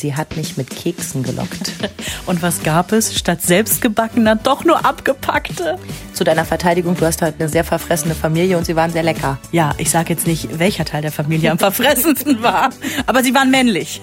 sie 0.00 0.16
hat 0.16 0.36
mich 0.36 0.56
mit 0.56 0.70
Keksen 0.70 1.22
gelockt. 1.22 1.72
Und 2.26 2.42
was 2.42 2.62
gab 2.62 2.92
es? 2.92 3.16
Statt 3.16 3.42
selbstgebackener 3.42 4.36
doch 4.36 4.64
nur 4.64 4.84
abgepackte. 4.84 5.78
Zu 6.12 6.24
deiner 6.24 6.44
Verteidigung, 6.44 6.96
du 6.96 7.04
hast 7.06 7.22
halt 7.22 7.36
eine 7.38 7.48
sehr 7.48 7.64
verfressene 7.64 8.14
Familie 8.14 8.58
und 8.58 8.66
sie 8.66 8.76
waren 8.76 8.90
sehr 8.90 9.02
lecker. 9.02 9.38
Ja, 9.52 9.72
ich 9.78 9.90
sage 9.90 10.12
jetzt 10.12 10.26
nicht, 10.26 10.58
welcher 10.58 10.84
Teil 10.84 11.02
der 11.02 11.12
Familie 11.12 11.50
am 11.50 11.58
verfressensten 11.60 12.42
war, 12.42 12.70
aber 13.06 13.22
sie 13.22 13.34
waren 13.34 13.50
männlich. 13.50 14.00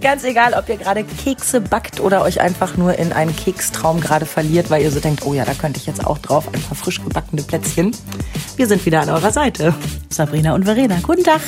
Ganz 0.00 0.24
egal, 0.24 0.54
ob 0.54 0.66
ihr 0.70 0.78
gerade 0.78 1.04
Kekse 1.04 1.60
backt 1.60 2.00
oder 2.00 2.22
euch 2.22 2.40
einfach 2.40 2.78
nur 2.78 2.98
in 2.98 3.12
einen 3.12 3.36
Kekstraum 3.36 4.00
gerade 4.00 4.24
verliert, 4.24 4.70
weil 4.70 4.82
ihr 4.82 4.90
so 4.90 4.98
denkt, 5.00 5.26
oh 5.26 5.34
ja, 5.34 5.44
da 5.44 5.52
könnte 5.52 5.78
ich 5.78 5.86
jetzt 5.86 6.06
auch 6.06 6.16
drauf, 6.16 6.48
ein 6.52 6.60
paar 6.60 6.76
frisch 6.76 7.02
gebackene 7.02 7.42
Plätzchen. 7.42 7.94
Wir 8.56 8.66
sind 8.66 8.86
wieder 8.86 9.02
an 9.02 9.10
eurer 9.10 9.30
Seite. 9.30 9.74
Sabrina 10.08 10.54
und 10.54 10.64
Verena, 10.64 10.98
guten 11.02 11.24
Tag. 11.24 11.42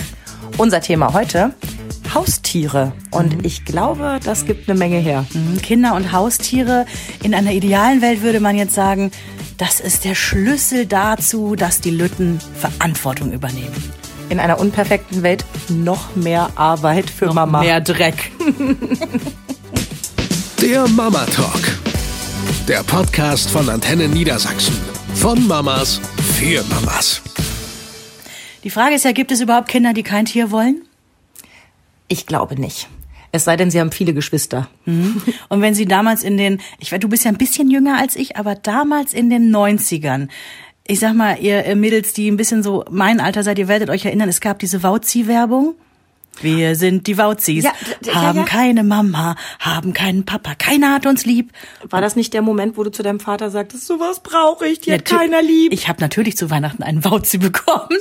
Unser 0.58 0.82
Thema 0.82 1.14
heute, 1.14 1.54
Haustiere. 2.14 2.92
Und 3.10 3.38
mhm. 3.38 3.44
ich 3.44 3.64
glaube, 3.64 4.20
das 4.22 4.46
gibt 4.46 4.68
eine 4.68 4.78
Menge 4.78 4.98
her. 4.98 5.24
Mhm. 5.32 5.60
Kinder 5.62 5.94
und 5.94 6.12
Haustiere. 6.12 6.86
In 7.22 7.34
einer 7.34 7.52
idealen 7.52 8.02
Welt 8.02 8.22
würde 8.22 8.40
man 8.40 8.56
jetzt 8.56 8.74
sagen, 8.74 9.10
das 9.58 9.80
ist 9.80 10.04
der 10.04 10.14
Schlüssel 10.14 10.86
dazu, 10.86 11.56
dass 11.56 11.80
die 11.80 11.90
Lütten 11.90 12.40
Verantwortung 12.58 13.32
übernehmen 13.32 13.92
in 14.32 14.40
einer 14.40 14.58
unperfekten 14.58 15.22
Welt 15.22 15.44
noch 15.68 16.16
mehr 16.16 16.50
Arbeit 16.54 17.10
für 17.10 17.26
noch 17.26 17.34
Mama. 17.34 17.60
Mehr 17.60 17.82
Dreck. 17.82 18.32
Der 20.62 20.88
Mama 20.88 21.26
Talk. 21.26 21.60
Der 22.66 22.82
Podcast 22.82 23.50
von 23.50 23.68
Antenne 23.68 24.08
Niedersachsen. 24.08 24.74
Von 25.14 25.46
Mamas 25.46 26.00
für 26.38 26.64
Mamas. 26.70 27.20
Die 28.64 28.70
Frage 28.70 28.94
ist 28.94 29.04
ja, 29.04 29.12
gibt 29.12 29.32
es 29.32 29.40
überhaupt 29.40 29.68
Kinder, 29.68 29.92
die 29.92 30.02
kein 30.02 30.24
Tier 30.24 30.50
wollen? 30.50 30.82
Ich 32.12 32.26
glaube 32.26 32.60
nicht. 32.60 32.90
Es 33.34 33.44
sei 33.44 33.56
denn, 33.56 33.70
sie 33.70 33.80
haben 33.80 33.90
viele 33.90 34.12
Geschwister. 34.12 34.68
Mhm. 34.84 35.22
Und 35.48 35.62
wenn 35.62 35.72
sie 35.72 35.86
damals 35.86 36.22
in 36.22 36.36
den, 36.36 36.60
ich 36.78 36.92
weiß, 36.92 37.00
du 37.00 37.08
bist 37.08 37.24
ja 37.24 37.30
ein 37.30 37.38
bisschen 37.38 37.70
jünger 37.70 37.98
als 37.98 38.16
ich, 38.16 38.36
aber 38.36 38.54
damals 38.54 39.14
in 39.14 39.30
den 39.30 39.50
90ern, 39.50 40.28
ich 40.86 41.00
sag 41.00 41.14
mal, 41.14 41.38
ihr 41.40 41.74
Mädels, 41.74 42.12
die 42.12 42.30
ein 42.30 42.36
bisschen 42.36 42.62
so 42.62 42.84
mein 42.90 43.18
Alter 43.18 43.42
seid, 43.42 43.58
ihr 43.58 43.66
werdet 43.66 43.88
euch 43.88 44.04
erinnern, 44.04 44.28
es 44.28 44.42
gab 44.42 44.58
diese 44.58 44.82
Wauzi-Werbung. 44.82 45.74
Wir 46.40 46.76
sind 46.76 47.06
die 47.06 47.18
Wauzis, 47.18 47.64
ja, 47.64 47.72
haben 48.14 48.38
ja, 48.38 48.44
ja. 48.44 48.48
keine 48.48 48.84
Mama, 48.84 49.36
haben 49.58 49.92
keinen 49.92 50.24
Papa, 50.24 50.54
keiner 50.54 50.92
hat 50.94 51.06
uns 51.06 51.26
lieb. 51.26 51.52
War 51.88 52.00
das 52.00 52.16
nicht 52.16 52.32
der 52.32 52.42
Moment, 52.42 52.76
wo 52.76 52.84
du 52.84 52.90
zu 52.90 53.02
deinem 53.02 53.20
Vater 53.20 53.50
sagtest, 53.50 53.86
sowas 53.86 54.20
brauche 54.20 54.66
ich, 54.66 54.80
die 54.80 54.92
hat 54.92 55.04
keiner 55.04 55.42
lieb? 55.42 55.72
Ich 55.72 55.88
habe 55.88 56.00
natürlich 56.00 56.36
zu 56.36 56.50
Weihnachten 56.50 56.82
einen 56.82 57.04
Wauzi 57.04 57.38
bekommen. 57.38 57.98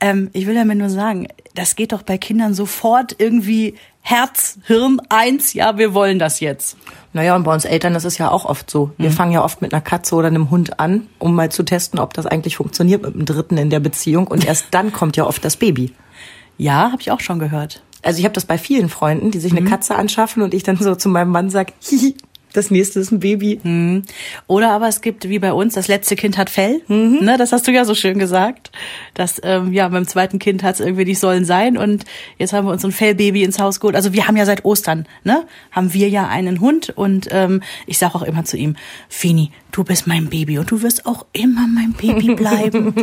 Ähm, 0.00 0.30
ich 0.32 0.46
will 0.46 0.54
damit 0.54 0.78
nur 0.78 0.90
sagen, 0.90 1.28
das 1.54 1.76
geht 1.76 1.92
doch 1.92 2.02
bei 2.02 2.16
Kindern 2.16 2.54
sofort 2.54 3.16
irgendwie 3.18 3.74
Herz, 4.00 4.58
Hirn 4.66 5.00
eins, 5.08 5.54
ja, 5.54 5.78
wir 5.78 5.94
wollen 5.94 6.18
das 6.18 6.40
jetzt. 6.40 6.76
Naja, 7.14 7.36
und 7.36 7.44
bei 7.44 7.54
uns 7.54 7.64
Eltern 7.64 7.94
ist 7.94 8.04
es 8.04 8.18
ja 8.18 8.30
auch 8.30 8.44
oft 8.44 8.70
so. 8.70 8.90
Wir 8.98 9.08
mhm. 9.08 9.14
fangen 9.14 9.32
ja 9.32 9.42
oft 9.42 9.62
mit 9.62 9.72
einer 9.72 9.80
Katze 9.80 10.14
oder 10.14 10.26
einem 10.26 10.50
Hund 10.50 10.78
an, 10.78 11.06
um 11.18 11.34
mal 11.34 11.50
zu 11.50 11.62
testen, 11.62 11.98
ob 11.98 12.12
das 12.12 12.26
eigentlich 12.26 12.56
funktioniert 12.56 13.02
mit 13.02 13.14
dem 13.14 13.24
Dritten 13.24 13.56
in 13.56 13.70
der 13.70 13.80
Beziehung. 13.80 14.26
Und 14.26 14.44
erst 14.44 14.66
dann 14.72 14.92
kommt 14.92 15.16
ja 15.16 15.24
oft 15.24 15.44
das 15.44 15.56
Baby. 15.56 15.94
Ja, 16.58 16.90
habe 16.92 17.00
ich 17.00 17.10
auch 17.10 17.20
schon 17.20 17.38
gehört. 17.38 17.82
Also 18.02 18.18
ich 18.18 18.24
habe 18.24 18.34
das 18.34 18.44
bei 18.44 18.58
vielen 18.58 18.88
Freunden, 18.88 19.30
die 19.30 19.38
sich 19.38 19.52
eine 19.52 19.62
mhm. 19.62 19.68
Katze 19.68 19.94
anschaffen 19.94 20.42
und 20.42 20.54
ich 20.54 20.62
dann 20.62 20.76
so 20.76 20.94
zu 20.94 21.08
meinem 21.08 21.30
Mann 21.30 21.50
sag, 21.50 21.72
hihi, 21.80 22.14
das 22.54 22.70
nächste 22.70 23.00
ist 23.00 23.10
ein 23.10 23.18
Baby. 23.18 23.60
Mhm. 23.62 24.02
Oder 24.46 24.70
aber 24.70 24.88
es 24.88 25.00
gibt, 25.00 25.28
wie 25.28 25.40
bei 25.40 25.52
uns, 25.52 25.74
das 25.74 25.88
letzte 25.88 26.14
Kind 26.14 26.38
hat 26.38 26.48
Fell. 26.48 26.82
Mhm. 26.86 27.18
Ne, 27.22 27.36
das 27.36 27.52
hast 27.52 27.66
du 27.66 27.72
ja 27.72 27.84
so 27.84 27.94
schön 27.94 28.18
gesagt. 28.18 28.70
Das, 29.12 29.40
ähm, 29.42 29.72
ja, 29.72 29.88
beim 29.88 30.06
zweiten 30.06 30.38
Kind 30.38 30.62
hat 30.62 30.76
es 30.76 30.80
irgendwie 30.80 31.04
nicht 31.04 31.18
sollen 31.18 31.44
sein. 31.44 31.76
Und 31.76 32.04
jetzt 32.38 32.52
haben 32.52 32.66
wir 32.66 32.72
uns 32.72 32.84
ein 32.84 32.92
Fellbaby 32.92 33.42
ins 33.42 33.58
Haus 33.58 33.80
geholt. 33.80 33.96
Also 33.96 34.12
wir 34.12 34.28
haben 34.28 34.36
ja 34.36 34.46
seit 34.46 34.64
Ostern, 34.64 35.06
ne, 35.24 35.44
haben 35.72 35.92
wir 35.92 36.08
ja 36.08 36.28
einen 36.28 36.60
Hund. 36.60 36.92
Und 36.94 37.28
ähm, 37.32 37.60
ich 37.86 37.98
sage 37.98 38.14
auch 38.14 38.22
immer 38.22 38.44
zu 38.44 38.56
ihm, 38.56 38.76
Fini, 39.08 39.50
du 39.72 39.82
bist 39.82 40.06
mein 40.06 40.28
Baby 40.28 40.58
und 40.58 40.70
du 40.70 40.80
wirst 40.82 41.06
auch 41.06 41.26
immer 41.32 41.66
mein 41.66 41.92
Baby 41.92 42.34
bleiben. 42.36 42.94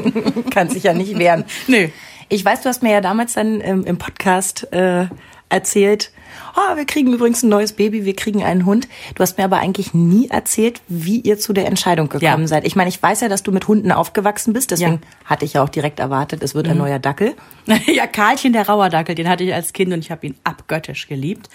Kann 0.49 0.69
sich 0.69 0.83
ja 0.83 0.93
nicht 0.93 1.19
wehren. 1.19 1.43
Nö. 1.67 1.89
Ich 2.31 2.45
weiß, 2.45 2.61
du 2.61 2.69
hast 2.69 2.81
mir 2.81 2.93
ja 2.93 3.01
damals 3.01 3.33
dann 3.33 3.59
ähm, 3.59 3.83
im 3.83 3.97
Podcast 3.97 4.71
äh, 4.71 5.07
erzählt, 5.49 6.11
oh, 6.55 6.77
wir 6.77 6.85
kriegen 6.85 7.11
übrigens 7.11 7.43
ein 7.43 7.49
neues 7.49 7.73
Baby, 7.73 8.05
wir 8.05 8.15
kriegen 8.15 8.41
einen 8.41 8.65
Hund. 8.65 8.87
Du 9.15 9.21
hast 9.21 9.37
mir 9.37 9.43
aber 9.43 9.57
eigentlich 9.57 9.93
nie 9.93 10.29
erzählt, 10.29 10.81
wie 10.87 11.19
ihr 11.19 11.37
zu 11.37 11.51
der 11.51 11.65
Entscheidung 11.65 12.07
gekommen 12.07 12.43
ja. 12.43 12.47
seid. 12.47 12.65
Ich 12.65 12.77
meine, 12.77 12.87
ich 12.87 13.03
weiß 13.03 13.19
ja, 13.19 13.27
dass 13.27 13.43
du 13.43 13.51
mit 13.51 13.67
Hunden 13.67 13.91
aufgewachsen 13.91 14.53
bist, 14.53 14.71
deswegen 14.71 15.01
ja. 15.03 15.25
hatte 15.25 15.43
ich 15.43 15.53
ja 15.53 15.63
auch 15.63 15.67
direkt 15.67 15.99
erwartet, 15.99 16.41
es 16.41 16.55
wird 16.55 16.67
mhm. 16.67 16.71
ein 16.71 16.77
neuer 16.77 16.99
Dackel. 16.99 17.35
ja, 17.85 18.07
Karlchen, 18.07 18.53
der 18.53 18.65
Rauerdackel, 18.65 19.13
den 19.13 19.27
hatte 19.27 19.43
ich 19.43 19.53
als 19.53 19.73
Kind 19.73 19.91
und 19.91 19.99
ich 19.99 20.09
habe 20.09 20.25
ihn 20.25 20.35
abgöttisch 20.45 21.09
geliebt. 21.09 21.49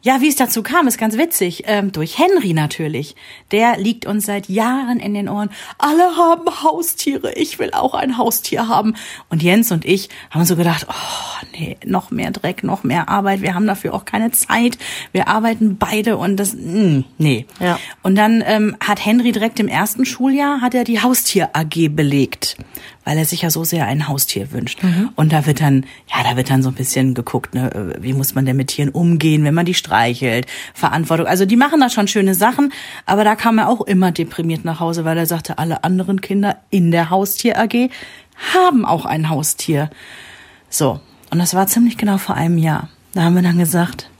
Ja, 0.00 0.20
wie 0.20 0.28
es 0.28 0.36
dazu 0.36 0.62
kam, 0.62 0.86
ist 0.86 0.96
ganz 0.98 1.18
witzig. 1.18 1.64
Ähm, 1.66 1.90
durch 1.90 2.18
Henry 2.18 2.52
natürlich. 2.52 3.16
Der 3.50 3.78
liegt 3.78 4.06
uns 4.06 4.26
seit 4.26 4.48
Jahren 4.48 5.00
in 5.00 5.12
den 5.12 5.28
Ohren. 5.28 5.50
Alle 5.76 6.16
haben 6.16 6.62
Haustiere. 6.62 7.32
Ich 7.34 7.58
will 7.58 7.70
auch 7.72 7.94
ein 7.94 8.16
Haustier 8.16 8.68
haben. 8.68 8.94
Und 9.28 9.42
Jens 9.42 9.72
und 9.72 9.84
ich 9.84 10.08
haben 10.30 10.44
so 10.44 10.54
gedacht, 10.54 10.86
oh 10.88 11.46
nee, 11.58 11.76
noch 11.84 12.12
mehr 12.12 12.30
Dreck, 12.30 12.62
noch 12.62 12.84
mehr 12.84 13.08
Arbeit. 13.08 13.42
Wir 13.42 13.54
haben 13.54 13.66
dafür 13.66 13.92
auch 13.92 14.04
keine 14.04 14.30
Zeit. 14.30 14.78
Wir 15.12 15.26
arbeiten 15.26 15.78
beide 15.78 16.16
und 16.16 16.36
das, 16.36 16.54
mh, 16.54 16.60
hm, 16.60 17.04
nee. 17.18 17.46
Ja. 17.58 17.78
Und 18.02 18.14
dann 18.14 18.42
ähm, 18.46 18.76
hat 18.80 19.04
Henry 19.04 19.32
direkt 19.32 19.58
im 19.58 19.68
ersten 19.68 20.04
Schuljahr 20.04 20.60
hat 20.60 20.74
er 20.74 20.84
die 20.84 21.02
Haustier 21.02 21.50
AG 21.54 21.88
belegt 21.90 22.56
weil 23.08 23.16
er 23.16 23.24
sich 23.24 23.40
ja 23.40 23.48
so 23.48 23.64
sehr 23.64 23.86
ein 23.86 24.06
Haustier 24.06 24.52
wünscht. 24.52 24.82
Mhm. 24.82 25.08
Und 25.16 25.32
da 25.32 25.46
wird 25.46 25.62
dann, 25.62 25.86
ja, 26.14 26.22
da 26.22 26.36
wird 26.36 26.50
dann 26.50 26.62
so 26.62 26.68
ein 26.68 26.74
bisschen 26.74 27.14
geguckt, 27.14 27.54
ne, 27.54 27.94
wie 27.98 28.12
muss 28.12 28.34
man 28.34 28.44
denn 28.44 28.58
mit 28.58 28.68
Tieren 28.68 28.90
umgehen, 28.90 29.44
wenn 29.44 29.54
man 29.54 29.64
die 29.64 29.72
streichelt, 29.72 30.46
Verantwortung. 30.74 31.26
Also 31.26 31.46
die 31.46 31.56
machen 31.56 31.80
da 31.80 31.88
schon 31.88 32.06
schöne 32.06 32.34
Sachen, 32.34 32.70
aber 33.06 33.24
da 33.24 33.34
kam 33.34 33.56
er 33.56 33.70
auch 33.70 33.80
immer 33.80 34.12
deprimiert 34.12 34.66
nach 34.66 34.80
Hause, 34.80 35.06
weil 35.06 35.16
er 35.16 35.24
sagte, 35.24 35.56
alle 35.56 35.84
anderen 35.84 36.20
Kinder 36.20 36.58
in 36.68 36.90
der 36.90 37.08
Haustier 37.08 37.58
AG 37.58 37.88
haben 38.54 38.84
auch 38.84 39.06
ein 39.06 39.30
Haustier. 39.30 39.88
So. 40.68 41.00
Und 41.30 41.38
das 41.38 41.54
war 41.54 41.66
ziemlich 41.66 41.96
genau 41.96 42.18
vor 42.18 42.34
einem 42.34 42.58
Jahr. 42.58 42.90
Da 43.14 43.22
haben 43.22 43.36
wir 43.36 43.42
dann 43.42 43.56
gesagt, 43.56 44.10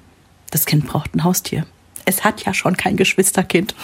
das 0.50 0.64
Kind 0.64 0.86
braucht 0.86 1.14
ein 1.14 1.24
Haustier. 1.24 1.66
Es 2.06 2.24
hat 2.24 2.46
ja 2.46 2.54
schon 2.54 2.78
kein 2.78 2.96
Geschwisterkind. 2.96 3.74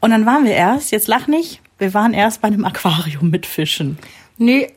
Und 0.00 0.10
dann 0.10 0.26
waren 0.26 0.44
wir 0.44 0.54
erst, 0.54 0.90
jetzt 0.90 1.06
lach 1.06 1.28
nicht, 1.28 1.60
wir 1.78 1.92
waren 1.94 2.14
erst 2.14 2.40
bei 2.40 2.48
einem 2.48 2.64
Aquarium 2.64 3.30
mit 3.30 3.46
Fischen. 3.46 3.98
Nee, 4.36 4.72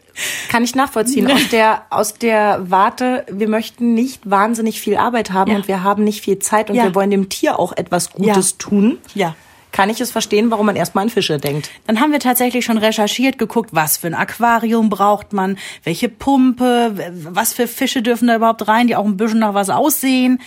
kann 0.49 0.63
ich 0.63 0.75
nachvollziehen. 0.75 1.29
Aus 1.29 1.49
der, 1.49 1.83
aus 1.89 2.13
der 2.15 2.59
Warte, 2.69 3.25
wir 3.31 3.47
möchten 3.47 3.93
nicht 3.93 4.29
wahnsinnig 4.29 4.81
viel 4.81 4.97
Arbeit 4.97 5.31
haben 5.31 5.51
ja. 5.51 5.57
und 5.57 5.67
wir 5.67 5.83
haben 5.83 6.03
nicht 6.03 6.21
viel 6.21 6.39
Zeit 6.39 6.69
und 6.69 6.75
ja. 6.75 6.85
wir 6.85 6.95
wollen 6.95 7.11
dem 7.11 7.29
Tier 7.29 7.59
auch 7.59 7.73
etwas 7.75 8.11
Gutes 8.11 8.51
ja. 8.51 8.55
tun. 8.57 8.97
Ja. 9.13 9.35
Kann 9.77 9.91
ich 9.91 10.01
es 10.01 10.09
verstehen, 10.09 10.49
warum 10.49 10.65
man 10.65 10.75
erstmal 10.75 11.03
an 11.03 11.11
Fische 11.11 11.37
denkt? 11.37 11.69
Dann 11.85 11.99
haben 11.99 12.11
wir 12.11 12.19
tatsächlich 12.19 12.65
schon 12.65 12.79
recherchiert, 12.79 13.37
geguckt, 13.37 13.69
was 13.73 13.97
für 13.97 14.07
ein 14.07 14.15
Aquarium 14.15 14.89
braucht 14.89 15.33
man, 15.33 15.55
welche 15.83 16.09
Pumpe, 16.09 17.13
was 17.31 17.53
für 17.53 17.67
Fische 17.67 18.01
dürfen 18.01 18.27
da 18.27 18.37
überhaupt 18.37 18.67
rein, 18.67 18.87
die 18.87 18.95
auch 18.95 19.05
ein 19.05 19.17
bisschen 19.17 19.37
nach 19.37 19.53
was 19.53 19.69
aussehen. 19.69 20.41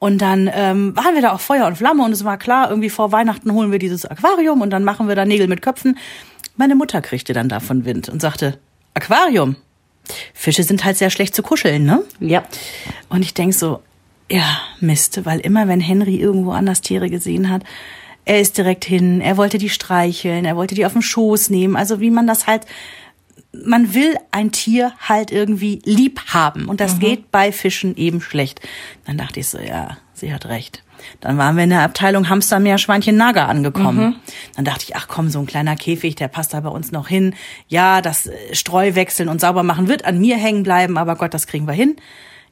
Und 0.00 0.20
dann 0.20 0.50
ähm, 0.52 0.94
waren 0.94 1.14
wir 1.14 1.22
da 1.22 1.32
auch 1.32 1.40
Feuer 1.40 1.66
und 1.66 1.78
Flamme 1.78 2.04
und 2.04 2.12
es 2.12 2.24
war 2.24 2.36
klar, 2.36 2.68
irgendwie 2.68 2.90
vor 2.90 3.10
Weihnachten 3.10 3.50
holen 3.54 3.72
wir 3.72 3.78
dieses 3.78 4.04
Aquarium 4.04 4.60
und 4.60 4.68
dann 4.68 4.84
machen 4.84 5.08
wir 5.08 5.14
da 5.14 5.24
Nägel 5.24 5.48
mit 5.48 5.62
Köpfen. 5.62 5.96
Meine 6.58 6.74
Mutter 6.74 7.00
kriegte 7.00 7.32
dann 7.32 7.48
davon 7.48 7.86
Wind 7.86 8.10
und 8.10 8.20
sagte, 8.20 8.58
Aquarium. 8.92 9.56
Fische 10.34 10.62
sind 10.62 10.84
halt 10.84 10.98
sehr 10.98 11.08
schlecht 11.08 11.34
zu 11.34 11.42
kuscheln, 11.42 11.86
ne? 11.86 12.02
Ja. 12.20 12.44
Und 13.08 13.22
ich 13.22 13.32
denk 13.32 13.54
so, 13.54 13.80
ja, 14.30 14.44
Mist, 14.80 15.24
weil 15.24 15.40
immer 15.40 15.68
wenn 15.68 15.80
Henry 15.80 16.16
irgendwo 16.16 16.50
anders 16.50 16.82
Tiere 16.82 17.08
gesehen 17.08 17.48
hat, 17.48 17.62
er 18.24 18.40
ist 18.40 18.56
direkt 18.56 18.84
hin, 18.84 19.20
er 19.20 19.36
wollte 19.36 19.58
die 19.58 19.68
streicheln, 19.68 20.44
er 20.44 20.56
wollte 20.56 20.74
die 20.74 20.86
auf 20.86 20.92
den 20.92 21.02
Schoß 21.02 21.50
nehmen, 21.50 21.76
also 21.76 22.00
wie 22.00 22.10
man 22.10 22.26
das 22.26 22.46
halt 22.46 22.66
man 23.64 23.94
will 23.94 24.16
ein 24.30 24.52
Tier 24.52 24.92
halt 24.98 25.30
irgendwie 25.30 25.80
lieb 25.84 26.20
haben 26.26 26.68
und 26.68 26.80
das 26.80 26.96
mhm. 26.96 27.00
geht 27.00 27.30
bei 27.30 27.52
Fischen 27.52 27.96
eben 27.96 28.20
schlecht. 28.20 28.60
Dann 29.06 29.16
dachte 29.16 29.40
ich 29.40 29.48
so, 29.48 29.58
ja, 29.58 29.96
sie 30.12 30.34
hat 30.34 30.46
recht. 30.46 30.82
Dann 31.20 31.38
waren 31.38 31.56
wir 31.56 31.64
in 31.64 31.70
der 31.70 31.82
Abteilung 31.82 32.28
Hamster, 32.28 32.60
Meerschweinchen, 32.60 33.16
Nager 33.16 33.48
angekommen. 33.48 34.06
Mhm. 34.06 34.14
Dann 34.56 34.64
dachte 34.64 34.84
ich, 34.88 34.96
ach 34.96 35.06
komm, 35.08 35.28
so 35.28 35.38
ein 35.40 35.46
kleiner 35.46 35.76
Käfig, 35.76 36.14
der 36.14 36.28
passt 36.28 36.54
da 36.54 36.60
bei 36.60 36.68
uns 36.68 36.92
noch 36.92 37.08
hin. 37.08 37.34
Ja, 37.68 38.00
das 38.00 38.26
äh, 38.26 38.54
Streu 38.54 38.94
wechseln 38.94 39.28
und 39.28 39.40
sauber 39.40 39.62
machen 39.62 39.88
wird 39.88 40.04
an 40.04 40.18
mir 40.18 40.36
hängen 40.36 40.62
bleiben, 40.62 40.96
aber 40.96 41.16
Gott, 41.16 41.34
das 41.34 41.46
kriegen 41.46 41.66
wir 41.66 41.74
hin. 41.74 41.96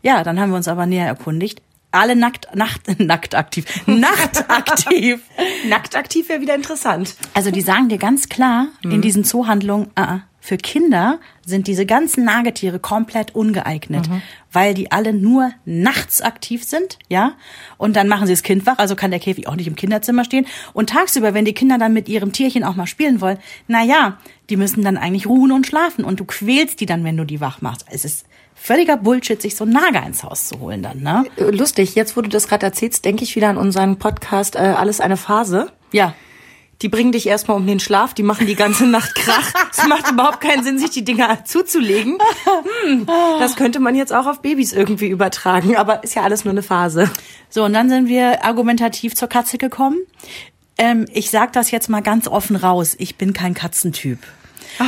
Ja, 0.03 0.23
dann 0.23 0.39
haben 0.39 0.51
wir 0.51 0.57
uns 0.57 0.69
aber 0.69 0.87
näher 0.87 1.07
erkundigt. 1.07 1.63
Alle 1.93 2.17
nackt, 2.17 2.55
nacht, 2.55 2.83
nackt 2.99 3.35
aktiv, 3.35 3.67
nachtaktiv. 3.87 5.21
Nachtaktiv 5.69 6.29
wäre 6.29 6.41
wieder 6.41 6.55
interessant. 6.55 7.15
Also 7.35 7.51
die 7.51 7.61
sagen 7.61 7.89
dir 7.89 7.99
ganz 7.99 8.29
klar 8.29 8.69
mhm. 8.83 8.93
in 8.93 9.03
diesen 9.03 9.25
Zoohandlungen, 9.25 9.91
-uh, 9.95 10.23
für 10.45 10.57
Kinder 10.57 11.21
sind 11.47 11.69
diese 11.69 11.87
ganzen 11.87 12.25
Nagetiere 12.25 12.81
komplett 12.81 13.33
ungeeignet, 13.33 14.09
mhm. 14.09 14.23
weil 14.51 14.75
die 14.75 14.91
alle 14.91 15.13
nur 15.13 15.53
nachts 15.65 16.21
aktiv 16.21 16.65
sind, 16.65 16.99
ja? 17.09 17.35
Und 17.79 17.95
dann 17.95 18.09
machen 18.09 18.27
sie 18.27 18.33
das 18.33 18.43
Kind 18.43 18.67
wach, 18.67 18.79
also 18.79 18.97
kann 18.97 19.13
der 19.13 19.21
Käfig 19.21 19.47
auch 19.47 19.55
nicht 19.55 19.69
im 19.69 19.77
Kinderzimmer 19.77 20.25
stehen. 20.25 20.49
Und 20.73 20.91
tagsüber, 20.91 21.33
wenn 21.33 21.45
die 21.45 21.53
Kinder 21.53 21.79
dann 21.79 21.93
mit 21.93 22.09
ihrem 22.09 22.33
Tierchen 22.33 22.65
auch 22.65 22.75
mal 22.75 22.89
spielen 22.89 23.21
wollen, 23.21 23.39
na 23.69 23.85
ja, 23.85 24.19
die 24.51 24.57
müssen 24.57 24.83
dann 24.83 24.97
eigentlich 24.97 25.29
ruhen 25.29 25.53
und 25.53 25.65
schlafen 25.65 26.05
und 26.05 26.19
du 26.19 26.25
quälst 26.25 26.81
die 26.81 26.87
dann, 26.87 27.05
wenn 27.05 27.17
du 27.17 27.25
die 27.25 27.41
wach 27.41 27.63
machst. 27.63 27.87
Es 27.89 28.05
ist 28.05 28.27
völliger 28.63 28.97
Bullshit, 28.97 29.43
sich 29.43 29.57
so 29.57 29.65
Nager 29.65 30.07
ins 30.07 30.23
Haus 30.23 30.47
zu 30.47 30.61
holen 30.61 30.83
dann, 30.83 31.01
ne? 31.01 31.25
Äh, 31.37 31.51
Lustig, 31.51 31.97
jetzt 31.97 32.17
wo 32.17 32.21
du 32.21 32.29
das 32.29 32.47
gerade 32.47 32.65
erzählst, 32.65 33.05
denke 33.05 33.25
ich 33.25 33.35
wieder 33.35 33.49
an 33.49 33.57
unseren 33.57 33.99
Podcast 33.99 34.55
äh, 34.55 34.61
Alles 34.61 35.01
eine 35.01 35.17
Phase. 35.17 35.73
Ja. 35.91 36.15
Die 36.81 36.89
bringen 36.89 37.13
dich 37.13 37.27
erstmal 37.27 37.57
um 37.57 37.67
den 37.67 37.81
Schlaf, 37.81 38.15
die 38.15 38.23
machen 38.23 38.47
die 38.47 38.55
ganze 38.55 38.87
Nacht 38.89 39.15
Krach. 39.17 39.53
Es 39.73 39.87
macht 39.89 40.11
überhaupt 40.11 40.41
keinen 40.41 40.63
Sinn, 40.63 40.79
sich 40.79 40.91
die 40.91 41.05
Dinger 41.05 41.45
zuzulegen. 41.45 42.19
Hm, 42.85 43.07
das 43.41 43.57
könnte 43.57 43.81
man 43.81 43.97
jetzt 43.97 44.13
auch 44.13 44.27
auf 44.27 44.43
Babys 44.43 44.73
irgendwie 44.73 45.09
übertragen, 45.09 45.77
aber 45.77 46.05
ist 46.05 46.15
ja 46.15 46.23
alles 46.23 46.45
nur 46.45 46.53
eine 46.53 46.63
Phase. 46.63 47.11
So, 47.51 47.65
und 47.65 47.73
dann 47.73 47.89
sind 47.89 48.09
wir 48.09 48.45
argumentativ 48.45 49.15
zur 49.15 49.29
Katze 49.29 49.59
gekommen. 49.59 49.99
Ähm, 50.79 51.07
ich 51.13 51.31
sag 51.31 51.53
das 51.53 51.71
jetzt 51.73 51.89
mal 51.89 52.01
ganz 52.01 52.29
offen 52.29 52.57
raus. 52.57 52.95
Ich 52.99 53.17
bin 53.17 53.33
kein 53.33 53.55
Katzentyp. 53.55 54.19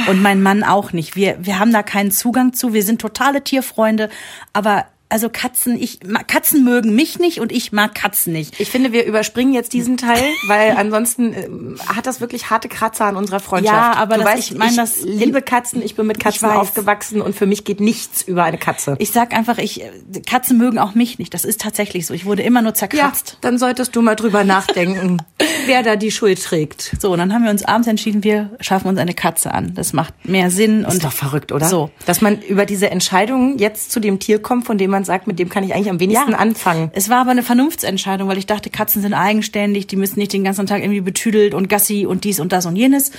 Und 0.09 0.23
mein 0.23 0.43
Mann 0.43 0.63
auch 0.63 0.93
nicht. 0.93 1.17
Wir, 1.17 1.37
wir 1.41 1.59
haben 1.59 1.73
da 1.73 1.83
keinen 1.83 2.11
Zugang 2.11 2.53
zu. 2.53 2.73
Wir 2.73 2.83
sind 2.83 3.01
totale 3.01 3.43
Tierfreunde. 3.43 4.11
Aber 4.53 4.87
also 5.11 5.29
Katzen, 5.29 5.81
ich 5.81 6.01
Katzen 6.27 6.65
mögen 6.65 6.95
mich 6.95 7.19
nicht 7.19 7.39
und 7.41 7.53
ich 7.53 7.73
mag 7.73 7.95
Katzen 7.95 8.33
nicht. 8.33 8.59
Ich 8.59 8.71
finde, 8.71 8.93
wir 8.93 9.05
überspringen 9.05 9.53
jetzt 9.53 9.73
diesen 9.73 9.97
Teil, 9.97 10.23
weil 10.49 10.73
ansonsten 10.73 11.33
ähm, 11.35 11.79
hat 11.87 12.07
das 12.07 12.21
wirklich 12.21 12.51
harte 12.51 12.69
Kratzer 12.69 13.05
an 13.05 13.17
unserer 13.17 13.39
Freundschaft. 13.39 13.77
Ja, 13.77 13.93
aber 13.95 14.17
du 14.19 14.25
weißt, 14.25 14.51
ich 14.51 14.59
meine, 14.59 14.75
das- 14.77 15.03
liebe 15.03 15.43
Katzen, 15.43 15.83
ich 15.83 15.95
bin 15.95 16.07
mit 16.07 16.19
Katzen 16.21 16.49
aufgewachsen 16.49 17.21
und 17.21 17.37
für 17.37 17.47
mich 17.47 17.65
geht 17.65 17.81
nichts 17.81 18.23
über 18.23 18.45
eine 18.45 18.59
Katze. 18.59 18.97
Ich 18.99 19.11
sag 19.11 19.35
einfach, 19.35 19.59
ich 19.59 19.83
Katzen 20.27 20.59
mögen 20.59 20.79
auch 20.79 20.95
mich 20.95 21.19
nicht. 21.19 21.35
Das 21.35 21.45
ist 21.45 21.61
tatsächlich 21.61 22.07
so. 22.07 22.15
Ich 22.15 22.25
wurde 22.25 22.43
immer 22.43 22.63
nur 22.63 22.71
ja, 22.73 22.75
zerkratzt. 22.75 23.39
dann 23.43 23.59
solltest 23.59 23.95
du 23.95 24.03
mal 24.03 24.15
drüber 24.17 24.43
nachdenken, 24.43 25.19
wer 25.67 25.83
da 25.83 25.97
die 25.97 26.11
Schuld 26.11 26.43
trägt. 26.43 26.97
So, 26.99 27.13
und 27.13 27.19
dann 27.19 27.33
haben 27.35 27.45
wir 27.45 27.51
uns 27.51 27.65
abends 27.65 27.87
entschieden, 27.89 28.25
wir 28.25 28.51
schaffen 28.61 28.89
uns 28.89 28.99
eine 28.99 29.15
Katze 29.15 29.53
an. 29.53 29.75
Das 29.75 29.93
macht 29.93 30.27
mehr 30.27 30.51
Sinn 30.51 30.85
und 30.85 30.95
Ist 30.95 31.05
doch 31.05 31.13
verrückt, 31.13 31.53
oder? 31.53 31.69
So. 31.69 31.91
Dass 32.07 32.21
man 32.21 32.41
über 32.43 32.65
diese 32.67 32.91
Entscheidung 32.91 33.59
jetzt 33.59 33.93
zu 33.93 34.01
dem 34.01 34.19
Tier 34.19 34.41
kommt, 34.41 34.65
von 34.67 34.79
dem 34.79 34.94
man 34.95 35.05
sagt, 35.05 35.27
mit 35.27 35.39
dem 35.39 35.49
kann 35.49 35.65
ich 35.65 35.75
eigentlich 35.75 35.91
am 35.91 35.99
wenigsten 36.01 36.35
anfangen. 36.35 36.91
Es 36.95 37.09
war 37.09 37.19
aber 37.19 37.33
eine 37.33 37.43
Vernunftsentscheidung, 37.43 38.29
weil 38.29 38.39
ich 38.39 38.47
dachte, 38.47 38.71
Katzen 38.71 39.03
sind 39.03 39.13
eigenständig, 39.13 39.89
die 39.89 39.97
müssen 39.97 40.19
nicht 40.21 40.33
den 40.33 40.45
ganzen 40.45 40.67
Tag 40.67 40.83
irgendwie 40.83 41.01
betüdelt 41.01 41.53
und 41.53 41.69
Gassi 41.69 42.07
und 42.07 42.25
dies 42.25 42.39
und 42.39 42.53
das 42.53 42.65
und 42.67 42.77
jenes. 42.77 43.11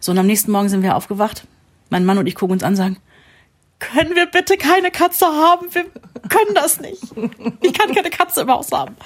So, 0.00 0.12
und 0.12 0.18
am 0.18 0.26
nächsten 0.26 0.50
Morgen 0.50 0.68
sind 0.68 0.82
wir 0.82 0.96
aufgewacht. 0.96 1.46
Mein 1.90 2.04
Mann 2.04 2.18
und 2.18 2.26
ich 2.26 2.34
gucken 2.34 2.54
uns 2.54 2.62
an 2.62 2.72
und 2.72 2.76
sagen, 2.76 2.96
können 3.78 4.14
wir 4.14 4.26
bitte 4.26 4.56
keine 4.56 4.90
Katze 4.90 5.26
haben? 5.26 5.66
Wir 5.72 5.84
können 6.28 6.54
das 6.54 6.80
nicht. 6.80 7.02
Ich 7.60 7.72
kann 7.72 7.94
keine 7.94 8.10
Katze 8.10 8.40
im 8.40 8.50
Haus 8.50 8.72
haben. 8.72 8.96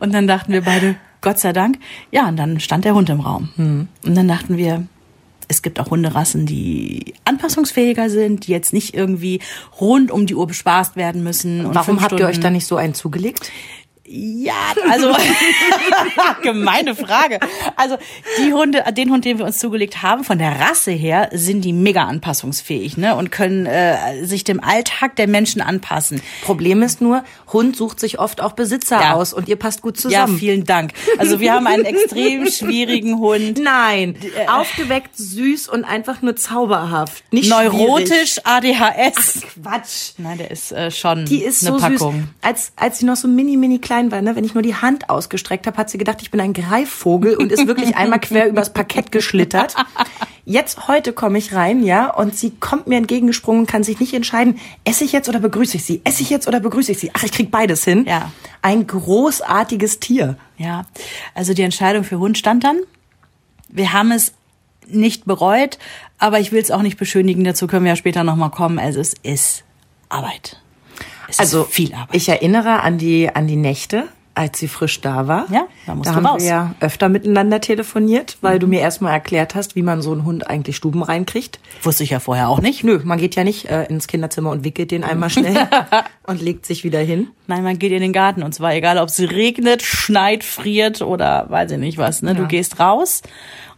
Und 0.00 0.12
dann 0.12 0.26
dachten 0.26 0.52
wir 0.52 0.62
beide, 0.62 0.96
Gott 1.20 1.38
sei 1.38 1.52
Dank. 1.52 1.78
Ja, 2.10 2.28
und 2.28 2.36
dann 2.36 2.60
stand 2.60 2.84
der 2.84 2.94
Hund 2.94 3.08
im 3.08 3.20
Raum. 3.20 3.48
Und 3.56 4.14
dann 4.14 4.28
dachten 4.28 4.56
wir, 4.56 4.86
es 5.48 5.62
gibt 5.62 5.80
auch 5.80 5.90
Hunderassen, 5.90 6.46
die 6.46 7.14
anpassungsfähiger 7.24 8.10
sind, 8.10 8.46
die 8.46 8.52
jetzt 8.52 8.72
nicht 8.72 8.94
irgendwie 8.94 9.40
rund 9.80 10.10
um 10.10 10.26
die 10.26 10.34
Uhr 10.34 10.46
bespaßt 10.46 10.96
werden 10.96 11.24
müssen. 11.24 11.74
Warum 11.74 12.02
habt 12.02 12.20
ihr 12.20 12.26
euch 12.26 12.38
da 12.40 12.50
nicht 12.50 12.66
so 12.66 12.76
einen 12.76 12.94
zugelegt? 12.94 13.50
Ja, 14.10 14.54
also 14.90 15.14
gemeine 16.42 16.94
Frage. 16.94 17.38
Also 17.76 17.96
die 18.42 18.52
Hunde, 18.52 18.84
den 18.92 19.10
Hund, 19.10 19.24
den 19.24 19.38
wir 19.38 19.44
uns 19.44 19.58
zugelegt 19.58 20.02
haben, 20.02 20.24
von 20.24 20.38
der 20.38 20.60
Rasse 20.60 20.90
her 20.92 21.28
sind 21.32 21.62
die 21.62 21.72
mega 21.72 22.04
anpassungsfähig, 22.04 22.96
ne, 22.96 23.14
und 23.16 23.30
können 23.30 23.66
äh, 23.66 24.24
sich 24.24 24.44
dem 24.44 24.62
Alltag 24.62 25.16
der 25.16 25.28
Menschen 25.28 25.60
anpassen. 25.60 26.22
Problem 26.42 26.82
ist 26.82 27.00
nur, 27.00 27.22
Hund 27.52 27.76
sucht 27.76 28.00
sich 28.00 28.18
oft 28.18 28.40
auch 28.40 28.52
Besitzer 28.52 29.00
Ja. 29.00 29.14
aus 29.14 29.32
und 29.32 29.48
ihr 29.48 29.56
passt 29.56 29.82
gut 29.82 29.96
Ja, 29.96 30.02
zusammen. 30.02 30.38
vielen 30.38 30.64
Dank. 30.64 30.92
Also 31.18 31.40
wir 31.40 31.52
haben 31.52 31.66
einen 31.66 31.84
extrem 31.84 32.46
schwierigen 32.50 33.18
Hund. 33.18 33.58
Nein, 33.62 34.16
aufgeweckt, 34.48 35.16
süß 35.16 35.68
und 35.68 35.84
einfach 35.84 36.22
nur 36.22 36.36
zauberhaft. 36.36 37.24
Nicht 37.32 37.46
schwierig. 37.52 37.72
Neurotisch, 37.72 38.36
ADHS. 38.44 39.40
Quatsch. 39.62 40.12
Nein, 40.18 40.38
der 40.38 40.50
ist 40.50 40.72
äh, 40.72 40.90
schon 40.90 41.24
Die 41.26 41.42
ist 41.42 41.66
eine 41.66 41.76
so 41.78 41.82
Packung. 41.82 42.14
süß. 42.14 42.24
Als, 42.42 42.72
als 42.76 42.98
sie 42.98 43.04
noch 43.06 43.16
so 43.16 43.28
mini, 43.28 43.56
mini 43.56 43.78
klein 43.78 43.97
war, 44.10 44.22
ne, 44.22 44.36
wenn 44.36 44.44
ich 44.44 44.54
nur 44.54 44.62
die 44.62 44.74
Hand 44.74 45.10
ausgestreckt 45.10 45.66
habe, 45.66 45.76
hat 45.76 45.90
sie 45.90 45.98
gedacht, 45.98 46.22
ich 46.22 46.30
bin 46.30 46.40
ein 46.40 46.52
Greifvogel 46.52 47.36
und 47.36 47.52
ist 47.52 47.66
wirklich 47.66 47.96
einmal 47.96 48.20
quer 48.20 48.46
übers 48.48 48.72
Parkett 48.72 49.12
geschlittert. 49.12 49.74
Jetzt 50.44 50.88
heute 50.88 51.12
komme 51.12 51.38
ich 51.38 51.52
rein, 51.54 51.82
ja, 51.82 52.08
und 52.10 52.34
sie 52.34 52.50
kommt 52.50 52.86
mir 52.86 52.96
entgegengesprungen, 52.96 53.66
kann 53.66 53.82
sich 53.82 54.00
nicht 54.00 54.14
entscheiden, 54.14 54.58
esse 54.84 55.04
ich 55.04 55.12
jetzt 55.12 55.28
oder 55.28 55.40
begrüße 55.40 55.76
ich 55.76 55.84
sie? 55.84 56.00
Esse 56.04 56.22
ich 56.22 56.30
jetzt 56.30 56.48
oder 56.48 56.60
begrüße 56.60 56.92
ich 56.92 56.98
sie? 56.98 57.10
Ach, 57.12 57.22
ich 57.22 57.32
krieg 57.32 57.50
beides 57.50 57.84
hin. 57.84 58.06
Ja. 58.06 58.32
Ein 58.62 58.86
großartiges 58.86 60.00
Tier. 60.00 60.36
Ja, 60.56 60.86
also 61.34 61.52
die 61.52 61.62
Entscheidung 61.62 62.04
für 62.04 62.18
Hund 62.18 62.38
stand 62.38 62.64
dann. 62.64 62.78
Wir 63.68 63.92
haben 63.92 64.10
es 64.10 64.32
nicht 64.86 65.26
bereut, 65.26 65.78
aber 66.18 66.40
ich 66.40 66.52
will 66.52 66.62
es 66.62 66.70
auch 66.70 66.82
nicht 66.82 66.98
beschönigen. 66.98 67.44
Dazu 67.44 67.66
können 67.66 67.84
wir 67.84 67.92
ja 67.92 67.96
später 67.96 68.24
nochmal 68.24 68.50
kommen. 68.50 68.78
Also 68.78 69.00
es 69.00 69.14
ist 69.22 69.64
Arbeit. 70.08 70.60
Es 71.28 71.38
Also 71.38 71.64
viel 71.64 71.94
Arbeit. 71.94 72.16
Ich 72.16 72.28
erinnere 72.28 72.82
an 72.82 72.98
die 72.98 73.28
an 73.34 73.46
die 73.46 73.56
Nächte, 73.56 74.08
als 74.38 74.58
sie 74.58 74.68
frisch 74.68 75.00
da 75.00 75.26
war. 75.26 75.46
Ja, 75.50 75.66
da 75.86 75.96
musst 75.96 76.08
da 76.08 76.12
du 76.12 76.16
haben 76.16 76.26
raus. 76.26 76.42
Mhm. 76.42 76.44
wir 76.44 76.50
ja 76.50 76.74
öfter 76.80 77.08
miteinander 77.08 77.60
telefoniert, 77.60 78.38
weil 78.40 78.60
du 78.60 78.68
mir 78.68 78.80
erstmal 78.80 79.12
erklärt 79.12 79.56
hast, 79.56 79.74
wie 79.74 79.82
man 79.82 80.00
so 80.00 80.12
einen 80.12 80.24
Hund 80.24 80.48
eigentlich 80.48 80.76
Stuben 80.76 81.02
reinkriegt. 81.02 81.58
Wusste 81.82 82.04
ich 82.04 82.10
ja 82.10 82.20
vorher 82.20 82.48
auch 82.48 82.60
nicht. 82.60 82.84
Nö, 82.84 83.00
man 83.02 83.18
geht 83.18 83.34
ja 83.34 83.42
nicht 83.42 83.68
äh, 83.68 83.84
ins 83.86 84.06
Kinderzimmer 84.06 84.50
und 84.50 84.62
wickelt 84.62 84.92
den 84.92 85.02
einmal 85.02 85.28
schnell 85.28 85.68
und 86.26 86.40
legt 86.40 86.66
sich 86.66 86.84
wieder 86.84 87.00
hin. 87.00 87.28
Nein, 87.48 87.64
man 87.64 87.78
geht 87.78 87.90
in 87.90 88.00
den 88.00 88.12
Garten 88.12 88.44
und 88.44 88.54
zwar 88.54 88.74
egal, 88.74 88.98
ob 88.98 89.08
es 89.08 89.18
regnet, 89.18 89.82
schneit, 89.82 90.44
friert 90.44 91.02
oder 91.02 91.46
weiß 91.50 91.72
ich 91.72 91.78
nicht 91.78 91.98
was. 91.98 92.22
Ne? 92.22 92.34
Du 92.36 92.46
gehst 92.46 92.78
raus 92.78 93.22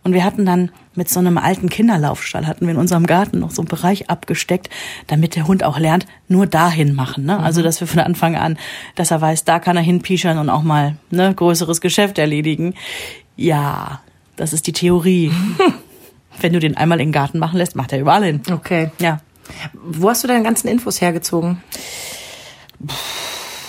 und 0.05 0.13
wir 0.13 0.25
hatten 0.25 0.45
dann 0.45 0.71
mit 1.01 1.09
so 1.09 1.19
einem 1.19 1.39
alten 1.39 1.71
Kinderlaufstall 1.71 2.47
hatten 2.47 2.67
wir 2.67 2.75
in 2.75 2.79
unserem 2.79 3.07
Garten 3.07 3.39
noch 3.39 3.53
so 3.53 3.63
einen 3.63 3.69
Bereich 3.69 4.11
abgesteckt, 4.11 4.69
damit 5.07 5.35
der 5.35 5.47
Hund 5.47 5.65
auch 5.65 5.79
lernt, 5.79 6.05
nur 6.29 6.47
dahin 6.47 6.95
machen. 6.95 7.25
Ne? 7.25 7.41
Also 7.41 7.63
dass 7.63 7.81
wir 7.81 7.87
von 7.87 8.01
Anfang 8.01 8.37
an, 8.37 8.59
dass 8.97 9.11
er 9.11 9.19
weiß, 9.19 9.45
da 9.45 9.61
kann 9.61 9.79
er 9.79 9.83
hinpischern 9.83 10.37
und 10.37 10.51
auch 10.51 10.63
mal 10.63 10.97
ne 11.11 11.35
größeres 11.35 11.81
Geschäft 11.81 12.19
erledigen. 12.19 12.75
Ja, 13.35 14.03
das 14.37 14.53
ist 14.53 14.67
die 14.67 14.75
Theorie. 14.75 15.33
Wenn 16.43 16.53
du 16.53 16.61
den 16.61 16.77
einmal 16.77 17.01
in 17.01 17.07
den 17.07 17.13
Garten 17.13 17.39
machen 17.39 17.57
lässt, 17.57 17.77
macht 17.77 17.95
er 17.95 18.01
überall 18.01 18.25
hin. 18.25 18.43
Okay. 18.53 18.91
Ja. 18.99 19.21
Wo 19.73 20.11
hast 20.11 20.23
du 20.23 20.29
deine 20.29 20.45
ganzen 20.45 20.69
Infos 20.69 21.01
hergezogen? 21.01 21.63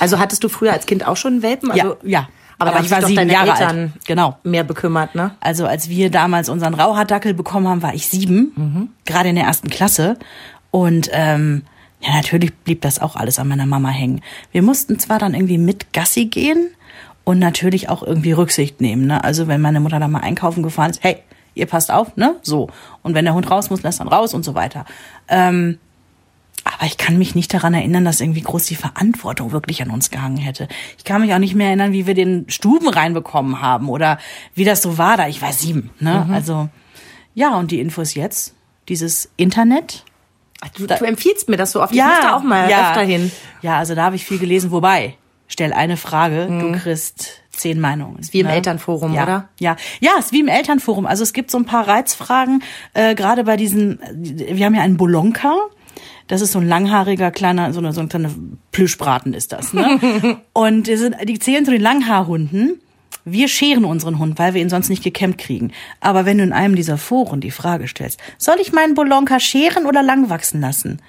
Also 0.01 0.19
hattest 0.19 0.43
du 0.43 0.49
früher 0.49 0.73
als 0.73 0.85
Kind 0.85 1.07
auch 1.07 1.15
schon 1.15 1.35
einen 1.35 1.43
Welpen? 1.43 1.71
Also, 1.71 1.95
ja, 2.03 2.09
ja. 2.09 2.29
Aber, 2.61 2.75
Aber 2.75 2.85
ich 2.85 2.91
war 2.91 3.01
sieben 3.01 3.29
Jahre 3.29 3.51
Eltern 3.51 3.79
alt. 3.95 4.05
Genau. 4.05 4.37
mehr 4.43 4.63
bekümmert, 4.63 5.15
ne? 5.15 5.31
Also 5.39 5.65
als 5.65 5.89
wir 5.89 6.09
damals 6.11 6.49
unseren 6.49 6.73
Rauhaardackel 6.73 7.33
bekommen 7.33 7.67
haben, 7.67 7.81
war 7.81 7.93
ich 7.93 8.07
sieben, 8.07 8.93
gerade 9.05 9.29
in 9.29 9.35
der 9.35 9.45
ersten 9.45 9.69
Klasse. 9.69 10.17
Und 10.69 11.09
ähm, 11.11 11.63
ja, 12.01 12.13
natürlich 12.15 12.53
blieb 12.55 12.81
das 12.81 12.99
auch 12.99 13.15
alles 13.15 13.39
an 13.39 13.47
meiner 13.47 13.65
Mama 13.65 13.89
hängen. 13.89 14.21
Wir 14.51 14.61
mussten 14.61 14.99
zwar 14.99 15.19
dann 15.19 15.33
irgendwie 15.33 15.57
mit 15.57 15.93
Gassi 15.93 16.25
gehen 16.25 16.69
und 17.23 17.39
natürlich 17.39 17.89
auch 17.89 18.03
irgendwie 18.03 18.31
Rücksicht 18.31 18.81
nehmen. 18.81 19.05
Ne? 19.07 19.23
Also 19.23 19.47
wenn 19.47 19.61
meine 19.61 19.79
Mutter 19.79 19.99
da 19.99 20.07
mal 20.07 20.19
einkaufen 20.19 20.63
gefahren 20.63 20.91
ist, 20.91 21.03
hey, 21.03 21.17
ihr 21.53 21.65
passt 21.65 21.91
auf, 21.91 22.15
ne? 22.15 22.35
So. 22.41 22.69
Und 23.03 23.13
wenn 23.13 23.25
der 23.25 23.33
Hund 23.33 23.49
raus 23.51 23.69
muss, 23.69 23.83
lässt 23.83 23.99
dann 23.99 24.07
raus 24.07 24.33
und 24.33 24.43
so 24.43 24.55
weiter. 24.55 24.85
Ähm, 25.27 25.77
aber 26.63 26.85
ich 26.85 26.97
kann 26.97 27.17
mich 27.17 27.35
nicht 27.35 27.53
daran 27.53 27.73
erinnern, 27.73 28.05
dass 28.05 28.21
irgendwie 28.21 28.41
groß 28.41 28.65
die 28.65 28.75
Verantwortung 28.75 29.51
wirklich 29.51 29.81
an 29.81 29.89
uns 29.89 30.09
gehangen 30.11 30.37
hätte. 30.37 30.67
Ich 30.97 31.03
kann 31.03 31.21
mich 31.21 31.33
auch 31.33 31.39
nicht 31.39 31.55
mehr 31.55 31.67
erinnern, 31.67 31.91
wie 31.91 32.05
wir 32.05 32.13
den 32.13 32.45
Stuben 32.49 32.87
reinbekommen 32.87 33.61
haben 33.61 33.89
oder 33.89 34.19
wie 34.53 34.63
das 34.63 34.81
so 34.81 34.97
war 34.97 35.17
da. 35.17 35.27
Ich 35.27 35.41
war 35.41 35.53
sieben, 35.53 35.89
ne? 35.99 36.27
Also, 36.31 36.69
ja, 37.33 37.55
und 37.57 37.71
die 37.71 37.79
Infos 37.79 38.13
jetzt, 38.13 38.53
dieses 38.89 39.31
Internet. 39.37 40.03
Du, 40.77 40.85
du 40.85 40.93
empfiehlst 41.05 41.49
mir 41.49 41.57
das 41.57 41.71
so 41.71 41.81
oft. 41.81 41.93
Ich 41.93 42.01
muss 42.01 42.19
da 42.21 42.35
auch 42.35 42.43
mal 42.43 42.69
ja. 42.69 42.89
öfter 42.89 43.01
hin. 43.01 43.31
Ja, 43.61 43.77
also 43.77 43.95
da 43.95 44.03
habe 44.03 44.15
ich 44.15 44.25
viel 44.25 44.37
gelesen. 44.37 44.69
Wobei, 44.71 45.15
stell 45.47 45.73
eine 45.73 45.97
Frage, 45.97 46.47
du 46.47 46.71
kriegst 46.77 47.41
zehn 47.49 47.79
Meinungen. 47.79 48.19
Ist 48.19 48.29
Mhm. 48.29 48.33
wie 48.33 48.39
im 48.41 48.47
Elternforum, 48.47 49.13
ja. 49.13 49.23
oder? 49.23 49.49
Ja, 49.59 49.75
ja, 49.99 50.11
ist 50.19 50.31
wie 50.31 50.41
im 50.41 50.47
Elternforum. 50.47 51.05
Also 51.07 51.23
es 51.23 51.33
gibt 51.33 51.49
so 51.49 51.57
ein 51.57 51.65
paar 51.65 51.87
Reizfragen, 51.87 52.63
äh, 52.93 53.15
gerade 53.15 53.43
bei 53.43 53.57
diesen, 53.57 53.99
wir 54.13 54.65
haben 54.65 54.75
ja 54.75 54.81
einen 54.81 54.97
Bolonka. 54.97 55.55
Das 56.31 56.39
ist 56.39 56.53
so 56.53 56.59
ein 56.59 56.67
langhaariger 56.67 57.29
kleiner, 57.29 57.73
so 57.73 57.79
eine, 57.79 57.91
so 57.91 57.99
ein 57.99 58.07
kleiner 58.07 58.31
Plüschbraten 58.71 59.33
ist 59.33 59.51
das. 59.51 59.73
Ne? 59.73 60.39
Und 60.53 60.87
die, 60.87 60.95
sind, 60.95 61.17
die 61.27 61.39
zählen 61.39 61.65
zu 61.65 61.71
den 61.71 61.81
Langhaarhunden. 61.81 62.79
Wir 63.25 63.49
scheren 63.49 63.83
unseren 63.83 64.17
Hund, 64.17 64.39
weil 64.39 64.53
wir 64.53 64.61
ihn 64.61 64.69
sonst 64.69 64.87
nicht 64.87 65.03
gekämmt 65.03 65.37
kriegen. 65.37 65.73
Aber 65.99 66.23
wenn 66.23 66.37
du 66.37 66.45
in 66.45 66.53
einem 66.53 66.77
dieser 66.77 66.97
Foren 66.97 67.41
die 67.41 67.51
Frage 67.51 67.89
stellst, 67.89 68.17
soll 68.37 68.55
ich 68.61 68.71
meinen 68.71 68.93
Bolonka 68.93 69.41
scheren 69.41 69.85
oder 69.85 70.01
lang 70.03 70.29
wachsen 70.29 70.61
lassen? 70.61 71.01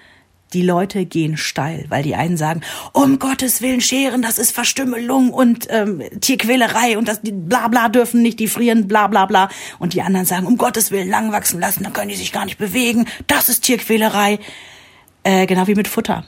Die 0.54 0.62
Leute 0.62 1.06
gehen 1.06 1.36
steil, 1.36 1.84
weil 1.88 2.02
die 2.02 2.16
einen 2.16 2.36
sagen, 2.36 2.62
um 2.92 3.20
Gottes 3.20 3.62
Willen 3.62 3.80
scheren, 3.80 4.22
das 4.22 4.38
ist 4.38 4.50
Verstümmelung 4.50 5.32
und 5.32 5.68
ähm, 5.70 6.02
Tierquälerei 6.20 6.98
und 6.98 7.06
das 7.06 7.22
die 7.22 7.30
bla 7.30 7.68
bla 7.68 7.88
dürfen 7.88 8.22
nicht, 8.22 8.40
die 8.40 8.48
frieren 8.48 8.88
bla 8.88 9.06
bla 9.06 9.26
bla. 9.26 9.50
Und 9.78 9.94
die 9.94 10.02
anderen 10.02 10.26
sagen, 10.26 10.48
um 10.48 10.58
Gottes 10.58 10.90
Willen 10.90 11.08
lang 11.08 11.30
wachsen 11.30 11.60
lassen, 11.60 11.84
dann 11.84 11.92
können 11.92 12.08
die 12.08 12.16
sich 12.16 12.32
gar 12.32 12.44
nicht 12.44 12.58
bewegen, 12.58 13.06
das 13.28 13.48
ist 13.48 13.62
Tierquälerei. 13.62 14.40
Äh, 15.24 15.46
genau 15.46 15.66
wie 15.66 15.74
mit 15.74 15.88
Futter. 15.88 16.24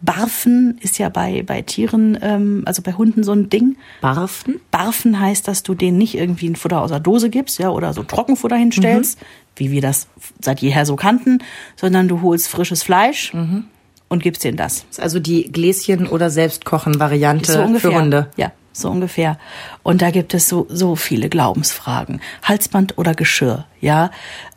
Barfen 0.00 0.78
ist 0.82 0.98
ja 0.98 1.08
bei, 1.08 1.42
bei 1.46 1.62
Tieren, 1.62 2.18
ähm, 2.20 2.62
also 2.66 2.82
bei 2.82 2.92
Hunden 2.92 3.24
so 3.24 3.32
ein 3.32 3.48
Ding. 3.48 3.76
Barfen? 4.02 4.60
Barfen 4.70 5.18
heißt, 5.18 5.48
dass 5.48 5.62
du 5.62 5.74
denen 5.74 5.96
nicht 5.96 6.14
irgendwie 6.14 6.48
ein 6.48 6.56
Futter 6.56 6.82
aus 6.82 6.90
der 6.90 7.00
Dose 7.00 7.30
gibst, 7.30 7.58
ja, 7.58 7.70
oder 7.70 7.94
so 7.94 8.02
Trockenfutter 8.02 8.56
hinstellst, 8.56 9.18
wie 9.56 9.70
wir 9.70 9.80
das 9.80 10.08
seit 10.42 10.60
jeher 10.60 10.84
so 10.84 10.96
kannten, 10.96 11.38
sondern 11.76 12.08
du 12.08 12.20
holst 12.20 12.48
frisches 12.48 12.82
Fleisch 12.82 13.32
und 13.32 13.68
und 14.08 14.22
gibst 14.22 14.44
denen 14.44 14.56
das. 14.56 14.86
Das 14.88 14.98
ist 14.98 15.00
also 15.00 15.18
die 15.18 15.50
Gläschen- 15.50 16.06
oder 16.06 16.30
Selbstkochen-Variante 16.30 17.52
So 17.52 17.78
für 17.78 17.94
Hunde. 17.94 18.28
Ja, 18.36 18.52
so 18.76 18.90
ungefähr. 18.90 19.38
Und 19.82 20.02
da 20.02 20.10
gibt 20.10 20.34
es 20.34 20.48
so, 20.48 20.66
so 20.68 20.96
viele 20.96 21.28
Glaubensfragen. 21.28 22.20
Halsband 22.42 22.98
oder 22.98 23.14
Geschirr, 23.14 23.66
ja. 23.80 24.10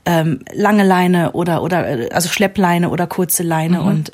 Ähm, 0.06 0.40
lange 0.54 0.84
Leine 0.86 1.32
oder, 1.34 1.62
oder, 1.64 1.88
äh, 1.88 2.10
also 2.12 2.30
Schleppleine 2.30 2.90
oder 2.90 3.08
kurze 3.08 3.44
Leine 3.44 3.82
Mhm. 3.82 3.88
und 3.88 4.12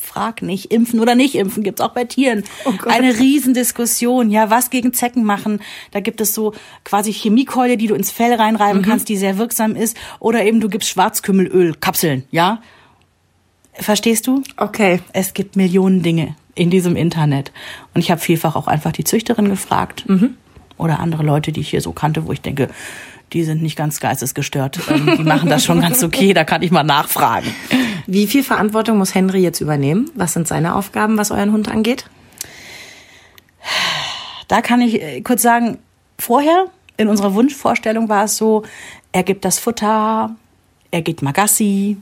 frag 0.00 0.42
nicht, 0.42 0.70
impfen 0.70 1.00
oder 1.00 1.14
nicht 1.14 1.34
impfen, 1.34 1.62
gibt's 1.62 1.80
auch 1.80 1.92
bei 1.92 2.04
Tieren. 2.04 2.44
Oh. 2.66 2.72
Eine 2.88 3.18
Riesendiskussion, 3.18 4.30
ja, 4.30 4.50
was 4.50 4.70
gegen 4.70 4.92
Zecken 4.92 5.24
machen. 5.24 5.60
Da 5.92 6.00
gibt 6.00 6.20
es 6.20 6.34
so 6.34 6.52
quasi 6.84 7.12
Chemiekeule, 7.12 7.76
die 7.76 7.86
du 7.86 7.94
ins 7.94 8.10
Fell 8.10 8.34
reinreiben 8.34 8.82
Mhm. 8.82 8.84
kannst, 8.84 9.08
die 9.08 9.16
sehr 9.16 9.38
wirksam 9.38 9.74
ist. 9.76 9.96
Oder 10.20 10.44
eben 10.44 10.60
du 10.60 10.68
gibst 10.68 10.88
Schwarzkümmelöl, 10.90 11.74
Kapseln, 11.74 12.24
ja. 12.30 12.60
Verstehst 13.72 14.26
du? 14.26 14.42
Okay. 14.56 15.00
Es 15.12 15.34
gibt 15.34 15.56
Millionen 15.56 16.02
Dinge 16.02 16.36
in 16.54 16.70
diesem 16.70 16.96
Internet. 16.96 17.52
Und 17.94 18.00
ich 18.00 18.10
habe 18.10 18.20
vielfach 18.20 18.56
auch 18.56 18.66
einfach 18.66 18.92
die 18.92 19.04
Züchterin 19.04 19.48
gefragt. 19.48 20.04
Oder 20.76 21.00
andere 21.00 21.22
Leute, 21.22 21.52
die 21.52 21.60
ich 21.60 21.70
hier 21.70 21.80
so 21.80 21.92
kannte, 21.92 22.26
wo 22.26 22.32
ich 22.32 22.40
denke, 22.40 22.68
die 23.32 23.44
sind 23.44 23.62
nicht 23.62 23.76
ganz 23.76 24.00
geistesgestört. 24.00 24.80
Ähm, 24.88 25.16
die 25.18 25.24
machen 25.24 25.48
das 25.48 25.64
schon 25.64 25.80
ganz 25.80 26.02
okay, 26.02 26.34
da 26.34 26.44
kann 26.44 26.62
ich 26.62 26.70
mal 26.70 26.84
nachfragen. 26.84 27.54
Wie 28.06 28.26
viel 28.26 28.42
Verantwortung 28.42 28.98
muss 28.98 29.14
Henry 29.14 29.40
jetzt 29.40 29.60
übernehmen? 29.60 30.10
Was 30.14 30.32
sind 30.32 30.46
seine 30.46 30.74
Aufgaben, 30.74 31.16
was 31.16 31.30
euren 31.30 31.52
Hund 31.52 31.68
angeht? 31.68 32.04
Da 34.48 34.60
kann 34.60 34.80
ich 34.80 35.00
äh, 35.00 35.20
kurz 35.22 35.42
sagen, 35.42 35.78
vorher 36.18 36.66
in 36.96 37.08
unserer 37.08 37.34
Wunschvorstellung 37.34 38.08
war 38.08 38.24
es 38.24 38.36
so, 38.36 38.62
er 39.12 39.22
gibt 39.22 39.44
das 39.44 39.58
Futter, 39.58 40.34
er 40.90 41.02
geht 41.02 41.22
Magassi. 41.22 41.96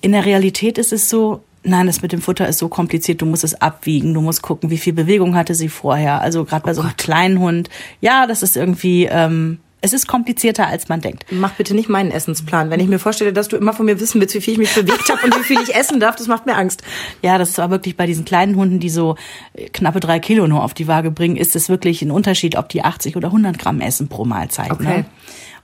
In 0.00 0.12
der 0.12 0.24
Realität 0.24 0.78
ist 0.78 0.92
es 0.92 1.08
so, 1.08 1.42
nein, 1.62 1.86
das 1.86 2.02
mit 2.02 2.12
dem 2.12 2.20
Futter 2.20 2.48
ist 2.48 2.58
so 2.58 2.68
kompliziert, 2.68 3.22
du 3.22 3.26
musst 3.26 3.44
es 3.44 3.60
abwiegen, 3.60 4.14
du 4.14 4.20
musst 4.20 4.42
gucken, 4.42 4.70
wie 4.70 4.78
viel 4.78 4.92
Bewegung 4.92 5.34
hatte 5.34 5.54
sie 5.54 5.68
vorher. 5.68 6.20
Also 6.20 6.44
gerade 6.44 6.64
bei 6.64 6.74
so 6.74 6.82
einem 6.82 6.96
kleinen 6.96 7.38
Hund, 7.38 7.68
ja, 8.00 8.26
das 8.26 8.42
ist 8.42 8.56
irgendwie, 8.56 9.04
ähm, 9.04 9.58
es 9.80 9.92
ist 9.92 10.08
komplizierter, 10.08 10.66
als 10.66 10.88
man 10.88 11.00
denkt. 11.00 11.26
Mach 11.30 11.52
bitte 11.52 11.74
nicht 11.74 11.88
meinen 11.88 12.10
Essensplan. 12.10 12.70
Wenn 12.70 12.80
ich 12.80 12.88
mir 12.88 12.98
vorstelle, 12.98 13.32
dass 13.32 13.46
du 13.46 13.56
immer 13.56 13.72
von 13.72 13.86
mir 13.86 14.00
wissen 14.00 14.20
willst, 14.20 14.34
wie 14.34 14.40
viel 14.40 14.54
ich 14.54 14.58
mich 14.58 14.74
bewegt 14.74 15.08
habe 15.08 15.24
und 15.24 15.38
wie 15.38 15.44
viel 15.44 15.60
ich 15.62 15.74
essen 15.74 16.00
darf, 16.00 16.16
das 16.16 16.26
macht 16.26 16.46
mir 16.46 16.56
Angst. 16.56 16.82
Ja, 17.22 17.38
das 17.38 17.50
ist 17.50 17.60
aber 17.60 17.72
wirklich 17.72 17.96
bei 17.96 18.06
diesen 18.06 18.24
kleinen 18.24 18.56
Hunden, 18.56 18.80
die 18.80 18.90
so 18.90 19.16
äh, 19.54 19.68
knappe 19.68 20.00
drei 20.00 20.18
Kilo 20.18 20.48
nur 20.48 20.64
auf 20.64 20.74
die 20.74 20.88
Waage 20.88 21.10
bringen, 21.10 21.36
ist 21.36 21.54
es 21.54 21.68
wirklich 21.68 22.02
ein 22.02 22.10
Unterschied, 22.10 22.56
ob 22.56 22.68
die 22.68 22.82
80 22.82 23.16
oder 23.16 23.28
100 23.28 23.58
Gramm 23.58 23.80
essen 23.80 24.08
pro 24.08 24.24
Mahlzeit. 24.24 24.80
Ne? 24.80 25.04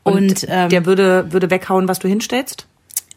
Und, 0.04 0.14
Und, 0.14 0.46
ähm, 0.48 0.68
der 0.68 0.86
würde, 0.86 1.32
würde 1.32 1.50
weghauen, 1.50 1.88
was 1.88 1.98
du 1.98 2.08
hinstellst? 2.08 2.68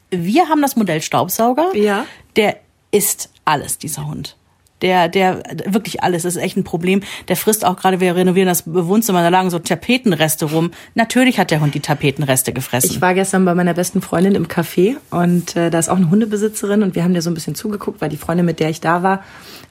wir 0.10 0.50
haben 0.50 0.62
das 0.62 0.76
Modell 0.76 1.02
Staubsauger. 1.02 1.76
Ja. 1.76 2.06
Der 2.36 2.58
isst 2.98 3.30
alles, 3.46 3.78
dieser 3.78 4.08
Hund. 4.08 4.36
Der, 4.82 5.08
der, 5.08 5.42
wirklich 5.66 6.04
alles, 6.04 6.22
das 6.22 6.36
ist 6.36 6.42
echt 6.42 6.56
ein 6.56 6.64
Problem. 6.64 7.02
Der 7.30 7.36
frisst 7.36 7.66
auch 7.66 7.78
gerade, 7.78 8.00
wir 8.00 8.16
renovieren 8.16 8.48
das 8.48 8.64
Wohnzimmer, 8.68 9.22
da 9.24 9.30
lagen 9.30 9.50
so 9.50 9.58
Tapetenreste 9.58 10.46
rum. 10.46 10.70
Natürlich 10.94 11.40
hat 11.40 11.50
der 11.50 11.62
Hund 11.62 11.74
die 11.74 11.80
Tapetenreste 11.80 12.54
gefressen. 12.54 12.92
Ich 12.92 13.02
war 13.02 13.16
gestern 13.16 13.44
bei 13.44 13.56
meiner 13.56 13.74
besten 13.74 14.02
Freundin 14.02 14.36
im 14.36 14.48
Café 14.48 14.98
und 15.10 15.56
äh, 15.56 15.72
da 15.72 15.80
ist 15.80 15.90
auch 15.90 15.96
eine 15.96 16.12
Hundebesitzerin 16.12 16.84
und 16.84 16.94
wir 16.94 17.04
haben 17.04 17.16
dir 17.16 17.24
so 17.24 17.32
ein 17.32 17.34
bisschen 17.34 17.56
zugeguckt, 17.56 18.02
weil 18.02 18.10
die 18.10 18.18
Freundin, 18.18 18.46
mit 18.46 18.60
der 18.60 18.70
ich 18.70 18.80
da 18.80 19.02
war, 19.02 19.24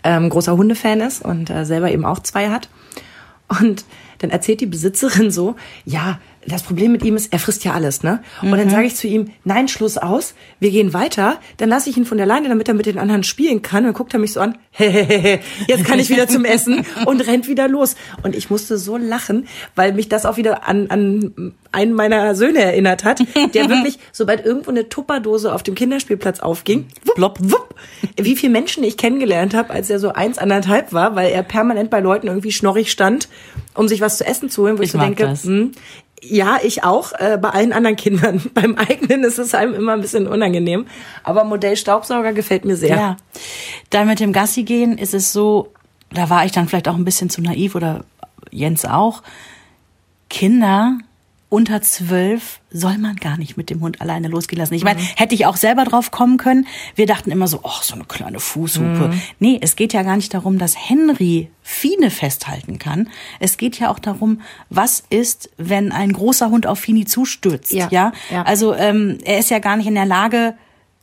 ähm, 0.02 0.28
großer 0.28 0.56
Hundefan 0.56 1.00
ist 1.00 1.24
und 1.24 1.50
äh, 1.50 1.64
selber 1.64 1.90
eben 1.92 2.04
auch 2.04 2.18
zwei 2.18 2.48
hat. 2.48 2.68
Und 3.60 3.84
dann 4.18 4.30
erzählt 4.30 4.60
die 4.60 4.66
Besitzerin 4.66 5.30
so, 5.30 5.54
ja, 5.84 6.18
das 6.48 6.62
Problem 6.62 6.92
mit 6.92 7.02
ihm 7.04 7.16
ist, 7.16 7.32
er 7.32 7.38
frisst 7.38 7.64
ja 7.64 7.72
alles, 7.72 8.02
ne? 8.02 8.22
Und 8.42 8.52
dann 8.52 8.70
sage 8.70 8.86
ich 8.86 8.94
zu 8.96 9.06
ihm, 9.06 9.30
nein, 9.44 9.68
Schluss 9.68 9.98
aus, 9.98 10.34
wir 10.60 10.70
gehen 10.70 10.92
weiter, 10.92 11.38
dann 11.56 11.68
lasse 11.68 11.90
ich 11.90 11.96
ihn 11.96 12.04
von 12.04 12.18
der 12.18 12.26
Leine, 12.26 12.48
damit 12.48 12.68
er 12.68 12.74
mit 12.74 12.86
den 12.86 12.98
anderen 12.98 13.22
spielen 13.24 13.62
kann. 13.62 13.78
Und 13.78 13.84
dann 13.86 13.94
guckt 13.94 14.14
er 14.14 14.20
mich 14.20 14.32
so 14.32 14.40
an, 14.40 14.56
hehehe, 14.70 15.40
jetzt 15.66 15.84
kann 15.84 15.98
ich 15.98 16.08
wieder 16.10 16.28
zum 16.28 16.44
Essen 16.44 16.84
und 17.06 17.26
rennt 17.26 17.48
wieder 17.48 17.68
los. 17.68 17.96
Und 18.22 18.36
ich 18.36 18.50
musste 18.50 18.78
so 18.78 18.96
lachen, 18.96 19.48
weil 19.74 19.92
mich 19.92 20.08
das 20.08 20.24
auch 20.26 20.36
wieder 20.36 20.68
an, 20.68 20.88
an 20.90 21.54
einen 21.72 21.92
meiner 21.92 22.34
Söhne 22.34 22.60
erinnert 22.62 23.04
hat, 23.04 23.20
der 23.54 23.68
wirklich, 23.68 23.98
sobald 24.12 24.44
irgendwo 24.44 24.70
eine 24.70 24.88
Tupperdose 24.88 25.52
auf 25.52 25.62
dem 25.62 25.74
Kinderspielplatz 25.74 26.40
aufging, 26.40 26.86
wupp, 27.16 27.38
wupp, 27.40 27.74
wie 28.16 28.36
viele 28.36 28.52
Menschen 28.52 28.84
ich 28.84 28.96
kennengelernt 28.96 29.54
habe, 29.54 29.70
als 29.70 29.90
er 29.90 29.98
so 29.98 30.10
eins, 30.12 30.38
anderthalb 30.38 30.92
war, 30.92 31.16
weil 31.16 31.30
er 31.30 31.42
permanent 31.42 31.90
bei 31.90 32.00
Leuten 32.00 32.28
irgendwie 32.28 32.52
schnorrig 32.52 32.90
stand, 32.90 33.28
um 33.74 33.88
sich 33.88 34.00
was 34.00 34.16
zu 34.18 34.26
essen 34.26 34.48
zu 34.48 34.62
holen, 34.62 34.78
wo 34.78 34.82
ich, 34.82 34.86
Ich 34.88 34.92
so 34.92 34.98
denke, 34.98 35.24
das. 35.24 35.44
hm, 35.44 35.72
ja, 36.22 36.58
ich 36.62 36.84
auch, 36.84 37.12
äh, 37.12 37.38
bei 37.40 37.50
allen 37.50 37.72
anderen 37.72 37.96
Kindern. 37.96 38.42
Beim 38.54 38.76
eigenen 38.76 39.24
ist 39.24 39.38
es 39.38 39.54
einem 39.54 39.74
immer 39.74 39.92
ein 39.92 40.00
bisschen 40.00 40.26
unangenehm. 40.26 40.86
Aber 41.22 41.44
Modell 41.44 41.76
Staubsauger 41.76 42.32
gefällt 42.32 42.64
mir 42.64 42.76
sehr. 42.76 42.96
Ja. 42.96 43.16
Da 43.90 44.04
mit 44.04 44.20
dem 44.20 44.32
Gassi 44.32 44.62
gehen 44.62 44.98
ist 44.98 45.14
es 45.14 45.32
so, 45.32 45.72
da 46.10 46.30
war 46.30 46.44
ich 46.44 46.52
dann 46.52 46.68
vielleicht 46.68 46.88
auch 46.88 46.96
ein 46.96 47.04
bisschen 47.04 47.30
zu 47.30 47.42
naiv 47.42 47.74
oder 47.74 48.04
Jens 48.50 48.84
auch. 48.84 49.22
Kinder 50.28 50.98
unter 51.48 51.80
zwölf 51.80 52.60
soll 52.70 52.98
man 52.98 53.16
gar 53.16 53.38
nicht 53.38 53.56
mit 53.56 53.70
dem 53.70 53.80
Hund 53.80 54.00
alleine 54.00 54.28
losgehen 54.28 54.58
lassen. 54.58 54.74
Ich 54.74 54.82
meine, 54.82 55.00
hätte 55.00 55.34
ich 55.34 55.46
auch 55.46 55.56
selber 55.56 55.84
drauf 55.84 56.10
kommen 56.10 56.38
können. 56.38 56.66
Wir 56.96 57.06
dachten 57.06 57.30
immer 57.30 57.46
so, 57.46 57.60
ach, 57.62 57.82
so 57.82 57.94
eine 57.94 58.04
kleine 58.04 58.40
Fußhupe. 58.40 59.14
Nee, 59.38 59.58
es 59.62 59.76
geht 59.76 59.92
ja 59.92 60.02
gar 60.02 60.16
nicht 60.16 60.34
darum, 60.34 60.58
dass 60.58 60.76
Henry 60.76 61.48
Fine 61.62 62.10
festhalten 62.10 62.78
kann. 62.78 63.08
Es 63.38 63.58
geht 63.58 63.78
ja 63.78 63.90
auch 63.90 64.00
darum, 64.00 64.40
was 64.70 65.04
ist, 65.08 65.50
wenn 65.56 65.92
ein 65.92 66.12
großer 66.12 66.50
Hund 66.50 66.66
auf 66.66 66.80
Fini 66.80 67.04
zustürzt. 67.04 67.72
Ja, 67.72 67.88
ja? 67.90 68.12
ja. 68.30 68.42
Also 68.42 68.74
ähm, 68.74 69.18
er 69.24 69.38
ist 69.38 69.50
ja 69.50 69.60
gar 69.60 69.76
nicht 69.76 69.86
in 69.86 69.94
der 69.94 70.06
Lage 70.06 70.54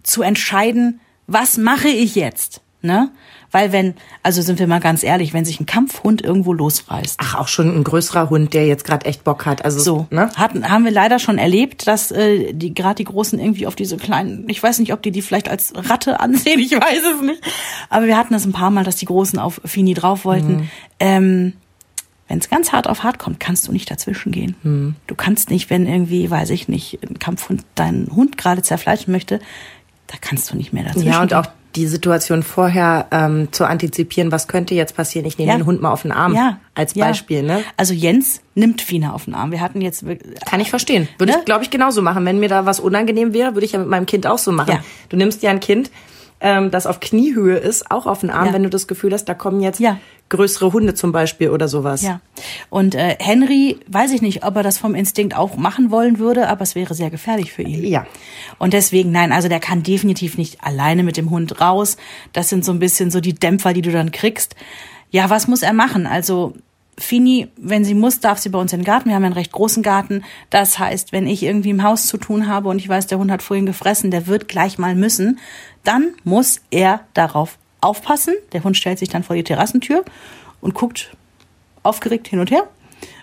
zu 0.04 0.24
entscheiden, 0.24 1.00
was 1.26 1.58
mache 1.58 1.88
ich 1.88 2.16
jetzt, 2.16 2.62
ne? 2.82 3.12
Weil 3.54 3.72
wenn, 3.72 3.94
also 4.24 4.42
sind 4.42 4.58
wir 4.58 4.66
mal 4.66 4.80
ganz 4.80 5.04
ehrlich, 5.04 5.32
wenn 5.32 5.46
sich 5.46 5.60
ein 5.60 5.68
Kampfhund 5.68 6.24
irgendwo 6.24 6.54
losreißt, 6.54 7.20
Ach, 7.22 7.36
auch 7.36 7.48
schon 7.48 7.74
ein 7.74 7.84
größerer 7.84 8.32
Hund, 8.32 8.56
der 8.56 8.66
jetzt 8.66 8.84
gerade 8.84 9.06
echt 9.06 9.24
Bock 9.24 9.46
hat. 9.46 9.64
Also 9.64 9.80
so, 9.80 10.08
ne? 10.10 10.32
hatten, 10.36 10.68
haben 10.68 10.86
wir 10.86 10.92
leider 10.92 11.20
schon 11.20 11.38
erlebt, 11.38 11.86
dass 11.86 12.12
äh, 12.12 12.52
die 12.54 12.74
gerade 12.74 12.96
die 12.96 13.04
Großen 13.04 13.40
irgendwie 13.40 13.68
auf 13.68 13.76
diese 13.76 13.98
kleinen, 13.98 14.50
ich 14.50 14.62
weiß 14.62 14.80
nicht, 14.80 14.92
ob 14.92 15.04
die 15.04 15.12
die 15.12 15.22
vielleicht 15.22 15.50
als 15.50 15.72
Ratte 15.76 16.20
ansehen, 16.20 16.60
ich 16.60 16.72
weiß 16.72 17.04
es 17.16 17.22
nicht, 17.22 17.42
aber 17.92 18.08
wir 18.08 18.18
hatten 18.18 18.34
das 18.34 18.44
ein 18.46 18.54
paar 18.54 18.72
Mal, 18.72 18.84
dass 18.84 18.96
die 18.96 19.06
Großen 19.06 19.38
auf 19.38 19.62
Fini 19.64 19.94
drauf 19.94 20.26
wollten. 20.26 20.56
Mhm. 20.56 20.70
Ähm, 21.00 21.54
wenn 22.28 22.40
es 22.40 22.50
ganz 22.50 22.72
hart 22.72 22.88
auf 22.88 23.04
hart 23.04 23.20
kommt, 23.20 23.40
kannst 23.40 23.68
du 23.68 23.72
nicht 23.72 23.92
dazwischen 23.92 24.32
gehen. 24.32 24.56
Mhm. 24.64 24.96
Du 25.06 25.14
kannst 25.14 25.52
nicht, 25.52 25.70
wenn 25.70 25.86
irgendwie, 25.86 26.32
weiß 26.32 26.50
ich 26.50 26.68
nicht, 26.68 26.98
ein 27.08 27.20
Kampfhund 27.20 27.64
deinen 27.76 28.08
Hund 28.16 28.40
gerade 28.40 28.64
zerfleischen 28.64 29.12
möchte, 29.12 29.40
da 30.08 30.16
kannst 30.20 30.52
du 30.52 30.58
nicht 30.58 30.74
mehr 30.74 30.86
dazwischen 30.86 31.10
Ja, 31.10 31.22
und 31.22 31.28
gehen. 31.28 31.38
auch 31.38 31.48
die 31.76 31.88
Situation 31.88 32.44
vorher 32.44 33.08
ähm, 33.12 33.48
zu 33.52 33.66
antizipieren, 33.66 34.32
was 34.32 34.48
könnte 34.48 34.76
jetzt 34.76 34.96
passieren. 34.96 35.26
Ich 35.26 35.38
nehme 35.38 35.52
Ja. 35.52 35.58
den 35.58 35.66
Hund 35.66 35.82
mal 35.82 35.92
auf 35.92 36.04
den 36.04 36.12
Arm 36.12 36.36
ja, 36.36 36.58
als 36.76 36.94
ja. 36.94 37.06
Beispiel. 37.08 37.42
Ne? 37.44 37.64
Also 37.78 37.94
Jens 37.94 38.42
nimmt 38.56 38.82
Fina 38.82 39.14
auf 39.14 39.26
den 39.26 39.34
Arm. 39.34 39.52
Wir 39.52 39.60
hatten 39.62 39.82
jetzt 39.82 40.06
Kann 40.46 40.60
ich 40.60 40.70
verstehen. 40.70 41.08
Würde 41.18 41.34
Ne? 41.34 41.40
ich, 41.40 41.46
glaube 41.46 41.64
ich, 41.64 41.70
genauso 41.72 42.02
machen. 42.02 42.26
Wenn 42.26 42.40
mir 42.40 42.50
da 42.50 42.66
was 42.66 42.80
unangenehm 42.80 43.34
wäre, 43.34 43.56
würde 43.56 43.66
ich 43.66 43.72
ja 43.72 43.80
mit 43.80 43.88
meinem 43.88 44.06
Kind 44.06 44.28
auch 44.28 44.38
so 44.38 44.52
machen. 44.52 44.72
Ja. 44.72 44.84
Du 45.10 45.18
nimmst 45.18 45.42
ja 45.42 45.50
ein 45.52 45.60
Kind, 45.60 45.90
ähm, 46.44 46.70
das 46.70 46.86
auf 46.86 47.00
Kniehöhe 47.00 47.58
ist, 47.58 47.90
auch 47.90 48.06
auf 48.06 48.20
den 48.20 48.30
Arm, 48.30 48.48
Ja. 48.48 48.54
wenn 48.54 48.62
du 48.64 48.70
das 48.70 48.86
Gefühl 48.88 49.14
hast, 49.14 49.26
da 49.26 49.34
kommen 49.34 49.62
jetzt 49.62 49.80
Ja. 49.80 49.98
größere 50.30 50.74
Hunde 50.74 50.94
zum 50.94 51.12
Beispiel 51.12 51.50
oder 51.50 51.68
sowas. 51.68 52.02
Ja. 52.04 52.20
Und 52.70 52.94
äh, 52.96 53.16
Henry, 53.20 53.80
weiß 53.88 54.12
ich 54.12 54.22
nicht, 54.22 54.46
ob 54.46 54.56
er 54.58 54.64
das 54.64 54.78
vom 54.78 54.94
Instinkt 54.94 55.36
auch 55.36 55.56
machen 55.58 55.90
wollen 55.90 56.20
würde, 56.20 56.50
aber 56.50 56.62
es 56.62 56.76
wäre 56.76 56.94
sehr 56.94 57.10
gefährlich 57.10 57.52
für 57.54 57.62
ihn. 57.64 57.84
Ja. 57.86 58.06
Und 58.60 58.74
deswegen, 58.74 59.12
nein, 59.12 59.32
also 59.32 59.48
der 59.48 59.60
kann 59.60 59.82
definitiv 59.84 60.38
nicht 60.38 60.64
alleine 60.64 61.04
mit 61.04 61.18
dem 61.18 61.30
Hund 61.30 61.62
raus. 61.62 61.98
Das 62.34 62.50
sind 62.50 62.66
so 62.66 62.72
ein 62.72 62.80
bisschen 62.80 63.10
so 63.10 63.20
die 63.22 63.34
Dämpfer, 63.34 63.74
die 63.74 63.82
du 63.82 63.92
dann 63.92 64.12
kriegst. 64.12 64.56
Ja, 65.12 65.30
was 65.30 65.48
muss 65.48 65.62
er 65.64 65.74
machen? 65.74 66.06
Also 66.08 66.54
Fini, 66.98 67.48
wenn 67.58 67.84
sie 67.84 67.96
muss, 67.96 68.20
darf 68.20 68.38
sie 68.38 68.50
bei 68.50 68.60
uns 68.60 68.72
in 68.74 68.80
den 68.80 68.86
Garten. 68.86 69.10
Wir 69.10 69.16
haben 69.16 69.24
einen 69.24 69.34
recht 69.34 69.52
großen 69.52 69.82
Garten. 69.82 70.24
Das 70.50 70.78
heißt, 70.78 71.12
wenn 71.12 71.28
ich 71.28 71.44
irgendwie 71.44 71.72
im 71.72 71.84
Haus 71.84 72.06
zu 72.06 72.18
tun 72.18 72.48
habe 72.48 72.70
und 72.70 72.80
ich 72.80 72.88
weiß, 72.88 73.08
der 73.08 73.18
Hund 73.18 73.32
hat 73.32 73.42
vorhin 73.42 73.66
gefressen, 73.66 74.12
der 74.12 74.28
wird 74.28 74.48
gleich 74.48 74.78
mal 74.78 74.96
müssen, 74.96 75.40
dann 75.84 76.14
muss 76.24 76.62
er 76.70 77.02
darauf 77.14 77.58
aufpassen. 77.82 78.36
Der 78.52 78.64
Hund 78.64 78.78
stellt 78.78 79.00
sich 79.00 79.10
dann 79.10 79.24
vor 79.24 79.36
die 79.36 79.44
Terrassentür 79.44 80.06
und 80.62 80.74
guckt 80.74 81.16
aufgeregt 81.82 82.28
hin 82.28 82.40
und 82.40 82.50
her, 82.52 82.64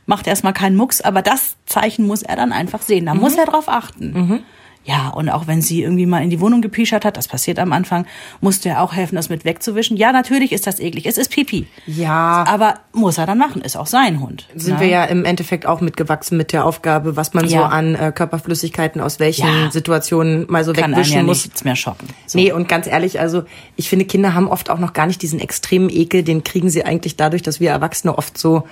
macht 0.06 0.26
erstmal 0.26 0.52
keinen 0.52 0.76
Mucks, 0.76 1.00
aber 1.00 1.22
das 1.22 1.56
Zeichen 1.66 2.06
muss 2.06 2.22
er 2.22 2.36
dann 2.36 2.52
einfach 2.52 2.82
sehen. 2.82 3.06
Da 3.06 3.14
muss 3.14 3.36
er 3.36 3.46
drauf 3.46 3.68
achten. 3.68 4.44
Ja, 4.84 5.08
und 5.10 5.28
auch 5.28 5.46
wenn 5.46 5.60
sie 5.60 5.82
irgendwie 5.82 6.06
mal 6.06 6.22
in 6.22 6.30
die 6.30 6.40
Wohnung 6.40 6.62
gepischert 6.62 7.04
hat, 7.04 7.18
das 7.18 7.28
passiert 7.28 7.58
am 7.58 7.72
Anfang, 7.72 8.06
musste 8.40 8.70
er 8.70 8.82
auch 8.82 8.94
helfen, 8.94 9.14
das 9.14 9.28
mit 9.28 9.44
wegzuwischen. 9.44 9.96
Ja, 9.98 10.10
natürlich 10.10 10.52
ist 10.52 10.66
das 10.66 10.80
eklig. 10.80 11.04
Es 11.06 11.18
ist 11.18 11.30
Pipi. 11.30 11.66
Ja. 11.86 12.44
Aber 12.48 12.74
muss 12.92 13.18
er 13.18 13.26
dann 13.26 13.36
machen, 13.36 13.60
ist 13.60 13.76
auch 13.76 13.86
sein 13.86 14.20
Hund. 14.20 14.48
Sind 14.54 14.74
ne? 14.76 14.80
wir 14.80 14.86
ja 14.88 15.04
im 15.04 15.26
Endeffekt 15.26 15.66
auch 15.66 15.82
mitgewachsen 15.82 16.38
mit 16.38 16.52
der 16.52 16.64
Aufgabe, 16.64 17.14
was 17.14 17.34
man 17.34 17.46
so 17.46 17.56
Ja. 17.56 17.66
an 17.66 17.94
äh, 17.94 18.10
Körperflüssigkeiten 18.14 19.02
aus 19.02 19.20
welchen 19.20 19.46
Ja. 19.46 19.70
Situationen 19.70 20.46
mal 20.48 20.64
so 20.64 20.72
kann 20.72 20.92
wegwischen 20.92 21.16
ja 21.16 21.22
muss. 21.24 21.44
nichts 21.44 21.62
mehr 21.62 21.76
schocken. 21.76 22.08
So. 22.26 22.38
Nee, 22.38 22.52
und 22.52 22.66
ganz 22.66 22.86
ehrlich, 22.86 23.20
also 23.20 23.42
ich 23.76 23.90
finde, 23.90 24.06
Kinder 24.06 24.34
haben 24.34 24.48
oft 24.48 24.70
auch 24.70 24.78
noch 24.78 24.94
gar 24.94 25.06
nicht 25.06 25.20
diesen 25.20 25.40
extremen 25.40 25.90
Ekel, 25.90 26.22
den 26.22 26.42
kriegen 26.42 26.70
sie 26.70 26.84
eigentlich 26.86 27.16
dadurch, 27.16 27.42
dass 27.42 27.60
wir 27.60 27.70
Erwachsene 27.70 28.16
oft 28.16 28.38
so 28.38 28.64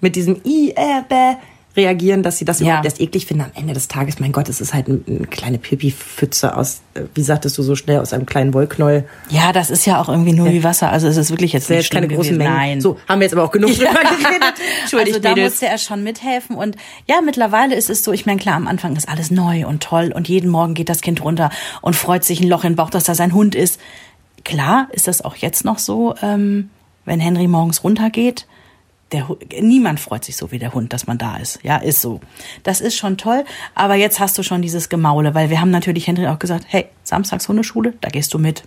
mit 0.00 0.14
diesem 0.14 0.40
I, 0.44 0.70
äh, 0.76 1.02
bäh 1.08 1.34
reagieren, 1.76 2.22
dass 2.22 2.38
sie 2.38 2.44
das 2.44 2.60
Ja. 2.60 2.66
überhaupt 2.66 2.84
erst 2.86 3.00
eklig 3.00 3.26
finden. 3.26 3.42
Am 3.44 3.50
Ende 3.54 3.74
des 3.74 3.88
Tages, 3.88 4.18
mein 4.18 4.32
Gott, 4.32 4.48
es 4.48 4.60
ist 4.60 4.72
halt 4.74 4.88
ein- 4.88 5.04
eine 5.06 5.26
kleine 5.26 5.58
Pipi-Pfütze 5.58 6.56
aus, 6.56 6.80
äh, 6.94 7.02
wie 7.14 7.22
sagtest 7.22 7.56
du 7.58 7.62
so 7.62 7.74
schnell, 7.76 8.00
aus 8.00 8.12
einem 8.12 8.26
kleinen 8.26 8.54
Wollknäuel. 8.54 9.04
Ja, 9.28 9.52
das 9.52 9.70
ist 9.70 9.84
ja 9.86 10.00
auch 10.00 10.08
irgendwie 10.08 10.32
nur 10.32 10.50
wie 10.50 10.64
Wasser. 10.64 10.90
Also 10.90 11.06
es 11.08 11.16
ist 11.16 11.30
wirklich 11.30 11.52
jetzt 11.52 11.68
nicht 11.70 11.90
keine 11.90 12.08
großen 12.08 12.34
gewesen. 12.34 12.38
Mengen. 12.38 12.54
Nein. 12.54 12.80
So, 12.80 12.98
haben 13.08 13.20
wir 13.20 13.24
jetzt 13.26 13.34
aber 13.34 13.44
auch 13.44 13.52
genug 13.52 13.70
drüber 13.76 13.90
geredet. 13.90 14.54
Entschuldigt, 14.82 15.16
also 15.16 15.20
da 15.20 15.28
Mädels. 15.30 15.52
musste 15.52 15.66
er 15.66 15.78
schon 15.78 16.02
mithelfen 16.02 16.56
und 16.56 16.76
ja, 17.06 17.16
mittlerweile 17.24 17.74
ist 17.74 17.90
es 17.90 18.02
so, 18.04 18.12
ich 18.12 18.26
meine, 18.26 18.40
klar, 18.40 18.56
am 18.56 18.66
Anfang 18.66 18.96
ist 18.96 19.08
alles 19.08 19.30
neu 19.30 19.66
und 19.66 19.82
toll 19.82 20.12
und 20.14 20.28
jeden 20.28 20.50
Morgen 20.50 20.74
geht 20.74 20.88
das 20.88 21.00
Kind 21.02 21.22
runter 21.22 21.50
und 21.82 21.94
freut 21.96 22.24
sich 22.24 22.40
ein 22.40 22.48
Loch 22.48 22.64
in 22.64 22.72
den 22.72 22.76
Bauch, 22.76 22.90
dass 22.90 23.04
da 23.04 23.14
sein 23.14 23.32
Hund 23.34 23.54
ist. 23.54 23.80
Klar 24.44 24.88
ist 24.92 25.08
das 25.08 25.22
auch 25.22 25.36
jetzt 25.36 25.64
noch 25.64 25.78
so, 25.78 26.14
ähm, 26.22 26.70
wenn 27.04 27.20
Henry 27.20 27.48
morgens 27.48 27.82
runtergeht, 27.84 28.46
der, 29.12 29.26
niemand 29.60 30.00
freut 30.00 30.24
sich 30.24 30.36
so 30.36 30.50
wie 30.50 30.58
der 30.58 30.74
Hund, 30.74 30.92
dass 30.92 31.06
man 31.06 31.18
da 31.18 31.36
ist. 31.36 31.60
Ja, 31.62 31.76
ist 31.76 32.00
so. 32.00 32.20
Das 32.64 32.80
ist 32.80 32.96
schon 32.96 33.16
toll. 33.16 33.44
Aber 33.74 33.94
jetzt 33.94 34.18
hast 34.18 34.36
du 34.36 34.42
schon 34.42 34.62
dieses 34.62 34.88
Gemaule, 34.88 35.34
weil 35.34 35.50
wir 35.50 35.60
haben 35.60 35.70
natürlich 35.70 36.06
Henry 36.06 36.26
auch 36.26 36.38
gesagt, 36.38 36.64
hey, 36.68 36.86
samstags 37.04 37.48
Hundeschule, 37.48 37.94
da 38.00 38.08
gehst 38.08 38.34
du 38.34 38.38
mit. 38.38 38.64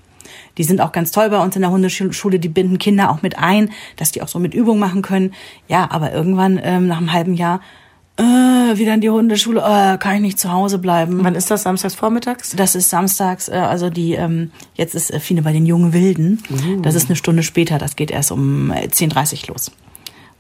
Die 0.58 0.64
sind 0.64 0.80
auch 0.80 0.92
ganz 0.92 1.12
toll 1.12 1.30
bei 1.30 1.42
uns 1.42 1.56
in 1.56 1.62
der 1.62 1.72
Hundeschule, 1.72 2.40
die 2.40 2.50
binden 2.50 2.78
Kinder 2.78 3.10
auch 3.10 3.22
mit 3.22 3.38
ein, 3.38 3.72
dass 3.98 4.12
die 4.12 4.22
auch 4.22 4.28
so 4.28 4.40
mit 4.40 4.54
Übung 4.54 4.80
machen 4.80 5.02
können. 5.02 5.34
Ja, 5.68 5.90
aber 5.92 6.14
irgendwann 6.14 6.60
ähm, 6.64 6.88
nach 6.88 6.98
einem 6.98 7.12
halben 7.12 7.34
Jahr 7.34 7.62
äh, 8.18 8.24
wieder 8.78 8.94
in 8.94 9.02
die 9.02 9.10
Hundeschule, 9.10 9.62
äh, 9.62 9.98
kann 9.98 10.16
ich 10.16 10.22
nicht 10.22 10.40
zu 10.40 10.52
Hause 10.52 10.78
bleiben. 10.78 11.24
Wann 11.24 11.36
ist 11.36 11.50
das? 11.52 11.64
Samstags 11.64 11.96
vormittags? 11.96 12.54
Das 12.56 12.76
ist 12.76 12.90
samstags, 12.90 13.48
äh, 13.48 13.54
also 13.54 13.90
die, 13.90 14.14
ähm, 14.14 14.52
jetzt 14.76 14.94
ist 14.94 15.12
äh, 15.12 15.20
Fine 15.20 15.42
bei 15.42 15.54
den 15.54 15.66
jungen 15.66 15.94
Wilden. 15.94 16.44
Das 16.82 16.96
ist 16.96 17.08
eine 17.08 17.16
Stunde 17.16 17.44
später, 17.44 17.78
das 17.78 17.96
geht 17.96 18.12
erst 18.12 18.32
um 18.32 18.72
äh, 18.72 18.88
10.30 18.88 19.44
Uhr 19.44 19.54
los. 19.54 19.72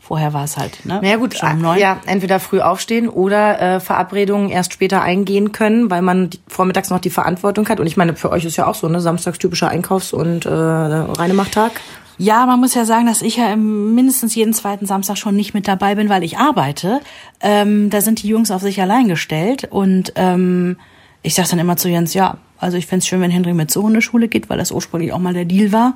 Vorher 0.10 0.34
war 0.34 0.44
es 0.44 0.58
halt, 0.58 0.88
ne? 0.88 1.00
Naja 1.04 1.18
gut, 1.18 1.38
schon 1.38 1.51
um 1.51 1.62
neun. 1.62 1.78
ja, 1.78 2.00
entweder 2.08 2.39
früh 2.39 2.62
aufstehen 2.62 3.08
oder 3.08 3.62
äh, 3.62 3.80
Verabredungen 3.80 4.50
erst 4.50 4.74
später 4.74 5.04
eingehen 5.04 5.51
können, 5.51 5.92
weil 5.92 6.01
man 6.01 6.32
die, 6.32 6.39
vormittags 6.48 6.89
noch 6.89 6.98
die 6.98 7.12
Verantwortung 7.12 7.70
hat. 7.70 7.80
Und 7.80 7.86
ich 7.86 7.96
meine, 7.96 8.16
für 8.16 8.32
euch 8.32 8.44
ist 8.44 8.58
ja 8.58 8.66
auch 8.66 8.74
so, 8.74 8.89
ne? 8.89 9.01
Samstags 9.01 9.38
typischer 9.38 9.70
Einkaufs- 9.70 10.12
und 10.12 10.48
äh, 10.48 10.50
Reinemachtag. 10.50 11.74
Ja, 12.18 12.48
man 12.48 12.60
muss 12.60 12.74
ja 12.74 12.86
sagen, 12.86 13.06
dass 13.06 13.22
ich 13.22 13.38
ja 13.38 13.56
mindestens 13.56 14.34
jeden 14.34 14.54
zweiten 14.54 14.88
Samstag 14.88 15.20
schon 15.20 15.36
nicht 15.36 15.54
mit 15.54 15.68
dabei 15.68 15.94
bin, 15.94 16.10
weil 16.10 16.24
ich 16.24 16.39
arbeite. 16.39 17.01
Ähm, 17.39 17.92
da 17.92 18.01
sind 18.01 18.24
die 18.24 18.30
Jungs 18.30 18.50
auf 18.50 18.63
sich 18.63 18.82
allein 18.82 19.10
gestellt 19.10 19.68
und 19.70 20.13
ähm, 20.16 20.78
ich 21.22 21.36
sag 21.36 21.48
dann 21.50 21.60
immer 21.60 21.78
zu 21.78 21.88
Jens, 21.88 22.16
ja, 22.16 22.39
also 22.58 22.78
ich 22.78 22.88
fänd's 22.88 23.06
schön, 23.06 23.22
wenn 23.22 23.30
Henry 23.30 23.54
mit 23.54 23.70
zur 23.70 23.84
Hundeschule 23.84 24.28
geht, 24.28 24.50
weil 24.50 24.58
das 24.58 24.72
ursprünglich 24.72 25.13
auch 25.13 25.20
mal 25.20 25.36
der 25.36 25.46
Deal 25.46 25.72
war. 25.72 25.96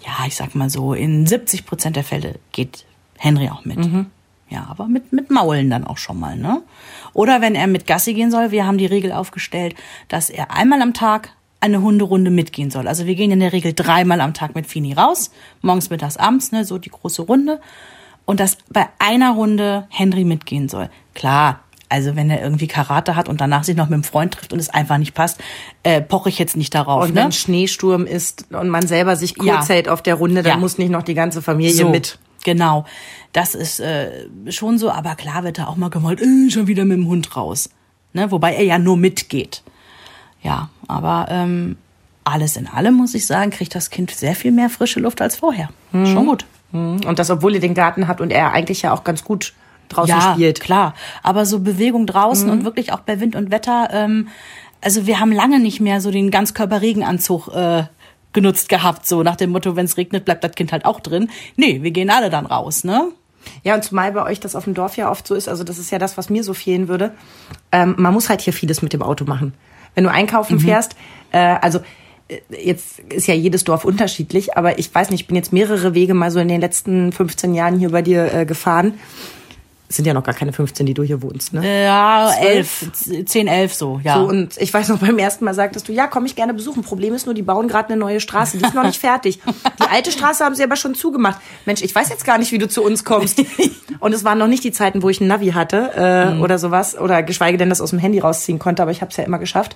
Ja, 0.00 0.26
ich 0.26 0.34
sag 0.34 0.54
mal 0.54 0.70
so, 0.70 0.94
in 0.94 1.26
70 1.26 1.66
Prozent 1.66 1.96
der 1.96 2.04
Fälle 2.04 2.36
geht 2.52 2.86
Henry 3.22 3.50
auch 3.50 3.64
mit. 3.64 3.78
Ja, 4.48 4.66
aber 4.68 4.86
mit, 4.86 5.12
mit 5.12 5.30
Maulen 5.30 5.70
dann 5.70 5.86
auch 5.86 5.98
schon 5.98 6.18
mal, 6.18 6.36
ne? 6.36 6.62
Oder 7.12 7.40
wenn 7.40 7.54
er 7.54 7.66
mit 7.66 7.86
Gassi 7.86 8.14
gehen 8.14 8.30
soll, 8.30 8.50
wir 8.50 8.66
haben 8.66 8.78
die 8.78 8.86
Regel 8.86 9.12
aufgestellt, 9.12 9.74
dass 10.08 10.30
er 10.30 10.50
einmal 10.52 10.80
am 10.82 10.94
Tag 10.94 11.30
eine 11.60 11.82
Hunderunde 11.82 12.30
mitgehen 12.30 12.70
soll. 12.70 12.88
Also 12.88 13.04
wir 13.06 13.14
gehen 13.14 13.30
in 13.30 13.40
der 13.40 13.52
Regel 13.52 13.74
dreimal 13.74 14.20
am 14.22 14.32
Tag 14.32 14.54
mit 14.54 14.66
Fini 14.66 14.94
raus, 14.94 15.30
morgens, 15.60 15.90
mittags, 15.90 16.16
abends, 16.16 16.50
ne, 16.52 16.64
so 16.64 16.78
die 16.78 16.88
große 16.88 17.22
Runde. 17.22 17.60
Und 18.24 18.40
dass 18.40 18.56
bei 18.70 18.86
einer 18.98 19.32
Runde 19.32 19.86
Henry 19.90 20.24
mitgehen 20.24 20.68
soll. 20.68 20.88
Klar, 21.14 21.60
also 21.90 22.16
wenn 22.16 22.30
er 22.30 22.40
irgendwie 22.42 22.68
Karate 22.68 23.16
hat 23.16 23.28
und 23.28 23.40
danach 23.40 23.64
sich 23.64 23.76
noch 23.76 23.86
mit 23.86 23.94
einem 23.94 24.04
Freund 24.04 24.32
trifft 24.34 24.52
und 24.52 24.58
es 24.60 24.70
einfach 24.70 24.96
nicht 24.98 25.12
passt, 25.14 25.40
äh, 25.82 26.00
poche 26.00 26.28
ich 26.30 26.38
jetzt 26.38 26.56
nicht 26.56 26.74
darauf. 26.74 27.04
Und 27.04 27.14
ne? 27.14 27.24
wenn 27.24 27.32
Schneesturm 27.32 28.06
ist 28.06 28.46
und 28.54 28.68
man 28.68 28.86
selber 28.86 29.16
sich 29.16 29.36
kurz 29.36 29.68
Ja. 29.68 29.74
hält 29.74 29.88
auf 29.88 30.00
der 30.02 30.14
Runde, 30.14 30.42
dann 30.42 30.52
Ja. 30.54 30.58
muss 30.58 30.78
nicht 30.78 30.90
noch 30.90 31.02
die 31.02 31.14
ganze 31.14 31.42
Familie 31.42 31.74
so, 31.74 31.88
mit. 31.90 32.18
Genau. 32.44 32.84
Das 33.32 33.54
ist 33.54 33.80
äh, 33.80 34.28
schon 34.48 34.78
so, 34.78 34.90
aber 34.90 35.14
klar 35.14 35.44
wird 35.44 35.58
da 35.58 35.66
auch 35.66 35.76
mal 35.76 35.90
gemalt, 35.90 36.20
äh, 36.20 36.50
schon 36.50 36.66
wieder 36.66 36.84
mit 36.84 36.98
dem 36.98 37.08
Hund 37.08 37.36
raus. 37.36 37.70
Ne? 38.12 38.30
Wobei 38.30 38.54
er 38.54 38.64
ja 38.64 38.78
nur 38.78 38.96
mitgeht. 38.96 39.62
Ja, 40.42 40.70
aber 40.88 41.26
ähm, 41.30 41.76
alles 42.24 42.56
in 42.56 42.66
allem 42.66 42.94
muss 42.94 43.14
ich 43.14 43.26
sagen, 43.26 43.50
kriegt 43.50 43.74
das 43.74 43.90
Kind 43.90 44.10
sehr 44.10 44.34
viel 44.34 44.52
mehr 44.52 44.70
frische 44.70 45.00
Luft 45.00 45.20
als 45.20 45.36
vorher. 45.36 45.68
Schon 45.92 46.26
gut. 46.26 46.46
Mhm. 46.72 47.00
Und 47.04 47.18
das, 47.18 47.30
obwohl 47.30 47.54
ihr 47.54 47.60
den 47.60 47.74
Garten 47.74 48.08
habt 48.08 48.20
und 48.20 48.30
er 48.30 48.52
eigentlich 48.52 48.82
ja 48.82 48.92
auch 48.92 49.04
ganz 49.04 49.24
gut 49.24 49.52
draußen 49.88 50.14
ja, 50.14 50.32
spielt. 50.32 50.60
klar. 50.60 50.94
Aber 51.22 51.44
so 51.46 51.60
Bewegung 51.60 52.06
draußen 52.06 52.48
und 52.48 52.64
wirklich 52.64 52.92
auch 52.92 53.00
bei 53.00 53.20
Wind 53.20 53.36
und 53.36 53.50
Wetter. 53.50 53.88
Ähm, 53.92 54.28
also 54.80 55.06
wir 55.06 55.20
haben 55.20 55.32
lange 55.32 55.60
nicht 55.60 55.80
mehr 55.80 56.00
so 56.00 56.10
den 56.10 56.30
Ganzkörper-Regenanzug 56.30 57.48
äh, 57.48 57.84
genutzt 58.32 58.68
gehabt, 58.68 59.06
so 59.06 59.22
nach 59.22 59.36
dem 59.36 59.50
Motto, 59.50 59.76
wenn 59.76 59.86
es 59.86 59.96
regnet, 59.96 60.24
bleibt 60.24 60.44
das 60.44 60.52
Kind 60.52 60.72
halt 60.72 60.84
auch 60.84 61.00
drin. 61.00 61.30
Nee, 61.56 61.82
wir 61.82 61.90
gehen 61.90 62.10
alle 62.10 62.30
dann 62.30 62.46
raus, 62.46 62.84
ne? 62.84 63.10
Ja, 63.64 63.74
und 63.74 63.84
zumal 63.84 64.12
bei 64.12 64.22
euch 64.24 64.40
das 64.40 64.54
auf 64.54 64.64
dem 64.64 64.74
Dorf 64.74 64.96
ja 64.96 65.10
oft 65.10 65.26
so 65.26 65.34
ist, 65.34 65.48
also 65.48 65.64
das 65.64 65.78
ist 65.78 65.90
ja 65.90 65.98
das, 65.98 66.18
was 66.18 66.30
mir 66.30 66.44
so 66.44 66.54
fehlen 66.54 66.88
würde. 66.88 67.12
Ähm, 67.72 67.94
man 67.98 68.12
muss 68.12 68.28
halt 68.28 68.40
hier 68.42 68.52
vieles 68.52 68.82
mit 68.82 68.92
dem 68.92 69.02
Auto 69.02 69.24
machen. 69.24 69.54
Wenn 69.94 70.04
du 70.04 70.10
einkaufen 70.10 70.60
fährst, 70.60 70.94
äh, 71.32 71.38
also 71.38 71.80
äh, 72.28 72.40
jetzt 72.64 73.00
ist 73.00 73.26
ja 73.26 73.34
jedes 73.34 73.64
Dorf 73.64 73.84
unterschiedlich, 73.84 74.56
aber 74.56 74.78
ich 74.78 74.94
weiß 74.94 75.10
nicht, 75.10 75.22
ich 75.22 75.26
bin 75.26 75.36
jetzt 75.36 75.52
mehrere 75.52 75.94
Wege 75.94 76.14
mal 76.14 76.30
so 76.30 76.38
in 76.38 76.48
den 76.48 76.60
letzten 76.60 77.12
15 77.12 77.54
Jahren 77.54 77.78
hier 77.78 77.90
bei 77.90 78.02
dir 78.02 78.32
äh, 78.32 78.46
gefahren. 78.46 78.94
Es 79.90 79.96
sind 79.96 80.04
ja 80.04 80.14
noch 80.14 80.22
gar 80.22 80.36
keine 80.36 80.52
15, 80.52 80.86
die 80.86 80.94
du 80.94 81.02
hier 81.02 81.20
wohnst, 81.20 81.52
ne? 81.52 81.82
Ja, 81.84 82.30
Zwölf? 82.38 82.82
elf, 83.10 83.26
zehn, 83.26 83.48
elf 83.48 83.74
so, 83.74 84.00
ja. 84.04 84.14
So, 84.20 84.28
und 84.28 84.56
ich 84.58 84.72
weiß 84.72 84.88
noch, 84.88 84.98
beim 85.00 85.18
ersten 85.18 85.44
Mal 85.44 85.52
sagtest 85.52 85.88
du, 85.88 85.92
ja, 85.92 86.06
komm 86.06 86.24
ich 86.26 86.36
gerne 86.36 86.54
besuchen. 86.54 86.84
Problem 86.84 87.12
ist 87.12 87.26
nur, 87.26 87.34
die 87.34 87.42
bauen 87.42 87.66
gerade 87.66 87.88
eine 87.88 87.96
neue 87.96 88.20
Straße. 88.20 88.56
Die 88.56 88.64
ist 88.64 88.72
noch 88.74 88.84
nicht 88.84 89.00
fertig. 89.00 89.40
Die 89.82 89.88
alte 89.90 90.12
Straße 90.12 90.44
haben 90.44 90.54
sie 90.54 90.62
aber 90.62 90.76
schon 90.76 90.94
zugemacht. 90.94 91.40
Mensch, 91.66 91.82
ich 91.82 91.92
weiß 91.92 92.08
jetzt 92.08 92.24
gar 92.24 92.38
nicht, 92.38 92.52
wie 92.52 92.58
du 92.58 92.68
zu 92.68 92.84
uns 92.84 93.04
kommst. 93.04 93.42
Und 93.98 94.12
es 94.14 94.22
waren 94.22 94.38
noch 94.38 94.46
nicht 94.46 94.62
die 94.62 94.70
Zeiten, 94.70 95.02
wo 95.02 95.08
ich 95.08 95.20
ein 95.20 95.26
Navi 95.26 95.50
hatte 95.50 95.90
äh, 95.96 96.34
Mhm. 96.36 96.42
oder 96.42 96.60
sowas. 96.60 96.96
Oder 96.96 97.24
geschweige 97.24 97.58
denn 97.58 97.68
das 97.68 97.80
aus 97.80 97.90
dem 97.90 97.98
Handy 97.98 98.20
rausziehen 98.20 98.60
konnte, 98.60 98.82
aber 98.82 98.92
ich 98.92 99.00
habe 99.00 99.10
es 99.10 99.16
ja 99.16 99.24
immer 99.24 99.40
geschafft. 99.40 99.74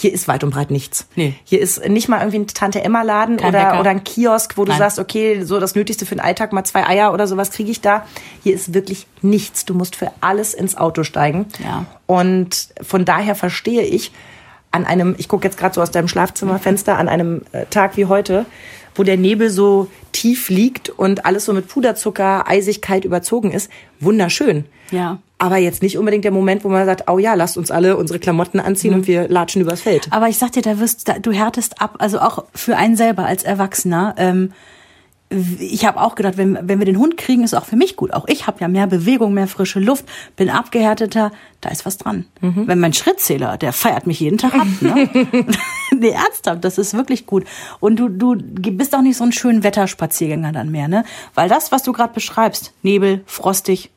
Hier 0.00 0.12
ist 0.12 0.28
weit 0.28 0.44
und 0.44 0.50
breit 0.50 0.70
nichts. 0.70 1.08
Nee. 1.16 1.34
Hier 1.42 1.60
ist 1.60 1.84
nicht 1.88 2.08
mal 2.08 2.20
irgendwie 2.20 2.38
ein 2.38 2.46
Tante-Emma-Laden 2.46 3.40
oder, 3.40 3.50
Bäcker. 3.50 3.80
oder 3.80 3.90
ein 3.90 4.04
Kiosk, 4.04 4.56
wo 4.56 4.64
du 4.64 4.70
Nein. 4.70 4.78
sagst, 4.78 5.00
okay, 5.00 5.42
so 5.42 5.58
das 5.58 5.74
Nötigste 5.74 6.06
für 6.06 6.14
den 6.14 6.20
Alltag, 6.20 6.52
mal 6.52 6.62
zwei 6.62 6.86
Eier 6.86 7.12
oder 7.12 7.26
sowas 7.26 7.50
kriege 7.50 7.72
ich 7.72 7.80
da. 7.80 8.06
Hier 8.44 8.54
ist 8.54 8.74
wirklich 8.74 9.08
nichts. 9.22 9.64
Du 9.64 9.74
musst 9.74 9.96
für 9.96 10.12
alles 10.20 10.54
ins 10.54 10.76
Auto 10.76 11.02
steigen. 11.02 11.46
Ja. 11.58 11.86
Und 12.06 12.68
von 12.80 13.04
daher 13.04 13.34
verstehe 13.34 13.82
ich 13.82 14.12
an 14.70 14.84
einem, 14.84 15.16
ich 15.18 15.26
gucke 15.26 15.44
jetzt 15.48 15.58
gerade 15.58 15.74
so 15.74 15.82
aus 15.82 15.90
deinem 15.90 16.06
Schlafzimmerfenster, 16.06 16.96
an 16.96 17.08
einem 17.08 17.42
äh, 17.50 17.66
Tag 17.66 17.96
wie 17.96 18.04
heute, 18.04 18.46
wo 18.98 19.04
der 19.04 19.16
Nebel 19.16 19.50
so 19.50 19.88
tief 20.12 20.48
liegt 20.48 20.90
und 20.90 21.24
alles 21.24 21.44
so 21.44 21.52
mit 21.52 21.68
Puderzucker, 21.68 22.48
Eisigkeit 22.48 23.04
überzogen 23.04 23.52
ist, 23.52 23.70
wunderschön. 24.00 24.64
Ja. 24.90 25.18
Aber 25.38 25.56
jetzt 25.56 25.82
nicht 25.82 25.96
unbedingt 25.96 26.24
der 26.24 26.32
Moment, 26.32 26.64
wo 26.64 26.68
man 26.68 26.84
sagt, 26.84 27.08
oh 27.08 27.18
ja, 27.18 27.34
lasst 27.34 27.56
uns 27.56 27.70
alle 27.70 27.96
unsere 27.96 28.18
Klamotten 28.18 28.58
anziehen 28.58 28.94
und 28.94 29.06
wir 29.06 29.28
latschen 29.28 29.62
übers 29.62 29.82
Feld. 29.82 30.08
Aber 30.10 30.28
ich 30.28 30.36
sag 30.36 30.52
dir, 30.52 30.62
da 30.62 30.80
wirst 30.80 31.08
da, 31.08 31.18
du 31.20 31.30
härtest 31.30 31.80
ab, 31.80 31.96
also 32.00 32.18
auch 32.18 32.44
für 32.54 32.76
einen 32.76 32.96
selber 32.96 33.24
als 33.24 33.44
Erwachsener. 33.44 34.14
Ähm, 34.18 34.52
ich 35.30 35.84
habe 35.84 36.00
auch 36.00 36.14
gedacht, 36.14 36.38
wenn, 36.38 36.58
wenn 36.62 36.78
wir 36.78 36.86
den 36.86 36.98
Hund 36.98 37.18
kriegen, 37.18 37.44
ist 37.44 37.54
auch 37.54 37.66
für 37.66 37.76
mich 37.76 37.96
gut. 37.96 38.14
Auch 38.14 38.26
ich 38.28 38.46
habe 38.46 38.60
ja 38.60 38.68
mehr 38.68 38.86
Bewegung, 38.86 39.34
mehr 39.34 39.46
frische 39.46 39.78
Luft, 39.78 40.06
bin 40.36 40.48
abgehärteter, 40.48 41.32
da 41.60 41.68
ist 41.68 41.84
was 41.84 41.98
dran. 41.98 42.24
Wenn 42.40 42.80
mein 42.80 42.94
Schrittzähler, 42.94 43.58
der 43.58 43.74
feiert 43.74 44.06
mich 44.06 44.20
jeden 44.20 44.38
Tag 44.38 44.54
ab. 44.54 44.66
Ne? 44.80 45.08
nee, 45.98 46.10
ernsthaft, 46.10 46.64
das 46.64 46.78
ist 46.78 46.94
wirklich 46.94 47.26
gut. 47.26 47.44
Und 47.78 47.96
du, 47.96 48.08
du 48.08 48.36
bist 48.36 48.94
auch 48.94 49.02
nicht 49.02 49.18
so 49.18 49.24
ein 49.24 49.32
schön 49.32 49.62
Wetterspaziergänger 49.62 50.52
dann 50.52 50.70
mehr, 50.70 50.88
ne? 50.88 51.04
Weil 51.34 51.48
das, 51.48 51.72
was 51.72 51.82
du 51.82 51.92
gerade 51.92 52.14
beschreibst, 52.14 52.72
Nebel, 52.82 53.22
frostig, 53.26 53.90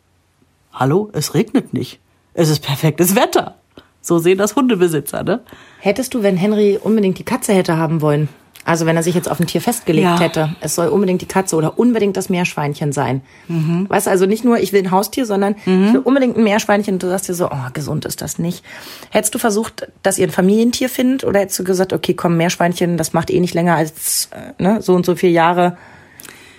hallo, 0.74 1.10
es 1.14 1.34
regnet 1.34 1.74
nicht. 1.74 2.00
Es 2.34 2.50
ist 2.50 2.62
perfektes 2.62 3.16
Wetter. 3.16 3.56
So 4.02 4.18
sehen 4.18 4.38
das 4.38 4.56
Hundebesitzer, 4.56 5.24
ne? 5.24 5.42
Hättest 5.80 6.14
du, 6.14 6.24
wenn 6.24 6.36
Henry 6.36 6.78
unbedingt 6.82 7.20
die 7.20 7.24
Katze 7.24 7.54
hätte 7.54 7.78
haben 7.78 8.02
wollen, 8.02 8.28
also 8.64 8.86
wenn 8.86 8.96
er 8.96 9.04
sich 9.04 9.16
jetzt 9.16 9.30
auf 9.30 9.40
ein 9.40 9.48
Tier 9.48 9.62
festgelegt 9.62 10.06
Ja. 10.06 10.20
hätte, 10.20 10.56
es 10.62 10.76
soll 10.76 10.88
unbedingt 10.88 11.22
die 11.22 11.28
Katze 11.28 11.56
oder 11.56 11.80
unbedingt 11.80 12.16
das 12.16 12.30
Meerschweinchen 12.30 12.92
sein. 12.92 13.22
Mhm. 13.48 13.90
Weißt 13.90 14.06
du, 14.08 14.12
also 14.12 14.26
nicht 14.28 14.44
nur, 14.46 14.60
ich 14.60 14.72
will 14.72 14.84
ein 14.84 14.92
Haustier, 14.92 15.26
sondern 15.26 15.56
ich 15.66 15.94
will 15.94 16.02
unbedingt 16.04 16.38
ein 16.38 16.44
Meerschweinchen 16.44 16.96
und 16.96 17.04
du 17.04 17.08
sagst 17.08 17.28
dir 17.28 17.34
so, 17.34 17.48
oh, 17.50 17.70
gesund 17.74 18.06
ist 18.06 18.22
das 18.22 18.38
nicht. 18.38 18.64
Hättest 19.10 19.34
du 19.34 19.40
versucht, 19.40 19.88
dass 20.04 20.18
ihr 20.20 20.28
ein 20.28 20.32
Familientier 20.32 20.90
findet 20.90 21.24
oder 21.24 21.40
hättest 21.40 21.60
du 21.60 21.64
gesagt, 21.64 21.92
okay, 21.94 22.14
komm, 22.14 22.38
Meerschweinchen, 22.38 22.98
das 22.98 23.14
macht 23.14 23.32
eh 23.32 23.40
nicht 23.40 23.54
länger 23.56 23.76
als 23.76 24.30
äh, 24.32 24.62
ne, 24.62 24.82
so 24.82 24.94
und 24.94 25.06
so 25.06 25.16
vier 25.16 25.32
Jahre, 25.32 25.78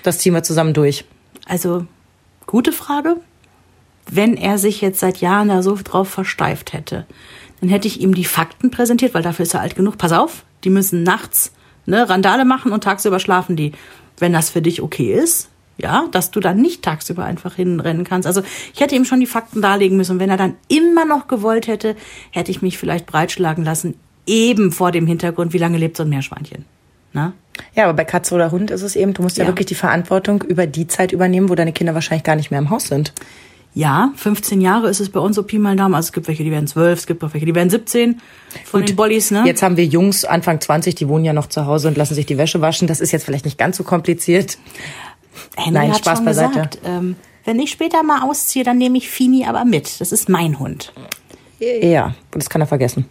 das 0.03 0.19
ziehen 0.19 0.35
wir 0.35 0.43
zusammen 0.43 0.75
durch. 0.75 1.05
Also, 1.47 1.87
gute 2.47 2.73
Frage. 2.73 3.17
Wenn 4.11 4.37
er 4.37 4.59
sich 4.59 4.81
jetzt 4.81 4.99
seit 4.99 5.19
Jahren 5.19 5.49
da 5.49 5.63
so 5.63 5.79
drauf 5.83 6.09
versteift 6.09 6.73
hätte, 6.73 7.07
dann 7.61 7.71
hätte 7.71 7.87
ich 7.87 8.01
ihm 8.01 8.15
die 8.15 8.25
Fakten 8.25 8.73
präsentiert, 8.73 9.15
weil 9.15 9.23
dafür 9.23 9.45
ist 9.45 9.55
er 9.55 9.61
alt 9.61 9.77
genug. 9.77 9.97
Pass 9.97 10.11
auf, 10.11 10.43
die 10.65 10.71
müssen 10.71 11.05
nachts 11.05 11.53
ne, 11.87 12.09
Randale 12.09 12.45
machen 12.45 12.73
und 12.73 12.85
tagsüber 12.85 13.19
schlafen 13.21 13.57
die. 13.57 13.73
Wenn 14.19 14.33
das 14.33 14.51
für 14.51 14.63
dich 14.63 14.83
okay 14.83 15.13
ist, 15.13 15.49
ja, 15.79 16.07
dass 16.13 16.31
du 16.31 16.41
dann 16.41 16.61
nicht 16.61 16.83
tagsüber 16.83 17.25
einfach 17.25 17.55
hinrennen 17.55 18.05
kannst. 18.05 18.27
Also 18.27 18.43
ich 18.73 18.81
hätte 18.81 18.95
ihm 18.95 19.05
schon 19.05 19.21
die 19.21 19.27
Fakten 19.27 19.63
darlegen 19.63 19.97
müssen. 19.97 20.13
Und 20.13 20.21
wenn 20.21 20.31
er 20.31 20.37
dann 20.37 20.55
immer 20.69 21.05
noch 21.05 21.29
gewollt 21.29 21.67
hätte, 21.67 21.97
hätte 22.31 22.51
ich 22.51 22.63
mich 22.63 22.79
vielleicht 22.79 23.07
breitschlagen 23.07 23.65
lassen, 23.65 23.95
eben 24.27 24.71
vor 24.71 24.93
dem 24.93 25.07
Hintergrund, 25.07 25.53
wie 25.53 25.59
lange 25.59 25.79
lebt 25.79 25.97
so 25.97 26.05
ein 26.05 26.09
Meerschweinchen. 26.09 26.67
Na? 27.13 27.33
Ja, 27.75 27.85
aber 27.85 27.95
bei 27.95 28.05
Katze 28.05 28.35
oder 28.35 28.51
Hund 28.51 28.71
ist 28.71 28.83
es 28.83 28.97
eben, 28.97 29.13
du 29.13 29.23
musst 29.23 29.37
ja, 29.37 29.45
Ja. 29.45 29.49
wirklich 29.51 29.67
die 29.67 29.75
Verantwortung 29.75 30.43
über 30.43 30.67
die 30.67 30.87
Zeit 30.87 31.13
übernehmen, 31.13 31.49
wo 31.49 31.55
deine 31.55 31.73
Kinder 31.73 31.95
wahrscheinlich 31.95 32.25
gar 32.25 32.37
nicht 32.37 32.51
mehr 32.51 32.61
im 32.61 32.71
Haus 32.71 32.85
sind. 32.85 33.13
Ja, 33.75 34.13
15 34.17 34.61
Jahre 34.61 34.89
ist 34.91 35.01
es 35.01 35.09
bei 35.09 35.19
uns 35.21 35.37
so 35.37 35.43
Pi 35.45 35.59
mal 35.59 35.77
Daumen. 35.77 35.95
Also 35.95 36.09
es 36.09 36.13
gibt 36.13 36.29
welche, 36.29 36.45
die 36.45 36.51
werden 36.51 36.67
12, 36.67 36.99
es 36.99 37.07
gibt 37.07 37.25
auch 37.25 37.33
welche, 37.33 37.47
die 37.47 37.55
werden 37.55 37.71
17 37.71 38.21
von 38.67 38.81
Gut, 38.81 38.89
den 38.91 38.97
Bollies, 38.97 39.31
ne? 39.31 39.45
Jetzt 39.47 39.63
haben 39.63 39.79
wir 39.79 39.87
Jungs 39.87 40.25
Anfang 40.27 40.61
20, 40.61 40.95
die 40.95 41.09
wohnen 41.09 41.25
ja 41.25 41.33
noch 41.33 41.47
zu 41.47 41.65
Hause 41.65 41.89
und 41.89 41.97
lassen 41.97 42.15
sich 42.15 42.27
die 42.27 42.37
Wäsche 42.37 42.61
waschen. 42.61 42.87
Das 42.87 43.01
ist 43.01 43.13
jetzt 43.13 43.25
vielleicht 43.25 43.47
nicht 43.47 43.57
ganz 43.57 43.79
so 43.79 43.85
kompliziert. 43.85 44.59
Henry 45.57 45.73
Nein, 45.73 45.91
hat 45.93 45.99
Spaß 46.01 46.19
schon 46.19 46.25
beiseite. 46.27 46.49
gesagt, 46.53 46.79
ähm, 46.85 47.17
wenn 47.47 47.59
ich 47.61 47.71
später 47.71 48.03
mal 48.03 48.23
ausziehe, 48.29 48.63
dann 48.65 48.77
nehme 48.77 48.99
ich 48.99 49.09
Fini 49.09 49.47
aber 49.47 49.65
mit. 49.65 50.01
Das 50.03 50.13
ist 50.13 50.29
mein 50.29 50.59
Hund. 50.59 50.93
Ja, 51.59 52.15
das 52.33 52.51
kann 52.51 52.61
er 52.61 52.67
vergessen. 52.67 53.07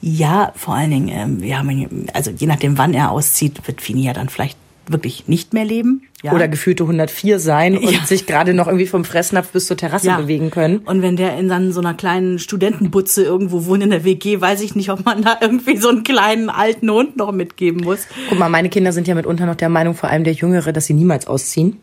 Ja, 0.00 0.52
vor 0.56 0.74
allen 0.74 0.90
Dingen, 0.90 1.08
ähm, 1.08 1.40
wir 1.42 1.58
haben, 1.58 1.70
ihn- 1.70 2.06
also 2.14 2.30
je 2.30 2.46
nachdem, 2.46 2.78
wann 2.78 2.94
er 2.94 3.10
auszieht, 3.10 3.66
wird 3.66 3.80
Fini 3.80 4.02
ja 4.04 4.12
dann 4.12 4.28
vielleicht 4.28 4.56
wirklich 4.92 5.28
nicht 5.28 5.52
mehr 5.54 5.64
leben. 5.64 6.02
Ja. 6.22 6.32
Oder 6.32 6.48
gefühlte 6.48 6.82
104 6.84 7.38
sein 7.38 7.76
und 7.78 7.90
Ja. 7.92 8.04
sich 8.04 8.26
gerade 8.26 8.54
noch 8.54 8.66
irgendwie 8.66 8.86
vom 8.86 9.04
Fressnapf 9.04 9.50
bis 9.50 9.66
zur 9.66 9.76
Terrasse 9.76 10.10
bewegen 10.16 10.50
können. 10.50 10.78
Und 10.78 11.02
wenn 11.02 11.16
der 11.16 11.36
in 11.38 11.48
dann 11.48 11.72
so 11.72 11.80
einer 11.80 11.94
kleinen 11.94 12.38
Studentenbutze 12.38 13.22
irgendwo 13.22 13.66
wohnt 13.66 13.82
in 13.82 13.90
der 13.90 14.04
WG, 14.04 14.40
weiß 14.40 14.60
ich 14.62 14.74
nicht, 14.74 14.90
ob 14.90 15.04
man 15.04 15.22
da 15.22 15.36
irgendwie 15.40 15.76
so 15.76 15.88
einen 15.88 16.02
kleinen 16.04 16.50
alten 16.50 16.90
Hund 16.90 17.16
noch 17.16 17.32
mitgeben 17.32 17.82
muss. 17.84 18.06
Guck 18.28 18.38
mal, 18.38 18.48
meine 18.48 18.68
Kinder 18.68 18.92
sind 18.92 19.06
ja 19.06 19.14
mitunter 19.14 19.46
noch 19.46 19.54
der 19.56 19.68
Meinung, 19.68 19.94
vor 19.94 20.08
allem 20.10 20.24
der 20.24 20.32
Jüngere, 20.32 20.72
dass 20.72 20.86
sie 20.86 20.94
niemals 20.94 21.26
ausziehen. 21.26 21.78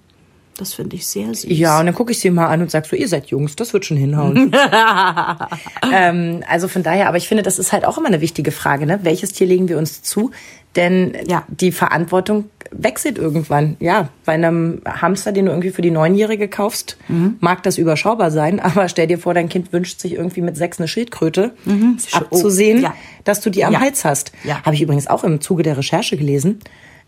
Das 0.58 0.74
finde 0.74 0.96
ich 0.96 1.06
sehr 1.06 1.28
süß. 1.34 1.48
Ja, 1.50 1.82
und 1.82 1.86
dann 1.86 1.94
gucke 1.96 2.14
ich 2.14 2.20
sie 2.20 2.30
mal 2.30 2.48
an 2.48 2.62
und 2.62 2.72
sag 2.72 2.86
so, 2.86 2.96
ihr 2.96 3.10
seid 3.10 3.28
Jungs, 3.28 3.58
das 3.58 3.74
wird 3.74 3.84
schon 3.86 3.98
hinhauen. 3.98 4.54
ähm, 5.94 6.44
also 6.48 6.68
von 6.68 6.84
daher, 6.84 7.08
aber 7.08 7.18
ich 7.18 7.28
finde, 7.28 7.44
das 7.44 7.60
ist 7.60 7.74
halt 7.74 7.86
auch 7.86 7.98
immer 7.98 8.08
eine 8.08 8.22
wichtige 8.22 8.52
Frage, 8.52 8.86
ne? 8.86 9.00
Welches 9.04 9.34
Tier 9.34 9.48
legen 9.48 9.68
wir 9.70 9.78
uns 9.78 10.02
zu? 10.02 10.32
Denn 10.76 11.14
Ja. 11.28 11.44
die 11.48 11.72
Verantwortung 11.72 12.46
wechselt 12.72 13.18
irgendwann. 13.18 13.78
Ja, 13.80 14.10
bei 14.26 14.34
einem 14.34 14.82
Hamster, 14.86 15.32
den 15.32 15.46
du 15.46 15.52
irgendwie 15.52 15.72
für 15.72 15.82
die 15.82 15.92
Neunjährige 15.92 16.48
kaufst, 16.48 16.98
Mhm. 17.08 17.36
mag 17.40 17.64
das 17.64 17.78
überschaubar 17.78 18.32
sein, 18.32 18.60
aber 18.60 18.88
stell 18.90 19.08
dir 19.08 19.18
vor, 19.20 19.34
dein 19.34 19.50
Kind 19.50 19.72
wünscht 19.74 20.00
sich 20.00 20.14
irgendwie 20.14 20.42
mit 20.42 20.58
sechs 20.58 20.80
eine 20.80 20.88
Schildkröte, 20.88 21.52
Sch- 21.68 22.16
abzusehen, 22.16 22.80
oh, 22.80 22.84
ja. 22.84 22.96
dass 23.24 23.42
du 23.42 23.50
die 23.50 23.64
am 23.66 23.74
Ja. 23.74 23.80
Hals 23.82 24.04
hast. 24.06 24.32
Ja. 24.44 24.62
Habe 24.64 24.76
ich 24.76 24.82
übrigens 24.82 25.08
auch 25.08 25.24
im 25.24 25.42
Zuge 25.42 25.64
der 25.64 25.78
Recherche 25.78 26.18
gelesen. 26.18 26.60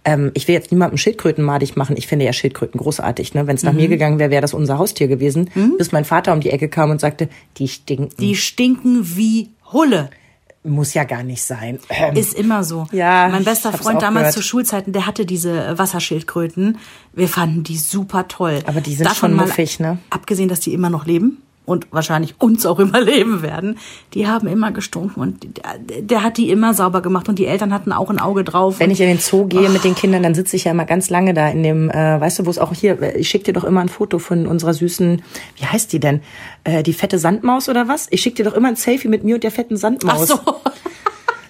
Ähm, 0.05 0.31
ich 0.35 0.47
will 0.47 0.55
jetzt 0.55 0.71
niemandem 0.71 0.97
Schildkröten 0.97 1.43
madig 1.43 1.75
machen. 1.75 1.97
Ich 1.97 2.07
finde 2.07 2.23
ja 2.23 2.31
Schildkröten 2.31 2.79
großartig. 2.79 3.33
Ne? 3.33 3.45
Wenn 3.47 3.55
es 3.55 3.63
nach 3.63 3.73
Mhm. 3.73 3.79
mir 3.79 3.87
gegangen 3.89 4.19
wäre, 4.19 4.29
wäre 4.31 4.41
das 4.41 4.53
unser 4.53 4.77
Haustier 4.77 5.07
gewesen. 5.07 5.49
Bis 5.77 5.91
mein 5.91 6.05
Vater 6.05 6.31
um 6.33 6.39
die 6.39 6.51
Ecke 6.51 6.69
kam 6.69 6.91
und 6.91 7.01
sagte, 7.01 7.27
die 7.57 7.67
stinken. 7.67 8.09
Die 8.19 8.35
stinken 8.35 9.01
wie 9.17 9.49
Hulle. 9.73 10.09
Muss 10.67 10.93
ja 10.93 11.03
gar 11.03 11.23
nicht 11.23 11.43
sein. 11.43 11.79
Ähm, 11.89 12.15
Ist 12.15 12.33
immer 12.33 12.63
so. 12.63 12.87
Ja, 12.91 13.27
Mein 13.29 13.43
bester 13.43 13.73
Freund 13.73 14.01
damals 14.01 14.23
gehört. 14.23 14.33
zu 14.33 14.41
Schulzeiten, 14.41 14.93
der 14.93 15.05
hatte 15.05 15.25
diese 15.25 15.65
äh, 15.65 15.77
Wasserschildkröten. 15.77 16.77
Wir 17.13 17.27
fanden 17.27 17.63
die 17.63 17.77
super 17.77 18.27
toll. 18.27 18.61
Aber 18.65 18.81
die 18.81 18.93
sind 18.95 19.05
Davon 19.05 19.31
schon 19.31 19.39
muffig, 19.39 19.79
ne? 19.79 19.97
Abgesehen, 20.09 20.49
dass 20.49 20.59
die 20.59 20.73
immer 20.73 20.89
noch 20.89 21.05
leben 21.05 21.41
und 21.67 21.87
wahrscheinlich 21.91 22.35
uns 22.39 22.65
auch 22.65 22.79
immer 22.87 23.01
leben 23.01 23.43
werden. 23.43 23.77
Die 24.13 24.25
haben 24.25 24.47
immer 24.47 24.71
gestunken 24.71 25.21
und 25.21 25.43
der, 25.43 26.01
der 26.01 26.23
hat 26.23 26.37
die 26.37 26.49
immer 26.49 26.73
sauber 26.73 27.01
gemacht 27.01 27.29
und 27.29 27.37
die 27.37 27.45
Eltern 27.45 27.73
hatten 27.73 27.91
auch 27.91 28.09
ein 28.09 28.19
Auge 28.19 28.43
drauf. 28.43 28.79
Wenn 28.79 28.89
ich 28.89 29.01
in 29.01 29.07
den 29.07 29.19
Zoo 29.19 29.45
gehe 29.45 29.69
mit 29.69 29.83
den 29.83 29.93
Kindern, 29.93 30.23
dann 30.23 30.33
sitze 30.33 30.55
ich 30.55 30.63
ja 30.63 30.71
immer 30.71 30.85
ganz 30.85 31.09
lange 31.09 31.33
da 31.33 31.49
in 31.49 31.61
dem, 31.61 31.89
äh, 31.89 32.19
weißt 32.19 32.39
du, 32.39 32.45
wo 32.45 32.49
es 32.49 32.57
auch 32.57 32.73
hier, 32.73 33.01
äh, 33.01 33.17
ich 33.17 33.29
schicke 33.29 33.45
dir 33.45 33.53
doch 33.53 33.65
immer 33.65 33.81
ein 33.81 33.89
Foto 33.89 34.17
von 34.17 34.47
unserer 34.47 34.73
süßen, 34.73 35.21
wie 35.57 35.65
heißt 35.65 35.91
die 35.91 35.99
denn? 35.99 36.21
Äh, 36.63 36.83
die 36.83 36.93
fette 36.93 37.19
Sandmaus 37.19 37.67
oder 37.67 37.87
was? 37.87 38.07
Ich 38.11 38.21
schicke 38.21 38.37
dir 38.37 38.49
doch 38.49 38.55
immer 38.55 38.69
ein 38.69 38.77
Selfie 38.77 39.09
mit 39.09 39.23
mir 39.23 39.35
und 39.35 39.43
der 39.43 39.51
fetten 39.51 39.75
Ach 39.75 39.79
Sandmaus. 39.79 40.27
so. 40.29 40.39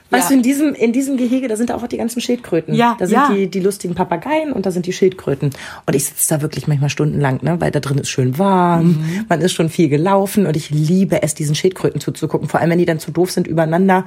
Weißt 0.09 0.25
Ja. 0.25 0.29
du, 0.29 0.33
in 0.35 0.41
diesem, 0.43 0.73
in 0.73 0.93
diesem 0.93 1.17
Gehege, 1.17 1.47
da 1.47 1.55
sind 1.55 1.71
auch 1.71 1.85
die 1.87 1.97
ganzen 1.97 2.21
Schildkröten. 2.21 2.73
Ja, 2.73 2.95
Da 2.99 3.07
sind 3.07 3.15
ja. 3.15 3.29
die, 3.33 3.47
die 3.49 3.59
lustigen 3.59 3.93
Papageien 3.95 4.51
und 4.53 4.65
da 4.65 4.71
sind 4.71 4.85
die 4.85 4.93
Schildkröten. 4.93 5.49
Und 5.85 5.95
ich 5.95 6.05
sitze 6.05 6.29
da 6.35 6.41
wirklich 6.41 6.67
manchmal 6.67 6.89
stundenlang, 6.89 7.39
ne, 7.41 7.59
weil 7.59 7.71
da 7.71 7.79
drin 7.79 7.97
ist 7.97 8.09
schön 8.09 8.37
warm, 8.39 8.87
Mhm. 8.87 9.25
man 9.27 9.41
ist 9.41 9.53
schon 9.53 9.69
viel 9.69 9.89
gelaufen 9.89 10.45
und 10.45 10.55
ich 10.55 10.69
liebe 10.69 11.21
es, 11.23 11.35
diesen 11.35 11.55
Schildkröten 11.55 11.99
zuzugucken. 11.99 12.47
Vor 12.47 12.59
allem, 12.61 12.69
wenn 12.69 12.79
die 12.79 12.85
dann 12.85 12.99
zu 12.99 13.11
doof 13.11 13.31
sind, 13.31 13.47
übereinander, 13.47 14.05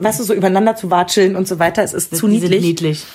weißt 0.00 0.20
du, 0.20 0.24
so 0.24 0.34
übereinander 0.34 0.74
zu 0.76 0.90
watscheln 0.90 1.36
und 1.36 1.46
so 1.46 1.58
weiter. 1.58 1.82
Es 1.82 1.94
ist 1.94 2.14
zu 2.16 2.26
Die 2.26 2.38
sind 2.40 2.50
niedlich. 2.50 2.62
niedlich. 2.62 3.06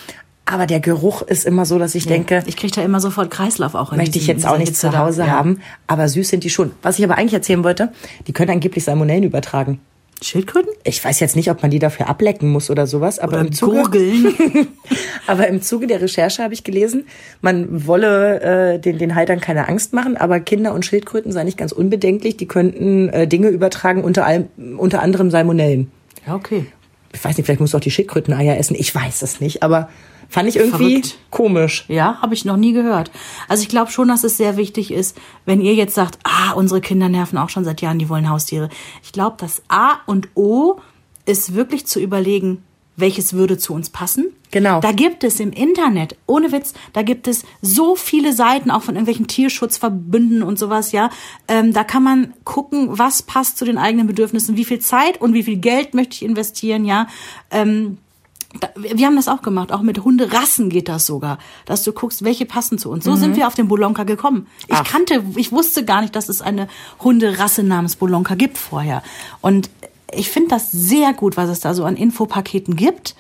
Aber 0.46 0.66
der 0.66 0.80
Geruch 0.80 1.22
ist 1.22 1.46
immer 1.46 1.66
so, 1.66 1.78
dass 1.78 1.94
ich 1.94 2.08
denke, 2.08 2.44
Ich 2.48 2.58
kriege 2.58 2.74
da 2.74 2.82
immer 2.82 3.00
sofort 3.00 3.30
Kreislauf 3.30 3.76
auch 3.76 3.92
in 3.92 3.98
möchte 4.00 4.18
ich 4.18 4.28
jetzt 4.28 4.46
auch 4.46 4.58
nicht 4.58 4.70
Hitze 4.70 4.90
zu 4.90 4.98
Hause 4.98 5.20
da. 5.22 5.28
Ja. 5.28 5.32
haben. 5.34 5.60
Aber 5.88 6.10
süß 6.10 6.30
sind 6.30 6.44
die 6.44 6.50
schon. 6.50 6.72
Was 6.82 6.98
ich 7.00 7.06
aber 7.06 7.18
eigentlich 7.18 7.34
erzählen 7.36 7.64
wollte, 7.64 7.92
die 8.28 8.34
können 8.34 8.50
angeblich 8.52 8.84
Salmonellen 8.84 9.24
übertragen. 9.24 9.80
Schildkröten? 10.22 10.72
Ich 10.84 11.04
weiß 11.04 11.20
jetzt 11.20 11.36
nicht, 11.36 11.50
ob 11.50 11.62
man 11.62 11.72
die 11.72 11.80
dafür 11.80 12.08
ablecken 12.08 12.50
muss 12.50 12.70
oder 12.70 12.86
sowas, 12.86 13.18
aber 13.18 13.34
Oder 13.34 13.42
im 13.42 13.52
Zuge, 13.52 14.00
aber 15.28 15.48
im 15.48 15.62
Zuge 15.62 15.88
der 15.88 16.02
Recherche 16.02 16.44
habe 16.44 16.54
ich 16.54 16.64
gelesen, 16.64 17.08
man 17.42 17.88
wolle 17.88 18.42
äh, 18.76 18.80
den, 18.80 19.00
den 19.00 19.16
Haltern 19.16 19.40
keine 19.40 19.68
Angst 19.68 19.94
machen, 19.94 20.18
aber 20.18 20.40
Kinder 20.40 20.74
und 20.74 20.86
Schildkröten 20.86 21.32
seien 21.32 21.46
nicht 21.46 21.58
ganz 21.58 21.72
unbedenklich. 21.72 22.38
Die 22.38 22.48
könnten 22.48 23.10
äh, 23.10 23.28
Dinge 23.28 23.50
übertragen, 23.50 24.04
unter, 24.04 24.26
allem, 24.26 24.48
unter 24.78 25.02
anderem 25.02 25.32
Salmonellen. 25.32 25.92
Ja, 26.28 26.36
okay. 26.36 26.68
Ich 27.14 27.24
weiß 27.24 27.38
nicht, 27.38 27.46
vielleicht 27.46 27.60
muss 27.60 27.74
auch 27.74 27.80
die 27.80 27.92
Schildkröteneier 27.92 28.58
essen. 28.58 28.76
Ich 28.78 28.94
weiß 28.94 29.24
es 29.24 29.42
nicht, 29.42 29.64
aber 29.64 29.90
fand 30.32 30.50
ich 30.50 30.56
irgendwie 30.56 31.02
Verrückt. 31.02 31.18
komisch. 31.30 31.86
Ja, 31.90 32.20
habe 32.22 32.34
ich 32.34 32.46
noch 32.46 32.58
nie 32.58 32.72
gehört. 32.72 33.12
Also 33.48 33.62
ich 33.64 33.70
glaube 33.70 33.92
schon, 33.92 34.08
dass 34.08 34.24
es 34.24 34.38
sehr 34.38 34.58
wichtig 34.58 34.92
ist, 34.92 35.18
wenn 35.46 35.62
ihr 35.62 35.76
jetzt 35.76 35.94
sagt, 35.94 36.18
ah, 36.24 36.54
unsere 36.54 36.82
Kinder 36.82 37.10
nerven 37.10 37.38
auch 37.38 37.50
schon 37.50 37.66
seit 37.66 37.82
Jahren, 37.82 38.00
die 38.00 38.10
wollen 38.10 38.30
Haustiere. 38.30 38.70
Ich 39.04 39.12
glaube, 39.12 39.36
das 39.40 39.62
A 39.68 40.00
und 40.06 40.30
O 40.36 40.78
ist 41.26 41.54
wirklich 41.54 41.86
zu 41.86 42.00
überlegen, 42.00 42.64
welches 42.96 43.34
würde 43.34 43.58
zu 43.58 43.74
uns 43.74 43.90
passen. 43.90 44.28
Genau. 44.52 44.80
Da 44.80 44.92
gibt 44.92 45.24
es 45.24 45.40
im 45.40 45.52
Internet, 45.52 46.16
ohne 46.28 46.52
Witz, 46.52 46.74
da 46.94 47.02
gibt 47.02 47.28
es 47.28 47.44
so 47.62 47.96
viele 47.96 48.34
Seiten, 48.34 48.72
auch 48.72 48.84
von 48.84 48.96
irgendwelchen 48.96 49.28
Tierschutzverbünden 49.28 50.44
und 50.44 50.60
sowas, 50.60 50.92
ja. 50.92 51.10
Ähm, 51.48 51.74
da 51.74 51.84
kann 51.84 52.04
man 52.04 52.34
gucken, 52.44 52.88
was 52.92 53.22
passt 53.22 53.58
zu 53.58 53.66
den 53.66 53.78
eigenen 53.78 54.08
Bedürfnissen, 54.08 54.58
wie 54.58 54.66
viel 54.66 54.80
Zeit 54.80 55.20
und 55.20 55.34
wie 55.34 55.44
viel 55.44 55.58
Geld 55.58 55.94
möchte 55.94 56.16
ich 56.16 56.24
investieren, 56.24 56.86
ja. 56.86 57.08
Ähm, 57.50 57.98
wir 58.76 59.06
haben 59.06 59.16
das 59.16 59.28
auch 59.28 59.42
gemacht, 59.42 59.72
auch 59.72 59.82
mit 59.82 60.04
Hunderassen 60.04 60.70
geht 60.70 60.90
das 60.90 61.06
sogar, 61.06 61.38
dass 61.66 61.84
du 61.84 61.94
guckst, 61.94 62.24
welche 62.24 62.46
passen 62.46 62.78
zu 62.78 62.90
uns. 62.90 63.06
So 63.06 63.16
sind 63.16 63.36
wir 63.38 63.48
auf 63.48 63.54
den 63.54 63.68
Bolonka 63.68 64.04
gekommen. 64.04 64.48
Ich 64.68 64.76
Ach. 64.76 64.84
kannte, 64.84 65.24
ich 65.36 65.52
wusste 65.52 65.86
gar 65.86 66.02
nicht, 66.02 66.16
dass 66.16 66.28
es 66.28 66.42
eine 66.42 66.68
Hunderasse 67.00 67.64
namens 67.64 67.96
Bolonka 67.96 68.36
gibt 68.36 68.58
vorher. 68.58 69.04
Und 69.40 69.70
ich 70.14 70.30
finde 70.30 70.50
das 70.50 70.72
sehr 70.72 71.14
gut, 71.14 71.38
was 71.38 71.50
es 71.50 71.62
da 71.62 71.74
so 71.74 71.86
an 71.86 71.96
Infopaketen 71.96 72.76
gibt. 72.76 73.16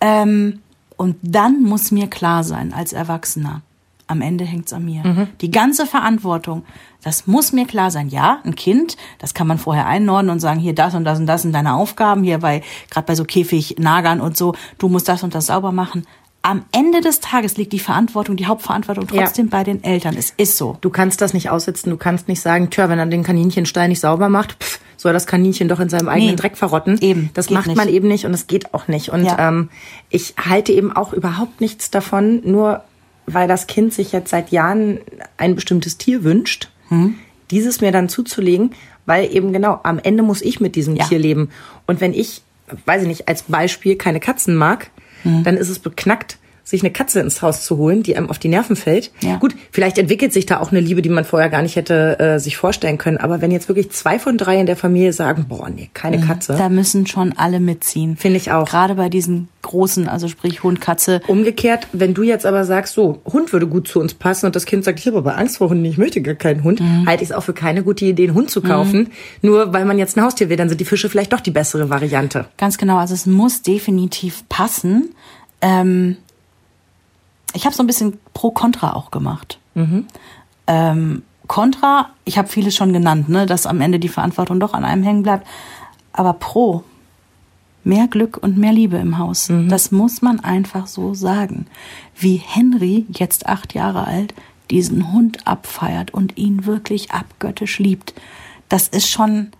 Ähm, 0.00 0.60
und 0.96 1.16
dann 1.22 1.62
muss 1.62 1.90
mir 1.90 2.08
klar 2.08 2.44
sein, 2.44 2.72
als 2.72 2.92
Erwachsener, 2.92 3.62
am 4.06 4.20
Ende 4.20 4.44
hängt's 4.44 4.72
an 4.72 4.84
mir. 4.84 5.28
Die 5.40 5.50
ganze 5.50 5.86
Verantwortung, 5.86 6.64
das 7.06 7.28
muss 7.28 7.52
mir 7.52 7.66
klar 7.66 7.92
sein. 7.92 8.08
Ja, 8.08 8.40
ein 8.44 8.56
Kind, 8.56 8.96
das 9.20 9.32
kann 9.32 9.46
man 9.46 9.58
vorher 9.58 9.86
einordnen 9.86 10.30
und 10.32 10.40
sagen, 10.40 10.58
hier 10.58 10.74
das 10.74 10.94
und 10.94 11.04
das 11.04 11.20
und 11.20 11.26
das 11.26 11.42
sind 11.42 11.52
deine 11.52 11.74
Aufgaben, 11.74 12.24
hier 12.24 12.38
bei, 12.38 12.62
gerade 12.90 13.06
bei 13.06 13.14
so 13.14 13.24
Käfignagern 13.24 14.20
und 14.20 14.36
so, 14.36 14.54
du 14.78 14.88
musst 14.88 15.08
das 15.08 15.22
und 15.22 15.32
das 15.34 15.46
sauber 15.46 15.70
machen. 15.70 16.04
Am 16.42 16.64
Ende 16.72 17.00
des 17.00 17.20
Tages 17.20 17.56
liegt 17.56 17.72
die 17.72 17.78
Verantwortung, 17.78 18.36
die 18.36 18.46
Hauptverantwortung 18.46 19.06
Ja. 19.12 19.22
trotzdem 19.24 19.48
bei 19.48 19.62
den 19.64 19.82
Eltern. 19.84 20.16
Es 20.16 20.32
ist 20.36 20.56
so. 20.56 20.78
Du 20.80 20.90
kannst 20.90 21.20
das 21.20 21.32
nicht 21.32 21.48
aussitzen, 21.50 21.90
du 21.90 21.96
kannst 21.96 22.26
nicht 22.28 22.40
sagen, 22.40 22.70
tja, 22.70 22.88
wenn 22.88 22.98
er 22.98 23.06
den 23.06 23.22
Kaninchenstein 23.22 23.88
nicht 23.90 24.00
sauber 24.00 24.28
macht, 24.28 24.62
pff, 24.62 24.80
soll 24.96 25.12
das 25.12 25.26
Kaninchen 25.26 25.68
doch 25.68 25.78
in 25.80 25.88
seinem 25.88 26.08
eigenen 26.08 26.30
Nee, 26.32 26.36
Dreck 26.36 26.56
verrotten. 26.56 26.98
eben, 27.00 27.30
Das 27.34 27.50
macht 27.50 27.66
nicht. 27.68 27.76
man 27.76 27.88
eben 27.88 28.08
nicht 28.08 28.26
und 28.26 28.34
es 28.34 28.46
geht 28.48 28.74
auch 28.74 28.88
nicht. 28.88 29.10
Und 29.10 29.24
Ja. 29.24 29.48
ähm, 29.48 29.70
ich 30.10 30.34
halte 30.38 30.72
eben 30.72 30.90
auch 30.92 31.12
überhaupt 31.12 31.60
nichts 31.60 31.90
davon, 31.90 32.40
nur 32.44 32.82
weil 33.26 33.46
das 33.48 33.66
Kind 33.68 33.92
sich 33.94 34.10
jetzt 34.12 34.30
seit 34.30 34.50
Jahren 34.50 34.98
ein 35.36 35.54
bestimmtes 35.56 35.98
Tier 35.98 36.22
wünscht, 36.24 36.68
Hm. 36.88 37.14
dieses 37.50 37.80
mir 37.80 37.92
dann 37.92 38.08
zuzulegen, 38.08 38.70
weil 39.06 39.32
eben 39.34 39.52
genau, 39.52 39.78
am 39.84 39.98
Ende 40.00 40.22
muss 40.22 40.42
ich 40.42 40.58
mit 40.60 40.74
diesem 40.74 40.96
Ja. 40.96 41.04
Tier 41.06 41.18
leben. 41.18 41.50
Und 41.86 42.00
wenn 42.00 42.12
ich, 42.12 42.42
weiß 42.86 43.02
ich 43.02 43.08
nicht, 43.08 43.28
als 43.28 43.42
Beispiel 43.42 43.96
keine 43.96 44.18
Katzen 44.20 44.56
mag, 44.56 44.90
Hm. 45.22 45.44
dann 45.44 45.56
ist 45.56 45.68
es 45.68 45.78
beknackt, 45.78 46.38
sich 46.68 46.82
eine 46.82 46.90
Katze 46.90 47.20
ins 47.20 47.40
Haus 47.42 47.64
zu 47.64 47.76
holen, 47.78 48.02
die 48.02 48.16
einem 48.16 48.28
auf 48.28 48.40
die 48.40 48.48
Nerven 48.48 48.74
fällt. 48.74 49.12
Ja. 49.22 49.36
Gut, 49.36 49.54
vielleicht 49.70 49.98
entwickelt 49.98 50.32
sich 50.32 50.46
da 50.46 50.58
auch 50.60 50.72
eine 50.72 50.80
Liebe, 50.80 51.00
die 51.00 51.08
man 51.08 51.24
vorher 51.24 51.48
gar 51.48 51.62
nicht 51.62 51.76
hätte 51.76 52.18
äh, 52.18 52.38
sich 52.40 52.56
vorstellen 52.56 52.98
können. 52.98 53.18
Aber 53.18 53.40
wenn 53.40 53.52
jetzt 53.52 53.68
wirklich 53.68 53.90
zwei 53.92 54.18
von 54.18 54.36
drei 54.36 54.58
in 54.58 54.66
der 54.66 54.76
Familie 54.76 55.12
sagen, 55.12 55.46
boah, 55.48 55.70
nee, 55.70 55.88
keine 55.94 56.20
Katze. 56.20 56.56
Da 56.58 56.68
müssen 56.68 57.06
schon 57.06 57.32
alle 57.36 57.60
mitziehen. 57.60 58.16
Finde 58.16 58.36
ich 58.38 58.50
auch. 58.50 58.68
Gerade 58.68 58.96
bei 58.96 59.08
diesen 59.08 59.46
großen, 59.62 60.08
also 60.08 60.26
sprich 60.26 60.64
Hund, 60.64 60.80
Katze. 60.80 61.20
Umgekehrt, 61.28 61.86
wenn 61.92 62.14
du 62.14 62.22
jetzt 62.24 62.44
aber 62.46 62.64
sagst, 62.64 62.94
so, 62.94 63.20
Hund 63.24 63.52
würde 63.52 63.66
gut 63.68 63.86
zu 63.86 64.00
uns 64.00 64.14
passen 64.14 64.46
und 64.46 64.56
das 64.56 64.64
Kind 64.66 64.84
sagt, 64.84 64.98
ich 64.98 65.06
habe 65.06 65.18
aber 65.18 65.36
Angst 65.38 65.58
vor 65.58 65.68
Hunden, 65.70 65.84
ich 65.84 65.98
möchte 65.98 66.20
gar 66.20 66.34
keinen 66.34 66.64
Hund, 66.64 66.80
Mhm. 66.80 67.06
halte 67.06 67.22
ich 67.22 67.30
es 67.30 67.36
auch 67.36 67.42
für 67.44 67.52
keine 67.54 67.82
gute 67.84 68.04
Idee, 68.04 68.24
einen 68.24 68.34
Hund 68.34 68.50
zu 68.50 68.60
kaufen. 68.60 69.10
Nur 69.40 69.72
weil 69.72 69.84
man 69.84 69.98
jetzt 69.98 70.16
ein 70.16 70.22
Haustier 70.24 70.48
will, 70.48 70.56
dann 70.56 70.68
sind 70.68 70.80
die 70.80 70.84
Fische 70.84 71.08
vielleicht 71.08 71.32
doch 71.32 71.40
die 71.40 71.50
bessere 71.52 71.90
Variante. 71.90 72.46
Ganz 72.58 72.76
genau, 72.76 72.98
also 72.98 73.14
es 73.14 73.26
muss 73.26 73.62
definitiv 73.62 74.44
passen. 74.48 75.10
Ähm, 75.60 76.16
ich 77.56 77.64
habe 77.64 77.74
so 77.74 77.82
ein 77.82 77.86
bisschen 77.86 78.18
Pro-Contra 78.34 78.92
auch 78.92 79.10
gemacht. 79.10 79.58
Ähm, 80.66 81.22
Contra, 81.46 82.10
ich 82.24 82.38
habe 82.38 82.48
vieles 82.48 82.74
schon 82.76 82.92
genannt, 82.92 83.28
ne, 83.28 83.46
dass 83.46 83.66
am 83.66 83.80
Ende 83.80 83.98
die 83.98 84.08
Verantwortung 84.08 84.60
doch 84.60 84.74
an 84.74 84.84
einem 84.84 85.02
hängen 85.02 85.22
bleibt. 85.22 85.46
Aber 86.12 86.34
Pro, 86.34 86.84
mehr 87.84 88.08
Glück 88.08 88.36
und 88.36 88.58
mehr 88.58 88.72
Liebe 88.72 88.96
im 88.96 89.18
Haus. 89.18 89.48
Das 89.68 89.92
muss 89.92 90.22
man 90.22 90.40
einfach 90.40 90.86
so 90.86 91.14
sagen. 91.14 91.66
Wie 92.16 92.36
Henry, 92.36 93.06
jetzt 93.10 93.46
acht 93.46 93.74
Jahre 93.74 94.06
alt, 94.06 94.34
diesen 94.70 95.12
Hund 95.12 95.46
abfeiert 95.46 96.12
und 96.12 96.36
ihn 96.36 96.66
wirklich 96.66 97.12
abgöttisch 97.12 97.78
liebt. 97.78 98.14
Das 98.68 98.88
ist 98.88 99.08
schon, 99.08 99.52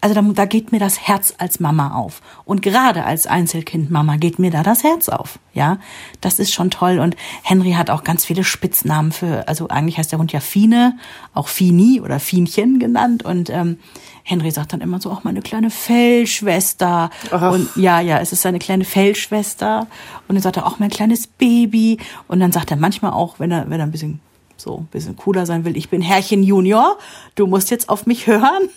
also 0.00 0.14
da, 0.14 0.22
da 0.22 0.44
geht 0.46 0.72
mir 0.72 0.78
das 0.78 1.06
Herz 1.06 1.34
als 1.38 1.60
Mama 1.60 1.94
auf. 1.94 2.22
Und 2.44 2.62
gerade 2.62 3.04
als 3.04 3.26
Einzelkind-Mama 3.26 4.16
geht 4.16 4.38
mir 4.38 4.50
da 4.50 4.62
das 4.62 4.82
Herz 4.82 5.08
auf. 5.08 5.38
Ja, 5.52 5.78
das 6.20 6.38
ist 6.38 6.52
schon 6.54 6.70
toll. 6.70 6.98
Und 7.00 7.16
Henry 7.42 7.72
hat 7.72 7.90
auch 7.90 8.02
ganz 8.02 8.24
viele 8.24 8.44
Spitznamen 8.44 9.12
für, 9.12 9.46
also 9.46 9.68
eigentlich 9.68 9.98
heißt 9.98 10.12
der 10.12 10.18
Hund 10.18 10.32
ja 10.32 10.40
Fine, 10.40 10.96
auch 11.34 11.48
Fini 11.48 12.00
oder 12.00 12.18
Fienchen 12.18 12.78
genannt. 12.78 13.24
Und 13.24 13.50
ähm, 13.50 13.78
Henry 14.22 14.50
sagt 14.50 14.72
dann 14.72 14.80
immer 14.80 15.00
so, 15.00 15.10
auch 15.10 15.24
meine 15.24 15.42
kleine 15.42 15.70
Fellschwester. 15.70 17.10
Ach. 17.30 17.52
Und 17.52 17.68
ja, 17.76 18.00
ja, 18.00 18.18
es 18.20 18.32
ist 18.32 18.42
seine 18.42 18.58
kleine 18.58 18.84
Fellschwester. 18.84 19.86
Und 20.28 20.36
dann 20.36 20.42
sagt 20.42 20.56
er 20.56 20.66
auch 20.66 20.78
mein 20.78 20.90
kleines 20.90 21.26
Baby. 21.26 21.98
Und 22.26 22.40
dann 22.40 22.52
sagt 22.52 22.70
er 22.70 22.78
manchmal 22.78 23.12
auch, 23.12 23.38
wenn 23.38 23.50
er, 23.50 23.68
wenn 23.68 23.80
er 23.80 23.86
ein 23.86 23.92
bisschen 23.92 24.20
so 24.56 24.78
ein 24.78 24.86
bisschen 24.86 25.16
cooler 25.16 25.46
sein 25.46 25.64
will, 25.64 25.76
ich 25.76 25.88
bin 25.88 26.02
Herrchen 26.02 26.42
Junior, 26.42 26.98
du 27.34 27.46
musst 27.46 27.70
jetzt 27.70 27.88
auf 27.88 28.06
mich 28.06 28.26
hören. 28.26 28.68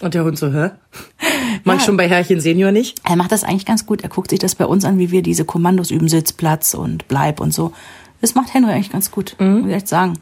Und 0.00 0.14
der 0.14 0.24
Hund 0.24 0.38
so, 0.38 0.52
hä? 0.52 0.70
Mach 1.64 1.74
ich 1.74 1.80
Ja. 1.80 1.86
schon 1.86 1.96
bei 1.96 2.08
Herrchen 2.08 2.40
Senior 2.40 2.70
nicht? 2.72 3.00
Er 3.04 3.16
macht 3.16 3.32
das 3.32 3.42
eigentlich 3.44 3.66
ganz 3.66 3.84
gut. 3.86 4.02
Er 4.02 4.08
guckt 4.08 4.30
sich 4.30 4.38
das 4.38 4.54
bei 4.54 4.64
uns 4.66 4.84
an, 4.84 4.98
wie 4.98 5.10
wir 5.10 5.22
diese 5.22 5.44
Kommandos 5.44 5.90
üben, 5.90 6.08
Sitzplatz 6.08 6.74
und 6.74 7.08
Bleib 7.08 7.40
und 7.40 7.52
so. 7.52 7.72
Das 8.20 8.34
macht 8.34 8.52
Henry 8.54 8.72
eigentlich 8.72 8.90
ganz 8.92 9.10
gut, 9.10 9.36
muss 9.38 9.66
ich 9.68 9.74
echt 9.74 9.88
sagen. 9.88 10.14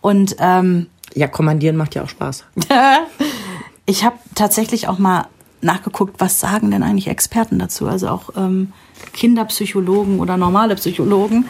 Und 0.00 0.36
ähm, 0.40 0.86
Ja, 1.14 1.28
kommandieren 1.28 1.76
macht 1.76 1.94
ja 1.94 2.02
auch 2.04 2.08
Spaß. 2.08 2.44
ich 3.86 4.04
habe 4.04 4.16
tatsächlich 4.34 4.88
auch 4.88 4.98
mal 4.98 5.26
nachgeguckt, 5.62 6.16
was 6.20 6.38
sagen 6.40 6.70
denn 6.70 6.82
eigentlich 6.82 7.08
Experten 7.08 7.58
dazu? 7.58 7.86
Also 7.86 8.08
auch 8.08 8.30
ähm, 8.36 8.72
Kinderpsychologen 9.12 10.20
oder 10.20 10.36
normale 10.36 10.74
Psychologen. 10.76 11.46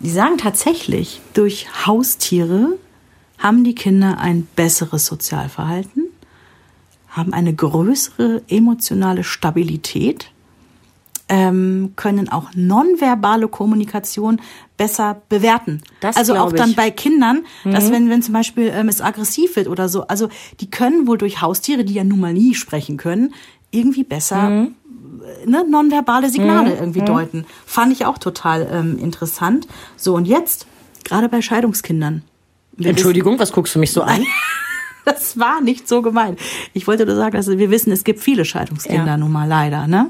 Die 0.00 0.10
sagen 0.10 0.38
tatsächlich, 0.38 1.20
durch 1.34 1.68
Haustiere 1.86 2.76
haben 3.38 3.64
die 3.64 3.74
Kinder 3.74 4.18
ein 4.18 4.46
besseres 4.56 5.06
Sozialverhalten, 5.06 6.04
haben 7.10 7.32
eine 7.32 7.54
größere 7.54 8.42
emotionale 8.48 9.24
Stabilität, 9.24 10.30
ähm, 11.28 11.92
können 11.94 12.28
auch 12.28 12.50
nonverbale 12.54 13.46
Kommunikation 13.46 14.40
besser 14.76 15.22
bewerten. 15.28 15.82
Das 16.00 16.16
also 16.16 16.34
auch 16.36 16.52
dann 16.52 16.70
ich. 16.70 16.76
bei 16.76 16.90
Kindern, 16.90 17.44
dass 17.64 17.92
wenn, 17.92 18.10
wenn 18.10 18.20
zum 18.22 18.34
Beispiel 18.34 18.72
ähm, 18.74 18.88
es 18.88 19.00
aggressiv 19.00 19.54
wird 19.54 19.68
oder 19.68 19.88
so, 19.88 20.06
also 20.08 20.28
die 20.58 20.70
können 20.70 21.06
wohl 21.06 21.18
durch 21.18 21.40
Haustiere, 21.40 21.84
die 21.84 21.94
ja 21.94 22.02
nun 22.02 22.18
mal 22.18 22.32
nie 22.32 22.54
sprechen 22.54 22.96
können, 22.96 23.32
irgendwie 23.70 24.02
besser 24.02 24.50
äh, 24.50 25.46
ne, 25.46 25.64
nonverbale 25.68 26.30
Signale 26.30 26.74
irgendwie 26.74 27.02
deuten. 27.02 27.46
Fand 27.64 27.92
ich 27.92 28.06
auch 28.06 28.18
total 28.18 28.68
ähm, 28.72 28.98
interessant. 28.98 29.68
So, 29.96 30.16
und 30.16 30.26
jetzt, 30.26 30.66
gerade 31.04 31.28
bei 31.28 31.42
Scheidungskindern. 31.42 32.22
Entschuldigung, 32.78 33.38
was 33.38 33.52
guckst 33.52 33.74
du 33.74 33.78
mich 33.78 33.92
so 33.92 34.02
an? 34.02 34.24
das 35.04 35.38
war 35.38 35.60
nicht 35.60 35.88
so 35.88 36.02
gemeint. 36.02 36.38
Ich 36.72 36.86
wollte 36.86 37.06
nur 37.06 37.16
sagen, 37.16 37.36
dass 37.36 37.48
wir 37.48 37.70
wissen, 37.70 37.92
es 37.92 38.04
gibt 38.04 38.20
viele 38.20 38.44
Scheidungskinder 38.44 39.06
Ja. 39.06 39.16
nun 39.16 39.32
mal 39.32 39.48
leider. 39.48 39.86
Ne? 39.86 40.06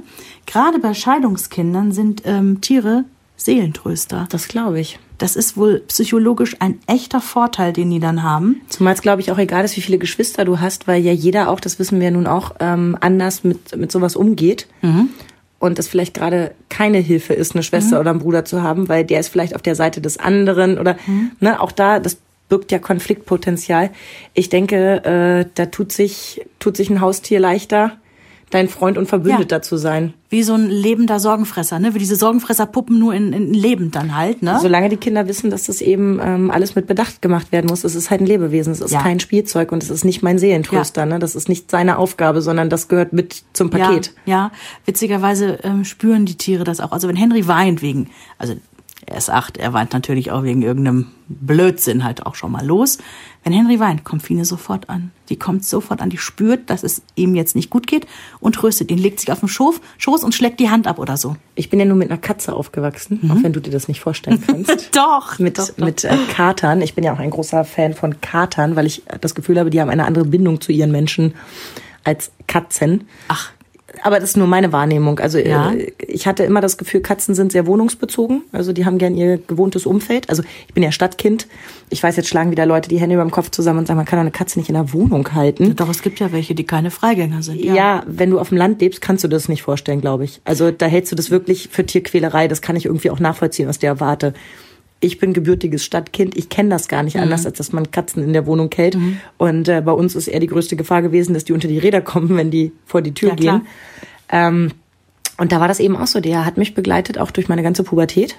Gerade 0.47 0.79
bei 0.79 0.95
Scheidungskindern 0.95 1.93
sind 1.93 2.23
ähm, 2.25 2.61
Tiere 2.61 3.05
Seelentröster. 3.37 4.27
Das 4.31 4.49
glaube 4.49 4.81
ich. 4.81 4.99
Das 5.19 5.37
ist 5.37 5.57
wohl 5.57 5.81
psychologisch 5.89 6.57
ein 6.61 6.79
echter 6.87 7.21
Vorteil, 7.21 7.73
den 7.73 7.91
die 7.91 8.01
dann 8.01 8.23
haben. 8.23 8.61
Zumal 8.69 8.95
es, 8.95 9.03
glaube 9.03 9.21
ich, 9.21 9.31
auch 9.33 9.39
egal 9.39 9.65
ist, 9.65 9.77
wie 9.77 9.81
viele 9.83 9.99
Geschwister 9.99 10.45
du 10.45 10.61
hast, 10.61 10.87
weil 10.87 11.03
ja 11.03 11.13
jeder 11.13 11.51
auch, 11.51 11.61
das 11.61 11.79
wissen 11.79 12.01
wir 12.01 12.11
nun 12.11 12.27
auch, 12.27 12.55
ähm, 12.61 12.97
anders 13.01 13.45
mit, 13.45 13.77
mit 13.77 13.93
sowas 13.93 14.17
umgeht. 14.17 14.67
Und 15.59 15.79
es 15.79 15.89
vielleicht 15.89 16.15
gerade 16.15 16.53
keine 16.71 16.99
Hilfe 16.99 17.35
ist, 17.35 17.55
eine 17.55 17.63
Schwester 17.63 18.01
oder 18.01 18.11
einen 18.11 18.21
Bruder 18.21 18.47
zu 18.47 18.63
haben, 18.63 18.89
weil 18.89 19.05
der 19.05 19.21
ist 19.21 19.29
vielleicht 19.29 19.55
auf 19.55 19.61
der 19.63 19.75
Seite 19.75 20.01
des 20.01 20.19
anderen 20.19 20.79
oder 20.79 20.97
ne, 21.41 21.61
auch 21.61 21.73
da, 21.73 21.99
das 22.01 22.17
birgt 22.51 22.71
ja 22.73 22.79
Konfliktpotenzial. 22.79 23.89
Ich 24.35 24.51
denke, 24.51 25.05
äh, 25.05 25.47
da 25.55 25.67
tut 25.67 25.93
sich, 25.93 26.43
tut 26.59 26.77
sich 26.77 26.91
ein 26.91 27.01
Haustier 27.01 27.41
leichter, 27.41 27.93
dein 28.51 28.69
Freund 28.69 28.99
und 28.99 29.07
Verbündeter 29.07 29.57
Ja. 29.57 29.63
zu 29.63 29.77
sein. 29.77 30.13
Wie 30.29 30.43
so 30.45 30.55
ein 30.55 30.69
lebender 30.71 31.19
Sorgenfresser, 31.21 31.79
ne? 31.79 31.95
Wie 31.95 31.99
diese 32.01 32.15
Sorgenfresserpuppen 32.17 32.99
nur 32.99 33.15
in, 33.15 33.33
in 33.33 33.53
lebend 33.55 33.95
dann 33.97 34.17
halt, 34.17 34.43
ne? 34.43 34.59
Solange 34.61 34.89
die 34.89 34.97
Kinder 34.97 35.27
wissen, 35.29 35.51
dass 35.51 35.65
das 35.65 35.81
eben 35.81 36.21
ähm, 36.23 36.51
alles 36.53 36.75
mit 36.77 36.87
Bedacht 36.89 37.23
gemacht 37.23 37.51
werden 37.53 37.67
muss, 37.69 37.83
es 37.85 37.95
ist 37.97 38.11
halt 38.11 38.21
ein 38.23 38.27
Lebewesen, 38.27 38.73
es 38.73 38.81
ist 38.81 38.91
Ja. 38.93 39.03
kein 39.03 39.19
Spielzeug 39.21 39.71
und 39.73 39.83
es 39.85 39.91
ist 39.91 40.05
nicht 40.05 40.23
mein 40.23 40.39
Seelentröster, 40.39 41.07
ne? 41.07 41.19
Das 41.21 41.35
ist 41.37 41.49
nicht 41.49 41.71
seine 41.71 41.97
Aufgabe, 41.99 42.43
sondern 42.43 42.71
das 42.71 42.87
gehört 42.89 43.13
mit 43.13 43.43
zum 43.53 43.71
Paket. 43.71 44.15
Ja, 44.25 44.33
ja. 44.35 44.53
witzigerweise 44.85 45.59
ähm, 45.63 45.85
spüren 45.85 46.27
die 46.27 46.37
Tiere 46.37 46.65
das 46.65 46.81
auch. 46.81 46.91
Also 46.93 47.07
wenn 47.09 47.17
Henry 47.17 47.47
weint 47.49 47.83
wegen, 47.83 48.09
also 48.39 48.55
er 49.07 49.17
ist 49.17 49.31
acht, 49.31 49.57
er 49.57 49.73
weint 49.73 49.93
natürlich 49.93 50.31
auch 50.31 50.43
wegen 50.43 50.63
irgendeinem 50.63 51.07
Blödsinn 51.29 52.05
halt 52.05 52.27
auch 52.27 52.35
schon 52.35 52.53
mal 52.53 52.65
los. 52.65 52.99
Wenn 53.43 53.53
Henry 53.53 53.81
weint, 53.81 54.05
kommt 54.05 54.23
Fine 54.23 54.45
sofort 54.45 54.91
an. 54.91 55.11
Die 55.31 55.37
kommt 55.37 55.65
sofort 55.65 56.03
an, 56.03 56.11
die 56.11 56.19
spürt, 56.19 56.69
dass 56.69 56.83
es 56.83 57.03
ihm 57.15 57.35
jetzt 57.35 57.57
nicht 57.57 57.71
gut 57.71 57.87
geht 57.87 58.07
und 58.41 58.55
tröstet 58.55 58.91
ihn, 58.91 58.99
legt 58.99 59.21
sich 59.21 59.33
auf 59.33 59.41
den 59.41 59.49
Schoß, 59.49 59.81
Schoß 59.99 60.25
und 60.25 60.35
schlägt 60.35 60.61
die 60.61 60.69
Hand 60.69 60.87
ab 60.87 60.99
oder 60.99 61.17
so. 61.17 61.37
Ich 61.55 61.71
bin 61.71 61.79
ja 61.79 61.87
nur 61.87 61.97
mit 61.97 62.11
einer 62.11 62.21
Katze 62.21 62.53
aufgewachsen, 62.53 63.31
auch 63.31 63.43
wenn 63.43 63.53
du 63.53 63.61
dir 63.61 63.71
das 63.71 63.89
nicht 63.89 64.01
vorstellen 64.01 64.43
kannst. 64.47 64.95
Doch, 64.95 65.39
mit 65.39 65.59
doch, 65.59 65.69
doch. 65.69 65.85
mit 65.85 66.05
äh, 66.05 66.17
Katern. 66.33 66.83
Ich 66.83 66.95
bin 66.95 67.05
ja 67.05 67.15
auch 67.15 67.19
ein 67.19 67.31
großer 67.31 67.65
Fan 67.65 67.95
von 67.95 68.21
Katern, 68.21 68.77
weil 68.77 68.87
ich 68.87 69.03
das 69.21 69.35
Gefühl 69.35 69.59
habe, 69.59 69.71
die 69.71 69.81
haben 69.81 69.91
eine 69.91 70.05
andere 70.05 70.27
Bindung 70.27 70.61
zu 70.61 70.73
ihren 70.73 70.93
Menschen 70.93 71.35
als 72.05 72.33
Katzen. 72.47 73.09
Ach, 73.29 73.53
Aber 74.03 74.21
das 74.21 74.31
ist 74.31 74.37
nur 74.37 74.47
meine 74.47 74.73
Wahrnehmung. 74.73 75.19
Also 75.19 75.39
Ja. 75.39 75.73
äh, 75.73 75.93
ich 76.07 76.27
hatte 76.27 76.45
immer 76.45 76.61
das 76.61 76.79
Gefühl, 76.79 77.01
Katzen 77.01 77.35
sind 77.35 77.53
sehr 77.53 77.67
wohnungsbezogen. 77.67 78.43
Also 78.53 78.73
die 78.73 78.85
haben 78.85 78.99
gern 78.99 79.15
ihr 79.15 79.39
gewohntes 79.39 79.87
Umfeld. 79.87 80.29
Also 80.29 80.43
ich 80.69 80.75
bin 80.75 80.83
ja 80.83 80.93
Stadtkind. 80.93 81.47
Ich 81.91 82.03
weiß, 82.03 82.17
jetzt 82.17 82.29
schlagen 82.29 82.51
wieder 82.51 82.67
Leute 82.67 82.89
die 82.89 82.99
Hände 83.01 83.15
über 83.17 83.25
dem 83.25 83.31
Kopf 83.31 83.51
zusammen 83.51 83.81
und 83.81 83.87
sagen, 83.87 83.97
man 83.97 84.07
kann 84.07 84.19
eine 84.19 84.31
Katze 84.31 84.59
nicht 84.59 84.69
in 84.69 84.75
der 84.75 84.93
Wohnung 84.93 85.33
halten. 85.35 85.75
doch, 85.77 85.89
es 85.89 86.03
gibt 86.03 86.21
ja 86.21 86.33
welche, 86.33 86.55
die 86.55 86.65
keine 86.65 86.91
Freigänger 86.91 87.43
sind. 87.43 87.63
Ja. 87.65 88.03
wenn 88.07 88.31
du 88.31 88.39
auf 88.39 88.49
dem 88.51 88.59
Land 88.59 88.81
lebst, 88.81 89.01
kannst 89.01 89.25
du 89.25 89.29
das 89.29 89.49
nicht 89.49 89.63
vorstellen, 89.63 90.01
glaube 90.01 90.25
ich. 90.25 90.41
Also 90.45 90.71
da 90.71 90.87
hältst 90.87 91.11
du 91.13 91.17
das 91.17 91.31
wirklich 91.31 91.69
für 91.71 91.85
Tierquälerei. 91.85 92.49
Das 92.49 92.63
kann 92.63 92.77
ich 92.77 92.87
irgendwie 92.87 93.11
auch 93.11 93.21
nachvollziehen 93.21 93.69
aus 93.69 93.79
der 93.79 94.01
Warte. 94.01 94.35
Ich 95.01 95.19
bin 95.19 95.33
gebürtiges 95.33 95.85
Stadtkind. 95.85 96.37
Ich 96.37 96.51
kenne 96.51 96.69
das 96.69 96.87
gar 96.87 97.03
nicht 97.03 97.17
anders, 97.17 97.47
als 97.47 97.57
dass 97.57 97.73
man 97.73 97.91
Katzen 97.91 98.23
in 98.23 98.35
der 98.35 98.47
Wohnung 98.47 98.71
hält. 98.75 98.97
Und 99.39 99.67
äh, 99.69 99.81
bei 99.81 99.93
uns 99.93 100.15
ist 100.15 100.29
eher 100.29 100.41
die 100.41 100.47
größte 100.47 100.77
Gefahr 100.77 101.01
gewesen, 101.01 101.33
dass 101.33 101.45
die 101.45 101.55
unter 101.55 101.69
die 101.69 101.79
Räder 101.79 102.03
kommen, 102.03 102.37
wenn 102.37 102.51
die 102.51 102.73
vor 102.85 103.01
die 103.01 103.15
Tür 103.15 103.31
Ja, 103.31 103.35
gehen. 103.35 103.67
Ähm, 104.29 104.73
und 105.39 105.53
da 105.53 105.61
war 105.61 105.69
das 105.69 105.81
eben 105.81 105.97
auch 105.97 106.07
so. 106.07 106.21
Der 106.21 106.45
hat 106.45 106.59
mich 106.59 106.75
begleitet, 106.75 107.17
auch 107.17 107.31
durch 107.31 107.49
meine 107.49 107.63
ganze 107.63 107.83
Pubertät. 107.83 108.37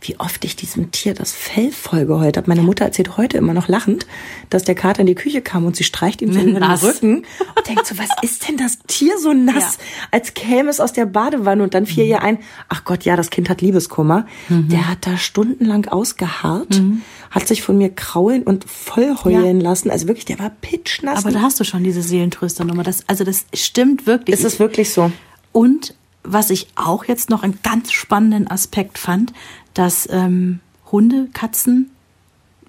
Wie 0.00 0.18
oft 0.20 0.44
ich 0.44 0.54
diesem 0.54 0.92
Tier 0.92 1.12
das 1.12 1.32
Fell 1.32 1.72
vollgeheult 1.72 2.36
habe. 2.36 2.48
Meine 2.48 2.62
Mutter 2.62 2.84
erzählt 2.84 3.16
heute 3.16 3.36
immer 3.36 3.52
noch 3.52 3.66
lachend, 3.66 4.06
dass 4.48 4.62
der 4.62 4.74
Kater 4.76 5.00
in 5.00 5.06
die 5.06 5.16
Küche 5.16 5.42
kam 5.42 5.66
und 5.66 5.74
sie 5.74 5.82
streicht 5.84 6.22
ihm 6.22 6.32
so 6.32 6.38
über 6.40 6.60
den. 6.60 6.70
Rücken 6.70 7.26
und 7.56 7.68
denkt 7.68 7.86
so, 7.86 7.98
was 7.98 8.08
ist 8.22 8.48
denn 8.48 8.56
das 8.56 8.78
Tier 8.86 9.18
so 9.18 9.32
nass, 9.32 9.78
als 10.10 10.34
käme 10.34 10.70
es 10.70 10.78
aus 10.80 10.92
der 10.92 11.06
Badewanne 11.06 11.62
und 11.62 11.74
dann 11.74 11.86
fiel 11.86 12.04
ihr 12.04 12.22
ein, 12.22 12.38
ach 12.68 12.84
Gott, 12.84 13.04
ja, 13.04 13.16
das 13.16 13.30
Kind 13.30 13.48
hat 13.50 13.60
Liebeskummer. 13.60 14.26
Der 14.48 14.88
hat 14.88 15.06
da 15.06 15.16
stundenlang 15.16 15.86
ausgeharrt, 15.86 16.80
hat 17.30 17.48
sich 17.48 17.62
von 17.62 17.76
mir 17.76 17.90
kraulen 17.90 18.42
und 18.44 18.64
voll 18.64 19.16
heulen 19.24 19.60
lassen. 19.60 19.90
Also 19.90 20.06
wirklich, 20.06 20.26
der 20.26 20.38
war 20.38 20.50
pitschnass. 20.50 21.24
Aber 21.24 21.32
da 21.32 21.40
hast 21.40 21.58
du 21.58 21.64
schon 21.64 21.82
diese 21.82 22.02
Seelentrösternummer. 22.02 22.82
Das, 22.82 23.08
also 23.08 23.24
das 23.24 23.46
stimmt 23.52 24.06
wirklich. 24.06 24.38
ist 24.38 24.44
es 24.44 24.60
wirklich 24.60 24.92
so. 24.92 25.10
Und 25.52 25.94
was 26.24 26.50
ich 26.50 26.68
auch 26.74 27.04
jetzt 27.04 27.30
noch 27.30 27.42
einen 27.42 27.58
ganz 27.62 27.92
spannenden 27.92 28.50
Aspekt 28.50 28.98
fand, 28.98 29.32
dass 29.78 30.08
ähm, 30.10 30.58
Hunde, 30.90 31.28
Katzen, 31.32 31.90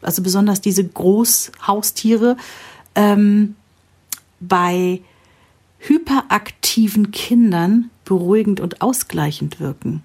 also 0.02 0.22
besonders 0.22 0.62
diese 0.62 0.84
Großhaustiere, 0.84 2.38
ähm, 2.93 3.56
bei 4.39 5.02
hyperaktiven 5.80 7.10
Kindern 7.10 7.89
beruhigend 8.06 8.60
und 8.60 8.84
ausgleichend 8.84 9.60
wirken. 9.60 10.04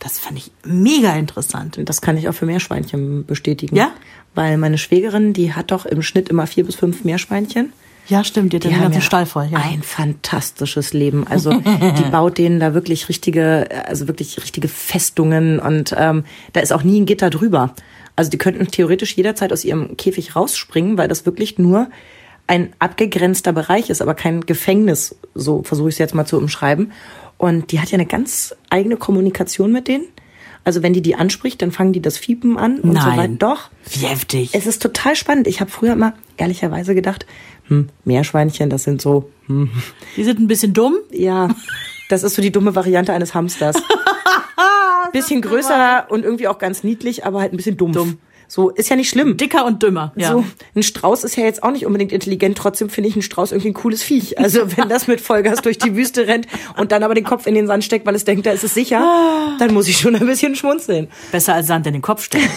Das 0.00 0.18
fand 0.18 0.36
ich 0.36 0.50
mega 0.64 1.14
interessant. 1.16 1.80
Das 1.82 2.02
kann 2.02 2.18
ich 2.18 2.28
auch 2.28 2.34
für 2.34 2.44
Meerschweinchen 2.44 3.24
bestätigen. 3.24 3.74
Ja? 3.74 3.92
Weil 4.34 4.58
meine 4.58 4.76
Schwägerin, 4.76 5.32
die 5.32 5.54
hat 5.54 5.70
doch 5.70 5.86
im 5.86 6.02
Schnitt 6.02 6.28
immer 6.28 6.46
vier 6.46 6.66
bis 6.66 6.74
fünf 6.74 7.04
Meerschweinchen. 7.04 7.72
Ja, 8.06 8.22
stimmt, 8.22 8.52
die 8.52 8.56
hat 8.56 8.64
den 8.64 8.78
ganzen 8.78 9.00
Stall 9.00 9.26
voll. 9.26 9.48
Ja. 9.50 9.58
ein 9.58 9.82
fantastisches 9.82 10.92
Leben. 10.92 11.26
Also 11.26 11.52
die 11.52 12.02
baut 12.10 12.38
denen 12.38 12.60
da 12.60 12.74
wirklich 12.74 13.08
richtige, 13.08 13.68
also 13.86 14.08
wirklich 14.08 14.38
richtige 14.42 14.68
Festungen 14.68 15.58
und 15.58 15.94
ähm, 15.96 16.24
da 16.52 16.60
ist 16.60 16.72
auch 16.72 16.82
nie 16.82 17.00
ein 17.00 17.06
Gitter 17.06 17.30
drüber. 17.30 17.74
Also 18.16 18.30
die 18.30 18.38
könnten 18.38 18.66
theoretisch 18.68 19.16
jederzeit 19.16 19.52
aus 19.52 19.64
ihrem 19.64 19.96
Käfig 19.96 20.36
rausspringen, 20.36 20.98
weil 20.98 21.08
das 21.08 21.26
wirklich 21.26 21.58
nur 21.58 21.88
ein 22.46 22.72
abgegrenzter 22.78 23.52
Bereich 23.52 23.90
ist, 23.90 24.02
aber 24.02 24.14
kein 24.14 24.42
Gefängnis. 24.42 25.16
So 25.34 25.62
versuche 25.62 25.88
ich 25.88 25.94
es 25.94 25.98
jetzt 25.98 26.14
mal 26.14 26.26
zu 26.26 26.36
umschreiben. 26.36 26.92
Und 27.38 27.72
die 27.72 27.80
hat 27.80 27.90
ja 27.90 27.96
eine 27.96 28.06
ganz 28.06 28.54
eigene 28.70 28.96
Kommunikation 28.96 29.72
mit 29.72 29.88
denen. 29.88 30.04
Also 30.64 30.82
wenn 30.82 30.92
die 30.94 31.02
die 31.02 31.14
anspricht, 31.14 31.60
dann 31.62 31.72
fangen 31.72 31.92
die 31.92 32.00
das 32.00 32.16
Fiepen 32.16 32.56
an 32.56 32.80
und 32.80 32.92
so 32.94 33.06
Nein. 33.08 33.18
weiter. 33.18 33.34
Doch. 33.38 33.70
Wie 33.90 34.06
heftig. 34.06 34.50
Es 34.54 34.66
ist 34.66 34.80
total 34.82 35.14
spannend. 35.14 35.46
Ich 35.46 35.60
habe 35.60 35.70
früher 35.70 35.92
immer 35.92 36.14
ehrlicherweise 36.38 36.94
gedacht, 36.94 37.26
hm, 37.68 37.88
Meerschweinchen, 38.04 38.70
das 38.70 38.84
sind 38.84 39.00
so, 39.02 39.30
hm, 39.46 39.70
Die 40.16 40.24
sind 40.24 40.40
ein 40.40 40.46
bisschen 40.46 40.72
dumm. 40.72 40.96
ja, 41.10 41.54
das 42.08 42.22
ist 42.22 42.34
so 42.34 42.42
die 42.42 42.52
dumme 42.52 42.74
Variante 42.74 43.12
eines 43.12 43.34
Hamsters. 43.34 43.76
bisschen 45.12 45.42
größer 45.42 46.06
und 46.08 46.24
irgendwie 46.24 46.48
auch 46.48 46.58
ganz 46.58 46.82
niedlich, 46.82 47.24
aber 47.24 47.40
halt 47.40 47.52
ein 47.52 47.56
bisschen 47.56 47.76
dumpf. 47.76 48.16
So, 48.54 48.70
ist 48.70 48.88
ja 48.88 48.94
nicht 48.94 49.08
schlimm. 49.08 49.36
Dicker 49.36 49.64
und 49.64 49.82
dümmer. 49.82 50.12
Ja. 50.14 50.30
So, 50.30 50.44
ein 50.76 50.84
Strauß 50.84 51.24
ist 51.24 51.34
ja 51.34 51.42
jetzt 51.42 51.64
auch 51.64 51.72
nicht 51.72 51.86
unbedingt 51.86 52.12
intelligent, 52.12 52.56
trotzdem 52.56 52.88
finde 52.88 53.08
ich 53.08 53.16
einen 53.16 53.22
Strauß 53.22 53.50
irgendwie 53.50 53.70
ein 53.70 53.74
cooles 53.74 54.04
Viech. 54.04 54.38
Also 54.38 54.60
wenn 54.76 54.88
das 54.88 55.08
mit 55.08 55.20
Vollgas 55.20 55.60
durch 55.60 55.76
die 55.76 55.96
Wüste 55.96 56.28
rennt 56.28 56.46
und 56.76 56.92
dann 56.92 57.02
aber 57.02 57.14
den 57.14 57.24
Kopf 57.24 57.48
in 57.48 57.56
den 57.56 57.66
Sand 57.66 57.82
steckt, 57.82 58.06
weil 58.06 58.14
es 58.14 58.24
denkt, 58.24 58.46
da 58.46 58.52
ist 58.52 58.62
es 58.62 58.72
sicher, 58.72 59.56
dann 59.58 59.74
muss 59.74 59.88
ich 59.88 59.96
schon 59.96 60.14
ein 60.14 60.24
bisschen 60.24 60.54
schmunzeln. 60.54 61.08
Besser 61.32 61.54
als 61.54 61.66
Sand 61.66 61.88
in 61.88 61.94
den 61.94 62.02
Kopf 62.02 62.22
stecken. 62.22 62.48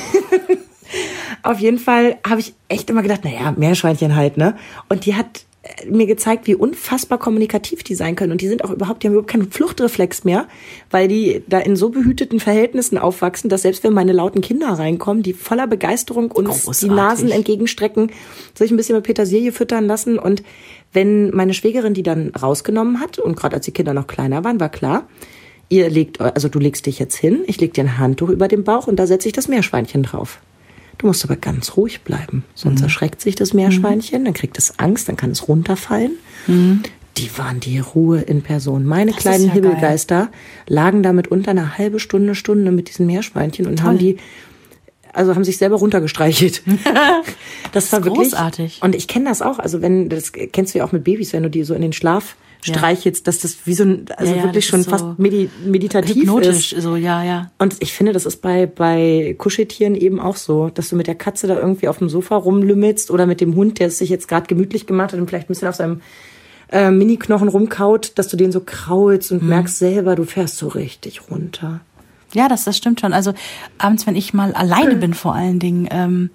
Auf 1.41 1.57
jeden 1.57 1.79
Fall 1.79 2.19
habe 2.23 2.41
ich 2.41 2.53
echt 2.67 2.91
immer 2.91 3.01
gedacht, 3.01 3.25
naja, 3.25 3.55
Meerschweinchen 3.57 4.15
halt, 4.15 4.37
ne? 4.37 4.55
Und 4.89 5.07
die 5.07 5.15
hat 5.15 5.46
mir 5.89 6.05
gezeigt, 6.05 6.47
wie 6.47 6.55
unfassbar 6.55 7.17
kommunikativ 7.17 7.83
die 7.83 7.95
sein 7.95 8.15
können. 8.15 8.31
Und 8.31 8.41
die 8.41 8.47
sind 8.47 8.63
auch 8.63 8.71
überhaupt, 8.71 9.03
die 9.03 9.07
haben 9.07 9.13
überhaupt 9.13 9.31
keinen 9.31 9.51
Fluchtreflex 9.51 10.23
mehr, 10.23 10.47
weil 10.91 11.07
die 11.07 11.43
da 11.47 11.59
in 11.59 11.75
so 11.75 11.89
behüteten 11.89 12.39
Verhältnissen 12.39 12.97
aufwachsen, 12.97 13.49
dass 13.49 13.63
selbst 13.63 13.83
wenn 13.83 13.93
meine 13.93 14.13
lauten 14.13 14.41
Kinder 14.41 14.67
reinkommen, 14.67 15.23
die 15.23 15.33
voller 15.33 15.67
Begeisterung 15.67 16.31
uns 16.31 16.65
Großartig. 16.65 16.79
die 16.79 16.95
Nasen 16.95 17.31
entgegenstrecken, 17.31 18.11
sich 18.53 18.71
ein 18.71 18.77
bisschen 18.77 18.95
mit 18.95 19.05
Petersilie 19.05 19.51
füttern 19.51 19.85
lassen. 19.85 20.19
Und 20.19 20.43
wenn 20.93 21.31
meine 21.31 21.53
Schwägerin 21.53 21.93
die 21.93 22.03
dann 22.03 22.29
rausgenommen 22.29 22.99
hat, 22.99 23.19
und 23.19 23.35
gerade 23.35 23.55
als 23.55 23.65
die 23.65 23.71
Kinder 23.71 23.93
noch 23.93 24.07
kleiner 24.07 24.43
waren, 24.43 24.59
war 24.59 24.69
klar, 24.69 25.07
ihr 25.69 25.89
legt, 25.89 26.21
also 26.21 26.47
du 26.47 26.59
legst 26.59 26.85
dich 26.85 26.99
jetzt 26.99 27.15
hin, 27.15 27.43
ich 27.47 27.59
leg 27.59 27.73
dir 27.73 27.83
ein 27.83 27.97
Handtuch 27.97 28.29
über 28.29 28.47
den 28.47 28.63
Bauch 28.63 28.87
und 28.87 28.97
da 28.97 29.07
setze 29.07 29.27
ich 29.27 29.33
das 29.33 29.47
Meerschweinchen 29.47 30.03
drauf. 30.03 30.39
Du 30.97 31.07
musst 31.07 31.23
aber 31.23 31.35
ganz 31.35 31.77
ruhig 31.77 32.01
bleiben, 32.01 32.43
sonst 32.55 32.79
mhm. 32.79 32.85
erschreckt 32.85 33.21
sich 33.21 33.35
das 33.35 33.53
Meerschweinchen, 33.53 34.25
dann 34.25 34.33
kriegt 34.33 34.57
es 34.57 34.79
Angst, 34.79 35.07
dann 35.07 35.15
kann 35.15 35.31
es 35.31 35.47
runterfallen. 35.47 36.13
Mhm. 36.47 36.83
Die 37.17 37.35
waren 37.37 37.59
die 37.59 37.79
Ruhe 37.79 38.21
in 38.21 38.41
Person. 38.43 38.85
Meine 38.85 39.11
das 39.11 39.19
kleinen 39.19 39.47
ja 39.47 39.53
Hibbelgeister 39.53 40.19
geil. 40.19 40.29
lagen 40.67 41.03
damit 41.03 41.27
unter 41.29 41.51
eine 41.51 41.77
halbe 41.77 41.99
Stunde, 41.99 42.35
Stunde 42.35 42.71
mit 42.71 42.89
diesen 42.89 43.07
Meerschweinchen 43.07 43.65
und 43.65 43.77
Toll. 43.77 43.87
haben 43.87 43.97
die 43.97 44.17
also 45.13 45.33
haben 45.33 45.43
sich 45.43 45.57
selber 45.57 45.77
runtergestreichelt. 45.77 46.61
das, 47.71 47.89
das 47.89 47.91
war 47.91 48.05
wirklich 48.05 48.29
großartig. 48.29 48.81
Und 48.83 48.93
ich 48.93 49.07
kenne 49.07 49.25
das 49.25 49.41
auch. 49.41 49.57
Also 49.57 49.81
wenn 49.81 50.09
das 50.09 50.31
kennst 50.31 50.75
du 50.75 50.79
ja 50.79 50.85
auch 50.85 50.91
mit 50.91 51.03
Babys, 51.03 51.33
wenn 51.33 51.41
du 51.41 51.49
die 51.49 51.63
so 51.63 51.73
in 51.73 51.81
den 51.81 51.93
Schlaf 51.93 52.35
streichelst, 52.61 53.27
dass 53.27 53.39
das 53.39 53.65
wie 53.65 53.73
so 53.73 53.83
ein, 53.83 54.05
also 54.15 54.31
ja, 54.31 54.39
ja, 54.39 54.43
wirklich 54.45 54.65
schon 54.65 54.83
fast 54.83 55.03
so 55.03 55.15
medi 55.17 55.49
meditativ 55.65 56.15
hypnotisch, 56.15 56.73
ist. 56.73 56.83
so, 56.83 56.95
ja, 56.95 57.23
ja. 57.23 57.51
Und 57.57 57.75
ich 57.79 57.93
finde, 57.93 58.13
das 58.13 58.25
ist 58.25 58.41
bei, 58.41 58.65
bei 58.65 59.35
Kuscheltieren 59.37 59.95
eben 59.95 60.19
auch 60.19 60.35
so, 60.35 60.69
dass 60.69 60.89
du 60.89 60.95
mit 60.95 61.07
der 61.07 61.15
Katze 61.15 61.47
da 61.47 61.57
irgendwie 61.57 61.87
auf 61.87 61.99
dem 61.99 62.09
Sofa 62.09 62.35
rumlümmelst 62.35 63.11
oder 63.11 63.25
mit 63.25 63.41
dem 63.41 63.55
Hund, 63.55 63.79
der 63.79 63.87
es 63.87 63.97
sich 63.99 64.09
jetzt 64.09 64.27
gerade 64.27 64.47
gemütlich 64.47 64.87
gemacht 64.87 65.13
hat 65.13 65.19
und 65.19 65.27
vielleicht 65.27 65.45
ein 65.45 65.53
bisschen 65.53 65.67
auf 65.67 65.75
seinem 65.75 66.01
äh, 66.71 66.91
Mini-Knochen 66.91 67.47
rumkaut, 67.47 68.13
dass 68.15 68.27
du 68.27 68.37
den 68.37 68.51
so 68.51 68.61
kraulst 68.61 69.31
und 69.31 69.43
mhm. 69.43 69.49
merkst 69.49 69.77
selber, 69.77 70.15
du 70.15 70.23
fährst 70.23 70.57
so 70.57 70.67
richtig 70.67 71.29
runter. 71.29 71.81
Ja, 72.33 72.49
das, 72.49 72.65
das 72.65 72.77
stimmt 72.77 72.99
schon. 72.99 73.13
Also 73.13 73.33
abends, 73.77 74.05
wenn 74.05 74.15
ich 74.15 74.33
mal 74.33 74.53
alleine 74.53 74.95
bin, 74.97 75.13
vor 75.13 75.33
allen 75.33 75.59
Dingen, 75.59 75.87
ähm, 75.91 76.29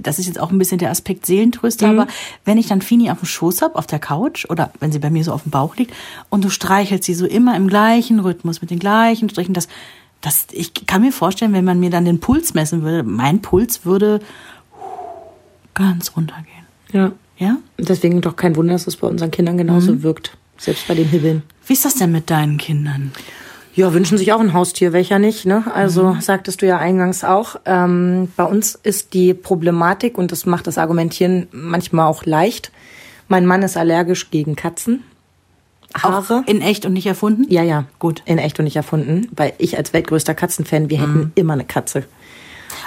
das 0.00 0.18
ist 0.18 0.26
jetzt 0.26 0.40
auch 0.40 0.50
ein 0.50 0.58
bisschen 0.58 0.78
der 0.78 0.90
Aspekt 0.90 1.26
Seelentröster, 1.26 1.92
mhm. 1.92 1.98
aber 1.98 2.10
wenn 2.44 2.58
ich 2.58 2.66
dann 2.66 2.82
Fini 2.82 3.10
auf 3.10 3.18
dem 3.18 3.26
Schoß 3.26 3.62
hab, 3.62 3.76
auf 3.76 3.86
der 3.86 3.98
Couch 3.98 4.46
oder 4.48 4.70
wenn 4.80 4.92
sie 4.92 4.98
bei 4.98 5.10
mir 5.10 5.22
so 5.22 5.32
auf 5.32 5.42
dem 5.42 5.50
Bauch 5.50 5.76
liegt 5.76 5.92
und 6.30 6.44
du 6.44 6.50
streichelst 6.50 7.04
sie 7.04 7.14
so 7.14 7.26
immer 7.26 7.56
im 7.56 7.68
gleichen 7.68 8.20
Rhythmus 8.20 8.60
mit 8.60 8.70
den 8.70 8.78
gleichen 8.78 9.28
Strichen, 9.28 9.54
das, 9.54 9.68
das, 10.20 10.46
ich 10.52 10.86
kann 10.86 11.02
mir 11.02 11.12
vorstellen, 11.12 11.52
wenn 11.52 11.64
man 11.64 11.78
mir 11.78 11.90
dann 11.90 12.04
den 12.04 12.20
Puls 12.20 12.54
messen 12.54 12.82
würde, 12.82 13.02
mein 13.02 13.42
Puls 13.42 13.84
würde 13.84 14.20
ganz 15.74 16.16
runtergehen. 16.16 16.66
Ja. 16.92 17.12
Ja? 17.38 17.58
Deswegen 17.78 18.20
doch 18.22 18.36
kein 18.36 18.56
Wunder, 18.56 18.72
dass 18.72 18.86
es 18.86 18.96
bei 18.96 19.06
unseren 19.06 19.30
Kindern 19.30 19.58
genauso 19.58 19.92
mhm. 19.92 20.02
wirkt. 20.02 20.36
Selbst 20.56 20.88
bei 20.88 20.94
den 20.94 21.08
Hibbeln. 21.08 21.42
Wie 21.66 21.74
ist 21.74 21.84
das 21.84 21.96
denn 21.96 22.12
mit 22.12 22.30
deinen 22.30 22.56
Kindern? 22.56 23.12
Ja, 23.76 23.92
wünschen 23.92 24.16
sich 24.16 24.32
auch 24.32 24.40
ein 24.40 24.54
Haustier, 24.54 24.94
welcher 24.94 25.18
nicht, 25.18 25.44
ne? 25.44 25.64
Also 25.72 26.14
mhm. 26.14 26.20
sagtest 26.22 26.62
du 26.62 26.66
ja 26.66 26.78
eingangs 26.78 27.24
auch. 27.24 27.56
Ähm, 27.66 28.32
bei 28.34 28.44
uns 28.44 28.74
ist 28.74 29.12
die 29.12 29.34
Problematik, 29.34 30.16
und 30.16 30.32
das 30.32 30.46
macht 30.46 30.66
das 30.66 30.78
Argumentieren 30.78 31.46
manchmal 31.52 32.06
auch 32.06 32.24
leicht. 32.24 32.72
Mein 33.28 33.44
Mann 33.44 33.62
ist 33.62 33.76
allergisch 33.76 34.30
gegen 34.30 34.56
Katzen. 34.56 35.02
Haare. 35.94 36.42
Auch 36.44 36.48
in 36.48 36.62
echt 36.62 36.86
und 36.86 36.94
nicht 36.94 37.06
erfunden? 37.06 37.44
Ja, 37.50 37.62
ja. 37.62 37.84
Gut. 37.98 38.22
In 38.24 38.38
echt 38.38 38.58
und 38.58 38.64
nicht 38.64 38.76
erfunden. 38.76 39.28
Weil 39.36 39.52
ich 39.58 39.76
als 39.76 39.92
weltgrößter 39.92 40.34
Katzenfan, 40.34 40.88
wir 40.88 40.98
mhm. 40.98 41.02
hätten 41.02 41.32
immer 41.34 41.52
eine 41.52 41.64
Katze. 41.64 42.04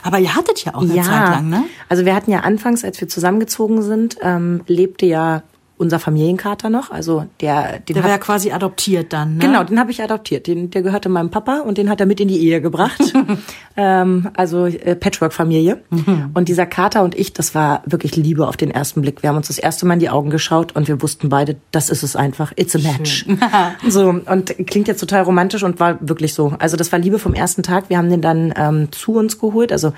Aber 0.02 0.18
ihr 0.18 0.36
hattet 0.36 0.66
ja 0.66 0.74
auch 0.74 0.82
eine 0.82 0.96
ja. 0.96 1.04
Zeit 1.04 1.30
lang, 1.30 1.50
ne? 1.50 1.64
Also 1.88 2.06
wir 2.06 2.16
hatten 2.16 2.32
ja 2.32 2.40
anfangs, 2.40 2.84
als 2.84 3.00
wir 3.00 3.08
zusammengezogen 3.08 3.84
sind, 3.84 4.18
ähm, 4.22 4.62
lebte 4.66 5.06
ja 5.06 5.44
unser 5.80 5.98
Familienkater 5.98 6.70
noch. 6.70 6.92
Also 6.92 7.26
der, 7.40 7.80
den 7.80 7.94
der 7.94 8.04
war 8.04 8.10
ja 8.10 8.18
quasi 8.18 8.52
adoptiert 8.52 9.14
dann. 9.14 9.36
Ne? 9.36 9.40
Genau, 9.40 9.64
den 9.64 9.80
habe 9.80 9.92
ich 9.92 10.04
adoptiert. 10.04 10.46
Den, 10.46 10.70
der 10.70 10.82
gehörte 10.82 11.08
meinem 11.08 11.32
Papa 11.32 11.60
und 11.60 11.78
den 11.78 11.90
hat 11.90 12.02
er 12.02 12.06
mit 12.06 12.20
in 12.20 12.28
die 12.28 12.38
Ehe 12.38 12.60
gebracht. 12.60 13.02
ähm, 13.78 14.30
also 14.36 14.66
äh, 14.66 14.96
Patchwork-Familie. 14.96 15.82
Mhm. 15.90 16.32
Und 16.34 16.50
dieser 16.50 16.66
Kater 16.66 17.02
und 17.02 17.18
ich, 17.18 17.32
das 17.32 17.56
war 17.56 17.82
wirklich 17.86 18.18
Liebe 18.18 18.46
auf 18.46 18.58
den 18.58 18.72
ersten 18.72 19.02
Blick. 19.02 19.24
Wir 19.24 19.30
haben 19.30 19.38
uns 19.38 19.48
das 19.48 19.58
erste 19.58 19.86
Mal 19.86 19.94
in 19.94 20.00
die 20.02 20.10
Augen 20.10 20.30
geschaut 20.30 20.76
und 20.76 20.90
wir 20.90 21.02
wussten 21.02 21.30
beide, 21.30 21.56
das 21.72 21.90
ist 21.90 22.04
es 22.04 22.18
einfach. 22.18 22.52
It's 22.58 22.76
a 22.76 22.80
match. 22.80 23.26
so 23.88 24.10
und 24.10 24.54
klingt 24.68 24.90
jetzt 24.90 25.00
total 25.00 25.24
romantisch 25.24 25.64
und 25.64 25.80
war 25.80 25.98
wirklich 26.02 26.34
so. 26.34 26.54
Also 26.60 26.76
das 26.76 26.92
war 26.92 27.00
Liebe 27.00 27.20
vom 27.20 27.34
ersten 27.34 27.64
Tag. 27.64 27.90
Wir 27.90 27.98
haben 27.98 28.10
den 28.10 28.22
dann 28.22 28.54
ähm, 28.58 28.92
zu 28.92 29.14
uns 29.14 29.40
geholt. 29.40 29.72
Also 29.72 29.94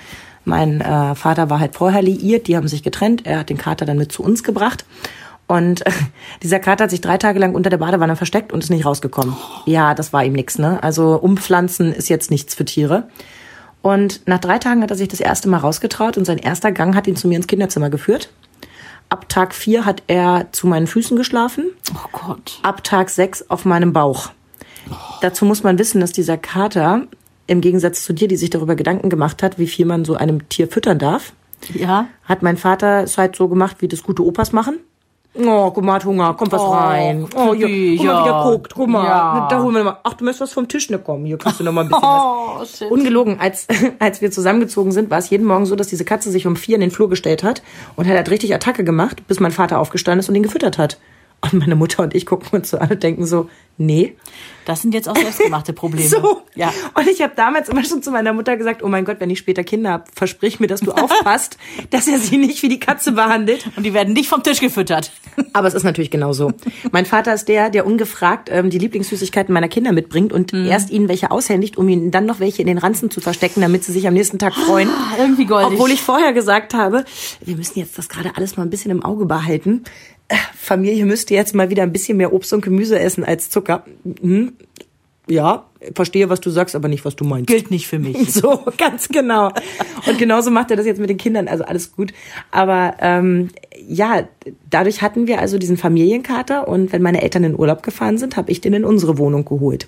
mein 0.45 0.81
äh, 0.81 1.15
Vater 1.15 1.49
war 1.49 1.59
halt 1.59 1.75
vorher 1.75 2.01
liiert, 2.01 2.47
die 2.47 2.57
haben 2.57 2.67
sich 2.67 2.83
getrennt. 2.83 3.25
Er 3.25 3.39
hat 3.39 3.49
den 3.49 3.57
Kater 3.57 3.85
dann 3.85 3.97
mit 3.97 4.11
zu 4.11 4.23
uns 4.23 4.43
gebracht. 4.43 4.85
Und 5.51 5.85
äh, 5.85 5.91
dieser 6.43 6.59
Kater 6.59 6.85
hat 6.85 6.91
sich 6.91 7.01
drei 7.01 7.17
Tage 7.17 7.37
lang 7.37 7.55
unter 7.55 7.69
der 7.69 7.77
Badewanne 7.77 8.15
versteckt 8.15 8.53
und 8.53 8.63
ist 8.63 8.69
nicht 8.69 8.85
rausgekommen. 8.85 9.35
Ja, 9.65 9.93
das 9.93 10.13
war 10.13 10.23
ihm 10.23 10.31
nix, 10.31 10.57
ne? 10.57 10.81
Also 10.81 11.15
umpflanzen 11.15 11.91
ist 11.91 12.07
jetzt 12.07 12.31
nichts 12.31 12.55
für 12.55 12.63
Tiere. 12.63 13.09
Und 13.81 14.25
nach 14.27 14.39
drei 14.39 14.59
Tagen 14.59 14.81
hat 14.81 14.91
er 14.91 14.95
sich 14.95 15.09
das 15.09 15.19
erste 15.19 15.49
Mal 15.49 15.57
rausgetraut 15.57 16.17
und 16.17 16.23
sein 16.23 16.37
erster 16.37 16.71
Gang 16.71 16.95
hat 16.95 17.05
ihn 17.05 17.17
zu 17.17 17.27
mir 17.27 17.35
ins 17.35 17.47
Kinderzimmer 17.47 17.89
geführt. 17.89 18.31
Ab 19.09 19.27
Tag 19.27 19.53
vier 19.53 19.83
hat 19.83 20.03
er 20.07 20.47
zu 20.53 20.67
meinen 20.67 20.87
Füßen 20.87 21.17
geschlafen. 21.17 21.65
Oh 21.93 22.07
Gott. 22.13 22.59
Ab 22.63 22.85
Tag 22.85 23.09
sechs 23.09 23.43
auf 23.49 23.65
meinem 23.65 23.91
Bauch. 23.91 24.29
Oh. 24.89 24.93
Dazu 25.19 25.43
muss 25.43 25.63
man 25.63 25.77
wissen, 25.77 25.99
dass 25.99 26.13
dieser 26.13 26.37
Kater 26.37 27.07
im 27.47 27.59
Gegensatz 27.59 28.05
zu 28.05 28.13
dir, 28.13 28.29
die 28.29 28.37
sich 28.37 28.51
darüber 28.51 28.75
Gedanken 28.75 29.09
gemacht 29.09 29.43
hat, 29.43 29.59
wie 29.59 29.67
viel 29.67 29.85
man 29.85 30.05
so 30.05 30.13
einem 30.13 30.47
Tier 30.47 30.69
füttern 30.69 30.97
darf, 30.97 31.33
ja. 31.73 32.07
hat 32.23 32.41
mein 32.41 32.55
Vater 32.55 33.03
es 33.03 33.17
halt 33.17 33.35
so 33.35 33.49
gemacht, 33.49 33.77
wie 33.81 33.89
das 33.89 34.03
gute 34.03 34.23
Opas 34.23 34.53
machen. 34.53 34.79
Oh, 35.33 35.71
guck 35.71 35.83
mal, 35.83 35.93
hat 35.93 36.05
Hunger, 36.05 36.33
kommt 36.33 36.51
was 36.51 36.61
oh, 36.61 36.71
rein. 36.71 37.25
Oh, 37.35 37.53
hier, 37.53 37.67
guck 37.67 38.05
mal, 38.05 38.21
wie 38.21 38.23
der 38.25 38.43
guckt, 38.43 38.73
guck 38.75 38.89
mal. 38.89 39.05
Ja. 39.05 39.47
Da 39.49 39.61
holen 39.61 39.75
wir 39.75 39.83
noch 39.83 39.91
mal. 39.93 39.99
Ach, 40.03 40.13
du 40.13 40.25
möchtest 40.25 40.41
was 40.41 40.53
vom 40.53 40.67
Tisch 40.67 40.89
ne 40.89 40.99
kommen. 40.99 41.25
Hier 41.25 41.37
kriegst 41.37 41.59
du 41.59 41.63
noch 41.63 41.71
mal 41.71 41.81
ein 41.81 41.87
bisschen 41.87 42.03
oh, 42.05 42.59
was. 42.59 42.77
Shit. 42.77 42.91
Ungelogen, 42.91 43.39
als, 43.39 43.67
als 43.99 44.21
wir 44.21 44.29
zusammengezogen 44.31 44.91
sind, 44.91 45.09
war 45.09 45.19
es 45.19 45.29
jeden 45.29 45.45
Morgen 45.45 45.65
so, 45.65 45.77
dass 45.77 45.87
diese 45.87 46.03
Katze 46.03 46.31
sich 46.31 46.47
um 46.47 46.57
vier 46.57 46.75
in 46.75 46.81
den 46.81 46.91
Flur 46.91 47.09
gestellt 47.09 47.43
hat 47.43 47.63
und 47.95 48.07
hat 48.07 48.15
halt 48.15 48.29
richtig 48.29 48.53
Attacke 48.53 48.83
gemacht, 48.83 49.25
bis 49.27 49.39
mein 49.39 49.51
Vater 49.51 49.79
aufgestanden 49.79 50.19
ist 50.19 50.27
und 50.27 50.35
ihn 50.35 50.43
gefüttert 50.43 50.77
hat. 50.77 50.97
Und 51.41 51.53
meine 51.53 51.75
Mutter 51.75 52.03
und 52.03 52.13
ich 52.13 52.25
gucken 52.27 52.49
uns 52.51 52.69
so 52.69 52.77
an 52.77 52.89
und 52.91 53.01
denken 53.01 53.25
so, 53.25 53.49
nee. 53.77 54.15
Das 54.65 54.83
sind 54.83 54.93
jetzt 54.93 55.09
auch 55.09 55.17
selbstgemachte 55.17 55.73
Probleme. 55.73 56.07
so. 56.07 56.43
Ja. 56.53 56.71
Und 56.93 57.07
ich 57.07 57.19
habe 57.21 57.33
damals 57.35 57.67
immer 57.67 57.83
schon 57.83 58.03
zu 58.03 58.11
meiner 58.11 58.31
Mutter 58.31 58.57
gesagt, 58.57 58.83
oh 58.83 58.87
mein 58.87 59.05
Gott, 59.05 59.17
wenn 59.19 59.31
ich 59.31 59.39
später 59.39 59.63
Kinder 59.63 59.89
habe, 59.89 60.03
versprich 60.13 60.59
mir, 60.59 60.67
dass 60.67 60.81
du 60.81 60.91
aufpasst, 60.91 61.57
dass 61.89 62.07
er 62.07 62.19
sie 62.19 62.37
nicht 62.37 62.61
wie 62.61 62.69
die 62.69 62.79
Katze 62.79 63.13
behandelt. 63.13 63.65
Und 63.75 63.83
die 63.83 63.93
werden 63.95 64.13
nicht 64.13 64.29
vom 64.29 64.43
Tisch 64.43 64.59
gefüttert. 64.59 65.11
Aber 65.53 65.67
es 65.67 65.73
ist 65.73 65.83
natürlich 65.83 66.11
genau 66.11 66.31
so. 66.31 66.51
Mein 66.91 67.07
Vater 67.07 67.33
ist 67.33 67.47
der, 67.47 67.71
der 67.71 67.87
ungefragt 67.87 68.49
ähm, 68.51 68.69
die 68.69 68.77
Lieblingssüßigkeiten 68.77 69.51
meiner 69.51 69.67
Kinder 69.67 69.93
mitbringt 69.93 70.31
und 70.31 70.53
mhm. 70.53 70.67
erst 70.67 70.91
ihnen 70.91 71.09
welche 71.09 71.31
aushändigt, 71.31 71.75
um 71.75 71.89
ihnen 71.89 72.11
dann 72.11 72.27
noch 72.27 72.39
welche 72.39 72.61
in 72.61 72.67
den 72.67 72.77
Ranzen 72.77 73.09
zu 73.09 73.19
verstecken, 73.19 73.61
damit 73.61 73.83
sie 73.83 73.93
sich 73.93 74.07
am 74.07 74.13
nächsten 74.13 74.37
Tag 74.37 74.53
freuen. 74.53 74.89
Ah, 74.89 75.15
irgendwie 75.17 75.45
goldig. 75.45 75.73
Obwohl 75.73 75.89
ich 75.89 76.01
vorher 76.01 76.33
gesagt 76.33 76.75
habe, 76.75 77.03
wir 77.43 77.55
müssen 77.55 77.79
jetzt 77.79 77.97
das 77.97 78.09
gerade 78.09 78.35
alles 78.35 78.57
mal 78.57 78.63
ein 78.63 78.69
bisschen 78.69 78.91
im 78.91 79.03
Auge 79.03 79.25
behalten. 79.25 79.83
Familie 80.55 81.05
müsste 81.05 81.33
jetzt 81.33 81.55
mal 81.55 81.69
wieder 81.69 81.83
ein 81.83 81.91
bisschen 81.91 82.17
mehr 82.17 82.33
Obst 82.33 82.53
und 82.53 82.61
Gemüse 82.61 82.99
essen 82.99 83.23
als 83.23 83.49
Zucker. 83.49 83.85
Hm, 84.21 84.53
ja, 85.27 85.65
verstehe, 85.95 86.29
was 86.29 86.39
du 86.39 86.49
sagst, 86.49 86.75
aber 86.75 86.87
nicht, 86.87 87.05
was 87.05 87.15
du 87.15 87.23
meinst. 87.23 87.47
Gilt 87.47 87.71
nicht 87.71 87.87
für 87.87 87.99
mich. 87.99 88.17
So, 88.41 88.63
ganz 88.77 89.09
genau. 89.09 89.51
Und 90.07 90.17
genauso 90.17 90.51
macht 90.51 90.71
er 90.71 90.77
das 90.77 90.85
jetzt 90.85 90.99
mit 90.99 91.09
den 91.09 91.17
Kindern, 91.17 91.47
also 91.47 91.63
alles 91.63 91.91
gut. 91.91 92.13
Aber 92.49 92.95
ähm, 92.99 93.49
ja, 93.87 94.23
dadurch 94.69 95.01
hatten 95.01 95.27
wir 95.27 95.39
also 95.39 95.57
diesen 95.57 95.77
Familienkater 95.77 96.67
und 96.67 96.93
wenn 96.93 97.01
meine 97.01 97.21
Eltern 97.21 97.43
in 97.43 97.59
Urlaub 97.59 97.83
gefahren 97.83 98.17
sind, 98.17 98.37
habe 98.37 98.51
ich 98.51 98.61
den 98.61 98.73
in 98.73 98.85
unsere 98.85 99.17
Wohnung 99.17 99.43
geholt. 99.45 99.87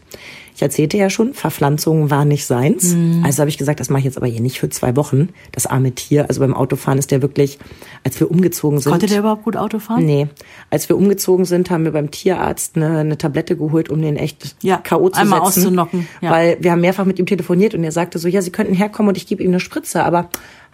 Ich 0.56 0.62
erzählte 0.62 0.98
ja 0.98 1.10
schon, 1.10 1.34
Verpflanzung 1.34 2.12
war 2.12 2.26
nicht 2.26 2.46
seins. 2.46 2.94
Mhm. 2.94 3.24
Also 3.26 3.40
habe 3.40 3.50
ich 3.50 3.58
gesagt, 3.58 3.80
das 3.80 3.90
mache 3.90 4.00
ich 4.00 4.06
jetzt 4.06 4.18
aber 4.18 4.28
hier 4.28 4.42
nicht 4.42 4.60
für 4.60 4.70
zwei 4.70 4.96
Wochen. 4.96 5.30
Das 5.52 5.66
arme 5.66 5.94
Tier. 5.94 6.28
Also 6.28 6.42
beim 6.42 6.54
Autofahren 6.54 7.00
ist 7.00 7.10
der 7.10 7.24
wirklich, 7.24 7.58
als 8.04 8.20
wir 8.20 8.30
umgezogen 8.30 8.80
sind. 8.80 8.92
Konnte 8.92 9.08
der 9.08 9.20
überhaupt 9.20 9.44
gut 9.44 9.58
Autofahren? 9.58 10.06
Nee. 10.06 10.28
Als 10.70 10.90
wir 10.90 10.98
umgezogen 10.98 11.46
sind, 11.46 11.72
haben 11.72 11.86
wir 11.86 11.92
beim 11.92 12.12
Tierarzt 12.12 12.76
eine, 12.76 13.00
eine 13.00 13.18
Tablette 13.18 13.58
geholt, 13.58 13.90
um 13.90 14.02
den 14.02 14.16
echt 14.16 14.56
ja, 14.62 14.78
K.O. 14.78 15.10
zu 15.10 15.20
einmal 15.20 15.44
setzen. 15.52 15.76
Auszunocken. 15.84 16.08
Ja. 16.22 16.32
Weil 16.32 16.58
wir 16.60 16.72
haben 16.72 16.82
mehrfach 16.82 17.06
mit 17.06 17.20
ihm 17.20 17.26
telefoniert 17.26 17.74
und 17.74 17.84
er 17.84 17.92
sagte 17.92 18.20
so, 18.20 18.28
ja, 18.28 18.42
Sie 18.42 18.52
könnten 18.52 18.74
herkommen 18.74 19.10
und 19.10 19.18
ich 19.18 19.28
gebe 19.28 19.44
ihm 19.44 19.50
eine 19.50 19.60
Spritze, 19.60 20.04
aber 20.04 20.30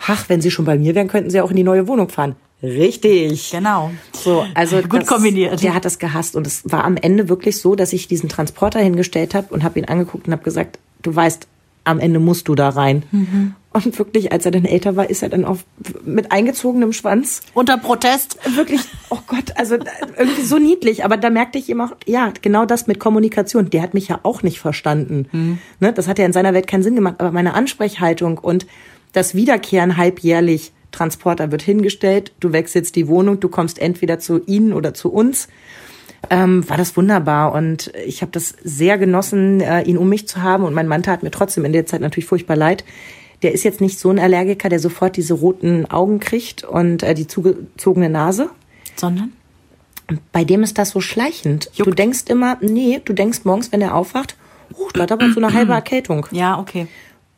ach, 0.07 0.30
wenn 0.30 0.41
Sie 0.41 0.51
schon 0.51 0.66
bei 0.66 0.78
mir 0.78 0.95
wären, 0.95 1.07
könnten 1.07 1.30
Sie 1.30 1.41
auch 1.41 1.49
in 1.49 1.57
die 1.57 1.64
neue 1.64 1.88
Wohnung 1.88 2.10
fahren. 2.10 2.36
Richtig. 2.62 3.51
Genau. 3.51 3.91
So, 4.12 4.45
also 4.53 4.82
gut 4.82 5.01
das, 5.01 5.07
kombiniert. 5.07 5.64
Der 5.64 5.74
hat 5.74 5.86
das 5.86 5.97
gehasst 5.97 6.36
und 6.36 6.45
es 6.45 6.64
war 6.66 6.84
am 6.84 6.97
Ende 6.97 7.30
wirklich 7.30 7.57
so, 7.57 7.76
dass 7.76 7.93
ich 7.93 8.07
diesen 8.07 8.28
Transporter 8.28 8.80
hingestellt 8.80 9.34
habe 9.34 9.53
und 9.53 9.64
habe 9.64 9.80
ihn 9.80 9.86
angeguckt 9.86 10.28
und 10.28 10.34
habe 10.34 10.43
gesagt, 10.43 10.78
du 11.01 11.16
weißt, 11.16 11.47
am 11.86 11.99
Ende 11.99 12.20
musst 12.20 12.47
du 12.49 12.55
da 12.55 12.70
rein. 12.70 13.03
Mhm. 13.12 13.55
Und 13.72 13.99
wirklich, 13.99 14.32
als 14.32 14.45
er 14.45 14.51
dann 14.51 14.65
älter 14.65 14.95
war, 14.95 15.09
ist 15.09 15.22
er 15.22 15.30
dann 15.30 15.45
auf, 15.45 15.63
mit 16.03 16.32
eingezogenem 16.32 16.91
Schwanz. 16.91 17.41
Unter 17.53 17.78
Protest. 17.78 18.38
Wirklich, 18.55 18.82
oh 19.09 19.20
Gott, 19.28 19.51
also 19.55 19.76
irgendwie 20.17 20.41
so 20.41 20.57
niedlich. 20.57 21.05
Aber 21.05 21.17
da 21.17 21.30
merkte 21.30 21.59
ich 21.59 21.70
immer, 21.70 21.95
ja, 22.07 22.34
genau 22.41 22.65
das 22.65 22.88
mit 22.88 22.99
Kommunikation. 22.99 23.70
Der 23.70 23.84
hat 23.84 23.93
mich 23.93 24.07
ja 24.07 24.20
auch 24.24 24.41
nicht 24.41 24.59
verstanden. 24.59 25.28
Mhm. 25.32 25.59
Ne, 25.80 25.93
das 25.93 26.07
hat 26.07 26.17
ja 26.17 26.26
in 26.26 26.34
seiner 26.34 26.53
Welt 26.55 26.65
keinen 26.65 26.82
Sinn 26.82 26.95
gemacht. 26.95 27.15
Aber 27.20 27.32
meine 27.32 27.53
Ansprechhaltung 27.53 28.39
und 28.39 28.65
das 29.13 29.36
Wiederkehren 29.36 29.97
halbjährlich, 29.97 30.72
Transporter 30.91 31.51
wird 31.51 31.61
hingestellt, 31.61 32.32
du 32.39 32.51
wechselst 32.51 32.95
die 32.95 33.07
Wohnung, 33.07 33.39
du 33.39 33.49
kommst 33.49 33.80
entweder 33.80 34.17
zu 34.17 34.41
ihnen 34.47 34.74
oder 34.74 34.95
zu 34.95 35.11
uns. 35.11 35.47
Ähm, 36.32 36.67
war 36.67 36.78
das 36.78 36.97
wunderbar 36.97 37.53
und 37.53 37.93
ich 38.05 38.22
habe 38.22 38.32
das 38.32 38.55
sehr 38.63 38.97
genossen, 38.97 39.61
äh, 39.61 39.84
ihn 39.84 39.97
um 39.97 40.09
mich 40.09 40.28
zu 40.28 40.41
haben 40.41 40.63
und 40.63 40.74
mein 40.74 40.88
Mann 40.88 41.01
tat 41.01 41.24
mir 41.24 41.32
trotzdem 41.32 41.63
in 41.63 41.72
der 41.72 41.86
Zeit 41.86 42.01
natürlich 42.01 42.26
furchtbar 42.26 42.57
leid 42.57 42.84
der 43.42 43.54
ist 43.54 43.64
jetzt 43.64 43.82
nicht 43.82 44.00
so 44.00 44.10
ein 44.10 44.20
Allergiker, 44.20 44.70
der 44.70 44.80
sofort 44.80 45.18
diese 45.18 45.34
roten 45.34 45.86
Augen 45.90 46.20
kriegt 46.20 46.64
und 46.64 47.04
äh, 47.04 47.14
die 47.14 47.28
zugezogene 47.28 48.10
Nase. 48.10 48.50
Sondern? 48.96 49.34
Bei 50.32 50.44
dem 50.44 50.64
ist 50.64 50.78
das 50.78 50.90
so 50.90 51.02
schleichend. 51.02 51.70
Juckt. 51.74 51.88
Du 51.88 51.96
denkst 51.96 52.24
immer, 52.28 52.58
nee, 52.62 53.00
du 53.04 53.14
denkst 53.14 53.42
morgens, 53.44 53.72
wenn 53.72 53.82
er 53.82 53.96
aufwacht, 53.96 54.36
oh, 54.74 54.90
da 54.94 55.04
hat 55.04 55.12
aber 55.12 55.32
so 55.32 55.40
eine 55.40 55.54
halbe 55.54 55.74
Erkältung. 55.74 56.26
Ja, 56.32 56.60
okay. 56.60 56.88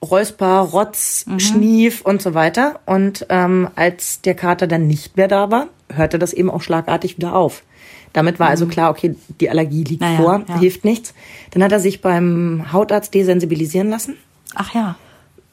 Räusper, 0.04 0.60
Rotz, 0.62 1.26
mhm. 1.28 1.40
Schnief 1.40 2.02
und 2.02 2.22
so 2.22 2.34
weiter. 2.34 2.80
Und 2.86 3.26
ähm, 3.30 3.70
als 3.76 4.22
der 4.22 4.34
Kater 4.34 4.66
dann 4.68 4.88
nicht 4.88 5.18
mehr 5.18 5.28
da 5.28 5.52
war, 5.52 5.68
hörte 5.94 6.18
das 6.18 6.34
eben 6.34 6.50
auch 6.50 6.62
schlagartig 6.62 7.18
wieder 7.18 7.36
auf. 7.36 7.64
Damit 8.14 8.40
war 8.40 8.50
also 8.50 8.66
mhm. 8.66 8.72
also 8.72 8.74
klar, 8.74 8.90
okay, 8.90 9.16
die 9.40 9.50
Allergie 9.50 9.84
liegt 9.84 10.02
naja, 10.02 10.18
vor, 10.18 10.44
ja. 10.48 10.58
hilft 10.58 10.86
nichts. 10.86 11.14
Dann 11.52 11.64
hat 11.64 11.72
er 11.72 11.80
sich 11.80 12.02
beim 12.02 12.72
Hautarzt 12.72 13.14
desensibilisieren 13.14 13.90
lassen. 13.90 14.18
Ach 14.56 14.74
ja. 14.74 14.96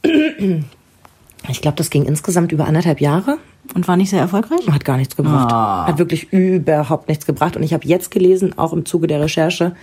Ich 0.02 1.60
glaube, 1.62 1.76
das 1.76 1.90
ging 1.90 2.04
insgesamt 2.04 2.52
über 2.52 2.66
anderthalb 2.66 3.00
Jahre. 3.00 3.38
Und 3.74 3.86
war 3.86 3.96
nicht 3.96 4.10
sehr 4.10 4.20
erfolgreich? 4.20 4.66
Hat 4.70 4.84
gar 4.84 4.96
nichts 4.96 5.14
gebracht. 5.14 5.52
Ah. 5.52 5.86
Hat 5.86 5.98
wirklich 5.98 6.32
überhaupt 6.32 7.08
nichts 7.08 7.26
gebracht. 7.26 7.56
Und 7.56 7.62
ich 7.62 7.74
habe 7.74 7.86
jetzt 7.86 8.10
gelesen, 8.10 8.56
auch 8.56 8.72
im 8.72 8.86
Zuge 8.86 9.06
der 9.06 9.20
Recherche, 9.20 9.74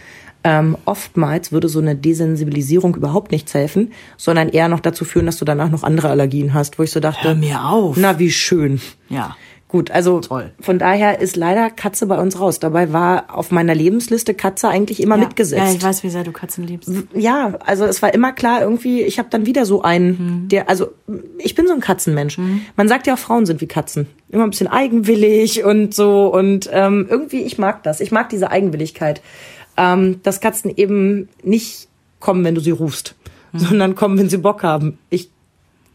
ähm, 0.43 0.77
oftmals 0.85 1.51
würde 1.51 1.69
so 1.69 1.79
eine 1.79 1.95
Desensibilisierung 1.95 2.95
überhaupt 2.95 3.31
nichts 3.31 3.53
helfen, 3.53 3.93
sondern 4.15 4.49
eher 4.49 4.67
noch 4.67 4.79
dazu 4.79 5.03
führen, 5.03 5.25
dass 5.25 5.37
du 5.37 5.45
danach 5.45 5.69
noch 5.69 5.83
andere 5.83 6.09
Allergien 6.09 6.53
hast, 6.53 6.77
wo 6.77 6.83
ich 6.83 6.91
so 6.91 6.99
dachte, 6.99 7.29
Hör 7.29 7.35
mir 7.35 7.63
auf. 7.65 7.97
Na, 7.97 8.19
wie 8.19 8.31
schön. 8.31 8.79
Ja. 9.09 9.35
Gut, 9.75 9.91
also 9.91 10.21
Toll. 10.21 10.51
von 10.61 10.79
daher 10.79 11.19
ist 11.19 11.35
leider 11.35 11.69
Katze 11.69 12.05
bei 12.05 12.17
uns 12.17 12.39
raus. 12.39 12.59
Dabei 12.59 12.93
war 12.93 13.35
auf 13.35 13.51
meiner 13.51 13.75
Lebensliste 13.75 14.33
Katze 14.33 14.69
eigentlich 14.69 15.03
immer 15.03 15.17
ja, 15.17 15.25
mitgesetzt. 15.25 15.61
Ja, 15.61 15.73
ich 15.73 15.83
weiß, 15.83 16.01
wie 16.03 16.09
sehr 16.09 16.23
du 16.23 16.31
Katzen 16.31 16.65
liebst. 16.65 16.89
Ja, 17.13 17.55
also 17.59 17.83
es 17.83 18.01
war 18.01 18.13
immer 18.13 18.31
klar 18.31 18.61
irgendwie, 18.61 19.01
ich 19.01 19.19
habe 19.19 19.27
dann 19.29 19.45
wieder 19.45 19.65
so 19.65 19.81
einen, 19.81 20.07
mhm. 20.07 20.47
der, 20.47 20.69
also 20.69 20.93
ich 21.39 21.55
bin 21.55 21.67
so 21.67 21.73
ein 21.73 21.81
Katzenmensch. 21.81 22.37
Mhm. 22.37 22.61
Man 22.77 22.87
sagt 22.87 23.05
ja 23.05 23.15
auch, 23.15 23.19
Frauen 23.19 23.45
sind 23.45 23.59
wie 23.59 23.67
Katzen. 23.67 24.07
Immer 24.29 24.45
ein 24.45 24.51
bisschen 24.51 24.69
eigenwillig 24.69 25.65
und 25.65 25.93
so 25.93 26.33
und 26.33 26.69
ähm, 26.71 27.05
irgendwie, 27.09 27.41
ich 27.41 27.57
mag 27.57 27.83
das. 27.83 27.99
Ich 27.99 28.13
mag 28.13 28.29
diese 28.29 28.51
Eigenwilligkeit. 28.51 29.21
Ähm, 29.75 30.21
dass 30.23 30.39
Katzen 30.39 30.71
eben 30.73 31.27
nicht 31.43 31.89
kommen, 32.21 32.45
wenn 32.45 32.55
du 32.55 32.61
sie 32.61 32.71
rufst, 32.71 33.15
mhm. 33.51 33.59
sondern 33.59 33.95
kommen, 33.95 34.17
wenn 34.17 34.29
sie 34.29 34.37
Bock 34.37 34.63
haben. 34.63 34.99
Ich 35.09 35.31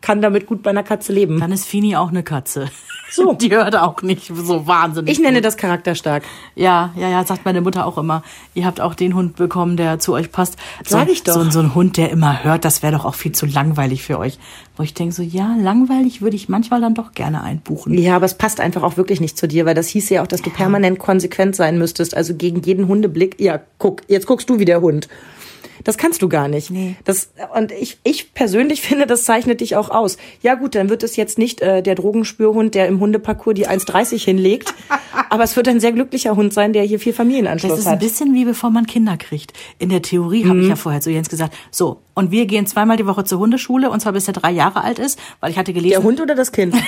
kann 0.00 0.22
damit 0.22 0.46
gut 0.46 0.62
bei 0.62 0.70
einer 0.70 0.82
Katze 0.82 1.12
leben. 1.12 1.40
Dann 1.40 1.52
ist 1.52 1.66
Fini 1.66 1.96
auch 1.96 2.08
eine 2.08 2.22
Katze. 2.22 2.70
So. 3.10 3.32
Die 3.40 3.50
hört 3.50 3.76
auch 3.76 4.02
nicht 4.02 4.32
so 4.34 4.66
wahnsinnig. 4.66 5.12
Ich 5.12 5.18
nenne 5.18 5.38
gut. 5.38 5.44
das 5.44 5.56
charakterstark. 5.56 6.22
Ja, 6.54 6.92
ja, 6.96 7.08
ja, 7.08 7.24
sagt 7.24 7.44
meine 7.44 7.60
Mutter 7.60 7.86
auch 7.86 7.98
immer. 7.98 8.22
Ihr 8.54 8.64
habt 8.64 8.80
auch 8.80 8.94
den 8.94 9.14
Hund 9.14 9.36
bekommen, 9.36 9.76
der 9.76 9.98
zu 9.98 10.14
euch 10.14 10.32
passt. 10.32 10.56
So, 10.86 10.96
Sag 10.96 11.08
ich 11.08 11.22
doch. 11.22 11.34
So, 11.34 11.50
so 11.50 11.60
ein 11.60 11.74
Hund, 11.74 11.96
der 11.96 12.10
immer 12.10 12.44
hört, 12.44 12.64
das 12.64 12.82
wäre 12.82 12.92
doch 12.92 13.04
auch 13.04 13.14
viel 13.14 13.32
zu 13.32 13.46
langweilig 13.46 14.02
für 14.02 14.18
euch. 14.18 14.38
Wo 14.76 14.82
ich 14.82 14.94
denke 14.94 15.14
so, 15.14 15.22
ja, 15.22 15.56
langweilig 15.60 16.22
würde 16.22 16.36
ich 16.36 16.48
manchmal 16.48 16.80
dann 16.80 16.94
doch 16.94 17.12
gerne 17.12 17.42
einbuchen. 17.42 17.98
Ja, 17.98 18.16
aber 18.16 18.26
es 18.26 18.34
passt 18.34 18.60
einfach 18.60 18.82
auch 18.82 18.96
wirklich 18.96 19.20
nicht 19.20 19.36
zu 19.36 19.48
dir, 19.48 19.66
weil 19.66 19.74
das 19.74 19.88
hieß 19.88 20.08
ja 20.10 20.22
auch, 20.22 20.26
dass 20.26 20.42
du 20.42 20.50
permanent 20.50 20.98
konsequent 20.98 21.56
sein 21.56 21.78
müsstest. 21.78 22.16
Also 22.16 22.34
gegen 22.34 22.62
jeden 22.62 22.88
Hundeblick, 22.88 23.40
ja, 23.40 23.60
guck, 23.78 24.02
jetzt 24.08 24.26
guckst 24.26 24.48
du 24.48 24.58
wie 24.58 24.64
der 24.64 24.80
Hund. 24.80 25.08
Das 25.84 25.98
kannst 25.98 26.22
du 26.22 26.28
gar 26.28 26.48
nicht. 26.48 26.70
Nee. 26.70 26.96
Das, 27.04 27.32
und 27.54 27.72
ich, 27.72 27.98
ich 28.04 28.34
persönlich 28.34 28.80
finde, 28.82 29.06
das 29.06 29.24
zeichnet 29.24 29.60
dich 29.60 29.76
auch 29.76 29.90
aus. 29.90 30.16
Ja 30.42 30.54
gut, 30.54 30.74
dann 30.74 30.88
wird 30.88 31.02
es 31.02 31.16
jetzt 31.16 31.38
nicht 31.38 31.60
äh, 31.60 31.82
der 31.82 31.94
Drogenspürhund, 31.94 32.74
der 32.74 32.86
im 32.86 33.00
Hundeparcours 33.00 33.54
die 33.54 33.68
1,30 33.68 34.22
hinlegt, 34.22 34.74
aber 35.30 35.44
es 35.44 35.56
wird 35.56 35.68
ein 35.68 35.80
sehr 35.80 35.92
glücklicher 35.92 36.36
Hund 36.36 36.52
sein, 36.52 36.72
der 36.72 36.82
hier 36.84 37.00
viel 37.00 37.12
Familienanschluss 37.12 37.72
hat. 37.72 37.78
Das 37.78 37.86
ist 37.86 37.92
ein 37.92 37.98
bisschen 37.98 38.34
wie 38.34 38.44
bevor 38.44 38.70
man 38.70 38.86
Kinder 38.86 39.16
kriegt. 39.16 39.52
In 39.78 39.88
der 39.88 40.02
Theorie 40.02 40.44
mhm. 40.44 40.48
habe 40.48 40.60
ich 40.60 40.68
ja 40.68 40.76
vorher 40.76 41.00
zu 41.00 41.10
Jens 41.10 41.28
gesagt, 41.28 41.54
so, 41.70 42.02
und 42.14 42.30
wir 42.30 42.46
gehen 42.46 42.66
zweimal 42.66 42.96
die 42.96 43.06
Woche 43.06 43.24
zur 43.24 43.38
Hundeschule, 43.38 43.90
und 43.90 44.00
zwar 44.00 44.12
bis 44.12 44.28
er 44.28 44.34
drei 44.34 44.50
Jahre 44.50 44.82
alt 44.82 44.98
ist, 44.98 45.18
weil 45.40 45.50
ich 45.50 45.58
hatte 45.58 45.72
gelesen... 45.72 45.90
Der 45.90 46.02
Hund 46.02 46.20
oder 46.20 46.34
das 46.34 46.52
Kind? 46.52 46.74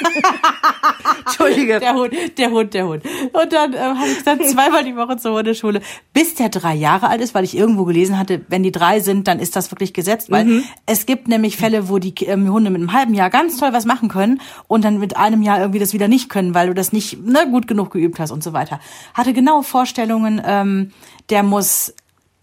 Entschuldige. 1.26 1.80
Der 1.80 1.94
Hund, 1.94 2.12
der 2.38 2.50
Hund, 2.50 2.74
der 2.74 2.86
Hund. 2.86 3.04
Und 3.32 3.52
dann 3.52 3.72
äh, 3.72 3.78
habe 3.78 4.08
ich 4.08 4.22
dann 4.22 4.40
zweimal 4.44 4.84
die 4.84 4.96
Woche 4.96 5.16
zur 5.16 5.36
Hundeschule, 5.36 5.80
bis 6.12 6.34
der 6.34 6.48
drei 6.48 6.74
Jahre 6.74 7.08
alt 7.08 7.20
ist, 7.20 7.34
weil 7.34 7.44
ich 7.44 7.56
irgendwo 7.56 7.84
gelesen 7.84 8.18
hatte, 8.18 8.42
wenn 8.48 8.62
die 8.62 8.72
drei 8.72 9.00
sind, 9.00 9.28
dann 9.28 9.38
ist 9.38 9.56
das 9.56 9.70
wirklich 9.70 9.92
gesetzt, 9.92 10.30
weil 10.30 10.44
mhm. 10.44 10.64
es 10.86 11.06
gibt 11.06 11.28
nämlich 11.28 11.56
Fälle, 11.56 11.88
wo 11.88 11.98
die 11.98 12.14
ähm, 12.24 12.52
Hunde 12.52 12.70
mit 12.70 12.80
einem 12.80 12.92
halben 12.92 13.14
Jahr 13.14 13.30
ganz 13.30 13.56
toll 13.58 13.72
was 13.72 13.84
machen 13.84 14.08
können 14.08 14.40
und 14.66 14.84
dann 14.84 14.98
mit 14.98 15.16
einem 15.16 15.42
Jahr 15.42 15.60
irgendwie 15.60 15.78
das 15.78 15.92
wieder 15.92 16.08
nicht 16.08 16.28
können, 16.28 16.54
weil 16.54 16.68
du 16.68 16.74
das 16.74 16.92
nicht 16.92 17.24
ne, 17.24 17.46
gut 17.50 17.66
genug 17.66 17.90
geübt 17.90 18.18
hast 18.18 18.30
und 18.30 18.42
so 18.42 18.52
weiter. 18.52 18.80
Hatte 19.14 19.32
genaue 19.32 19.62
Vorstellungen, 19.62 20.40
ähm, 20.44 20.92
der 21.28 21.42
muss 21.42 21.94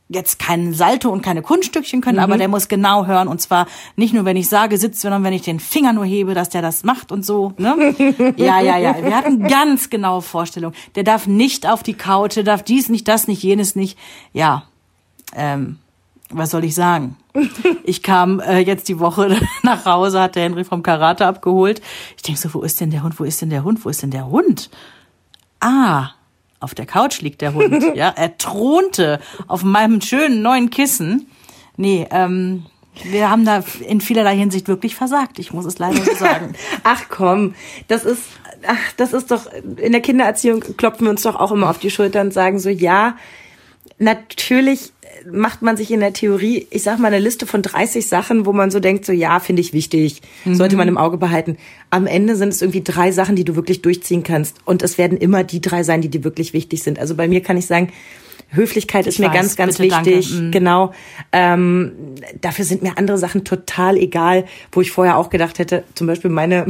jetzt 0.09 0.39
kein 0.39 0.73
Salto 0.73 1.09
und 1.09 1.21
keine 1.21 1.41
Kunststückchen 1.41 2.01
können, 2.01 2.17
mhm. 2.17 2.23
aber 2.23 2.37
der 2.37 2.47
muss 2.47 2.67
genau 2.67 3.05
hören 3.05 3.27
und 3.27 3.41
zwar 3.41 3.67
nicht 3.95 4.13
nur, 4.13 4.25
wenn 4.25 4.37
ich 4.37 4.47
sage, 4.47 4.77
sitzt, 4.77 5.01
sondern 5.01 5.23
wenn 5.23 5.33
ich 5.33 5.41
den 5.41 5.59
Finger 5.59 5.93
nur 5.93 6.05
hebe, 6.05 6.33
dass 6.33 6.49
der 6.49 6.61
das 6.61 6.83
macht 6.83 7.11
und 7.11 7.25
so. 7.25 7.53
Ne? 7.57 7.95
ja, 8.37 8.61
ja, 8.61 8.77
ja. 8.77 8.95
Wir 9.03 9.15
hatten 9.15 9.47
ganz 9.47 9.89
genaue 9.89 10.21
Vorstellungen. 10.21 10.75
Der 10.95 11.03
darf 11.03 11.27
nicht 11.27 11.67
auf 11.67 11.83
die 11.83 11.93
Couch, 11.93 12.35
der 12.37 12.43
darf 12.43 12.63
dies 12.63 12.89
nicht, 12.89 13.07
das 13.07 13.27
nicht, 13.27 13.43
jenes 13.43 13.75
nicht. 13.75 13.97
Ja, 14.31 14.63
ähm, 15.35 15.79
was 16.29 16.51
soll 16.51 16.63
ich 16.63 16.75
sagen? 16.75 17.15
Ich 17.83 18.03
kam 18.03 18.39
äh, 18.39 18.59
jetzt 18.59 18.89
die 18.89 18.99
Woche 18.99 19.37
nach 19.63 19.85
Hause, 19.85 20.21
hat 20.21 20.35
der 20.35 20.43
Henry 20.43 20.63
vom 20.63 20.83
Karate 20.83 21.25
abgeholt. 21.25 21.81
Ich 22.15 22.23
denk 22.23 22.37
so, 22.37 22.53
wo 22.53 22.61
ist 22.61 22.79
denn 22.79 22.91
der 22.91 23.03
Hund? 23.03 23.19
Wo 23.19 23.23
ist 23.23 23.41
denn 23.41 23.49
der 23.49 23.63
Hund? 23.63 23.83
Wo 23.85 23.89
ist 23.89 24.01
denn 24.01 24.11
der 24.11 24.27
Hund? 24.27 24.69
Ah, 25.59 26.11
auf 26.59 26.73
der 26.73 26.85
Couch 26.85 27.21
liegt 27.21 27.41
der 27.41 27.53
Hund. 27.53 27.83
ja, 27.95 28.09
er 28.15 28.37
thronte 28.37 29.19
auf 29.47 29.63
meinem 29.63 30.01
schönen 30.01 30.41
neuen 30.41 30.69
Kissen. 30.69 31.27
Nee, 31.75 32.07
ähm, 32.11 32.65
wir 33.03 33.29
haben 33.29 33.45
da 33.45 33.63
in 33.87 34.01
vielerlei 34.01 34.35
Hinsicht 34.35 34.67
wirklich 34.67 34.95
versagt. 34.95 35.39
Ich 35.39 35.53
muss 35.53 35.65
es 35.65 35.77
leider 35.77 36.03
so 36.03 36.15
sagen. 36.15 36.53
ach 36.83 37.03
komm, 37.09 37.53
das 37.87 38.05
ist, 38.05 38.23
ach, 38.65 38.91
das 38.97 39.13
ist 39.13 39.29
doch, 39.29 39.45
in 39.53 39.91
der 39.91 40.01
Kindererziehung 40.01 40.63
klopfen 40.77 41.05
wir 41.05 41.11
uns 41.11 41.21
doch 41.21 41.35
auch 41.35 41.51
immer 41.51 41.69
auf 41.69 41.79
die 41.79 41.91
Schulter 41.91 42.21
und 42.21 42.33
sagen 42.33 42.59
so, 42.59 42.69
ja, 42.69 43.15
natürlich 43.99 44.93
macht 45.31 45.61
man 45.61 45.77
sich 45.77 45.91
in 45.91 45.99
der 45.99 46.13
Theorie, 46.13 46.67
ich 46.69 46.83
sag 46.83 46.99
mal, 46.99 47.07
eine 47.07 47.19
Liste 47.19 47.45
von 47.45 47.61
30 47.61 48.07
Sachen, 48.07 48.45
wo 48.45 48.53
man 48.53 48.71
so 48.71 48.79
denkt, 48.79 49.05
so 49.05 49.11
ja, 49.11 49.39
finde 49.39 49.61
ich 49.61 49.73
wichtig, 49.73 50.21
mhm. 50.45 50.55
sollte 50.55 50.75
man 50.75 50.87
im 50.87 50.97
Auge 50.97 51.17
behalten. 51.17 51.57
Am 51.89 52.07
Ende 52.07 52.35
sind 52.35 52.49
es 52.49 52.61
irgendwie 52.61 52.83
drei 52.83 53.11
Sachen, 53.11 53.35
die 53.35 53.43
du 53.43 53.55
wirklich 53.55 53.81
durchziehen 53.81 54.23
kannst. 54.23 54.57
Und 54.65 54.83
es 54.83 54.97
werden 54.97 55.17
immer 55.17 55.43
die 55.43 55.61
drei 55.61 55.83
sein, 55.83 56.01
die 56.01 56.09
dir 56.09 56.23
wirklich 56.23 56.53
wichtig 56.53 56.83
sind. 56.83 56.99
Also 56.99 57.15
bei 57.15 57.27
mir 57.27 57.41
kann 57.41 57.57
ich 57.57 57.65
sagen, 57.65 57.91
Höflichkeit 58.49 59.01
ich 59.01 59.15
ist 59.15 59.19
mir 59.19 59.27
weiß, 59.27 59.33
ganz, 59.33 59.55
ganz 59.55 59.79
wichtig. 59.79 60.33
Mhm. 60.33 60.51
Genau. 60.51 60.93
Ähm, 61.31 61.91
dafür 62.39 62.65
sind 62.65 62.81
mir 62.81 62.97
andere 62.97 63.17
Sachen 63.17 63.43
total 63.43 63.97
egal, 63.97 64.45
wo 64.71 64.81
ich 64.81 64.91
vorher 64.91 65.17
auch 65.17 65.29
gedacht 65.29 65.59
hätte, 65.59 65.83
zum 65.95 66.07
Beispiel 66.07 66.31
meine 66.31 66.67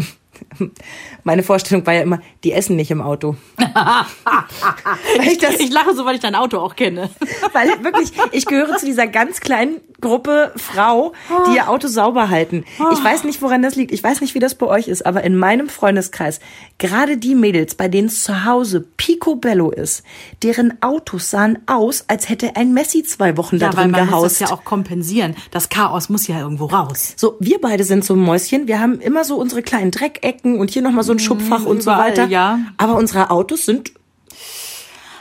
meine 1.24 1.44
Vorstellung 1.44 1.86
war 1.86 1.94
ja 1.94 2.02
immer, 2.02 2.20
die 2.44 2.52
essen 2.54 2.76
nicht 2.76 2.92
im 2.92 3.02
Auto. 3.02 3.36
ich, 5.22 5.42
ich, 5.42 5.72
lache 5.72 5.96
so, 5.96 6.06
weil 6.06 6.16
ich 6.16 6.22
dein 6.22 6.36
Auto 6.36 6.60
auch 6.60 6.76
kenne. 6.76 7.10
weil 7.54 7.84
wirklich, 7.84 8.12
ich 8.32 8.46
gehöre 8.46 8.78
zu 8.78 8.86
dieser 8.86 9.08
ganz 9.08 9.40
kleinen 9.40 9.82
Gruppe 10.00 10.52
Frau, 10.56 11.14
die 11.48 11.56
ihr 11.56 11.70
Auto 11.70 11.88
sauber 11.88 12.30
halten. 12.30 12.66
Ich 12.94 13.04
weiß 13.04 13.24
nicht, 13.24 13.42
woran 13.42 13.64
das 13.64 13.76
liegt. 13.76 13.92
Ich 13.92 14.04
weiß 14.04 14.22
nicht, 14.22 14.36
wie 14.36 14.40
das 14.40 14.56
bei 14.56 14.68
euch 14.68 14.88
ist, 14.88 15.06
aber 15.06 15.24
in 15.24 15.36
meinem 15.36 15.70
Freundeskreis, 15.70 16.40
gerade 16.78 17.18
die 17.18 17.34
Mädels, 17.34 17.74
bei 17.74 17.88
denen 17.88 18.08
es 18.08 18.24
zu 18.24 18.46
Hause 18.46 18.82
picobello 18.98 19.72
ist, 19.72 20.04
deren 20.44 20.82
Autos 20.84 21.32
sahen 21.32 21.60
aus, 21.66 22.06
als 22.08 22.30
hätte 22.30 22.56
ein 22.56 22.74
Messi 22.74 23.04
zwei 23.04 23.38
Wochen 23.38 23.58
ja, 23.58 23.68
da 23.68 23.74
drin 23.74 23.78
weil 23.86 23.88
man 23.88 24.06
gehaust. 24.08 24.24
Muss 24.24 24.40
das 24.40 24.50
ja 24.50 24.56
auch 24.56 24.64
kompensieren. 24.64 25.36
Das 25.52 25.70
Chaos 25.70 26.10
muss 26.10 26.28
ja 26.28 26.40
irgendwo 26.40 26.66
raus. 26.66 27.14
So, 27.16 27.36
wir 27.40 27.60
beide 27.60 27.84
sind 27.84 28.06
so 28.06 28.16
Mäuschen. 28.16 28.68
Wir 28.68 28.80
haben 28.80 29.00
immer 29.00 29.24
so 29.24 29.36
unsere 29.38 29.64
kleinen 29.64 29.92
Dreckecken 29.92 30.60
und 30.60 30.70
hier 30.70 30.84
nochmal 30.84 31.04
so 31.04 31.12
ein 31.12 31.20
Schubfach 31.20 31.66
und 31.66 31.82
so 31.82 31.92
weiter. 31.92 32.28
Ja. 32.28 32.60
Aber 32.78 32.96
unsere 32.96 33.32
Autos 33.32 33.66
sind 33.66 33.92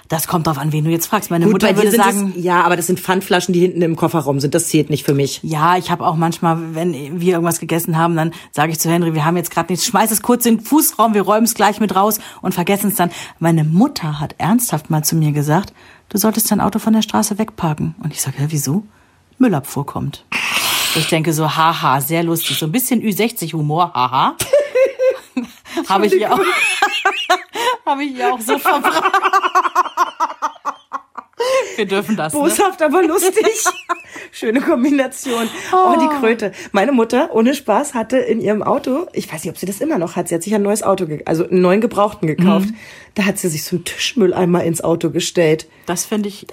das 0.09 0.29
kommt 0.29 0.47
drauf 0.47 0.59
an, 0.59 0.73
wen 0.73 0.85
du 0.85 0.91
jetzt 0.91 1.07
fragst. 1.07 1.31
Meine 1.31 1.45
Gut, 1.45 1.55
Mutter 1.55 1.77
würde 1.77 1.91
sagen, 1.91 2.35
es, 2.37 2.45
ja, 2.45 2.63
aber 2.63 2.77
das 2.77 2.87
sind 2.87 3.01
Pfandflaschen, 3.01 3.53
die 3.53 3.61
hinten 3.61 3.83
im 3.83 3.97
Kofferraum 3.97 4.41
sind. 4.41 4.55
Das 4.55 4.69
zählt 4.69 4.91
nicht 4.91 5.05
für 5.05 5.15
mich. 5.15 5.41
Ja, 5.43 5.77
ich 5.77 5.91
habe 5.91 6.07
auch 6.07 6.17
manchmal, 6.17 6.75
wenn 6.75 7.21
wir 7.21 7.33
irgendwas 7.33 7.61
gegessen 7.61 7.97
haben, 7.97 8.17
dann 8.17 8.33
sage 8.53 8.73
ich 8.73 8.79
zu 8.79 8.91
Henry, 8.91 9.15
wir 9.15 9.25
haben 9.25 9.37
jetzt 9.37 9.51
gerade 9.51 9.73
nichts, 9.73 9.87
schmeiß 9.87 10.11
es 10.11 10.23
kurz 10.23 10.47
in 10.47 10.59
den 10.59 10.65
Fußraum, 10.65 11.15
wir 11.15 11.23
räumen 11.23 11.45
es 11.45 11.55
gleich 11.55 11.81
mit 11.81 11.95
raus 11.95 12.21
und 12.43 12.55
vergessen 12.55 12.89
es 12.89 12.97
dann. 12.97 13.11
Meine 13.39 13.65
Mutter 13.65 14.21
hat 14.21 14.35
ernsthaft 14.39 14.91
mal 14.91 15.03
zu 15.03 15.17
mir 15.17 15.33
gesagt, 15.33 15.73
du 16.09 16.19
solltest 16.19 16.51
dein 16.51 16.61
Auto 16.61 16.79
von 16.79 16.93
der 16.93 17.03
Straße 17.03 17.39
wegparken. 17.39 17.95
Und 18.03 18.13
ich 18.13 18.23
sage, 18.23 18.37
ja, 18.41 18.47
wieso? 18.51 18.85
Müllabfuhr 19.39 19.85
kommt. 19.85 20.25
Ich 20.95 21.09
denke 21.09 21.33
so, 21.33 21.57
haha, 21.57 22.01
sehr 22.01 22.23
lustig. 22.23 22.57
So 22.59 22.67
ein 22.67 22.73
bisschen 22.73 23.03
Ü60-Humor, 23.03 23.93
haha. 23.93 24.35
Habe 25.89 26.07
ich 26.07 26.15
ihr 26.15 26.33
auch, 26.33 26.41
habe 27.87 28.05
ich 28.05 28.17
ihr 28.17 28.33
auch 28.33 28.41
so 28.41 28.59
verbracht. 28.59 29.13
Wir 31.77 31.87
dürfen 31.87 32.17
das. 32.17 32.33
Ne? 32.33 32.41
Boshaft, 32.41 32.83
aber 32.83 33.03
lustig. 33.03 33.47
Schöne 34.33 34.61
Kombination. 34.61 35.49
Oh. 35.73 35.95
die 36.01 36.09
Kröte. 36.19 36.53
Meine 36.73 36.93
Mutter, 36.93 37.35
ohne 37.35 37.55
Spaß, 37.55 37.95
hatte 37.95 38.17
in 38.17 38.41
ihrem 38.41 38.63
Auto, 38.63 39.07
ich 39.13 39.31
weiß 39.31 39.45
nicht, 39.45 39.51
ob 39.51 39.59
sie 39.59 39.67
das 39.67 39.81
immer 39.81 39.99
noch 39.99 40.17
hat, 40.17 40.29
sie 40.29 40.35
hat 40.35 40.43
sich 40.43 40.55
ein 40.55 40.63
neues 40.63 40.83
Auto, 40.83 41.07
also 41.27 41.49
einen 41.49 41.61
neuen 41.61 41.81
Gebrauchten 41.81 42.27
gekauft. 42.27 42.71
Mhm. 42.71 42.77
Da 43.15 43.25
hat 43.25 43.39
sie 43.39 43.49
sich 43.49 43.65
so 43.65 43.77
einen 43.77 43.85
Tischmülleimer 43.85 44.65
ins 44.65 44.83
Auto 44.83 45.11
gestellt. 45.11 45.69
Das 45.87 46.05
finde 46.07 46.29
ich 46.29 46.47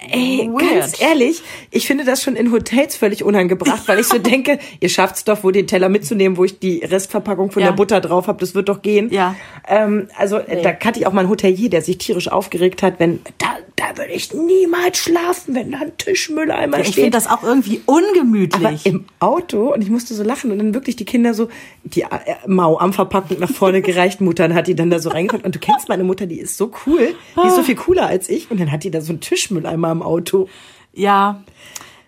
Ey, 0.00 0.48
Weird. 0.48 0.80
ganz 0.80 1.00
ehrlich, 1.00 1.42
ich 1.70 1.86
finde 1.86 2.04
das 2.04 2.22
schon 2.22 2.36
in 2.36 2.52
Hotels 2.52 2.96
völlig 2.96 3.24
unangebracht, 3.24 3.88
weil 3.88 3.98
ich 3.98 4.06
so 4.06 4.18
denke, 4.18 4.58
ihr 4.80 4.88
schafft's 4.88 5.24
doch 5.24 5.42
wohl 5.42 5.52
den 5.52 5.66
Teller 5.66 5.88
mitzunehmen, 5.88 6.38
wo 6.38 6.44
ich 6.44 6.60
die 6.60 6.78
Restverpackung 6.84 7.50
von 7.50 7.62
ja. 7.62 7.70
der 7.70 7.76
Butter 7.76 8.00
drauf 8.00 8.28
habe. 8.28 8.38
Das 8.38 8.54
wird 8.54 8.68
doch 8.68 8.82
gehen. 8.82 9.10
Ja. 9.10 9.34
Ähm, 9.66 10.08
also 10.16 10.38
nee. 10.38 10.62
da 10.62 10.72
kannte 10.72 11.00
ich 11.00 11.06
auch 11.06 11.12
mal 11.12 11.22
einen 11.22 11.30
Hotelier, 11.30 11.68
der 11.68 11.82
sich 11.82 11.98
tierisch 11.98 12.28
aufgeregt 12.28 12.82
hat, 12.82 13.00
wenn 13.00 13.20
da, 13.38 13.56
da 13.88 13.96
würde 13.96 14.12
ich 14.12 14.32
niemals 14.32 14.98
schlafen, 14.98 15.54
wenn 15.54 15.72
da 15.72 15.78
ein 15.78 15.96
Tischmülleimer 15.96 16.78
ja, 16.78 16.84
steht. 16.84 16.88
Ich 16.88 16.94
finde 16.96 17.10
das 17.10 17.26
auch 17.26 17.42
irgendwie 17.42 17.80
ungemütlich. 17.86 18.64
Aber 18.64 18.86
im 18.86 19.04
Auto 19.20 19.72
und 19.72 19.82
ich 19.82 19.90
musste 19.90 20.14
so 20.14 20.22
lachen 20.22 20.50
und 20.50 20.58
dann 20.58 20.74
wirklich 20.74 20.96
die 20.96 21.04
Kinder 21.04 21.34
so 21.34 21.48
die 21.84 22.02
äh, 22.02 22.06
Mau 22.46 22.78
am 22.78 22.92
Verpackung 22.92 23.38
nach 23.38 23.50
vorne 23.50 23.82
gereicht. 23.82 24.20
Muttern 24.20 24.54
hat 24.54 24.66
die 24.66 24.74
dann 24.74 24.90
da 24.90 24.98
so 24.98 25.10
reingepackt 25.10 25.44
und 25.44 25.54
du 25.54 25.58
kennst 25.58 25.88
meine 25.88 26.04
Mutter, 26.04 26.26
die 26.26 26.40
ist 26.40 26.56
so 26.56 26.70
cool, 26.86 27.14
die 27.42 27.46
ist 27.46 27.56
so 27.56 27.62
viel 27.62 27.76
cooler 27.76 28.06
als 28.06 28.28
ich 28.28 28.50
und 28.50 28.60
dann 28.60 28.70
hat 28.70 28.84
die 28.84 28.90
da 28.90 29.00
so 29.00 29.12
einen 29.12 29.20
Tischmülleimer 29.20 29.90
im 29.92 30.02
Auto. 30.02 30.48
Ja. 30.92 31.42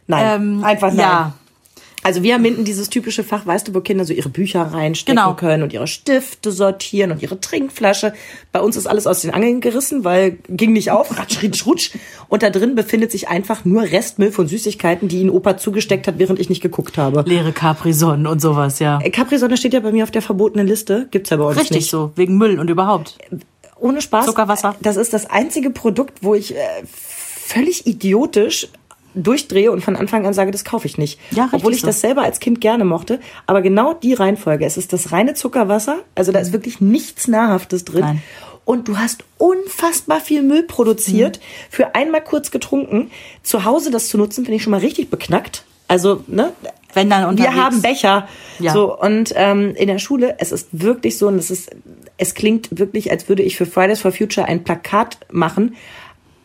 Nein, 0.07 0.43
ähm, 0.43 0.65
einfach 0.65 0.89
nein. 0.89 0.99
Ja. 0.99 1.35
Also 2.03 2.23
wir 2.23 2.35
haben 2.35 2.45
hinten 2.45 2.65
dieses 2.65 2.89
typische 2.89 3.23
Fach, 3.23 3.47
weißt 3.47 3.69
du, 3.69 3.75
wo 3.75 3.81
Kinder 3.81 4.05
so 4.05 4.15
ihre 4.15 4.31
Bücher 4.31 4.63
reinstecken 4.63 5.17
genau. 5.17 5.35
können 5.35 5.63
und 5.63 5.73
ihre 5.73 5.87
Stifte 5.87 6.51
sortieren 6.51 7.13
und 7.13 7.23
ihre 7.23 7.41
Trinkflasche. 7.41 8.15
Bei 8.53 8.61
uns 8.61 8.77
ist 8.77 8.87
alles 8.87 9.07
aus 9.07 9.21
den 9.21 9.33
Angeln 9.33 9.61
gerissen, 9.61 10.03
weil 10.03 10.39
ging 10.49 10.73
nicht 10.73 10.91
auf, 10.91 11.19
ratsch, 11.19 11.43
ritsch, 11.43 11.67
rutsch. 11.67 11.91
Und 12.29 12.43
da 12.43 12.49
drin 12.49 12.75
befindet 12.75 13.11
sich 13.11 13.29
einfach 13.29 13.67
nur 13.67 13.83
Restmüll 13.83 14.33
von 14.33 14.49
Süßigkeiten, 14.49 15.09
die 15.09 15.21
ihn 15.21 15.31
Opa 15.31 15.59
zugesteckt 15.59 16.07
hat, 16.07 16.19
während 16.19 16.41
ich 16.41 16.49
nicht 16.49 16.63
geguckt 16.63 16.97
habe. 16.97 17.23
Leere 17.27 17.53
Capri-Sonnen 17.53 18.27
und 18.27 18.41
sowas, 18.41 18.79
ja. 18.79 18.99
Äh, 19.03 19.11
Capri-Sonne 19.11 19.59
steht 19.59 19.75
ja 19.75 19.81
bei 19.81 19.93
mir 19.93 20.05
auf 20.05 20.11
der 20.11 20.23
verbotenen 20.23 20.67
Liste. 20.67 21.07
Gibt's 21.11 21.29
ja 21.29 21.37
bei 21.37 21.45
uns 21.45 21.57
Richtig 21.57 21.71
nicht. 21.71 21.79
Richtig 21.83 21.91
so, 21.91 22.13
wegen 22.17 22.39
Müll 22.39 22.59
und 22.59 22.71
überhaupt. 22.71 23.19
Ohne 23.79 24.01
Spaß. 24.01 24.27
Zuckerwasser. 24.27 24.75
Das 24.81 24.97
ist 24.97 25.13
das 25.13 25.29
einzige 25.29 25.71
Produkt, 25.71 26.23
wo 26.23 26.35
ich 26.35 26.55
äh, 26.55 26.59
völlig 26.85 27.87
idiotisch 27.87 28.69
durchdrehe 29.15 29.73
und 29.73 29.83
von 29.83 29.97
Anfang 29.97 30.27
an 30.27 30.35
sage, 30.35 30.51
das 30.51 30.65
kaufe 30.65 30.87
ich 30.87 30.99
nicht. 30.99 31.19
Ja, 31.31 31.49
Obwohl 31.53 31.73
ich 31.73 31.81
so. 31.81 31.87
das 31.87 32.01
selber 32.01 32.23
als 32.23 32.41
Kind 32.41 32.61
gerne 32.61 32.85
mochte. 32.85 33.21
Aber 33.47 33.63
genau 33.63 33.95
die 33.95 34.15
Reihenfolge. 34.15 34.65
Es 34.65 34.77
ist 34.77 34.93
das 34.93 35.13
reine 35.13 35.35
Zuckerwasser. 35.35 35.99
Also 36.15 36.33
da 36.33 36.39
ist 36.39 36.53
wirklich 36.53 36.81
nichts 36.81 37.29
Nahrhaftes 37.29 37.85
drin. 37.85 38.01
Nein. 38.01 38.23
Und 38.65 38.89
du 38.89 38.99
hast 38.99 39.25
unfassbar 39.39 40.21
viel 40.21 40.43
Müll 40.43 40.63
produziert 40.63 41.39
mhm. 41.39 41.43
für 41.71 41.95
einmal 41.95 42.23
kurz 42.23 42.51
getrunken. 42.51 43.11
Zu 43.43 43.65
Hause 43.65 43.91
das 43.91 44.09
zu 44.09 44.19
nutzen, 44.19 44.45
finde 44.45 44.57
ich 44.57 44.63
schon 44.63 44.71
mal 44.71 44.81
richtig 44.81 45.11
beknackt. 45.11 45.65
Also, 45.89 46.23
ne? 46.29 46.53
Wenn 46.95 47.11
dann 47.11 47.25
unterwegs. 47.25 47.55
Wir 47.55 47.65
haben 47.65 47.83
Becher. 47.83 48.29
Ja. 48.59 48.73
So, 48.73 48.97
und 48.97 49.33
ähm, 49.35 49.75
in 49.75 49.89
der 49.89 49.99
Schule, 49.99 50.37
es 50.39 50.53
ist 50.53 50.69
wirklich 50.73 51.19
so, 51.19 51.29
und 51.29 51.39
es 51.39 51.51
ist, 51.51 51.71
es 52.17 52.35
klingt 52.35 52.79
wirklich, 52.79 53.11
als 53.11 53.29
würde 53.29 53.43
ich 53.43 53.57
für 53.57 53.67
Fridays 53.67 54.01
for 54.01 54.13
Future 54.13 54.47
ein 54.47 54.63
Plakat 54.63 55.19
machen 55.33 55.77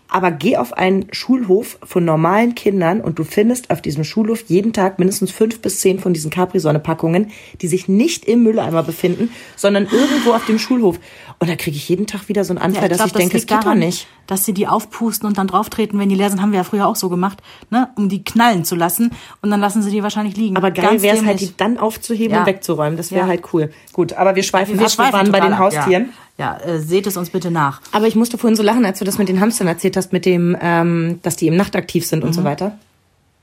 aber 0.08 0.32
geh 0.32 0.58
auf 0.58 0.74
einen 0.74 1.08
Schulhof 1.12 1.78
von 1.84 2.06
normalen 2.06 2.56
Kindern 2.56 3.02
und 3.02 3.20
du 3.20 3.24
findest 3.24 3.72
auf 3.72 3.82
diesem 3.82 4.04
Schulhof 4.04 4.44
jeden 4.48 4.72
Tag 4.72 5.00
mindestens 5.00 5.32
fünf 5.32 5.62
bis 5.62 5.80
zehn 5.80 6.00
von 6.00 6.14
diesen 6.14 6.30
Capri-Sonne-Packungen, 6.30 7.32
die 7.62 7.68
sich 7.68 7.88
nicht 7.88 8.26
im 8.26 8.44
Mülleimer 8.44 8.84
befinden, 8.84 9.32
sondern 9.56 9.86
irgendwo 9.86 10.34
auf 10.34 10.46
dem 10.46 10.60
Schulhof. 10.60 11.00
Und 11.40 11.50
da 11.50 11.56
kriege 11.56 11.76
ich 11.76 11.90
jeden 11.90 12.08
Tag 12.08 12.30
wieder 12.30 12.44
so 12.44 12.54
einen 12.54 12.60
Anfall, 12.60 12.84
ja, 12.84 12.92
ich 12.92 12.98
dass 12.98 12.98
glaub, 13.00 13.08
ich 13.08 13.14
denke, 13.14 13.38
es 13.38 13.48
geht 13.48 13.66
doch 13.66 13.74
nicht. 13.74 14.08
Dass 14.28 14.46
sie 14.46 14.54
die 14.54 14.68
aufpusten 14.68 15.28
und 15.28 15.38
dann 15.38 15.48
drauftreten, 15.48 16.00
wenn 16.00 16.10
die 16.10 16.16
leer 16.16 16.30
sind, 16.30 16.42
haben 16.42 16.52
wir 16.52 16.58
ja 16.58 16.64
früher 16.64 16.88
auch 16.88 16.96
so 16.96 17.10
gemacht, 17.10 17.42
ne, 17.70 17.90
um 17.96 18.10
die 18.10 18.24
knallen 18.24 18.64
zu 18.64 18.76
lassen. 18.76 19.12
Und 19.42 19.52
dann 19.52 19.60
lassen 19.60 19.82
sie 19.82 19.92
die 19.92 20.02
wahrscheinlich 20.04 20.38
liegen. 20.38 20.56
Aber 20.56 20.72
geil 20.72 21.02
wäre 21.02 21.18
es 21.18 21.26
halt, 21.26 21.42
die 21.42 21.56
dann 21.58 21.78
aufzuheben 21.78 22.34
ja. 22.34 22.40
und 22.42 22.46
wegzuräumen. 22.46 22.98
Das 22.98 23.12
wäre 23.12 23.22
ja. 23.22 23.28
halt 23.28 23.44
cool. 23.54 23.72
Gut, 23.92 24.14
aber 24.14 24.36
wir 24.36 24.44
schweifen 24.44 24.80
wir 24.80 24.86
ab. 24.86 24.98
Wir 24.98 25.14
waren 25.14 25.32
bei 25.32 25.40
den 25.40 25.58
Haustieren. 25.58 26.06
Ja, 26.06 26.25
äh, 26.38 26.80
seht 26.80 27.08
es 27.08 27.18
uns 27.18 27.30
bitte 27.30 27.52
nach. 27.52 27.82
Aber 27.92 28.08
ich 28.08 28.16
musste 28.16 28.38
vorhin 28.38 28.56
so 28.56 28.64
lachen, 28.64 28.86
als 28.86 29.00
du 29.00 29.06
das 29.06 29.18
mit 29.18 29.30
den 29.30 29.40
Hamstern 29.40 29.68
erzählt 29.68 29.96
hast, 29.96 30.12
mit 30.12 30.26
dem, 30.26 30.58
ähm, 30.62 31.20
dass 31.22 31.36
die 31.36 31.48
im 31.48 31.56
nachtaktiv 31.56 32.06
sind 32.06 32.20
mhm. 32.20 32.28
und 32.28 32.34
so 32.34 32.42
mhm. 32.42 32.46
weiter. 32.46 32.80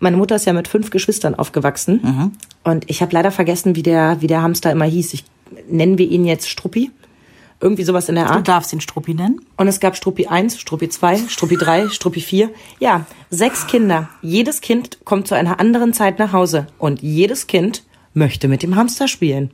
Meine 0.00 0.16
Mutter 0.16 0.36
ist 0.36 0.46
ja 0.46 0.52
mit 0.52 0.68
fünf 0.68 0.90
Geschwistern 0.90 1.34
aufgewachsen 1.34 2.00
mhm. 2.02 2.32
und 2.62 2.88
ich 2.88 3.02
habe 3.02 3.12
leider 3.12 3.32
vergessen, 3.32 3.74
wie 3.74 3.82
der, 3.82 4.20
wie 4.20 4.28
der 4.28 4.42
Hamster 4.42 4.70
immer 4.70 4.84
hieß. 4.84 5.12
Ich 5.12 5.24
nennen 5.68 5.98
wir 5.98 6.08
ihn 6.08 6.24
jetzt 6.24 6.48
Struppi. 6.48 6.90
Irgendwie 7.60 7.82
sowas 7.82 8.08
in 8.08 8.14
der 8.14 8.30
Art. 8.30 8.38
Du 8.38 8.42
darfst 8.42 8.72
ihn 8.72 8.80
Struppi 8.80 9.14
nennen. 9.14 9.40
Und 9.56 9.66
es 9.66 9.80
gab 9.80 9.96
Struppi 9.96 10.28
1, 10.28 10.60
Struppi 10.60 10.88
2, 10.88 11.28
Struppi 11.28 11.56
3, 11.56 11.88
Struppi 11.90 12.20
4. 12.20 12.50
Ja, 12.78 13.06
sechs 13.30 13.66
Kinder. 13.66 14.08
Jedes 14.22 14.60
Kind 14.60 14.98
kommt 15.04 15.26
zu 15.26 15.34
einer 15.34 15.58
anderen 15.58 15.92
Zeit 15.92 16.20
nach 16.20 16.32
Hause. 16.32 16.68
Und 16.78 17.02
jedes 17.02 17.48
Kind 17.48 17.82
möchte 18.18 18.48
mit 18.48 18.62
dem 18.62 18.76
Hamster 18.76 19.08
spielen. 19.08 19.50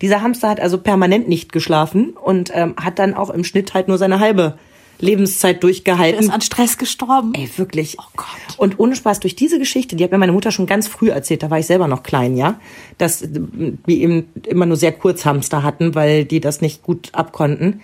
Dieser 0.00 0.22
Hamster 0.22 0.48
hat 0.48 0.60
also 0.60 0.78
permanent 0.78 1.28
nicht 1.28 1.52
geschlafen 1.52 2.10
und 2.10 2.50
ähm, 2.54 2.74
hat 2.76 2.98
dann 2.98 3.14
auch 3.14 3.30
im 3.30 3.44
Schnitt 3.44 3.74
halt 3.74 3.88
nur 3.88 3.98
seine 3.98 4.20
halbe 4.20 4.58
Lebenszeit 5.00 5.62
durchgehalten. 5.62 6.20
Er 6.20 6.24
ist 6.24 6.30
an 6.30 6.40
Stress 6.40 6.78
gestorben. 6.78 7.32
Ey, 7.34 7.48
wirklich. 7.56 7.96
Oh 7.98 8.10
Gott. 8.16 8.28
Und 8.58 8.78
ohne 8.78 8.96
Spaß, 8.96 9.20
durch 9.20 9.34
diese 9.34 9.58
Geschichte, 9.58 9.96
die 9.96 10.04
hat 10.04 10.10
mir 10.10 10.18
meine 10.18 10.32
Mutter 10.32 10.50
schon 10.50 10.66
ganz 10.66 10.86
früh 10.86 11.10
erzählt, 11.10 11.42
da 11.42 11.50
war 11.50 11.58
ich 11.58 11.66
selber 11.66 11.88
noch 11.88 12.02
klein, 12.02 12.36
ja, 12.36 12.60
dass 12.98 13.22
wir 13.32 13.76
eben 13.88 14.28
immer 14.46 14.66
nur 14.66 14.76
sehr 14.76 14.92
kurz 14.92 15.24
Hamster 15.24 15.62
hatten, 15.62 15.94
weil 15.94 16.24
die 16.24 16.40
das 16.40 16.60
nicht 16.60 16.82
gut 16.82 17.10
abkonnten. 17.12 17.80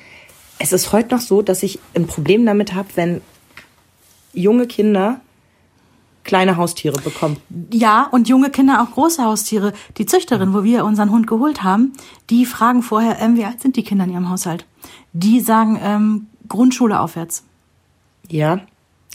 Es 0.59 0.73
ist 0.73 0.93
heute 0.93 1.15
noch 1.15 1.21
so, 1.21 1.43
dass 1.43 1.63
ich 1.63 1.79
ein 1.95 2.07
Problem 2.07 2.47
damit 2.47 2.75
habe, 2.75 2.89
wenn 2.95 3.21
junge 4.33 4.67
Kinder 4.67 5.21
kleine 6.27 6.57
Haustiere 6.57 7.01
bekommen. 7.01 7.39
Ja, 7.73 8.09
und 8.11 8.29
junge 8.29 8.51
Kinder 8.51 8.83
auch 8.83 8.95
große 8.95 9.25
Haustiere. 9.25 9.73
Die 9.97 10.05
Züchterin, 10.05 10.53
wo 10.53 10.65
wir 10.65 10.85
unseren 10.85 11.11
Hund 11.11 11.27
geholt 11.27 11.63
haben, 11.63 11.93
die 12.29 12.45
fragen 12.45 12.83
vorher, 12.83 13.19
ähm, 13.21 13.37
wie 13.37 13.45
alt 13.45 13.63
sind 13.63 13.77
die 13.77 13.85
Kinder 13.85 14.05
in 14.05 14.13
ihrem 14.13 14.29
Haushalt? 14.29 14.67
Die 15.13 15.41
sagen 15.41 15.79
ähm, 15.83 16.27
Grundschule 16.49 17.01
aufwärts. 17.01 17.45
Ja. 18.29 18.61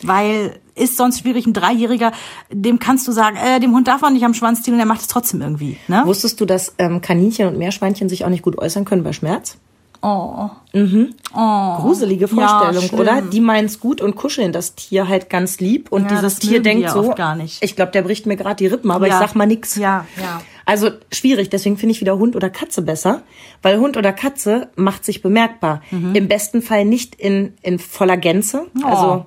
Weil 0.04 0.60
ist 0.74 0.98
sonst 0.98 1.20
schwierig, 1.20 1.46
ein 1.46 1.54
Dreijähriger, 1.54 2.12
dem 2.50 2.80
kannst 2.80 3.08
du 3.08 3.12
sagen, 3.12 3.38
äh, 3.38 3.60
dem 3.60 3.74
Hund 3.74 3.88
darf 3.88 4.02
man 4.02 4.14
nicht 4.14 4.26
am 4.26 4.34
Schwanz 4.34 4.64
ziehen 4.64 4.74
und 4.74 4.80
er 4.80 4.86
macht 4.86 5.02
es 5.02 5.08
trotzdem 5.08 5.42
irgendwie. 5.42 5.78
Ne? 5.88 6.02
Wusstest 6.06 6.42
du, 6.42 6.46
dass 6.46 6.74
ähm, 6.78 7.02
Kaninchen 7.02 7.48
und 7.48 7.58
Meerschweinchen 7.58 8.10
sich 8.10 8.26
auch 8.26 8.30
nicht 8.30 8.42
gut 8.42 8.58
äußern 8.58 8.86
können 8.86 9.04
bei 9.04 9.14
Schmerz? 9.14 9.58
Oh. 10.02 10.50
Mhm. 10.74 11.14
oh. 11.36 11.76
Gruselige 11.78 12.28
Vorstellung, 12.28 12.84
ja, 12.92 12.98
oder? 12.98 13.22
Die 13.22 13.40
meint's 13.40 13.80
gut 13.80 14.02
und 14.02 14.16
kuscheln 14.16 14.52
das 14.52 14.74
Tier 14.74 15.08
halt 15.08 15.30
ganz 15.30 15.60
lieb 15.60 15.92
und 15.92 16.04
ja, 16.04 16.16
dieses 16.16 16.40
Tier 16.40 16.62
denkt 16.62 16.90
so, 16.90 17.12
gar 17.12 17.36
nicht. 17.36 17.64
ich 17.64 17.76
glaube, 17.76 17.92
der 17.92 18.02
bricht 18.02 18.26
mir 18.26 18.36
gerade 18.36 18.56
die 18.56 18.68
Rippen, 18.68 18.90
aber 18.90 19.08
ja. 19.08 19.14
ich 19.14 19.20
sag 19.20 19.36
mal 19.36 19.46
nix. 19.46 19.76
Ja, 19.76 20.06
ja. 20.20 20.42
Also 20.66 20.90
schwierig, 21.12 21.50
deswegen 21.50 21.78
finde 21.78 21.92
ich 21.92 22.02
wieder 22.02 22.18
Hund 22.18 22.36
oder 22.36 22.50
Katze 22.50 22.82
besser, 22.82 23.22
weil 23.62 23.80
Hund 23.80 23.98
oder 23.98 24.12
Katze 24.14 24.70
macht 24.76 25.06
sich 25.06 25.22
bemerkbar. 25.22 25.82
Mhm. 25.92 26.16
Im 26.16 26.28
besten 26.28 26.62
Fall 26.62 26.86
nicht 26.86 27.16
in, 27.16 27.54
in 27.62 27.78
voller 27.78 28.18
Gänze. 28.18 28.68
Oh. 28.84 28.88
Also 28.88 29.26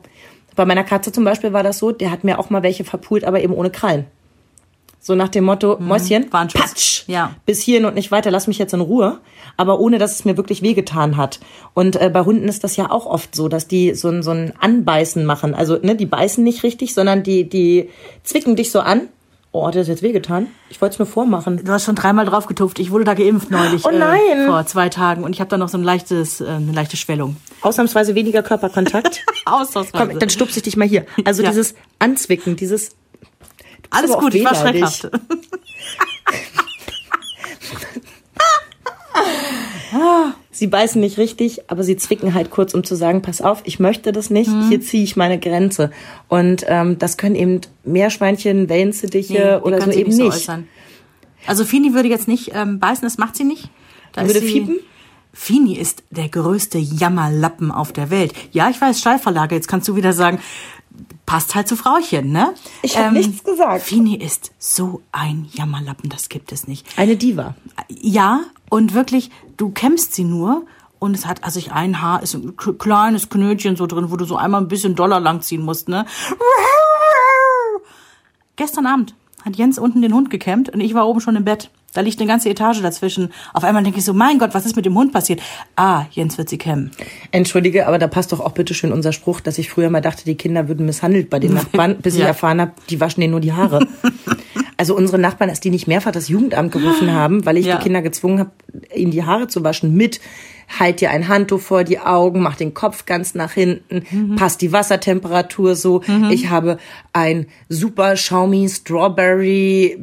bei 0.57 0.65
meiner 0.65 0.85
Katze 0.85 1.13
zum 1.13 1.25
Beispiel 1.25 1.53
war 1.53 1.63
das 1.63 1.79
so, 1.79 1.93
der 1.93 2.11
hat 2.11 2.25
mir 2.25 2.39
auch 2.39 2.51
mal 2.51 2.63
welche 2.63 2.85
verpult, 2.85 3.25
aber 3.25 3.43
eben 3.43 3.55
ohne 3.55 3.71
Krallen. 3.71 4.07
So 5.01 5.15
nach 5.15 5.29
dem 5.29 5.45
Motto, 5.45 5.77
mhm. 5.79 5.87
Mäuschen, 5.87 6.31
patsch, 6.31 7.05
ja. 7.09 7.35
bis 7.45 7.61
hierhin 7.61 7.85
und 7.85 7.95
nicht 7.95 8.11
weiter, 8.11 8.31
lass 8.31 8.47
mich 8.47 8.57
jetzt 8.57 8.73
in 8.73 8.81
Ruhe. 8.81 9.21
Aber 9.57 9.81
ohne, 9.81 9.99
dass 9.99 10.13
es 10.13 10.25
mir 10.25 10.37
wirklich 10.37 10.63
wehgetan 10.63 11.17
hat. 11.17 11.41
Und 11.75 12.01
äh, 12.01 12.11
bei 12.11 12.23
Hunden 12.23 12.49
ist 12.49 12.65
das 12.65 12.77
ja 12.77 12.91
auch 12.91 13.07
oft 13.07 13.35
so, 13.35 13.49
dass 13.49 13.69
die 13.69 13.95
so 13.95 14.09
ein, 14.09 14.23
so 14.23 14.31
ein 14.31 14.53
Anbeißen 14.59 15.25
machen. 15.25 15.55
Also 15.55 15.79
ne, 15.81 15.95
die 15.95 16.07
beißen 16.07 16.43
nicht 16.43 16.63
richtig, 16.63 16.95
sondern 16.95 17.23
die, 17.23 17.49
die 17.49 17.91
zwicken 18.23 18.57
dich 18.57 18.71
so 18.71 18.81
an. 18.81 19.09
Oh, 19.53 19.69
hat 19.69 19.77
das 19.77 19.87
jetzt 19.87 20.03
wehgetan? 20.03 20.49
Ich 20.69 20.81
wollte 20.81 20.95
es 20.95 20.99
nur 20.99 21.07
vormachen. 21.07 21.65
Du 21.65 21.71
hast 21.71 21.85
schon 21.85 21.95
dreimal 21.95 22.27
drauf 22.27 22.47
getupft. 22.47 22.81
Ich 22.81 22.91
wurde 22.91 23.05
da 23.05 23.15
geimpft 23.15 23.53
neulich. 23.53 23.85
Oh 23.85 23.91
nein! 23.93 24.19
Äh, 24.37 24.47
vor 24.47 24.67
zwei 24.67 24.89
Tagen. 24.89 25.23
Und 25.23 25.33
ich 25.33 25.39
habe 25.39 25.49
da 25.49 25.57
noch 25.57 25.69
so 25.69 25.79
ein 25.79 25.85
leichtes, 25.85 26.41
äh, 26.41 26.47
eine 26.47 26.73
leichte 26.73 26.97
Schwellung. 26.97 27.37
Ausnahmsweise 27.61 28.17
weniger 28.17 28.43
Körperkontakt. 28.43 29.25
Ausnahmsweise. 29.45 30.09
Komm, 30.09 30.19
dann 30.19 30.29
stupse 30.29 30.59
ich 30.59 30.65
dich 30.65 30.77
mal 30.77 30.89
hier. 30.89 31.07
Also 31.25 31.45
ja. 31.45 31.51
dieses 31.51 31.77
Anzwicken, 32.01 32.57
dieses 32.57 32.97
alles 33.91 34.13
gut, 34.13 34.35
ich 34.35 34.45
war 34.45 34.55
schreckhaft. 34.57 35.09
sie 40.51 40.67
beißen 40.67 41.01
nicht 41.01 41.19
richtig, 41.19 41.71
aber 41.71 41.83
sie 41.85 41.97
zwicken 41.97 42.35
halt 42.35 42.51
kurz, 42.51 42.75
um 42.75 42.85
zu 42.85 42.95
sagen, 42.95 43.23
pass 43.23 43.41
auf, 43.41 43.63
ich 43.65 43.79
möchte 43.79 44.13
das 44.13 44.31
nicht, 44.31 44.51
mhm. 44.51 44.69
hier 44.69 44.81
ziehe 44.81 45.05
ich 45.05 45.17
meine 45.17 45.39
Grenze. 45.39 45.91
Und 46.29 46.65
ähm, 46.69 46.99
das 46.99 47.17
können 47.17 47.35
eben 47.35 47.61
Meerschweinchen, 47.85 48.69
Wellensittiche 48.69 49.61
nee, 49.63 49.67
oder 49.67 49.81
so 49.81 49.91
eben 49.91 50.15
nicht. 50.15 50.33
So 50.33 50.53
also 51.47 51.65
Fini 51.65 51.95
würde 51.95 52.09
jetzt 52.09 52.29
nicht 52.29 52.53
ähm, 52.55 52.79
beißen, 52.79 53.03
das 53.03 53.19
macht 53.19 53.37
sie 53.37 53.45
nicht. 53.45 53.69
Da 54.13 54.27
würde 54.27 54.41
sie, 54.41 54.47
fiepen? 54.47 54.79
Fini 55.33 55.77
ist 55.77 56.05
der 56.11 56.29
größte 56.29 56.79
Jammerlappen 56.79 57.71
auf 57.71 57.93
der 57.93 58.11
Welt. 58.11 58.33
Ja, 58.53 58.71
ich 58.71 58.81
weiß, 58.81 59.01
Schallverlage, 59.01 59.55
jetzt 59.55 59.69
kannst 59.69 59.89
du 59.89 59.97
wieder 59.97 60.13
sagen, 60.13 60.39
passt 61.27 61.55
halt 61.55 61.69
zu 61.69 61.77
Frauchen, 61.77 62.33
ne? 62.33 62.55
Ich 62.83 62.99
hab 62.99 63.13
nichts 63.13 63.45
gesagt. 63.45 63.83
Fini 63.83 64.17
ist 64.17 64.53
so 64.59 65.03
ein 65.13 65.49
Jammerlappen, 65.53 66.11
das 66.11 66.29
gibt 66.29 66.53
es 66.53 66.67
nicht. 66.67 66.87
Eine 66.99 67.17
Diva. 67.17 67.55
Ja, 67.89 68.41
und 68.71 68.95
wirklich, 68.95 69.31
du 69.57 69.71
kämmst 69.71 70.15
sie 70.15 70.25
nur 70.25 70.67
und 70.99 71.15
es 71.15 71.27
hat, 71.27 71.45
also 71.45 71.59
ich 71.59 71.73
ein 71.73 72.01
Haar 72.01 72.23
ist 72.23 72.35
ein 72.35 72.57
kleines 72.57 73.29
Knötchen 73.29 73.77
so 73.77 73.87
drin, 73.87 74.11
wo 74.11 74.17
du 74.17 74.25
so 74.25 74.37
einmal 74.37 74.61
ein 74.61 74.69
bisschen 74.69 74.95
Dollar 74.95 75.21
lang 75.21 75.43
ziehen 75.43 75.63
musst, 75.63 75.89
ne? 75.89 76.07
Gestern 78.57 78.87
Abend 78.87 79.15
hat 79.45 79.57
Jens 79.57 79.79
unten 79.79 80.01
den 80.03 80.15
Hund 80.15 80.31
gekämmt 80.31 80.71
und 80.71 80.81
ich 80.81 80.95
war 80.95 81.07
oben 81.07 81.21
schon 81.21 81.37
im 81.37 81.45
Bett. 81.45 81.71
Da 81.95 82.01
liegt 82.01 82.19
eine 82.21 82.29
ganze 82.29 82.51
Etage 82.51 82.83
dazwischen. 82.83 83.33
Auf 83.53 83.65
einmal 83.65 83.83
denke 83.85 83.99
ich 84.01 84.05
so, 84.05 84.13
mein 84.13 84.39
Gott, 84.39 84.53
was 84.53 84.67
ist 84.67 84.77
mit 84.77 84.85
dem 84.85 84.95
Hund 84.97 85.13
passiert? 85.13 85.41
Ah, 85.77 86.05
Jens 86.11 86.37
wird 86.37 86.49
sie 86.49 86.59
kämmen. 86.59 86.91
Entschuldige, 87.31 87.87
aber 87.87 87.99
da 87.99 88.09
passt 88.09 88.33
doch 88.33 88.41
auch 88.41 88.53
bitte 88.53 88.75
schön 88.75 88.93
unser 88.93 89.13
Spruch, 89.13 89.41
dass 89.41 89.59
ich 89.59 89.71
früher 89.71 89.89
mal 89.91 90.01
dachte, 90.01 90.25
die 90.25 90.35
Kinder 90.35 90.69
würden 90.69 90.85
misshandelt 90.87 91.31
bei 91.31 91.39
den 91.39 91.55
Nachbarn, 91.55 91.97
bis 91.99 92.15
ich 92.15 92.21
Ja. 92.21 92.27
erfahren 92.27 92.61
habe, 92.61 92.73
die 92.91 93.01
waschen 93.01 93.21
denen 93.21 93.31
nur 93.31 93.41
die 93.41 93.53
Haare. 93.53 93.87
also 94.77 94.97
unsere 94.97 95.19
Nachbarn, 95.19 95.49
dass 95.51 95.61
die 95.61 95.71
nicht 95.71 95.87
mehrfach 95.87 96.11
das 96.13 96.29
Jugendamt 96.29 96.73
gerufen 96.73 97.13
haben, 97.15 97.47
weil 97.47 97.57
ich 97.57 97.67
Ja. 97.67 97.77
die 97.77 97.83
Kinder 97.85 98.03
gezwungen 98.03 98.41
habe, 98.41 98.51
ihnen 98.95 99.11
die 99.13 99.23
Haare 99.25 99.47
zu 99.49 99.63
waschen 99.65 99.95
mit 99.95 100.21
halt 100.79 101.01
dir 101.03 101.11
ein 101.11 101.29
Handtuch 101.29 101.61
vor 101.61 101.85
die 101.85 102.01
Augen, 102.01 102.41
mach 102.41 102.57
den 102.57 102.73
Kopf 102.75 103.05
ganz 103.07 103.35
nach 103.35 103.53
hinten, 103.53 104.03
Mhm. 104.11 104.37
passt 104.37 104.63
die 104.63 104.73
Wassertemperatur 104.73 105.77
so. 105.77 106.01
Ich 106.31 106.49
habe 106.49 106.79
ein 107.13 107.47
super 107.69 108.15
Xiaomi 108.15 108.69
Strawberry 108.69 109.99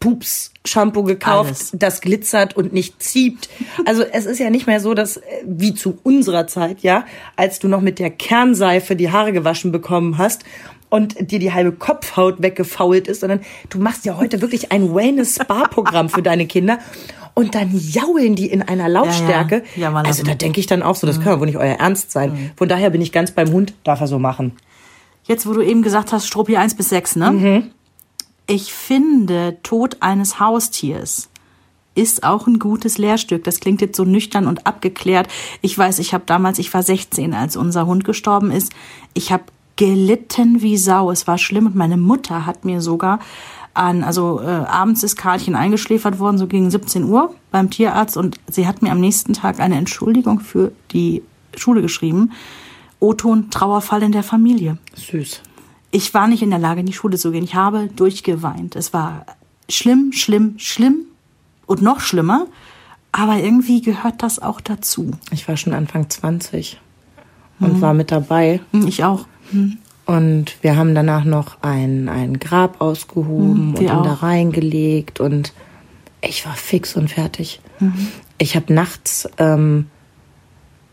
Pups 0.00 0.52
Shampoo 0.64 1.02
gekauft, 1.04 1.48
Alles. 1.48 1.72
das 1.72 2.00
glitzert 2.00 2.56
und 2.56 2.72
nicht 2.72 3.02
zieht. 3.02 3.48
Also 3.86 4.02
es 4.02 4.26
ist 4.26 4.38
ja 4.38 4.50
nicht 4.50 4.66
mehr 4.66 4.80
so, 4.80 4.94
dass 4.94 5.16
äh, 5.16 5.22
wie 5.46 5.74
zu 5.74 5.98
unserer 6.02 6.46
Zeit, 6.46 6.80
ja, 6.80 7.04
als 7.36 7.58
du 7.58 7.68
noch 7.68 7.80
mit 7.80 7.98
der 7.98 8.10
Kernseife 8.10 8.96
die 8.96 9.10
Haare 9.10 9.32
gewaschen 9.32 9.72
bekommen 9.72 10.18
hast 10.18 10.44
und 10.88 11.30
dir 11.30 11.38
die 11.38 11.52
halbe 11.52 11.72
Kopfhaut 11.72 12.42
weggefault 12.42 13.08
ist, 13.08 13.20
sondern 13.20 13.40
du 13.70 13.78
machst 13.78 14.04
ja 14.04 14.16
heute 14.16 14.40
wirklich 14.40 14.70
ein 14.72 14.94
Wellness-Spa-Programm 14.94 16.08
für 16.08 16.22
deine 16.22 16.46
Kinder 16.46 16.78
und 17.34 17.54
dann 17.54 17.70
jaulen 17.72 18.34
die 18.34 18.46
in 18.46 18.62
einer 18.62 18.88
Lautstärke. 18.88 19.56
Ja, 19.56 19.62
ja. 19.62 19.82
Jammerlappen. 19.82 20.08
also 20.08 20.22
da 20.22 20.34
denke 20.34 20.60
ich 20.60 20.66
dann 20.66 20.82
auch 20.82 20.94
so, 20.94 21.06
das 21.06 21.20
kann 21.20 21.34
ja 21.34 21.40
wohl 21.40 21.46
nicht 21.46 21.58
euer 21.58 21.76
Ernst 21.76 22.10
sein. 22.10 22.52
Von 22.56 22.68
daher 22.68 22.90
bin 22.90 23.00
ich 23.00 23.12
ganz 23.12 23.30
beim 23.30 23.52
Hund, 23.52 23.74
darf 23.84 24.00
er 24.00 24.06
so 24.06 24.18
machen. 24.18 24.52
Jetzt, 25.24 25.46
wo 25.46 25.52
du 25.52 25.60
eben 25.60 25.82
gesagt 25.82 26.12
hast, 26.12 26.26
Struppi 26.26 26.56
1 26.56 26.76
bis 26.76 26.88
6, 26.90 27.16
ne? 27.16 27.30
Mhm. 27.32 27.70
Ich 28.46 28.72
finde, 28.72 29.58
Tod 29.62 29.98
eines 30.00 30.38
Haustiers 30.38 31.28
ist 31.96 32.22
auch 32.22 32.46
ein 32.46 32.58
gutes 32.58 32.98
Lehrstück. 32.98 33.42
Das 33.44 33.58
klingt 33.58 33.80
jetzt 33.80 33.96
so 33.96 34.04
nüchtern 34.04 34.46
und 34.46 34.66
abgeklärt. 34.66 35.28
Ich 35.62 35.76
weiß, 35.76 35.98
ich 35.98 36.14
habe 36.14 36.24
damals, 36.26 36.58
ich 36.58 36.72
war 36.72 36.82
16, 36.82 37.34
als 37.34 37.56
unser 37.56 37.86
Hund 37.86 38.04
gestorben 38.04 38.50
ist. 38.50 38.72
Ich 39.14 39.32
habe 39.32 39.44
gelitten 39.76 40.62
wie 40.62 40.76
Sau. 40.76 41.10
Es 41.10 41.26
war 41.26 41.38
schlimm 41.38 41.66
und 41.66 41.74
meine 41.74 41.96
Mutter 41.96 42.46
hat 42.46 42.64
mir 42.64 42.80
sogar 42.80 43.18
an, 43.74 44.04
also 44.04 44.40
äh, 44.40 44.46
abends 44.46 45.02
ist 45.02 45.16
Karlchen 45.16 45.54
eingeschläfert 45.54 46.18
worden, 46.18 46.38
so 46.38 46.46
gegen 46.46 46.70
17 46.70 47.04
Uhr 47.04 47.34
beim 47.50 47.68
Tierarzt 47.68 48.16
und 48.16 48.38
sie 48.48 48.66
hat 48.66 48.80
mir 48.80 48.90
am 48.90 49.00
nächsten 49.00 49.34
Tag 49.34 49.60
eine 49.60 49.76
Entschuldigung 49.76 50.40
für 50.40 50.72
die 50.92 51.22
Schule 51.56 51.82
geschrieben. 51.82 52.32
O-Ton, 53.00 53.50
Trauerfall 53.50 54.02
in 54.02 54.12
der 54.12 54.22
Familie. 54.22 54.78
Süß. 54.94 55.42
Ich 55.90 56.12
war 56.14 56.26
nicht 56.28 56.42
in 56.42 56.50
der 56.50 56.58
Lage, 56.58 56.80
in 56.80 56.86
die 56.86 56.92
Schule 56.92 57.16
zu 57.16 57.30
gehen. 57.30 57.44
Ich 57.44 57.54
habe 57.54 57.88
durchgeweint. 57.94 58.76
Es 58.76 58.92
war 58.92 59.24
schlimm, 59.68 60.12
schlimm, 60.12 60.54
schlimm 60.58 60.98
und 61.66 61.82
noch 61.82 62.00
schlimmer. 62.00 62.46
Aber 63.12 63.36
irgendwie 63.38 63.80
gehört 63.80 64.22
das 64.22 64.38
auch 64.40 64.60
dazu. 64.60 65.12
Ich 65.30 65.48
war 65.48 65.56
schon 65.56 65.72
Anfang 65.72 66.10
20 66.10 66.78
und 67.60 67.80
war 67.80 67.94
mit 67.94 68.10
dabei. 68.10 68.60
Hm, 68.72 68.86
Ich 68.86 69.04
auch. 69.04 69.26
Und 70.04 70.56
wir 70.62 70.76
haben 70.76 70.94
danach 70.94 71.24
noch 71.24 71.62
ein, 71.62 72.08
ein 72.08 72.38
Grab 72.38 72.80
ausgehoben 72.80 73.68
Mhm, 73.70 73.74
und 73.74 73.80
ihn 73.80 73.86
da 73.86 74.12
reingelegt 74.14 75.18
und 75.20 75.52
ich 76.20 76.44
war 76.46 76.54
fix 76.54 76.94
und 76.96 77.08
fertig. 77.08 77.60
Mhm. 77.80 78.08
Ich 78.38 78.54
habe 78.56 78.72
nachts 78.72 79.28
ähm, 79.38 79.86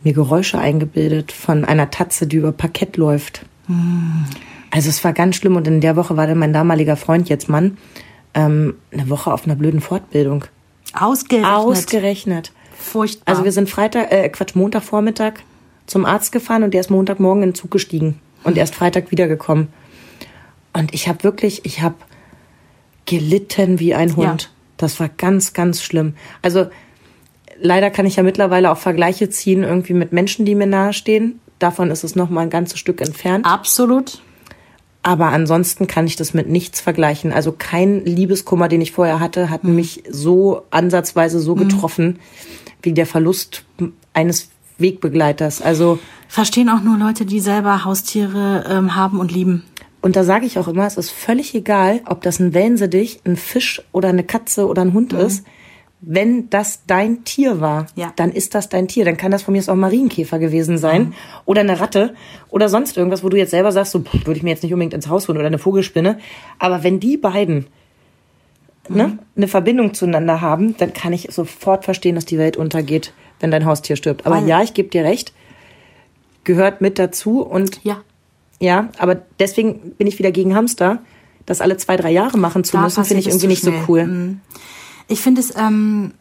mir 0.04 0.14
Geräusche 0.14 0.58
eingebildet 0.60 1.32
von 1.32 1.66
einer 1.66 1.90
Tatze, 1.92 2.26
die 2.28 2.38
über 2.38 2.52
Parkett 2.52 2.96
läuft. 2.98 3.46
Also 4.74 4.90
es 4.90 5.04
war 5.04 5.14
ganz 5.14 5.36
schlimm 5.36 5.56
und 5.56 5.68
in 5.68 5.82
der 5.82 5.96
Woche 5.96 6.18
war 6.18 6.26
dann 6.26 6.40
mein 6.40 6.52
damaliger 6.52 6.98
Freund, 6.98 7.30
jetzt 7.30 7.48
Mann, 7.48 7.78
ähm, 8.34 8.74
eine 8.92 9.08
Woche 9.08 9.32
auf 9.32 9.46
einer 9.46 9.56
blöden 9.56 9.82
Fortbildung. 9.82 10.46
Ausgerechnet. 11.00 11.52
Ausgerechnet. 11.52 12.52
Furchtbar. 12.76 13.32
Also 13.32 13.44
wir 13.44 13.52
sind 13.52 13.70
Freitag, 13.70 14.12
äh, 14.12 14.28
Quatsch, 14.30 14.56
Montagvormittag 14.56 15.34
zum 15.86 16.06
Arzt 16.06 16.32
gefahren 16.32 16.64
und 16.64 16.74
der 16.74 16.82
ist 16.82 16.90
Montagmorgen 16.90 17.44
in 17.44 17.50
den 17.50 17.56
Zug 17.56 17.70
gestiegen 17.70 18.20
und 18.44 18.58
erst 18.58 18.74
Freitag 18.74 19.12
wiedergekommen. 19.12 19.68
Und 20.74 20.92
ich 20.92 21.08
habe 21.08 21.24
wirklich, 21.24 21.66
ich 21.66 21.84
habe 21.84 21.96
gelitten 23.06 23.80
wie 23.80 23.94
ein 23.94 24.16
Hund. 24.16 24.42
Ja. 24.42 24.50
Das 24.78 25.00
war 25.00 25.08
ganz, 25.08 25.54
ganz 25.54 25.84
schlimm. 25.84 26.16
Also 26.42 26.66
leider 27.62 27.92
kann 27.92 28.08
ich 28.08 28.16
ja 28.16 28.24
mittlerweile 28.24 28.72
auch 28.72 28.78
Vergleiche 28.78 29.30
ziehen 29.30 29.62
irgendwie 29.62 29.94
mit 29.94 30.14
Menschen, 30.14 30.46
die 30.46 30.56
mir 30.56 30.66
nahestehen. 30.66 31.40
Davon 31.60 31.92
ist 31.92 32.04
es 32.04 32.16
noch 32.16 32.32
mal 32.32 32.42
ein 32.42 32.50
ganzes 32.50 32.80
Stück 32.80 33.02
entfernt. 33.02 33.46
Absolut. 33.46 34.24
Aber 35.06 35.28
ansonsten 35.28 35.86
kann 35.86 36.08
ich 36.08 36.16
das 36.16 36.34
mit 36.34 36.48
nichts 36.48 36.80
vergleichen. 36.80 37.34
Also 37.34 37.52
kein 37.52 38.06
Liebeskummer, 38.06 38.70
den 38.70 38.80
ich 38.80 38.94
vorher 38.94 39.20
hatte, 39.20 39.50
hat 39.50 39.66
mich 39.66 40.04
so 40.10 40.64
ansatzweise 40.72 41.42
so 41.42 41.56
getroffen 41.56 42.20
wie 42.82 42.94
der 42.94 43.06
Verlust 43.06 43.66
eines 44.14 44.50
Wegbegleiters. 44.78 45.62
Also 45.62 46.00
Verstehen 46.30 46.70
auch 46.70 46.82
nur 46.82 46.98
Leute, 46.98 47.26
die 47.26 47.42
selber 47.42 47.84
Haustiere 47.84 48.66
ähm, 48.70 48.96
haben 48.96 49.20
und 49.20 49.32
lieben. 49.32 49.64
und 50.02 50.16
da 50.16 50.24
sage 50.24 50.46
ich 50.46 50.58
auch 50.58 50.68
immer, 50.68 50.88
es 50.88 50.98
ist 50.98 51.12
völlig 51.12 51.54
egal, 51.54 52.02
ob 52.06 52.22
das 52.22 52.40
ein 52.40 52.54
Wellensittich, 52.54 53.20
ein 53.26 53.36
Fisch 53.36 53.82
oder 53.92 54.10
eine 54.10 54.24
Katze 54.24 54.68
oder 54.68 54.82
ein 54.82 54.94
Hund 54.94 55.14
ist. 55.14 55.46
Wenn 56.06 56.50
das 56.50 56.82
dein 56.86 57.24
Tier 57.24 57.62
war, 57.62 57.86
Ja. 57.96 58.12
dann 58.18 58.32
ist 58.34 58.56
das 58.56 58.68
dein 58.68 58.90
Tier. 58.90 59.06
Dann 59.06 59.16
kann 59.16 59.32
das 59.32 59.42
von 59.44 59.54
mir 59.54 59.60
aus 59.60 59.70
auch 59.70 59.74
ein 59.74 59.80
Marienkäfer 59.80 60.38
gewesen 60.38 60.78
sein 60.78 61.14
oder 61.46 61.62
eine 61.62 61.80
Ratte 61.80 62.14
oder 62.50 62.68
sonst 62.68 62.98
irgendwas, 62.98 63.24
wo 63.24 63.30
du 63.30 63.38
jetzt 63.38 63.52
selber 63.52 63.72
sagst, 63.72 63.94
so 63.94 64.04
würde 64.06 64.34
ich 64.36 64.44
mir 64.44 64.50
jetzt 64.50 64.64
nicht 64.64 64.74
unbedingt 64.74 64.94
ins 64.94 65.08
Haus 65.08 65.28
holen 65.30 65.38
oder 65.38 65.48
eine 65.48 65.60
Vogelspinne. 65.60 66.20
Aber 66.60 66.84
wenn 66.84 67.00
die 67.00 67.16
beiden 67.16 67.68
ne, 68.90 69.18
eine 69.38 69.48
Verbindung 69.48 69.94
zueinander 69.94 70.42
haben, 70.42 70.76
dann 70.78 70.92
kann 70.92 71.14
ich 71.14 71.30
sofort 71.32 71.86
verstehen, 71.86 72.16
dass 72.16 72.26
die 72.26 72.38
Welt 72.38 72.58
untergeht, 72.58 73.14
wenn 73.40 73.50
dein 73.52 73.66
Haustier 73.66 73.96
stirbt. 73.96 74.26
Aber 74.26 74.36
Weil- 74.42 74.48
ja, 74.50 74.62
ich 74.62 74.74
gebe 74.74 74.90
dir 74.90 75.06
recht, 75.06 75.32
gehört 76.44 76.82
mit 76.82 77.00
dazu 77.00 77.42
und 77.42 77.80
Ja. 77.84 78.02
ja, 78.60 78.90
aber 78.98 79.22
deswegen 79.40 79.92
bin 79.98 80.08
ich 80.08 80.20
wieder 80.20 80.32
gegen 80.34 80.54
Hamster. 80.54 81.00
Das 81.46 81.62
alle 81.62 81.78
zwei, 81.78 81.96
drei 81.98 82.12
Jahre 82.12 82.38
machen 82.38 82.64
zu 82.66 82.74
Da 82.78 82.84
müssen, 82.84 83.04
finde 83.06 83.22
ich 83.22 83.28
irgendwie 83.28 83.48
nicht 83.48 83.64
so 83.64 83.72
schnell. 83.72 83.84
cool. 83.88 84.06
Mhm. 84.06 84.42
Ich 85.14 85.22
finde 85.22 85.42
es 85.42 85.56
ähm, 85.56 86.14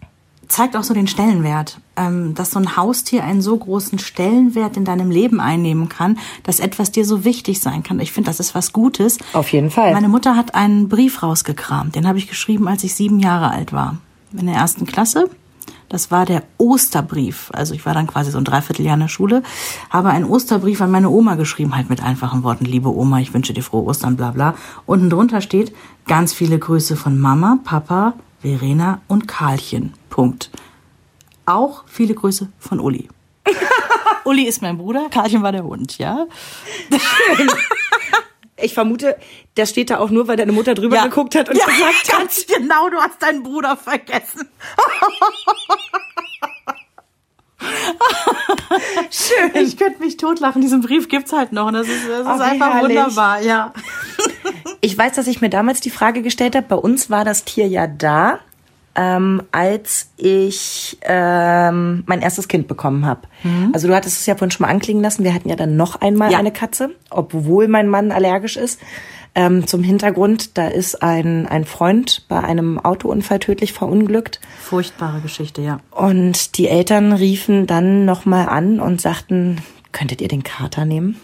zeigt 0.48 0.76
auch 0.76 0.82
so 0.82 0.92
den 0.92 1.06
Stellenwert, 1.06 1.78
ähm, 1.96 2.34
dass 2.34 2.50
so 2.50 2.58
ein 2.58 2.76
Haustier 2.76 3.24
einen 3.24 3.40
so 3.40 3.56
großen 3.56 3.98
Stellenwert 3.98 4.76
in 4.76 4.84
deinem 4.84 5.10
Leben 5.10 5.40
einnehmen 5.40 5.88
kann, 5.88 6.18
dass 6.42 6.60
etwas 6.60 6.92
dir 6.92 7.06
so 7.06 7.24
wichtig 7.24 7.62
sein 7.62 7.82
kann. 7.82 8.00
Ich 8.00 8.12
finde, 8.12 8.28
das 8.28 8.38
ist 8.38 8.54
was 8.54 8.74
Gutes. 8.74 9.16
Auf 9.32 9.50
jeden 9.50 9.70
Fall. 9.70 9.94
Meine 9.94 10.10
Mutter 10.10 10.36
hat 10.36 10.54
einen 10.54 10.90
Brief 10.90 11.22
rausgekramt. 11.22 11.96
Den 11.96 12.06
habe 12.06 12.18
ich 12.18 12.28
geschrieben, 12.28 12.68
als 12.68 12.84
ich 12.84 12.94
sieben 12.94 13.18
Jahre 13.18 13.50
alt 13.50 13.72
war. 13.72 13.96
In 14.38 14.44
der 14.44 14.56
ersten 14.56 14.84
Klasse. 14.84 15.30
Das 15.88 16.10
war 16.10 16.26
der 16.26 16.42
Osterbrief. 16.58 17.50
Also 17.54 17.72
ich 17.72 17.86
war 17.86 17.94
dann 17.94 18.06
quasi 18.06 18.30
so 18.30 18.36
ein 18.36 18.44
Dreivierteljahr 18.44 18.94
in 18.94 19.00
der 19.00 19.08
Schule, 19.08 19.42
habe 19.88 20.10
einen 20.10 20.26
Osterbrief 20.26 20.82
an 20.82 20.90
meine 20.90 21.08
Oma 21.08 21.36
geschrieben, 21.36 21.74
halt 21.74 21.88
mit 21.88 22.02
einfachen 22.02 22.42
Worten. 22.42 22.66
Liebe 22.66 22.94
Oma, 22.94 23.20
ich 23.20 23.32
wünsche 23.32 23.54
dir 23.54 23.62
frohe 23.62 23.84
Ostern, 23.84 24.16
bla 24.16 24.32
bla. 24.32 24.54
Unten 24.84 25.08
drunter 25.08 25.40
steht 25.40 25.74
ganz 26.06 26.34
viele 26.34 26.58
Grüße 26.58 26.96
von 26.96 27.18
Mama, 27.18 27.58
Papa, 27.64 28.14
Verena 28.42 29.00
und 29.08 29.26
Karlchen. 29.28 29.94
Punkt. 30.10 30.50
Auch 31.46 31.84
viele 31.86 32.14
Grüße 32.14 32.48
von 32.58 32.80
Uli. 32.80 33.08
Uli 34.24 34.44
ist 34.44 34.62
mein 34.62 34.78
Bruder, 34.78 35.08
Karlchen 35.10 35.42
war 35.42 35.52
der 35.52 35.64
Hund, 35.64 35.98
ja? 35.98 36.26
Ich 38.56 38.74
vermute, 38.74 39.16
das 39.56 39.70
steht 39.70 39.90
da 39.90 39.98
auch 39.98 40.10
nur, 40.10 40.28
weil 40.28 40.36
deine 40.36 40.52
Mutter 40.52 40.74
drüber 40.74 40.96
Ja. 40.96 41.04
geguckt 41.04 41.34
hat 41.34 41.48
und 41.48 41.56
ja, 41.56 41.64
gesagt 41.66 42.12
hat. 42.12 42.18
ganz 42.18 42.46
genau, 42.46 42.88
du 42.90 42.98
hast 42.98 43.20
deinen 43.22 43.42
Bruder 43.42 43.76
vergessen. 43.76 44.48
Schön. 49.10 49.50
Ich 49.64 49.76
könnte 49.76 50.00
mich 50.00 50.16
totlachen. 50.16 50.62
Diesen 50.62 50.80
Brief 50.80 51.08
gibt's 51.08 51.32
halt 51.32 51.52
noch. 51.52 51.66
Und 51.66 51.74
das 51.74 51.86
ist, 51.88 52.08
das 52.08 52.20
ist 52.20 52.40
einfach 52.40 52.74
herrlich. 52.74 52.96
wunderbar, 52.96 53.40
ja. 53.40 53.72
Ich 54.84 54.98
weiß, 54.98 55.12
dass 55.14 55.28
ich 55.28 55.40
mir 55.40 55.48
damals 55.48 55.80
die 55.80 55.90
Frage 55.90 56.22
gestellt 56.22 56.56
habe, 56.56 56.66
bei 56.68 56.74
uns 56.76 57.08
war 57.08 57.24
das 57.24 57.44
Tier 57.44 57.68
ja 57.68 57.86
da, 57.86 58.40
ähm, 58.96 59.40
als 59.52 60.10
ich 60.16 60.98
ähm, 61.02 62.02
mein 62.06 62.20
erstes 62.20 62.48
Kind 62.48 62.66
bekommen 62.68 63.06
habe. 63.06 63.22
Also 63.72 63.86
du 63.88 63.94
hattest 63.94 64.18
es 64.20 64.26
ja 64.26 64.34
vorhin 64.34 64.50
schon 64.50 64.66
mal 64.66 64.72
anklingen 64.72 65.02
lassen, 65.02 65.22
wir 65.24 65.32
hatten 65.34 65.48
ja 65.48 65.54
dann 65.56 65.76
noch 65.76 66.00
einmal 66.00 66.32
Ja. 66.32 66.38
eine 66.38 66.50
Katze, 66.52 66.90
obwohl 67.10 67.68
mein 67.68 67.88
Mann 67.88 68.10
allergisch 68.12 68.56
ist. 68.56 68.80
Ähm, 69.34 69.66
zum 69.68 69.82
Hintergrund, 69.82 70.58
da 70.58 70.66
ist 70.66 71.02
ein, 71.02 71.46
ein 71.46 71.64
Freund 71.64 72.26
bei 72.28 72.40
einem 72.40 72.78
Autounfall 72.78 73.38
tödlich 73.38 73.72
verunglückt. 73.72 74.40
Furchtbare 74.60 75.20
Geschichte, 75.20 75.62
ja. 75.62 75.78
Und 75.92 76.58
die 76.58 76.68
Eltern 76.68 77.12
riefen 77.14 77.66
dann 77.66 78.04
nochmal 78.04 78.48
an 78.48 78.78
und 78.80 79.00
sagten, 79.00 79.62
könntet 79.92 80.20
ihr 80.20 80.28
den 80.28 80.42
Kater 80.42 80.84
nehmen? 80.84 81.18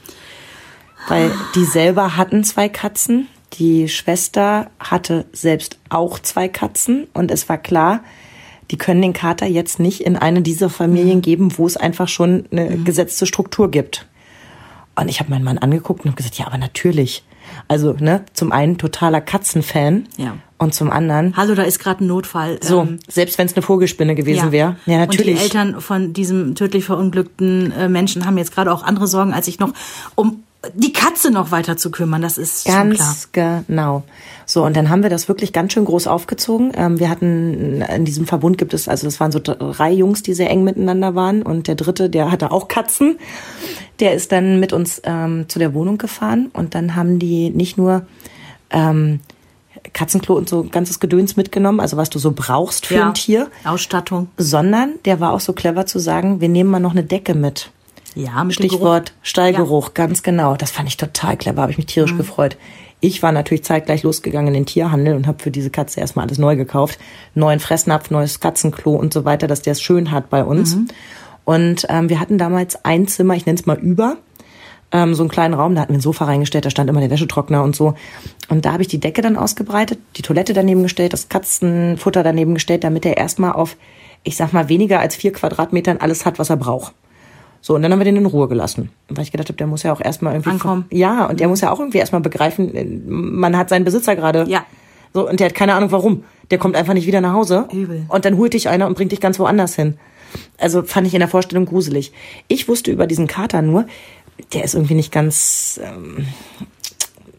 Weil 1.09 1.31
die 1.55 1.65
selber 1.65 2.17
hatten 2.17 2.45
zwei 2.45 2.69
Katzen. 2.71 3.27
Die 3.55 3.89
Schwester 3.89 4.71
hatte 4.79 5.25
selbst 5.33 5.79
auch 5.89 6.19
zwei 6.19 6.49
Katzen. 6.49 7.07
Und 7.15 7.31
es 7.31 7.49
war 7.49 7.59
klar, 7.59 8.01
die 8.71 8.77
können 8.79 9.01
den 9.03 9.13
Kater 9.15 9.47
jetzt 9.47 9.81
nicht 9.81 10.03
in 10.03 10.17
eine 10.17 10.43
dieser 10.43 10.69
Familien 10.69 11.23
geben, 11.23 11.57
wo 11.57 11.67
es 11.67 11.77
einfach 11.77 12.09
schon 12.09 12.45
eine 12.53 12.77
gesetzte 12.79 13.27
Struktur 13.27 13.71
gibt. 13.71 14.07
Und 14.95 15.09
ich 15.09 15.21
habe 15.21 15.31
meinen 15.31 15.45
Mann 15.45 15.59
angeguckt 15.59 16.01
und 16.05 16.11
habe 16.11 16.17
gesagt, 16.17 16.37
ja, 16.39 16.47
aber 16.47 16.59
natürlich. 16.59 17.25
Also, 17.67 17.95
ne, 17.99 18.25
zum 18.35 18.53
einen 18.53 18.77
totaler 18.77 19.23
Katzenfan 19.23 20.07
Ja. 20.19 20.37
und 20.59 20.75
zum 20.75 20.91
anderen, 20.91 21.35
Hallo, 21.37 21.55
da 21.55 21.63
ist 21.63 21.79
gerade 21.79 22.05
ein 22.05 22.09
Notfall. 22.09 22.59
so, 22.63 22.83
Ähm, 22.83 22.99
selbst 23.09 23.39
wenn 23.39 23.47
es 23.47 23.55
eine 23.55 23.63
Vogelspinne 23.63 24.15
gewesen 24.15 24.47
ja. 24.47 24.53
wäre. 24.53 24.77
Ja, 24.85 24.99
natürlich. 24.99 25.29
Und 25.29 25.37
die 25.37 25.43
Eltern 25.43 25.81
von 25.81 26.13
diesem 26.13 26.55
tödlich 26.57 26.85
verunglückten 26.85 27.73
äh, 27.73 27.89
Menschen 27.89 28.27
haben 28.27 28.37
jetzt 28.37 28.53
gerade 28.53 28.71
auch 28.71 28.83
andere 28.83 29.07
Sorgen, 29.07 29.33
als 29.33 29.47
sich 29.47 29.59
noch 29.59 29.73
um 30.15 30.43
die 30.75 30.93
Katze 30.93 31.31
noch 31.31 31.51
weiter 31.53 31.77
zu 31.77 31.91
kümmern. 31.91 32.21
Das 32.21 32.37
ist 32.37 32.65
schon 32.65 32.73
klar. 32.73 33.07
Ganz 33.07 33.33
genau. 33.33 34.03
So, 34.45 34.65
und 34.65 34.77
dann 34.77 34.89
haben 34.91 35.03
wir 35.03 35.11
das 35.11 35.29
wirklich 35.29 35.53
ganz 35.53 35.73
schön 35.73 35.85
groß 35.85 36.07
aufgezogen. 36.09 36.73
Ähm, 36.75 36.99
wir 36.99 37.09
hatten, 37.11 37.83
in 37.83 38.05
diesem 38.05 38.27
Verbund 38.27 38.59
gibt 38.59 38.75
es, 38.75 38.89
also 38.89 39.07
das 39.07 39.21
waren 39.21 39.31
so 39.31 39.41
drei 39.41 39.93
Jungs, 39.93 40.23
die 40.23 40.35
sehr 40.35 40.51
eng 40.51 40.65
miteinander 40.65 41.15
waren. 41.15 41.43
Und 41.43 41.69
der 41.69 41.77
dritte, 41.77 42.11
der 42.11 42.33
hatte 42.33 42.51
auch 42.51 42.67
Katzen. 42.67 43.19
Der 44.01 44.15
ist 44.15 44.33
dann 44.33 44.59
mit 44.59 44.73
uns 44.73 45.01
ähm, 45.05 45.49
zu 45.49 45.59
der 45.59 45.75
Wohnung 45.75 45.97
gefahren. 45.97 46.51
Und 46.53 46.75
dann 46.75 46.97
haben 46.97 47.21
die 47.21 47.51
nicht 47.51 47.79
nur 47.79 48.07
ähm, 48.71 49.21
Katzenklo 49.93 50.35
und 50.35 50.49
so 50.49 50.65
ganzes 50.65 50.99
Gedöns 50.99 51.37
mitgenommen, 51.37 51.79
also 51.79 51.97
was 51.97 52.11
du 52.11 52.19
so 52.19 52.33
brauchst 52.35 52.87
für 52.87 53.05
ein 53.05 53.15
Tier, 53.15 53.49
Ausstattung. 53.65 54.29
sondern 54.37 54.95
der 55.05 55.21
war 55.21 55.33
auch 55.33 55.41
so 55.41 55.53
clever 55.53 55.87
zu 55.87 55.99
sagen, 55.99 56.41
wir 56.41 56.49
nehmen 56.49 56.71
mal 56.71 56.81
noch 56.81 56.93
eine 56.93 57.05
Decke 57.05 57.35
mit. 57.35 57.71
Ja, 58.19 58.43
mit. 58.43 58.55
Stichwort 58.55 59.13
Stallgeruch, 59.23 59.95
ganz 59.95 60.25
genau. 60.25 60.57
Das 60.57 60.73
fand 60.73 60.89
ich 60.89 60.97
total 60.97 61.37
clever, 61.37 61.63
habe 61.63 61.71
ich 61.71 61.79
mich 61.79 61.87
tierisch 61.87 62.13
Mhm. 62.13 62.19
gefreut. 62.19 62.57
Ich 63.01 63.23
war 63.23 63.31
natürlich 63.31 63.63
zeitgleich 63.63 64.03
losgegangen 64.03 64.49
in 64.49 64.55
den 64.55 64.67
Tierhandel 64.67 65.15
und 65.15 65.29
habe 65.29 65.41
für 65.41 65.53
diese 65.53 65.71
Katze 65.71 66.01
erstmal 66.01 66.27
alles 66.27 66.39
neu 66.39 66.57
gekauft. 66.57 66.99
Neuen 67.37 67.61
Fressnapf, 67.61 68.11
neues 68.11 68.41
Katzenklo 68.41 68.93
und 68.97 69.13
so 69.13 69.25
weiter, 69.25 69.47
dass 69.47 69.63
der 69.63 69.73
es 69.73 69.81
schön 69.81 70.11
hat 70.11 70.31
bei 70.31 70.43
uns. 70.43 70.75
Mhm. 70.75 70.89
Und 71.45 71.87
ähm, 71.89 72.09
wir 72.09 72.19
hatten 72.19 72.39
damals 72.39 72.85
ein 72.85 73.07
Zimmer, 73.07 73.35
ich 73.35 73.47
nenne 73.47 73.57
es 73.59 73.67
mal 73.67 73.79
über, 73.79 74.17
ähm, 74.91 75.15
so 75.15 75.23
einen 75.23 75.31
kleinen 75.31 75.55
Raum, 75.55 75.77
da 75.77 75.83
hatten 75.83 75.93
wir 75.93 75.99
ein 75.99 76.03
Sofa 76.03 76.25
reingestellt, 76.25 76.65
da 76.65 76.71
stand 76.71 76.91
immer 76.91 77.01
der 77.01 77.11
Wäschetrockner 77.11 77.63
und 77.63 77.77
so. 77.77 77.95
Und 78.49 78.65
da 78.65 78.73
habe 78.73 78.83
ich 78.83 78.89
die 78.89 78.99
Decke 78.99 79.23
dann 79.23 79.37
ausgebreitet, 79.37 80.01
die 80.17 80.23
Toilette 80.23 80.53
daneben 80.53 80.83
gestellt, 80.83 81.13
das 81.13 81.29
Katzenfutter 81.29 82.25
daneben 82.25 82.55
gestellt, 82.55 82.83
damit 82.83 83.07
er 83.07 83.17
erstmal 83.17 83.53
auf, 83.53 83.77
ich 84.25 84.37
sag 84.37 84.53
mal, 84.53 84.69
weniger 84.69 84.99
als 84.99 85.15
vier 85.15 85.33
Quadratmetern 85.33 85.99
alles 85.99 86.27
hat, 86.27 86.41
was 86.41 86.51
er 86.51 86.57
braucht. 86.57 86.93
So, 87.61 87.75
und 87.75 87.83
dann 87.83 87.93
haben 87.93 87.99
wir 87.99 88.05
den 88.05 88.17
in 88.17 88.27
Ruhe 88.27 88.49
gelassen. 88.49 88.91
Weil 89.09 89.25
ich 89.25 89.33
gedacht 89.33 89.49
habe, 89.49 89.57
der 89.57 89.67
muss 89.67 89.83
ja 89.83 89.93
auch 89.93 90.01
erstmal 90.01 90.35
irgendwie. 90.35 90.51
Ankommen. 90.51 90.87
Ja, 90.91 91.27
und 91.27 91.41
der 91.41 91.49
muss 91.49 91.61
ja 91.61 91.71
auch 91.71 91.81
irgendwie 91.81 91.99
erstmal 91.99 92.21
begreifen, 92.21 92.75
äh, 92.75 92.85
man 92.85 93.57
hat 93.57 93.69
seinen 93.69 93.85
Besitzer 93.85 94.17
gerade. 94.17 94.45
Ja. 94.49 94.65
So, 95.15 95.29
und 95.29 95.41
der 95.41 95.47
hat 95.47 95.55
keine 95.55 95.75
Ahnung 95.75 95.91
warum. 95.91 96.25
Der 96.51 96.59
kommt 96.59 96.77
einfach 96.77 96.95
nicht 96.95 97.07
wieder 97.07 97.21
nach 97.21 97.33
Hause. 97.33 97.69
Übel. 97.73 98.05
Und 98.09 98.25
dann 98.25 98.37
holt 98.37 98.55
dich 98.55 98.69
einer 98.69 98.87
und 98.87 98.95
bringt 98.95 99.13
dich 99.13 99.21
ganz 99.21 99.39
woanders 99.39 99.75
hin. 99.75 99.99
Also 100.59 100.83
fand 100.83 101.07
ich 101.07 101.15
in 101.15 101.21
der 101.21 101.29
Vorstellung 101.29 101.67
gruselig. 101.67 102.13
Ich 102.49 102.69
wusste 102.69 102.91
über 102.91 103.07
diesen 103.07 103.27
Kater 103.27 103.63
nur, 103.63 103.87
der 104.53 104.65
ist 104.65 104.75
irgendwie 104.75 104.95
nicht 104.95 105.13
ganz. 105.13 105.81
Ähm, 105.83 106.27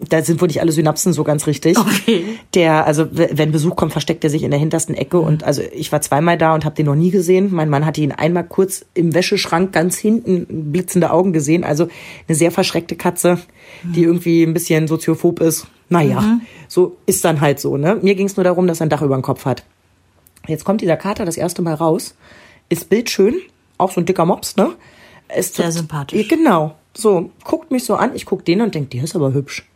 da 0.10 0.22
sind 0.22 0.42
wohl 0.42 0.48
nicht 0.48 0.62
alle 0.62 0.72
Synapsen 0.72 1.14
so 1.14 1.24
ganz 1.24 1.48
richtig. 1.48 1.78
Okay. 1.78 2.24
Der, 2.54 2.86
also 2.86 3.08
wenn 3.12 3.52
Besuch 3.52 3.76
kommt, 3.76 3.92
versteckt 3.92 4.24
er 4.24 4.30
sich 4.30 4.44
in 4.44 4.52
der 4.52 4.60
hintersten 4.60 4.96
Ecke. 4.96 5.20
Und 5.20 5.44
also 5.44 5.62
ich 5.74 5.92
war 5.92 6.02
zweimal 6.02 6.38
da 6.38 6.54
und 6.54 6.66
habe 6.66 6.76
den 6.76 6.88
noch 6.88 6.96
nie 6.96 7.12
gesehen. 7.12 7.50
Mein 7.52 7.70
Mann 7.70 7.86
hatte 7.86 8.02
ihn 8.02 8.12
einmal 8.12 8.44
kurz 8.44 8.86
im 8.94 9.14
Wäscheschrank 9.14 9.72
ganz 9.72 9.98
hinten 9.98 10.72
blitzende 10.72 11.12
Augen 11.12 11.34
gesehen. 11.34 11.64
Also 11.64 11.88
eine 12.28 12.36
sehr 12.36 12.52
verschreckte 12.52 12.96
Katze, 12.96 13.40
die 13.84 14.04
irgendwie 14.04 14.44
ein 14.44 14.54
bisschen 14.54 14.88
soziophob 14.88 15.40
ist. 15.40 15.68
Naja, 15.90 16.40
so 16.68 16.98
ist 17.06 17.26
dann 17.26 17.42
halt 17.42 17.60
so. 17.60 17.78
Ne? 17.78 17.98
Mir 18.02 18.16
ging 18.16 18.28
es 18.28 18.38
nur 18.38 18.44
darum, 18.44 18.68
dass 18.68 18.80
er 18.80 18.86
ein 18.86 18.90
Dach 18.90 19.02
über 19.02 19.16
dem 19.16 19.24
Kopf 19.24 19.46
hat. 19.46 19.64
Jetzt 20.48 20.66
kommt 20.66 20.82
dieser 20.82 20.98
Kater 20.98 21.26
das 21.26 21.38
erste 21.38 21.62
Mal 21.62 21.74
raus, 21.74 22.16
ist 22.70 22.90
bildschön, 22.90 23.36
auch 23.78 23.92
so 23.92 24.02
ein 24.02 24.06
dicker 24.06 24.26
Mops, 24.26 24.56
ne? 24.56 24.74
Ist 25.36 25.56
Sehr 25.56 25.72
sympathisch. 25.72 26.28
Genau. 26.28 26.76
So, 26.94 27.32
guckt 27.44 27.72
mich 27.72 27.84
so 27.84 27.96
an, 27.96 28.16
ich 28.16 28.26
guck 28.26 28.46
den 28.46 28.62
und 28.62 28.74
denk, 28.74 28.90
der 28.92 29.04
ist 29.04 29.16
aber 29.16 29.34
hübsch. 29.34 29.69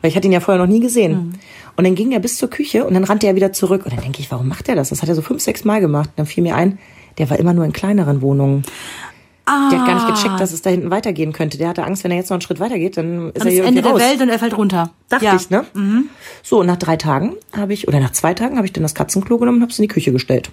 Weil 0.00 0.10
ich 0.10 0.16
hatte 0.16 0.26
ihn 0.28 0.32
ja 0.32 0.40
vorher 0.40 0.62
noch 0.64 0.70
nie 0.72 0.80
gesehen. 0.80 1.12
Mhm. 1.12 1.32
Und 1.76 1.84
dann 1.84 1.94
ging 1.94 2.12
er 2.12 2.20
bis 2.20 2.36
zur 2.36 2.50
Küche 2.50 2.84
und 2.84 2.94
dann 2.94 3.04
rannte 3.04 3.26
er 3.26 3.34
wieder 3.36 3.52
zurück. 3.52 3.84
Und 3.84 3.92
dann 3.92 4.02
denke 4.02 4.20
ich, 4.20 4.30
warum 4.30 4.48
macht 4.48 4.68
er 4.68 4.74
das? 4.76 4.88
Das 4.90 5.02
hat 5.02 5.08
er 5.08 5.14
so 5.14 5.22
fünf, 5.22 5.42
sechs 5.42 5.64
Mal 5.64 5.80
gemacht. 5.80 6.10
Dann 6.16 6.26
fiel 6.26 6.42
mir 6.42 6.54
ein, 6.56 6.78
der 7.18 7.30
war 7.30 7.38
immer 7.38 7.52
nur 7.52 7.64
in 7.64 7.72
kleineren 7.72 8.20
Wohnungen. 8.22 8.62
Ah, 9.44 9.70
Der 9.70 9.80
hat 9.80 9.86
gar 9.86 9.94
nicht 9.94 10.22
gecheckt, 10.22 10.40
dass 10.40 10.52
es 10.52 10.60
da 10.60 10.68
hinten 10.68 10.90
weitergehen 10.90 11.32
könnte. 11.32 11.56
Der 11.56 11.68
hatte 11.68 11.82
Angst, 11.84 12.04
wenn 12.04 12.10
er 12.10 12.18
jetzt 12.18 12.28
noch 12.28 12.34
einen 12.34 12.42
Schritt 12.42 12.60
weitergeht, 12.60 12.98
dann 12.98 13.28
ist 13.28 13.38
das 13.38 13.44
er 13.46 13.50
hier 13.52 13.64
Ende 13.64 13.80
der 13.80 13.92
raus. 13.92 14.00
Welt 14.00 14.20
und 14.20 14.28
er 14.28 14.38
fällt 14.38 14.56
runter. 14.58 14.90
Dachte 15.08 15.24
ja. 15.24 15.32
Mhm. 15.32 15.38
ich, 15.38 15.50
ne? 15.50 15.64
So, 16.42 16.60
und 16.60 16.66
nach 16.66 16.76
drei 16.76 16.96
Tagen 16.96 17.34
habe 17.56 17.72
ich, 17.72 17.88
oder 17.88 17.98
nach 17.98 18.12
zwei 18.12 18.34
Tagen 18.34 18.56
habe 18.56 18.66
ich 18.66 18.74
dann 18.74 18.82
das 18.82 18.94
Katzenklo 18.94 19.38
genommen 19.38 19.56
und 19.58 19.62
habe 19.62 19.72
es 19.72 19.78
in 19.78 19.84
die 19.84 19.88
Küche 19.88 20.12
gestellt. 20.12 20.50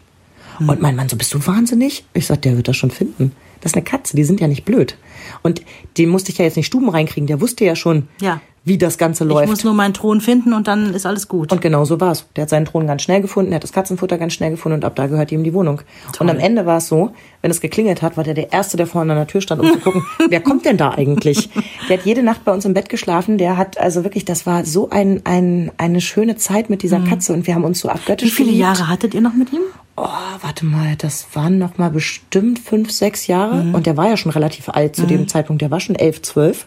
Mhm. 0.60 0.70
Und 0.70 0.82
mein 0.82 0.96
Mann 0.96 1.10
so, 1.10 1.18
bist 1.18 1.34
du 1.34 1.46
wahnsinnig? 1.46 2.06
Ich 2.14 2.26
sag, 2.28 2.42
der 2.44 2.56
wird 2.56 2.70
das 2.70 2.78
schon 2.78 2.90
finden. 2.92 3.34
Das 3.60 3.72
ist 3.72 3.76
eine 3.76 3.84
Katze, 3.84 4.16
die 4.16 4.24
sind 4.24 4.40
ja 4.40 4.48
nicht 4.48 4.64
blöd. 4.64 4.96
Und 5.44 5.62
den 5.98 6.08
musste 6.08 6.32
ich 6.32 6.38
ja 6.38 6.46
jetzt 6.46 6.56
nicht 6.56 6.68
Stuben 6.68 6.88
reinkriegen. 6.88 7.28
Der 7.28 7.42
wusste 7.42 7.66
ja 7.66 7.76
schon, 7.76 8.08
Ja. 8.22 8.40
Wie 8.66 8.78
das 8.80 8.98
Ganze 8.98 9.24
Ich 9.24 9.30
läuft. 9.30 9.48
muss 9.48 9.64
nur 9.64 9.74
meinen 9.76 9.94
Thron 9.94 10.22
finden 10.22 10.52
und 10.54 10.68
dann 10.68 10.94
ist 10.94 11.06
alles 11.06 11.28
gut. 11.28 11.52
Und 11.52 11.62
genau 11.62 11.86
so 11.86 12.02
war's. 12.02 12.26
Der 12.36 12.42
hat 12.42 12.50
seinen 12.50 12.66
Thron 12.66 12.88
ganz 12.88 13.04
schnell 13.04 13.22
gefunden, 13.22 13.52
er 13.52 13.58
hat 13.58 13.64
das 13.64 13.72
Katzenfutter 13.72 14.18
ganz 14.18 14.34
schnell 14.34 14.50
gefunden 14.52 14.78
und 14.80 14.86
ab 14.86 14.96
da 14.96 15.06
gehört 15.08 15.32
ihm 15.32 15.44
die 15.44 15.54
Wohnung. 15.54 15.82
Und 16.20 16.30
am 16.30 16.40
Ende 16.40 16.66
war 16.66 16.78
es 16.78 16.88
so, 16.88 17.12
wenn 17.42 17.52
es 17.52 17.62
geklingelt 17.62 18.02
hat, 18.02 18.18
war 18.18 18.24
der 18.24 18.34
der 18.34 18.52
Erste, 18.52 18.76
der 18.76 18.88
vorne 18.88 19.14
an 19.14 19.20
der 19.20 19.28
Tür 19.28 19.42
stand, 19.42 19.62
um 19.62 19.72
zu 19.72 19.80
gucken, 19.80 20.04
wer 20.30 20.42
kommt 20.42 20.66
denn 20.66 20.78
da 20.78 20.90
eigentlich? 20.90 21.50
Der 21.88 22.00
hat 22.00 22.06
jede 22.06 22.24
Nacht 22.24 22.44
bei 22.44 22.52
uns 22.52 22.66
im 22.66 22.74
Bett 22.74 22.90
geschlafen. 22.90 23.38
Der 23.38 23.56
hat 23.56 23.80
also 23.80 24.04
wirklich, 24.04 24.26
das 24.26 24.48
war 24.48 24.66
so 24.66 24.90
ein, 24.90 25.22
ein, 25.26 25.72
eine 25.78 26.02
schöne 26.02 26.36
Zeit 26.36 26.70
mit 26.72 26.82
dieser 26.82 27.00
Katze 27.02 27.34
und 27.34 27.46
wir 27.46 27.54
haben 27.54 27.64
uns 27.66 27.80
so 27.82 27.90
abgöttisch 27.90 28.30
Wie 28.30 28.34
viele 28.34 28.50
geliebt. 28.50 28.64
Jahre 28.64 28.88
hattet 28.90 29.14
ihr 29.14 29.22
noch 29.22 29.36
mit 29.36 29.54
ihm? 29.54 29.62
Oh, 29.96 30.08
warte 30.42 30.66
mal, 30.66 30.96
das 30.98 31.28
waren 31.34 31.60
noch 31.60 31.78
mal 31.78 31.92
bestimmt 31.92 32.58
fünf, 32.60 32.92
sechs 32.92 33.28
Jahre. 33.28 33.64
Mhm. 33.64 33.76
Und 33.76 33.86
der 33.86 33.96
war 33.96 34.10
ja 34.10 34.18
schon 34.18 34.32
relativ 34.32 34.70
alt 34.70 34.96
zu 34.96 35.06
dem 35.06 35.28
Zeitpunkt. 35.28 35.62
Der 35.62 35.70
war 35.72 35.80
schon 35.80 35.96
elf, 35.96 36.22
zwölf. 36.24 36.66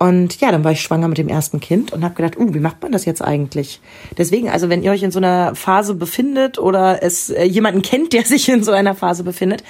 Und 0.00 0.40
ja, 0.40 0.52
dann 0.52 0.62
war 0.62 0.70
ich 0.70 0.80
schwanger 0.80 1.08
mit 1.08 1.18
dem 1.18 1.26
ersten 1.26 1.58
Kind 1.58 1.92
und 1.92 2.04
habe 2.04 2.14
gedacht, 2.14 2.38
uh, 2.38 2.54
wie 2.54 2.60
macht 2.60 2.80
man 2.82 2.92
das 2.92 3.04
jetzt 3.04 3.20
eigentlich? 3.20 3.80
Deswegen, 4.16 4.48
also 4.48 4.68
wenn 4.68 4.84
ihr 4.84 4.92
euch 4.92 5.02
in 5.02 5.10
so 5.10 5.18
einer 5.18 5.56
Phase 5.56 5.96
befindet 5.96 6.56
oder 6.56 7.02
es 7.02 7.30
äh, 7.30 7.42
jemanden 7.42 7.82
kennt, 7.82 8.12
der 8.12 8.22
sich 8.24 8.48
in 8.48 8.62
so 8.62 8.70
einer 8.70 8.94
Phase 8.94 9.24
befindet, 9.24 9.62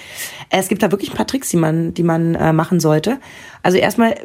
äh, 0.51 0.59
es 0.59 0.69
gibt 0.69 0.83
da 0.83 0.91
wirklich 0.91 1.11
ein 1.13 1.17
paar 1.17 1.27
Tricks, 1.27 1.49
die 1.49 1.57
man, 1.57 1.95
die 1.95 2.03
man 2.03 2.35
äh, 2.35 2.53
machen 2.53 2.79
sollte. 2.79 3.17
Also 3.63 3.79
erstmal, 3.79 4.17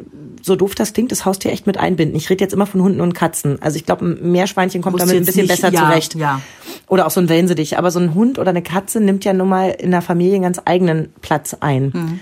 so 0.42 0.56
doof 0.56 0.74
das 0.74 0.92
klingt, 0.92 1.10
das 1.10 1.24
Haustier 1.24 1.52
echt 1.52 1.66
mit 1.66 1.78
einbinden. 1.78 2.14
Ich 2.18 2.28
rede 2.28 2.44
jetzt 2.44 2.52
immer 2.52 2.66
von 2.66 2.82
Hunden 2.82 3.00
und 3.00 3.14
Katzen. 3.14 3.62
Also 3.62 3.76
ich 3.76 3.86
glaube, 3.86 4.04
ein 4.04 4.30
Meerschweinchen 4.30 4.82
kommt 4.82 4.96
Musst 4.96 5.06
damit 5.08 5.22
ein 5.22 5.24
bisschen 5.24 5.46
nicht- 5.46 5.62
besser 5.62 5.72
ja, 5.72 5.88
zurecht. 5.88 6.16
ja. 6.16 6.42
Oder 6.86 7.06
auch 7.06 7.10
so 7.12 7.20
ein 7.20 7.30
Wellensittich. 7.30 7.78
Aber 7.78 7.90
so 7.90 7.98
ein 7.98 8.12
Hund 8.14 8.38
oder 8.38 8.50
eine 8.50 8.60
Katze 8.60 9.00
nimmt 9.00 9.24
ja 9.24 9.32
nun 9.32 9.48
mal 9.48 9.70
in 9.70 9.90
der 9.90 10.02
Familie 10.02 10.34
einen 10.34 10.42
ganz 10.42 10.60
eigenen 10.66 11.14
Platz 11.22 11.56
ein. 11.60 11.92
Mhm. 11.94 12.20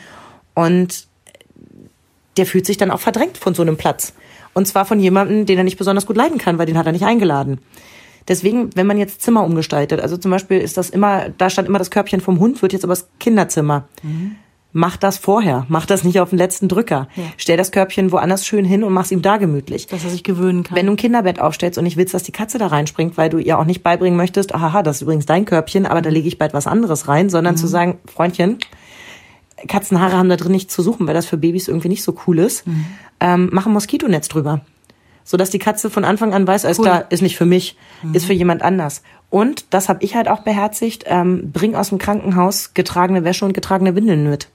Und 0.54 1.06
der 2.36 2.46
fühlt 2.46 2.66
sich 2.66 2.76
dann 2.76 2.90
auch 2.90 3.00
verdrängt 3.00 3.38
von 3.38 3.54
so 3.54 3.62
einem 3.62 3.76
Platz. 3.76 4.14
Und 4.54 4.66
zwar 4.66 4.84
von 4.84 5.00
jemandem, 5.00 5.46
den 5.46 5.58
er 5.58 5.64
nicht 5.64 5.78
besonders 5.78 6.06
gut 6.06 6.16
leiden 6.16 6.38
kann, 6.38 6.58
weil 6.58 6.66
den 6.66 6.78
hat 6.78 6.86
er 6.86 6.92
nicht 6.92 7.04
eingeladen. 7.04 7.58
Deswegen, 8.28 8.70
wenn 8.76 8.86
man 8.86 8.98
jetzt 8.98 9.22
Zimmer 9.22 9.44
umgestaltet, 9.44 10.00
also 10.00 10.16
zum 10.16 10.30
Beispiel 10.30 10.58
ist 10.58 10.76
das 10.76 10.90
immer, 10.90 11.30
da 11.30 11.50
stand 11.50 11.68
immer 11.68 11.78
das 11.78 11.90
Körbchen 11.90 12.20
vom 12.20 12.38
Hund, 12.38 12.62
wird 12.62 12.72
jetzt 12.72 12.84
aber 12.84 12.92
das 12.92 13.08
Kinderzimmer. 13.18 13.88
Mach 14.74 14.96
das 14.96 15.18
vorher, 15.18 15.66
mach 15.68 15.84
das 15.84 16.02
nicht 16.02 16.18
auf 16.18 16.30
den 16.30 16.38
letzten 16.38 16.66
Drücker. 16.66 17.08
Ja. 17.14 17.24
Stell 17.36 17.58
das 17.58 17.72
Körbchen 17.72 18.10
woanders 18.10 18.46
schön 18.46 18.64
hin 18.64 18.84
und 18.84 18.92
mach's 18.94 19.10
ihm 19.10 19.20
da 19.20 19.36
gemütlich. 19.36 19.86
Dass 19.86 20.04
er 20.04 20.08
sich 20.08 20.24
gewöhnen 20.24 20.62
kann. 20.62 20.76
Wenn 20.76 20.86
du 20.86 20.92
ein 20.92 20.96
Kinderbett 20.96 21.40
aufstellst 21.40 21.76
und 21.76 21.84
nicht 21.84 21.98
willst, 21.98 22.14
dass 22.14 22.22
die 22.22 22.32
Katze 22.32 22.56
da 22.56 22.68
reinspringt, 22.68 23.18
weil 23.18 23.28
du 23.28 23.36
ihr 23.36 23.58
auch 23.58 23.66
nicht 23.66 23.82
beibringen 23.82 24.16
möchtest, 24.16 24.54
aha, 24.54 24.82
das 24.82 24.96
ist 24.96 25.02
übrigens 25.02 25.26
dein 25.26 25.44
Körbchen, 25.44 25.84
aber 25.84 26.00
da 26.00 26.08
lege 26.08 26.26
ich 26.26 26.38
bald 26.38 26.54
was 26.54 26.66
anderes 26.66 27.06
rein, 27.06 27.28
sondern 27.28 27.56
zu 27.58 27.66
sagen, 27.66 27.98
Freundchen, 28.06 28.58
Katzenhaare 29.68 30.16
haben 30.16 30.28
da 30.28 30.36
drin 30.36 30.52
nichts 30.52 30.74
zu 30.74 30.82
suchen, 30.82 31.06
weil 31.06 31.14
das 31.14 31.26
für 31.26 31.36
Babys 31.36 31.68
irgendwie 31.68 31.88
nicht 31.88 32.02
so 32.02 32.16
cool 32.26 32.38
ist. 32.38 32.64
Ähm, 33.20 33.50
mach 33.52 33.66
ein 33.66 33.72
Moskitonetz 33.72 34.28
drüber. 34.28 34.60
Sodass 35.24 35.50
die 35.50 35.58
Katze 35.60 35.88
von 35.88 36.04
Anfang 36.04 36.34
an 36.34 36.46
weiß, 36.46 36.64
alles 36.64 36.78
Cool. 36.80 36.84
klar, 36.86 37.04
ist 37.10 37.22
nicht 37.22 37.36
für 37.36 37.46
mich, 37.46 37.76
ist 38.12 38.26
für 38.26 38.32
jemand 38.32 38.62
anders. 38.62 39.02
Und, 39.30 39.66
das 39.70 39.88
habe 39.88 40.02
ich 40.04 40.14
halt 40.16 40.28
auch 40.28 40.40
beherzigt, 40.40 41.04
ähm, 41.06 41.52
bring 41.52 41.74
aus 41.76 41.90
dem 41.90 41.98
Krankenhaus 41.98 42.74
getragene 42.74 43.22
Wäsche 43.24 43.44
und 43.44 43.52
getragene 43.54 43.94
Windeln 43.94 44.28
mit. 44.28 44.48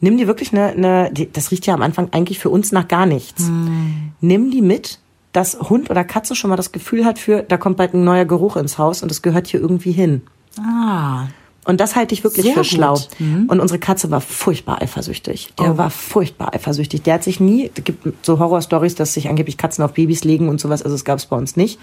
Nimm 0.00 0.16
dir 0.18 0.26
wirklich 0.26 0.52
eine, 0.52 0.68
eine 0.68 1.12
die, 1.12 1.30
das 1.30 1.50
riecht 1.50 1.66
ja 1.66 1.74
am 1.74 1.82
Anfang 1.82 2.08
eigentlich 2.12 2.38
für 2.38 2.50
uns 2.50 2.72
nach 2.72 2.88
gar 2.88 3.06
nichts. 3.06 3.50
Nimm 4.20 4.50
die 4.50 4.62
mit, 4.62 4.98
dass 5.32 5.58
Hund 5.60 5.90
oder 5.90 6.04
Katze 6.04 6.34
schon 6.36 6.50
mal 6.50 6.56
das 6.56 6.72
Gefühl 6.72 7.04
hat 7.04 7.18
für, 7.18 7.42
da 7.42 7.56
kommt 7.56 7.76
bald 7.76 7.94
ein 7.94 8.04
neuer 8.04 8.24
Geruch 8.24 8.56
ins 8.56 8.78
Haus 8.78 9.02
und 9.02 9.10
es 9.10 9.20
gehört 9.22 9.46
hier 9.48 9.60
irgendwie 9.60 9.92
hin. 9.92 10.22
ah. 10.58 11.26
Und 11.64 11.80
das 11.80 11.94
halte 11.94 12.12
ich 12.12 12.24
wirklich 12.24 12.44
Sehr 12.46 12.54
für 12.54 12.64
schlau. 12.64 12.98
Und 13.20 13.60
unsere 13.60 13.78
Katze 13.78 14.10
war 14.10 14.20
furchtbar 14.20 14.82
eifersüchtig. 14.82 15.50
Der 15.60 15.74
Oh. 15.74 15.78
war 15.78 15.90
furchtbar 15.90 16.52
eifersüchtig. 16.54 17.02
Der 17.02 17.14
hat 17.14 17.22
sich 17.22 17.38
nie, 17.38 17.70
es 17.76 17.84
gibt 17.84 18.26
so 18.26 18.38
Horrorstories, 18.40 18.96
dass 18.96 19.14
sich 19.14 19.28
angeblich 19.28 19.56
Katzen 19.58 19.84
auf 19.84 19.92
Babys 19.92 20.24
legen 20.24 20.48
und 20.48 20.60
sowas, 20.60 20.82
also 20.82 20.94
es 20.96 21.04
gab 21.04 21.18
es 21.18 21.26
bei 21.26 21.36
uns 21.36 21.54
nicht. 21.56 21.78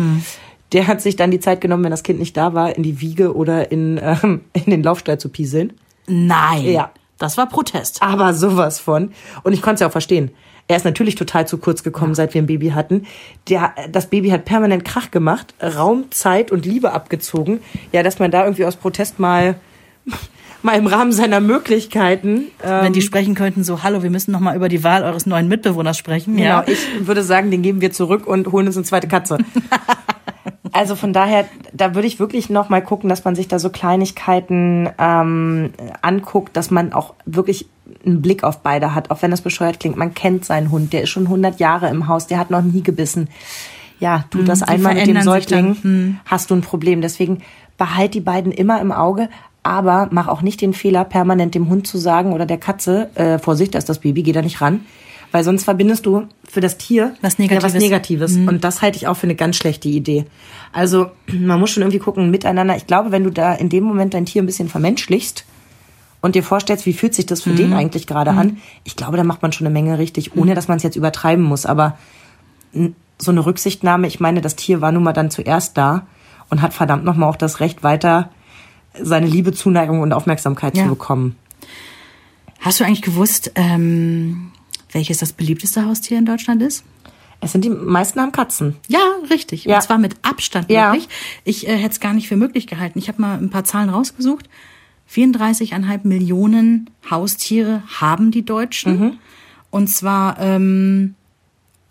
Der 0.73 0.87
hat 0.87 1.01
sich 1.01 1.15
dann 1.15 1.31
die 1.31 1.39
Zeit 1.39 1.61
genommen, 1.61 1.83
wenn 1.85 1.91
das 1.91 2.03
Kind 2.03 2.19
nicht 2.19 2.35
da 2.35 2.53
war, 2.53 2.75
in 2.75 2.83
die 2.83 2.99
Wiege 2.99 3.33
oder 3.35 3.71
in, 3.71 3.99
ähm, 4.03 4.41
in 4.53 4.65
den 4.69 4.83
Laufstall 4.83 5.17
zu 5.17 5.29
pieseln. 5.29 5.73
Nein. 6.07 6.65
Ja. 6.65 6.91
Das 7.17 7.37
war 7.37 7.47
Protest. 7.47 8.01
Aber 8.01 8.33
sowas 8.33 8.79
von. 8.79 9.11
Und 9.43 9.53
ich 9.53 9.61
konnte 9.61 9.75
es 9.75 9.79
ja 9.81 9.87
auch 9.87 9.91
verstehen. 9.91 10.31
Er 10.69 10.77
ist 10.77 10.85
natürlich 10.85 11.15
total 11.15 11.47
zu 11.47 11.57
kurz 11.57 11.83
gekommen, 11.83 12.15
seit 12.15 12.33
wir 12.33 12.41
ein 12.41 12.45
Baby 12.47 12.69
hatten. 12.69 13.07
Der, 13.49 13.73
das 13.91 14.07
Baby 14.07 14.29
hat 14.29 14.45
permanent 14.45 14.85
Krach 14.85 15.09
gemacht, 15.11 15.53
Raum, 15.61 16.05
Zeit 16.11 16.51
und 16.51 16.65
Liebe 16.65 16.91
abgezogen. 16.93 17.59
Ja, 17.91 18.03
dass 18.03 18.19
man 18.19 18.29
da 18.31 18.43
irgendwie 18.43 18.65
aus 18.65 18.75
Protest 18.75 19.19
mal 19.19 19.55
mal 20.61 20.77
im 20.77 20.87
Rahmen 20.87 21.11
seiner 21.11 21.39
Möglichkeiten. 21.39 22.47
Ähm, 22.63 22.83
Wenn 22.83 22.93
die 22.93 23.01
sprechen 23.01 23.35
könnten, 23.35 23.63
so, 23.63 23.83
hallo, 23.83 24.03
wir 24.03 24.09
müssen 24.09 24.31
noch 24.31 24.39
mal 24.39 24.55
über 24.55 24.69
die 24.69 24.83
Wahl 24.83 25.03
eures 25.03 25.25
neuen 25.25 25.47
Mitbewohners 25.47 25.97
sprechen. 25.97 26.35
Genau, 26.35 26.61
ja. 26.61 26.65
ich 26.67 27.07
würde 27.07 27.23
sagen, 27.23 27.51
den 27.51 27.61
geben 27.61 27.81
wir 27.81 27.91
zurück 27.91 28.27
und 28.27 28.51
holen 28.51 28.67
uns 28.67 28.77
eine 28.77 28.85
zweite 28.85 29.07
Katze. 29.07 29.37
also 30.71 30.95
von 30.95 31.13
daher, 31.13 31.45
da 31.73 31.95
würde 31.95 32.07
ich 32.07 32.19
wirklich 32.19 32.49
noch 32.49 32.69
mal 32.69 32.81
gucken, 32.81 33.09
dass 33.09 33.23
man 33.23 33.35
sich 33.35 33.47
da 33.47 33.59
so 33.59 33.69
Kleinigkeiten 33.69 34.89
ähm, 34.97 35.71
anguckt, 36.01 36.55
dass 36.57 36.71
man 36.71 36.93
auch 36.93 37.13
wirklich 37.25 37.67
einen 38.05 38.21
Blick 38.21 38.43
auf 38.43 38.59
beide 38.59 38.93
hat, 38.93 39.11
auch 39.11 39.21
wenn 39.21 39.31
das 39.31 39.41
bescheuert 39.41 39.79
klingt. 39.79 39.97
Man 39.97 40.13
kennt 40.13 40.45
seinen 40.45 40.71
Hund, 40.71 40.93
der 40.93 41.03
ist 41.03 41.09
schon 41.09 41.23
100 41.23 41.59
Jahre 41.59 41.89
im 41.89 42.07
Haus, 42.07 42.27
der 42.27 42.37
hat 42.37 42.49
noch 42.49 42.61
nie 42.61 42.83
gebissen. 42.83 43.29
Ja, 43.99 44.25
tu 44.29 44.39
hm, 44.39 44.45
das 44.45 44.63
einmal 44.63 44.95
mit 44.95 45.07
dem 45.07 45.21
Säugling, 45.21 45.75
hm. 45.81 46.19
hast 46.25 46.51
du 46.51 46.55
ein 46.55 46.61
Problem. 46.61 47.01
Deswegen 47.01 47.41
behalt 47.77 48.13
die 48.13 48.21
beiden 48.21 48.51
immer 48.51 48.79
im 48.79 48.91
Auge, 48.91 49.29
aber 49.69 50.09
mach 50.11 50.27
auch 50.27 50.41
nicht 50.41 50.61
den 50.61 50.73
Fehler, 50.73 51.05
permanent 51.05 51.53
dem 51.53 51.69
Hund 51.69 51.85
zu 51.85 51.99
sagen 51.99 52.33
oder 52.33 52.47
der 52.47 52.57
Katze, 52.57 53.11
äh, 53.13 53.37
Vorsicht, 53.37 53.75
da 53.75 53.77
ist 53.77 53.87
das 53.87 53.99
Baby, 53.99 54.23
geh 54.23 54.31
da 54.31 54.41
nicht 54.41 54.61
ran. 54.61 54.81
Weil 55.31 55.43
sonst 55.43 55.63
verbindest 55.63 56.07
du 56.07 56.25
für 56.43 56.59
das 56.59 56.79
Tier 56.79 57.13
was 57.21 57.37
Negatives. 57.37 57.63
Ja, 57.63 57.75
was 57.75 57.81
Negatives. 57.83 58.31
Mhm. 58.33 58.47
Und 58.47 58.63
das 58.63 58.81
halte 58.81 58.97
ich 58.97 59.07
auch 59.07 59.13
für 59.13 59.27
eine 59.27 59.35
ganz 59.35 59.57
schlechte 59.57 59.87
Idee. 59.87 60.25
Also 60.73 61.11
man 61.31 61.59
muss 61.59 61.69
schon 61.69 61.83
irgendwie 61.83 61.99
gucken, 61.99 62.31
miteinander. 62.31 62.75
Ich 62.75 62.87
glaube, 62.87 63.11
wenn 63.11 63.23
du 63.23 63.29
da 63.29 63.53
in 63.53 63.69
dem 63.69 63.83
Moment 63.83 64.15
dein 64.15 64.25
Tier 64.25 64.41
ein 64.41 64.47
bisschen 64.47 64.69
vermenschlichst 64.69 65.45
und 66.21 66.33
dir 66.33 66.41
vorstellst, 66.41 66.87
wie 66.87 66.93
fühlt 66.93 67.13
sich 67.13 67.27
das 67.27 67.43
für 67.43 67.51
mhm. 67.51 67.57
den 67.57 67.73
eigentlich 67.73 68.07
gerade 68.07 68.31
mhm. 68.31 68.37
an, 68.39 68.57
ich 68.83 68.95
glaube, 68.95 69.17
da 69.17 69.23
macht 69.23 69.43
man 69.43 69.51
schon 69.51 69.67
eine 69.67 69.73
Menge 69.73 69.99
richtig, 69.99 70.35
ohne 70.35 70.55
dass 70.55 70.67
man 70.67 70.77
es 70.77 70.83
jetzt 70.83 70.95
übertreiben 70.95 71.45
muss. 71.45 71.67
Aber 71.67 71.95
so 73.19 73.29
eine 73.29 73.45
Rücksichtnahme, 73.45 74.07
ich 74.07 74.19
meine, 74.19 74.41
das 74.41 74.55
Tier 74.55 74.81
war 74.81 74.91
nun 74.91 75.03
mal 75.03 75.13
dann 75.13 75.29
zuerst 75.29 75.77
da 75.77 76.07
und 76.49 76.63
hat 76.63 76.73
verdammt 76.73 77.05
nochmal 77.05 77.29
auch 77.29 77.35
das 77.35 77.59
Recht 77.59 77.83
weiter 77.83 78.31
seine 78.99 79.27
Liebe, 79.27 79.53
Zuneigung 79.53 80.01
und 80.01 80.13
Aufmerksamkeit 80.13 80.75
ja. 80.77 80.83
zu 80.83 80.89
bekommen. 80.89 81.35
Hast 82.59 82.79
du 82.79 82.83
eigentlich 82.83 83.01
gewusst, 83.01 83.51
ähm, 83.55 84.51
welches 84.91 85.19
das 85.19 85.33
beliebteste 85.33 85.85
Haustier 85.85 86.17
in 86.17 86.25
Deutschland 86.25 86.61
ist? 86.61 86.83
Es 87.41 87.53
sind 87.53 87.63
die 87.63 87.69
meisten 87.69 88.19
haben 88.19 88.31
Katzen. 88.31 88.75
Ja, 88.87 88.99
richtig. 89.29 89.63
Ja. 89.63 89.75
Und 89.75 89.81
zwar 89.81 89.97
mit 89.97 90.15
Abstand 90.23 90.69
ja. 90.69 90.91
wirklich. 90.91 91.07
Ich 91.45 91.67
äh, 91.67 91.77
hätte 91.77 91.93
es 91.93 91.99
gar 91.99 92.13
nicht 92.13 92.27
für 92.27 92.35
möglich 92.35 92.67
gehalten. 92.67 92.99
Ich 92.99 93.07
habe 93.07 93.21
mal 93.21 93.37
ein 93.37 93.49
paar 93.49 93.63
Zahlen 93.63 93.89
rausgesucht. 93.89 94.49
34,5 95.13 96.01
Millionen 96.03 96.89
Haustiere 97.09 97.81
haben 97.99 98.31
die 98.31 98.43
Deutschen. 98.43 98.99
Mhm. 98.99 99.17
Und 99.71 99.87
zwar 99.87 100.37
ähm, 100.39 101.15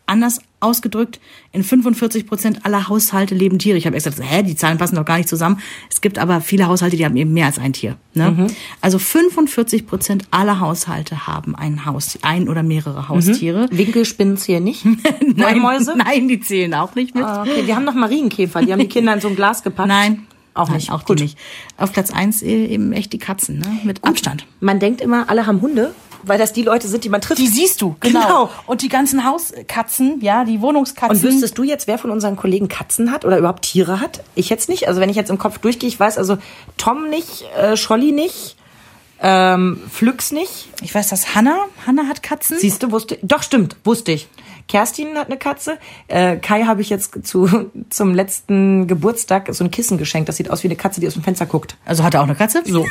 anders 0.07 0.41
ausgedrückt, 0.61 1.21
in 1.53 1.63
45 1.63 2.27
Prozent 2.27 2.65
aller 2.65 2.89
Haushalte 2.89 3.35
leben 3.35 3.59
Tiere. 3.59 3.79
Ich 3.79 3.87
habe 3.87 3.95
gesagt, 3.97 4.21
hä, 4.21 4.43
die 4.43 4.57
Zahlen 4.57 4.79
passen 4.79 4.97
doch 4.97 5.05
gar 5.05 5.17
nicht 5.17 5.29
zusammen. 5.29 5.61
Es 5.91 6.01
gibt 6.01 6.19
aber 6.19 6.41
viele 6.41 6.67
Haushalte, 6.67 6.97
die 6.97 7.05
haben 7.05 7.17
eben 7.17 7.33
mehr 7.33 7.47
als 7.47 7.59
ein 7.59 7.73
Tier. 7.73 7.97
Ne? 8.15 8.31
Mhm. 8.31 8.47
Also 8.81 8.99
45 8.99 9.87
Prozent 9.87 10.25
aller 10.31 10.61
Haushalte 10.61 11.27
haben 11.27 11.55
ein 11.55 11.85
Haus, 11.87 12.19
ein 12.23 12.49
oder 12.49 12.63
mehrere 12.63 13.09
Haustiere. 13.09 13.69
Mhm. 13.71 13.79
Winkelspinnen 13.79 14.37
zählen 14.37 14.65
nicht? 14.65 14.85
nein, 15.37 15.59
Mäuse? 15.61 15.95
nein, 15.97 16.29
die 16.29 16.41
zählen 16.41 16.75
auch 16.75 16.95
nicht 16.95 17.15
mit. 17.15 17.25
Ah, 17.25 17.43
okay, 17.43 17.63
die 17.67 17.75
haben 17.75 17.85
noch 17.85 17.95
Marienkäfer, 17.95 18.61
die 18.61 18.73
haben 18.73 18.81
die 18.81 18.89
Kinder 18.89 19.15
in 19.15 19.21
so 19.21 19.29
ein 19.29 19.37
Glas 19.37 19.63
gepackt. 19.63 19.89
Nein, 19.89 20.27
auch 20.55 20.71
nicht. 20.71 20.89
Nein, 20.89 20.99
auch 20.99 21.05
Gut. 21.05 21.21
die 21.21 21.25
nicht. 21.25 21.39
Auf 21.77 21.93
Platz 21.93 22.11
eins 22.11 22.43
eben 22.43 22.93
echt 22.93 23.13
die 23.13 23.19
Katzen, 23.19 23.61
ne? 23.61 23.81
Mit 23.85 24.05
Abstand. 24.05 24.47
Man 24.61 24.81
denkt 24.81 25.01
immer, 25.01 25.31
alle 25.31 25.47
haben 25.47 25.61
Hunde 25.61 25.95
weil 26.23 26.39
das 26.39 26.53
die 26.53 26.63
Leute 26.63 26.89
sind, 26.89 27.05
die 27.05 27.09
man 27.09 27.21
trifft. 27.21 27.41
Die 27.41 27.49
siehst 27.49 27.81
du, 27.81 27.97
genau. 28.01 28.21
genau. 28.21 28.51
Und 28.67 28.83
die 28.83 28.89
ganzen 28.89 29.25
Hauskatzen, 29.25 30.21
ja, 30.21 30.45
die 30.45 30.61
Wohnungskatzen. 30.61 31.17
Und 31.17 31.23
wüsstest 31.23 31.57
du 31.59 31.63
jetzt, 31.63 31.87
wer 31.87 31.99
von 31.99 32.11
unseren 32.11 32.37
Kollegen 32.37 32.69
Katzen 32.69 33.13
hat 33.13 33.25
oder 33.25 33.39
überhaupt 33.39 33.65
Tiere 33.65 34.01
hat? 34.01 34.23
Ich 34.35 34.49
jetzt 34.49 34.69
nicht. 34.69 34.89
Also 34.89 35.01
wenn 35.01 35.11
ich 35.11 35.17
jetzt 35.17 35.31
im 35.31 35.39
Kopf 35.39 35.59
durchgehe, 35.59 35.89
ich 35.89 35.99
weiß 35.99 36.19
also 36.19 36.39
Tom 36.77 37.09
nicht, 37.09 37.45
äh, 37.57 37.77
Scholli 37.77 38.13
nicht. 38.13 38.57
Ähm, 39.21 39.81
Flüx 39.91 40.31
nicht. 40.31 40.69
Ich 40.81 40.95
weiß, 40.95 41.09
dass 41.09 41.35
Hanna, 41.35 41.67
Hanna 41.87 42.05
hat 42.07 42.23
Katzen. 42.23 42.59
Siehst 42.59 42.83
du, 42.83 42.93
wusste, 42.93 43.19
doch 43.23 43.43
stimmt, 43.43 43.77
wusste 43.85 44.13
ich. 44.13 44.29
Kerstin 44.69 45.17
hat 45.17 45.27
eine 45.27 45.39
Katze. 45.39 45.79
Äh, 46.07 46.37
Kai 46.37 46.65
habe 46.65 46.83
ich 46.83 46.91
jetzt 46.91 47.27
zu, 47.27 47.71
zum 47.91 48.15
letzten 48.15 48.87
Geburtstag 48.87 49.49
so 49.53 49.65
ein 49.65 49.71
Kissen 49.71 49.99
geschenkt. 49.99 50.29
Das 50.29 50.37
sieht 50.37 50.51
aus 50.51 50.63
wie 50.63 50.69
eine 50.69 50.77
Katze, 50.77 51.01
die 51.01 51.09
aus 51.09 51.15
dem 51.15 51.25
Fenster 51.25 51.47
guckt. 51.47 51.77
Also 51.85 52.05
hat 52.05 52.15
er 52.15 52.21
auch 52.21 52.27
eine 52.27 52.35
Katze? 52.35 52.63
So. 52.65 52.87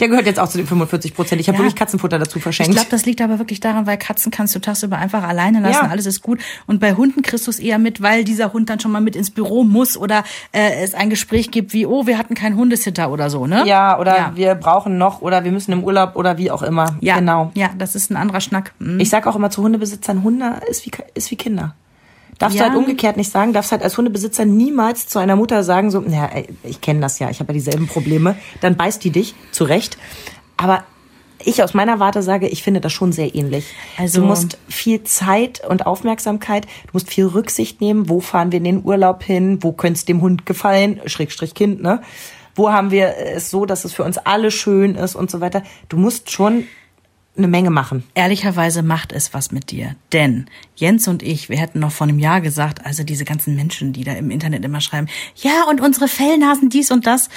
Der 0.00 0.08
gehört 0.08 0.26
jetzt 0.26 0.40
auch 0.40 0.48
zu 0.48 0.58
den 0.58 0.66
45 0.66 1.14
Prozent. 1.14 1.40
Ich 1.40 1.48
habe 1.48 1.58
ja. 1.58 1.64
wirklich 1.64 1.76
Katzenfutter 1.76 2.18
dazu 2.18 2.40
verschenkt. 2.40 2.70
Ich 2.70 2.76
glaube, 2.76 2.90
das 2.90 3.04
liegt 3.06 3.20
aber 3.20 3.38
wirklich 3.38 3.60
daran, 3.60 3.86
weil 3.86 3.98
Katzen 3.98 4.32
kannst 4.32 4.54
du 4.54 4.58
tagsüber 4.58 4.98
einfach 4.98 5.22
alleine 5.22 5.60
lassen. 5.60 5.84
Ja. 5.84 5.90
Alles 5.90 6.06
ist 6.06 6.22
gut. 6.22 6.40
Und 6.66 6.80
bei 6.80 6.94
Hunden 6.94 7.22
kriegst 7.22 7.46
du 7.46 7.50
es 7.50 7.58
eher 7.58 7.78
mit, 7.78 8.00
weil 8.00 8.24
dieser 8.24 8.52
Hund 8.52 8.70
dann 8.70 8.80
schon 8.80 8.90
mal 8.90 9.00
mit 9.00 9.14
ins 9.14 9.30
Büro 9.30 9.62
muss 9.62 9.96
oder 9.96 10.24
äh, 10.52 10.82
es 10.82 10.94
ein 10.94 11.10
Gespräch 11.10 11.50
gibt 11.50 11.72
wie, 11.72 11.86
oh, 11.86 12.06
wir 12.06 12.18
hatten 12.18 12.34
keinen 12.34 12.56
Hundesitter 12.56 13.10
oder 13.10 13.30
so, 13.30 13.46
ne? 13.46 13.64
Ja, 13.66 13.98
oder 13.98 14.16
ja. 14.16 14.32
wir 14.34 14.54
brauchen 14.54 14.98
noch 14.98 15.20
oder 15.20 15.44
wir 15.44 15.52
müssen 15.52 15.72
im 15.72 15.84
Urlaub 15.84 16.16
oder 16.16 16.38
wie 16.38 16.50
auch 16.50 16.62
immer. 16.62 16.96
Ja, 17.00 17.18
genau. 17.18 17.50
Ja, 17.54 17.70
das 17.76 17.94
ist 17.94 18.10
ein 18.10 18.16
anderer 18.16 18.40
Schnack. 18.40 18.72
Mhm. 18.78 19.00
Ich 19.00 19.10
sag 19.10 19.26
auch 19.26 19.36
immer 19.36 19.50
zu 19.50 19.62
Hundebesitzern, 19.62 20.22
Hunde 20.22 20.60
ist 20.68 20.86
wie, 20.86 20.90
ist 21.14 21.30
wie 21.30 21.36
Kinder. 21.36 21.74
Darfst 22.40 22.56
ja. 22.56 22.64
du 22.64 22.70
halt 22.70 22.78
umgekehrt 22.78 23.18
nicht 23.18 23.30
sagen, 23.30 23.52
darfst 23.52 23.70
halt 23.70 23.82
als 23.82 23.98
Hundebesitzer 23.98 24.46
niemals 24.46 25.06
zu 25.06 25.18
einer 25.18 25.36
Mutter 25.36 25.62
sagen, 25.62 25.90
so, 25.90 26.00
naja, 26.00 26.30
ich 26.64 26.80
kenne 26.80 27.00
das 27.00 27.18
ja, 27.18 27.28
ich 27.28 27.38
habe 27.38 27.52
ja 27.52 27.54
dieselben 27.54 27.86
Probleme, 27.86 28.34
dann 28.62 28.76
beißt 28.76 29.04
die 29.04 29.10
dich, 29.10 29.34
zu 29.52 29.64
Recht. 29.64 29.98
Aber 30.56 30.84
ich 31.44 31.62
aus 31.62 31.74
meiner 31.74 32.00
Warte 32.00 32.22
sage, 32.22 32.48
ich 32.48 32.62
finde 32.62 32.80
das 32.80 32.94
schon 32.94 33.12
sehr 33.12 33.34
ähnlich. 33.34 33.66
Also 33.98 34.22
du 34.22 34.26
musst 34.26 34.56
viel 34.68 35.04
Zeit 35.04 35.62
und 35.68 35.84
Aufmerksamkeit, 35.86 36.64
du 36.64 36.90
musst 36.94 37.10
viel 37.10 37.26
Rücksicht 37.26 37.82
nehmen, 37.82 38.08
wo 38.08 38.20
fahren 38.20 38.52
wir 38.52 38.56
in 38.56 38.64
den 38.64 38.84
Urlaub 38.84 39.22
hin, 39.22 39.62
wo 39.62 39.72
könnte 39.72 39.98
es 39.98 40.06
dem 40.06 40.22
Hund 40.22 40.46
gefallen, 40.46 41.02
Schrägstrich 41.04 41.54
Kind, 41.54 41.82
ne? 41.82 42.00
Wo 42.54 42.72
haben 42.72 42.90
wir 42.90 43.16
es 43.16 43.50
so, 43.50 43.66
dass 43.66 43.84
es 43.84 43.92
für 43.92 44.02
uns 44.02 44.18
alle 44.18 44.50
schön 44.50 44.94
ist 44.94 45.14
und 45.14 45.30
so 45.30 45.40
weiter. 45.40 45.62
Du 45.88 45.98
musst 45.98 46.30
schon 46.30 46.64
eine 47.36 47.48
Menge 47.48 47.70
machen. 47.70 48.04
Ehrlicherweise 48.14 48.82
macht 48.82 49.12
es 49.12 49.32
was 49.32 49.52
mit 49.52 49.70
dir. 49.70 49.94
Denn 50.12 50.46
Jens 50.74 51.08
und 51.08 51.22
ich, 51.22 51.48
wir 51.48 51.56
hätten 51.56 51.80
noch 51.80 51.92
vor 51.92 52.06
einem 52.06 52.18
Jahr 52.18 52.40
gesagt, 52.40 52.84
also 52.84 53.02
diese 53.02 53.24
ganzen 53.24 53.54
Menschen, 53.54 53.92
die 53.92 54.04
da 54.04 54.12
im 54.12 54.30
Internet 54.30 54.64
immer 54.64 54.80
schreiben, 54.80 55.08
ja, 55.36 55.64
und 55.68 55.80
unsere 55.80 56.08
Fellnasen 56.08 56.68
dies 56.70 56.90
und 56.90 57.06
das. 57.06 57.28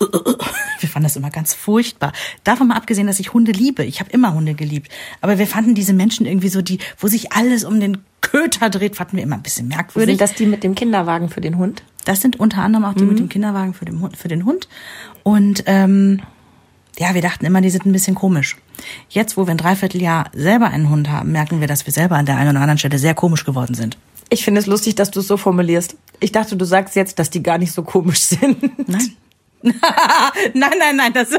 Wir 0.80 0.88
fanden 0.88 1.04
das 1.04 1.16
immer 1.16 1.30
ganz 1.30 1.54
furchtbar. 1.54 2.12
Davon 2.42 2.68
mal 2.68 2.76
abgesehen, 2.76 3.06
dass 3.06 3.20
ich 3.20 3.32
Hunde 3.32 3.52
liebe. 3.52 3.84
Ich 3.84 4.00
habe 4.00 4.10
immer 4.10 4.34
Hunde 4.34 4.54
geliebt. 4.54 4.90
Aber 5.20 5.38
wir 5.38 5.46
fanden 5.46 5.74
diese 5.74 5.94
Menschen 5.94 6.26
irgendwie 6.26 6.48
so, 6.48 6.60
die, 6.60 6.78
wo 6.98 7.06
sich 7.06 7.32
alles 7.32 7.64
um 7.64 7.80
den 7.80 7.98
Köter 8.20 8.70
dreht, 8.70 8.96
fanden 8.96 9.16
wir 9.16 9.22
immer 9.22 9.36
ein 9.36 9.42
bisschen 9.42 9.68
merkwürdig. 9.68 10.18
Sind 10.18 10.20
das 10.20 10.34
die 10.34 10.46
mit 10.46 10.64
dem 10.64 10.74
Kinderwagen 10.74 11.30
für 11.30 11.40
den 11.40 11.56
Hund? 11.56 11.84
Das 12.04 12.20
sind 12.20 12.38
unter 12.38 12.58
anderem 12.58 12.84
auch 12.84 12.94
die 12.94 13.04
mhm. 13.04 13.08
mit 13.10 13.18
dem 13.20 13.28
Kinderwagen 13.28 13.72
für 13.72 13.84
den 13.84 14.00
Hund. 14.00 14.16
Für 14.16 14.28
den 14.28 14.44
Hund. 14.44 14.68
Und 15.22 15.62
ähm, 15.66 16.20
ja, 16.98 17.14
wir 17.14 17.22
dachten 17.22 17.44
immer, 17.44 17.60
die 17.60 17.70
sind 17.70 17.86
ein 17.86 17.92
bisschen 17.92 18.14
komisch. 18.14 18.56
Jetzt, 19.08 19.36
wo 19.36 19.46
wir 19.46 19.50
ein 19.50 19.58
Dreivierteljahr 19.58 20.30
selber 20.32 20.66
einen 20.66 20.90
Hund 20.90 21.10
haben, 21.10 21.32
merken 21.32 21.60
wir, 21.60 21.66
dass 21.66 21.86
wir 21.86 21.92
selber 21.92 22.16
an 22.16 22.26
der 22.26 22.36
einen 22.36 22.50
oder 22.50 22.60
anderen 22.60 22.78
Stelle 22.78 22.98
sehr 22.98 23.14
komisch 23.14 23.44
geworden 23.44 23.74
sind. 23.74 23.98
Ich 24.30 24.44
finde 24.44 24.60
es 24.60 24.66
lustig, 24.66 24.94
dass 24.94 25.10
du 25.10 25.20
es 25.20 25.26
so 25.26 25.36
formulierst. 25.36 25.96
Ich 26.20 26.32
dachte, 26.32 26.56
du 26.56 26.64
sagst 26.64 26.96
jetzt, 26.96 27.18
dass 27.18 27.30
die 27.30 27.42
gar 27.42 27.58
nicht 27.58 27.72
so 27.72 27.82
komisch 27.82 28.20
sind. 28.22 28.62
Nein. 28.88 29.16
nein, 29.62 30.72
nein, 30.78 30.96
nein, 30.96 31.12
das. 31.12 31.32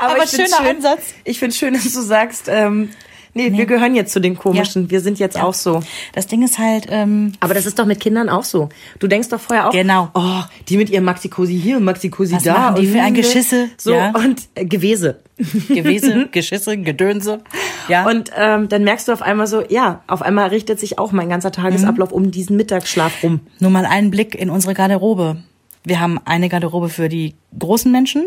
Aber, 0.00 0.14
Aber 0.14 0.26
schöner 0.26 0.56
schön, 0.58 0.76
Ansatz. 0.76 1.14
Ich 1.24 1.38
finde 1.38 1.54
schön, 1.54 1.74
dass 1.74 1.84
du 1.84 2.02
sagst, 2.02 2.48
ähm, 2.48 2.90
Nee, 3.34 3.50
nee, 3.50 3.58
wir 3.58 3.66
gehören 3.66 3.94
jetzt 3.96 4.12
zu 4.12 4.20
den 4.20 4.36
komischen. 4.36 4.84
Ja. 4.84 4.90
Wir 4.90 5.00
sind 5.00 5.18
jetzt 5.18 5.36
ja. 5.36 5.42
auch 5.42 5.54
so. 5.54 5.80
Das 6.12 6.28
Ding 6.28 6.42
ist 6.42 6.58
halt. 6.58 6.86
Ähm, 6.88 7.32
Aber 7.40 7.52
das 7.52 7.66
ist 7.66 7.78
doch 7.78 7.84
mit 7.86 7.98
Kindern 8.00 8.28
auch 8.28 8.44
so. 8.44 8.68
Du 9.00 9.08
denkst 9.08 9.28
doch 9.28 9.40
vorher 9.40 9.68
auch. 9.68 9.72
Genau. 9.72 10.08
Oh, 10.14 10.42
die 10.68 10.76
mit 10.76 10.88
ihrem 10.88 11.04
Maxi-Cosi 11.04 11.58
hier, 11.58 11.80
Maxi-Cosi 11.80 12.38
da. 12.42 12.70
Machen 12.70 12.82
die 12.82 12.86
für 12.86 13.00
ein 13.00 13.14
Geschisse. 13.14 13.68
So 13.76 13.92
ja. 13.94 14.12
und 14.14 14.42
äh, 14.54 14.64
Gewese. 14.64 15.20
Gewese, 15.68 16.28
Geschisse, 16.32 16.78
Gedönse. 16.78 17.40
Ja. 17.88 18.06
Und 18.06 18.30
ähm, 18.36 18.68
dann 18.68 18.84
merkst 18.84 19.08
du 19.08 19.12
auf 19.12 19.22
einmal 19.22 19.48
so, 19.48 19.64
ja, 19.68 20.02
auf 20.06 20.22
einmal 20.22 20.48
richtet 20.48 20.78
sich 20.78 20.98
auch 20.98 21.10
mein 21.10 21.28
ganzer 21.28 21.50
Tagesablauf 21.50 22.10
mhm. 22.10 22.16
um 22.16 22.30
diesen 22.30 22.56
Mittagsschlaf 22.56 23.22
rum. 23.22 23.40
Nur 23.58 23.70
mal 23.70 23.84
einen 23.84 24.10
Blick 24.10 24.34
in 24.36 24.48
unsere 24.48 24.74
Garderobe. 24.74 25.42
Wir 25.82 26.00
haben 26.00 26.18
eine 26.24 26.48
Garderobe 26.48 26.88
für 26.88 27.08
die 27.08 27.34
großen 27.58 27.90
Menschen, 27.90 28.26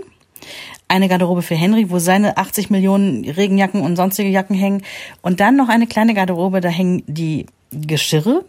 eine 0.88 1.08
Garderobe 1.08 1.42
für 1.42 1.56
Henry, 1.56 1.90
wo 1.90 2.00
seine 2.00 2.38
80 2.38 2.70
Millionen 2.70 3.26
Regenjacken 3.30 3.82
und 3.82 3.96
sonstige 3.96 4.30
Jacken 4.30 4.56
hängen. 4.56 4.84
Und 5.22 5.40
dann 5.40 5.56
noch 5.56 5.70
eine 5.70 5.88
kleine 5.88 6.14
Garderobe, 6.14 6.62
da 6.62 6.70
hängen 6.70 7.04
die 7.08 7.46
Geschirre 7.72 8.46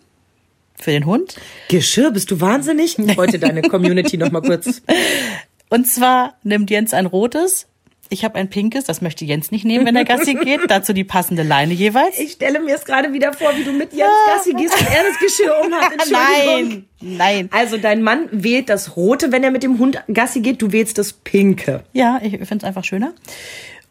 für 0.74 0.93
den 0.93 1.07
Hund. 1.07 1.36
Geschirr, 1.68 2.11
bist 2.11 2.30
du 2.30 2.41
wahnsinnig? 2.41 2.97
Heute 3.16 3.39
deine 3.39 3.62
Community 3.62 4.16
noch 4.16 4.30
mal 4.30 4.43
kurz. 4.43 4.82
Und 5.70 5.86
zwar 5.86 6.34
nimmt 6.45 6.70
Jens 6.70 6.95
ein 6.95 7.07
rotes, 7.07 7.66
ich 8.11 8.24
habe 8.24 8.36
ein 8.38 8.48
pinkes, 8.50 8.84
das 8.84 9.00
möchte 9.00 9.24
Jens 9.24 9.50
nicht 9.50 9.64
nehmen, 9.64 9.86
wenn 9.86 9.96
er 9.96 10.04
Gassi 10.04 10.34
geht. 10.44 10.61
Dazu 10.68 10.92
die 10.92 11.04
passende 11.04 11.42
Leine 11.42 11.74
jeweils. 11.74 12.18
Ich 12.18 12.32
stelle 12.32 12.61
mir 12.61 12.74
es 12.74 12.84
gerade 12.84 13.12
wieder 13.12 13.32
vor, 13.32 13.50
wie 13.56 13.64
du 13.64 13.72
mit 13.72 13.92
Jens 13.92 14.11
Gassi 14.26 14.52
gehst 14.54 14.74
und 14.78 14.86
er 14.88 15.02
das 15.09 15.18
Geschirr 15.20 15.54
umhat. 15.64 15.92
Nein, 16.11 16.84
nein. 17.00 17.48
Also 17.52 17.76
dein 17.78 18.02
Mann 18.02 18.28
wählt 18.32 18.68
das 18.68 18.96
Rote, 18.96 19.30
wenn 19.32 19.44
er 19.44 19.50
mit 19.50 19.62
dem 19.62 19.78
Hund 19.78 20.02
Gassi 20.12 20.40
geht. 20.40 20.61
Du 20.62 20.72
wählst 20.72 20.98
das 20.98 21.12
Pinke. 21.12 21.82
Ja, 21.92 22.18
ich 22.22 22.32
finde 22.32 22.56
es 22.59 22.64
einfach 22.64 22.84
schöner. 22.84 23.12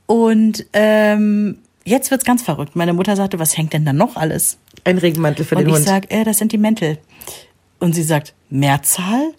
Und 0.05 0.65
ähm, 0.73 1.59
jetzt 1.83 2.11
wird's 2.11 2.25
ganz 2.25 2.41
verrückt. 2.43 2.75
Meine 2.75 2.93
Mutter 2.93 3.15
sagte, 3.15 3.39
was 3.39 3.57
hängt 3.57 3.73
denn 3.73 3.85
da 3.85 3.93
noch 3.93 4.15
alles? 4.15 4.57
Ein 4.83 4.97
Regenmantel 4.97 5.45
für 5.45 5.55
Und 5.55 5.61
den 5.61 5.69
ich 5.69 5.75
Hund. 5.75 5.85
sag, 5.85 6.11
äh, 6.13 6.23
das 6.23 6.37
sind 6.37 6.51
die 6.51 6.57
Mäntel. 6.57 6.97
Und 7.79 7.93
sie 7.93 8.03
sagt, 8.03 8.33
Mehrzahl? 8.49 9.33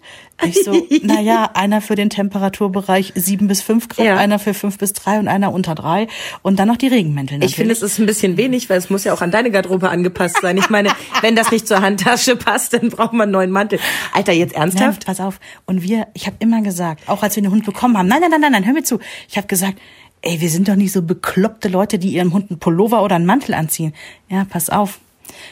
Ich 0.45 0.63
so, 0.63 0.71
naja, 1.03 1.49
einer 1.55 1.81
für 1.81 1.95
den 1.95 2.09
Temperaturbereich 2.09 3.11
sieben 3.15 3.47
bis 3.49 3.61
fünf 3.61 3.89
Grad, 3.89 4.05
Ja. 4.05 4.15
einer 4.15 4.39
für 4.39 4.53
fünf 4.53 4.77
bis 4.77 4.93
drei 4.93 5.19
und 5.19 5.27
einer 5.27 5.51
unter 5.51 5.75
drei. 5.75 6.07
Und 6.41 6.57
dann 6.57 6.69
noch 6.69 6.77
die 6.77 6.87
Regenmäntel 6.87 7.35
natürlich. 7.39 7.51
Ich 7.51 7.55
finde, 7.57 7.73
es 7.73 7.81
ist 7.81 7.99
ein 7.99 8.05
bisschen 8.05 8.37
wenig, 8.37 8.69
weil 8.69 8.77
es 8.77 8.89
muss 8.89 9.03
ja 9.03 9.13
auch 9.13 9.21
an 9.21 9.31
deine 9.31 9.51
Garderobe 9.51 9.89
angepasst 9.89 10.37
sein. 10.41 10.57
Ich 10.57 10.69
meine, 10.69 10.89
wenn 11.21 11.35
das 11.35 11.51
nicht 11.51 11.67
zur 11.67 11.81
Handtasche 11.81 12.37
passt, 12.37 12.71
dann 12.73 12.89
braucht 12.89 13.11
man 13.11 13.23
einen 13.23 13.31
neuen 13.33 13.51
Mantel. 13.51 13.79
Alter, 14.13 14.31
jetzt 14.31 14.53
Nein, 14.53 14.61
ernsthaft? 14.69 15.05
pass 15.05 15.19
auf. 15.19 15.39
Und 15.65 15.81
wir, 15.83 16.07
ich 16.13 16.25
habe 16.25 16.37
immer 16.39 16.61
gesagt, 16.61 17.09
auch 17.09 17.21
als 17.21 17.35
wir 17.35 17.43
den 17.43 17.51
Hund 17.51 17.65
bekommen 17.65 17.97
haben, 17.97 18.07
nein, 18.07 18.21
nein, 18.21 18.31
nein, 18.31 18.39
nein, 18.41 18.51
nein, 18.53 18.65
hör 18.65 18.73
mir 18.73 18.83
zu. 18.83 18.99
Ich 19.27 19.35
habe 19.35 19.47
gesagt, 19.47 19.77
ey, 20.21 20.39
wir 20.39 20.49
sind 20.49 20.69
doch 20.69 20.75
nicht 20.75 20.93
so 20.93 21.01
bekloppte 21.01 21.67
Leute, 21.67 21.99
die 21.99 22.13
ihrem 22.13 22.31
Hund 22.33 22.49
einen 22.49 22.59
Pullover 22.59 23.03
oder 23.03 23.15
einen 23.17 23.25
Mantel 23.25 23.53
anziehen. 23.53 23.93
Ja, 24.29 24.45
pass 24.49 24.69
auf. 24.69 24.99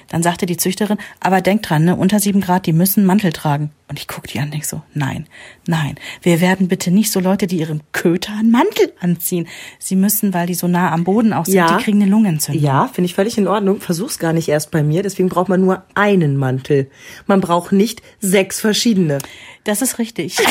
Dann 0.10 0.24
sagte 0.24 0.46
die 0.46 0.58
Züchterin, 0.58 0.98
aber 1.20 1.42
denk 1.42 1.64
dran, 1.64 1.86
ne, 1.86 1.96
unter 1.96 2.20
sieben 2.20 2.42
Grad, 2.42 2.66
die 2.66 2.74
müssen 2.74 3.02
einen 3.02 3.08
Mantel 3.08 3.32
tragen. 3.34 3.72
Und 3.90 4.00
ich 4.00 4.08
guck 4.08 4.28
die 4.28 4.40
an, 4.40 4.52
denk 4.52 4.66
so, 4.66 4.82
nein, 4.94 5.28
nein, 5.66 5.96
wir 6.22 6.42
werden 6.42 6.68
bitte 6.68 6.92
nicht 6.92 7.10
so 7.12 7.20
Leute, 7.22 7.48
die 7.48 7.58
ihrem 7.60 7.80
Köter 7.94 8.34
einen 8.34 8.52
Mantel 8.52 8.92
anziehen. 9.00 9.48
Sie 9.80 9.96
müssen, 9.96 10.34
weil 10.34 10.46
die 10.48 10.56
so 10.56 10.68
nah 10.68 10.92
am 10.92 11.06
Boden 11.06 11.32
auch 11.32 11.46
sind, 11.46 11.56
Ja. 11.56 11.78
die 11.78 11.84
kriegen 11.84 12.02
eine 12.02 12.12
Lungenentzündung. 12.12 12.62
Ja, 12.64 12.88
finde 12.92 13.06
ich 13.06 13.16
völlig 13.16 13.38
in 13.38 13.48
Ordnung. 13.48 13.80
Versuch's 13.80 14.20
gar 14.20 14.34
nicht 14.34 14.50
erst 14.50 14.72
bei 14.72 14.84
mir. 14.84 15.04
Deswegen 15.04 15.30
braucht 15.30 15.48
man 15.48 15.62
nur 15.62 15.84
einen 15.96 16.36
Mantel. 16.36 16.90
Man 17.28 17.40
braucht 17.40 17.72
nicht 17.72 18.02
sechs 18.20 18.60
verschiedene. 18.60 19.20
Das 19.64 19.82
ist 19.82 20.00
richtig. 20.00 20.38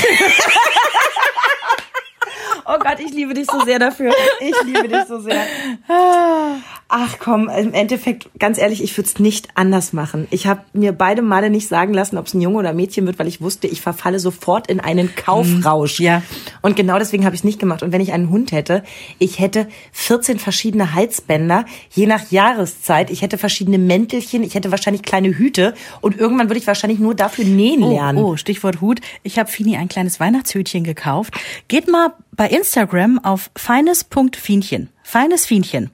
Oh 2.69 2.79
Gott, 2.81 2.99
ich 2.99 3.13
liebe 3.13 3.33
dich 3.33 3.47
so 3.49 3.61
sehr 3.65 3.79
dafür. 3.79 4.13
Ich 4.41 4.55
liebe 4.65 4.89
dich 4.89 5.05
so 5.07 5.21
sehr. 5.21 5.45
Ach 6.89 7.17
komm, 7.19 7.49
im 7.49 7.75
Endeffekt, 7.75 8.29
ganz 8.39 8.59
ehrlich, 8.59 8.81
ich 8.81 8.97
würde 8.97 9.09
es 9.09 9.19
nicht 9.19 9.49
anders 9.55 9.93
machen. 9.93 10.29
Ich 10.31 10.47
habe 10.47 10.61
mir 10.73 10.93
beide 10.93 11.21
Male 11.21 11.51
nicht 11.51 11.67
sagen 11.67 11.93
lassen, 11.93 12.17
ob 12.17 12.27
es 12.29 12.35
ein 12.35 12.41
Junge 12.41 12.59
oder 12.59 12.71
ein 12.71 12.77
Mädchen 12.77 13.07
wird, 13.07 13.19
weil 13.19 13.27
ich 13.27 13.41
wusste, 13.41 13.67
ich 13.67 13.81
verfalle 13.81 14.21
sofort 14.21 14.69
in 14.69 14.79
einen 14.79 15.13
Kaufrausch. 15.17 15.99
ja. 15.99 16.23
Und 16.63 16.77
genau 16.77 16.99
deswegen 17.01 17.25
habe 17.25 17.35
ich 17.35 17.41
es 17.41 17.45
nicht 17.45 17.59
gemacht. 17.59 17.83
Und 17.83 17.91
wenn 17.91 18.01
ich 18.01 18.13
einen 18.13 18.31
Hund 18.31 18.53
hätte, 18.53 18.85
ich 19.19 19.41
hätte 19.41 19.67
14 19.91 20.39
verschiedene 20.39 20.95
Halsbänder, 20.95 21.65
je 21.91 22.07
nach 22.07 22.31
Jahreszeit. 22.31 23.11
Ich 23.11 23.21
hätte 23.21 23.37
verschiedene 23.37 23.79
Mäntelchen, 23.79 24.45
ich 24.45 24.55
hätte 24.55 24.71
wahrscheinlich 24.71 25.03
kleine 25.03 25.37
Hüte 25.37 25.75
und 26.03 26.17
irgendwann 26.17 26.49
würde 26.49 26.61
ich 26.61 26.69
wahrscheinlich 26.69 27.01
nur 27.01 27.17
dafür 27.17 27.45
nähen 27.45 27.81
lernen. 27.81 28.19
Oh, 28.19 28.31
oh 28.33 28.37
Stichwort 28.37 28.81
Hut. 28.81 29.01
Ich 29.25 29.41
habe 29.41 29.51
Fini 29.51 29.77
ein 29.77 29.89
kleines 29.89 30.21
Weihnachtshütchen 30.21 30.85
gekauft. 30.85 31.35
Geht 31.67 31.89
mal 31.89 32.13
bei 32.31 32.49
Instagram 32.49 33.19
auf 33.19 33.51
feines.fienchen. 33.57 34.91
Feines 35.09 35.47
Fienchen. 35.47 35.91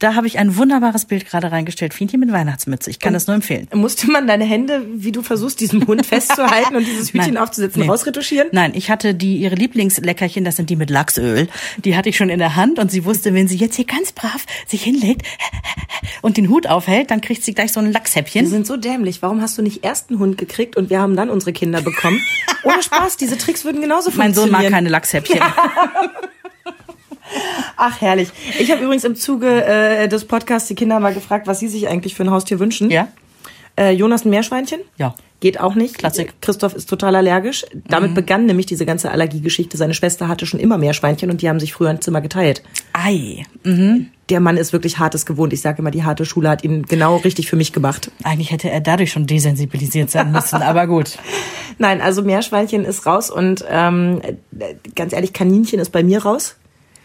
Da 0.00 0.16
habe 0.16 0.26
ich 0.26 0.40
ein 0.40 0.56
wunderbares 0.56 1.04
Bild 1.04 1.24
gerade 1.24 1.52
reingestellt. 1.52 1.94
Fienchen 1.94 2.18
mit 2.18 2.32
Weihnachtsmütze. 2.32 2.90
Ich 2.90 2.98
kann 2.98 3.12
das 3.12 3.28
nur 3.28 3.36
empfehlen. 3.36 3.68
Musste 3.72 4.10
man 4.10 4.26
deine 4.26 4.44
Hände, 4.44 4.84
wie 4.92 5.12
du 5.12 5.22
versuchst, 5.22 5.60
diesem 5.60 5.86
Hund 5.86 6.04
festzuhalten 6.06 6.74
und 6.74 6.84
dieses 6.84 7.12
Hütchen 7.12 7.34
Nein. 7.34 7.36
aufzusetzen, 7.44 7.82
Nee. 7.82 7.88
rausretuschieren? 7.88 8.48
Nein, 8.50 8.72
ich 8.74 8.90
hatte 8.90 9.14
die 9.14 9.36
ihre 9.36 9.54
Lieblingsleckerchen, 9.54 10.42
das 10.44 10.56
sind 10.56 10.68
die 10.68 10.74
mit 10.74 10.90
Lachsöl. 10.90 11.46
Die 11.84 11.96
hatte 11.96 12.08
ich 12.08 12.16
schon 12.16 12.28
in 12.28 12.40
der 12.40 12.56
Hand 12.56 12.80
und 12.80 12.90
sie 12.90 13.04
wusste, 13.04 13.32
wenn 13.34 13.46
sie 13.46 13.56
jetzt 13.56 13.76
hier 13.76 13.84
ganz 13.86 14.10
brav 14.10 14.44
sich 14.66 14.82
hinlegt 14.82 15.22
und 16.22 16.36
den 16.36 16.48
Hut 16.48 16.66
aufhält, 16.66 17.12
dann 17.12 17.20
kriegt 17.20 17.44
sie 17.44 17.54
gleich 17.54 17.72
so 17.72 17.78
ein 17.78 17.92
Lachshäppchen. 17.92 18.48
sind 18.48 18.66
so 18.66 18.76
dämlich. 18.76 19.22
Warum 19.22 19.40
hast 19.42 19.56
du 19.58 19.62
nicht 19.62 19.84
erst 19.84 20.10
einen 20.10 20.18
Hund 20.18 20.38
gekriegt 20.38 20.76
und 20.76 20.90
wir 20.90 21.00
haben 21.00 21.14
dann 21.14 21.30
unsere 21.30 21.52
Kinder 21.52 21.82
bekommen? 21.82 22.20
Ohne 22.64 22.82
Spaß, 22.82 23.16
diese 23.16 23.38
Tricks 23.38 23.64
würden 23.64 23.80
genauso 23.80 24.10
Mein 24.10 24.34
Sohn 24.34 24.48
funktionieren. 24.50 24.62
mag 24.62 24.70
keine 24.72 24.88
Lachshäppchen. 24.88 25.40
Ach, 27.76 28.00
herrlich. 28.00 28.30
Ich 28.58 28.70
habe 28.70 28.82
übrigens 28.82 29.04
im 29.04 29.16
Zuge 29.16 29.64
äh, 29.64 30.08
des 30.08 30.24
Podcasts 30.24 30.68
die 30.68 30.74
Kinder 30.74 30.98
mal 31.00 31.14
gefragt, 31.14 31.46
was 31.46 31.60
sie 31.60 31.68
sich 31.68 31.88
eigentlich 31.88 32.14
für 32.14 32.24
ein 32.24 32.30
Haustier 32.30 32.58
wünschen. 32.58 32.90
Ja? 32.90 33.08
Äh, 33.78 33.92
Jonas 33.92 34.24
ein 34.24 34.30
Meerschweinchen? 34.30 34.80
Ja. 34.96 35.14
Geht 35.40 35.60
auch 35.60 35.74
nicht. 35.74 35.98
Klassik. 35.98 36.32
Christoph 36.40 36.74
ist 36.74 36.88
total 36.88 37.14
allergisch. 37.14 37.66
Damit 37.88 38.14
begann 38.14 38.46
nämlich 38.46 38.64
diese 38.64 38.86
ganze 38.86 39.10
Allergiegeschichte. 39.10 39.76
Seine 39.76 39.92
Schwester 39.92 40.28
hatte 40.28 40.46
schon 40.46 40.58
immer 40.58 40.78
Meerschweinchen 40.78 41.30
und 41.30 41.42
die 41.42 41.48
haben 41.50 41.60
sich 41.60 41.74
früher 41.74 41.90
ein 41.90 42.00
Zimmer 42.00 42.22
geteilt. 42.22 42.62
Ei. 42.94 43.44
Der 44.30 44.40
Mann 44.40 44.56
ist 44.56 44.72
wirklich 44.72 44.98
hartes 44.98 45.26
gewohnt. 45.26 45.52
Ich 45.52 45.60
sage 45.60 45.80
immer, 45.80 45.90
die 45.90 46.04
harte 46.04 46.24
Schule 46.24 46.48
hat 46.48 46.64
ihn 46.64 46.84
genau 46.84 47.16
richtig 47.16 47.50
für 47.50 47.56
mich 47.56 47.74
gemacht. 47.74 48.10
Eigentlich 48.24 48.50
hätte 48.50 48.70
er 48.70 48.80
dadurch 48.80 49.12
schon 49.12 49.26
desensibilisiert 49.26 50.10
sein 50.10 50.32
müssen, 50.32 50.62
aber 50.62 50.86
gut. 50.86 51.18
Nein, 51.78 52.00
also 52.00 52.22
Meerschweinchen 52.22 52.86
ist 52.86 53.04
raus 53.04 53.30
und 53.30 53.62
ähm, 53.68 54.22
äh, 54.58 54.74
ganz 54.94 55.12
ehrlich, 55.12 55.34
Kaninchen 55.34 55.80
ist 55.80 55.90
bei 55.90 56.02
mir 56.02 56.22
raus. 56.22 56.56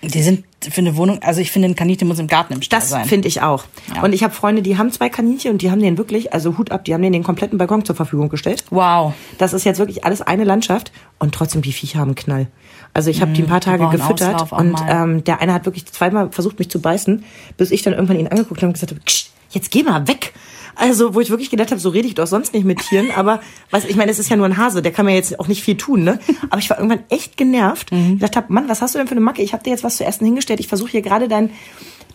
Die 0.03 0.21
sind 0.23 0.45
für 0.69 0.81
eine 0.81 0.95
Wohnung, 0.97 1.21
also 1.21 1.41
ich 1.41 1.51
finde, 1.51 1.67
ein 1.67 1.75
Kaninchen 1.75 2.07
muss 2.07 2.17
im 2.19 2.27
Garten 2.27 2.53
im 2.53 2.61
Stall 2.61 2.79
Das 2.79 2.89
sein. 2.89 3.05
finde 3.05 3.27
ich 3.27 3.41
auch. 3.41 3.65
Ja. 3.95 4.03
Und 4.03 4.13
ich 4.13 4.23
habe 4.23 4.33
Freunde, 4.33 4.61
die 4.61 4.77
haben 4.77 4.91
zwei 4.91 5.09
Kaninchen 5.09 5.51
und 5.51 5.61
die 5.61 5.69
haben 5.69 5.79
den 5.81 5.97
wirklich, 5.97 6.33
also 6.33 6.57
Hut 6.57 6.71
ab, 6.71 6.85
die 6.85 6.93
haben 6.93 7.01
den 7.03 7.13
den 7.13 7.23
kompletten 7.23 7.57
Balkon 7.57 7.85
zur 7.85 7.95
Verfügung 7.95 8.29
gestellt. 8.29 8.63
Wow. 8.71 9.13
Das 9.37 9.53
ist 9.53 9.63
jetzt 9.63 9.77
wirklich 9.79 10.03
alles 10.03 10.21
eine 10.21 10.43
Landschaft 10.43 10.91
und 11.19 11.33
trotzdem 11.35 11.61
die 11.61 11.71
Viecher 11.71 11.99
haben 11.99 12.09
einen 12.09 12.15
Knall. 12.15 12.47
Also 12.93 13.09
ich 13.09 13.21
habe 13.21 13.31
die 13.31 13.41
ein 13.43 13.47
paar 13.47 13.61
Tage 13.61 13.87
gefüttert 13.89 14.35
Auslauf 14.35 14.51
und 14.51 14.75
ähm, 14.87 15.23
der 15.23 15.39
eine 15.39 15.53
hat 15.53 15.65
wirklich 15.65 15.85
zweimal 15.85 16.31
versucht, 16.31 16.59
mich 16.59 16.69
zu 16.69 16.81
beißen, 16.81 17.23
bis 17.57 17.71
ich 17.71 17.83
dann 17.83 17.93
irgendwann 17.93 18.19
ihn 18.19 18.27
angeguckt 18.27 18.61
habe 18.61 18.67
und 18.67 18.73
gesagt 18.73 18.91
habe, 18.91 19.01
"Ksch, 19.05 19.27
jetzt 19.51 19.71
geh 19.71 19.83
mal 19.83 20.07
weg. 20.07 20.33
Also, 20.75 21.13
wo 21.15 21.19
ich 21.21 21.29
wirklich 21.29 21.49
gedacht 21.49 21.71
habe, 21.71 21.79
so 21.81 21.89
rede 21.89 22.07
ich 22.07 22.15
doch 22.15 22.27
sonst 22.27 22.53
nicht 22.53 22.65
mit 22.65 22.79
Tieren, 22.79 23.09
aber 23.15 23.41
was, 23.69 23.85
ich 23.85 23.95
meine, 23.95 24.11
es 24.11 24.19
ist 24.19 24.29
ja 24.29 24.35
nur 24.37 24.45
ein 24.45 24.57
Hase, 24.57 24.81
der 24.81 24.91
kann 24.91 25.05
mir 25.05 25.13
jetzt 25.15 25.39
auch 25.39 25.47
nicht 25.47 25.63
viel 25.63 25.77
tun, 25.77 26.03
ne? 26.03 26.19
Aber 26.49 26.59
ich 26.59 26.69
war 26.69 26.77
irgendwann 26.77 27.03
echt 27.09 27.37
genervt. 27.37 27.91
Mhm. 27.91 28.13
Ich 28.15 28.19
dachte, 28.19 28.37
hab, 28.39 28.49
Mann, 28.49 28.67
was 28.69 28.81
hast 28.81 28.93
du 28.95 28.99
denn 28.99 29.07
für 29.07 29.11
eine 29.13 29.21
Macke? 29.21 29.41
Ich 29.41 29.53
habe 29.53 29.63
dir 29.63 29.69
jetzt 29.71 29.83
was 29.83 29.97
zu 29.97 30.05
essen 30.05 30.25
hingestellt. 30.25 30.59
Ich 30.59 30.67
versuche 30.67 30.91
hier 30.91 31.01
gerade 31.01 31.27
dein 31.27 31.49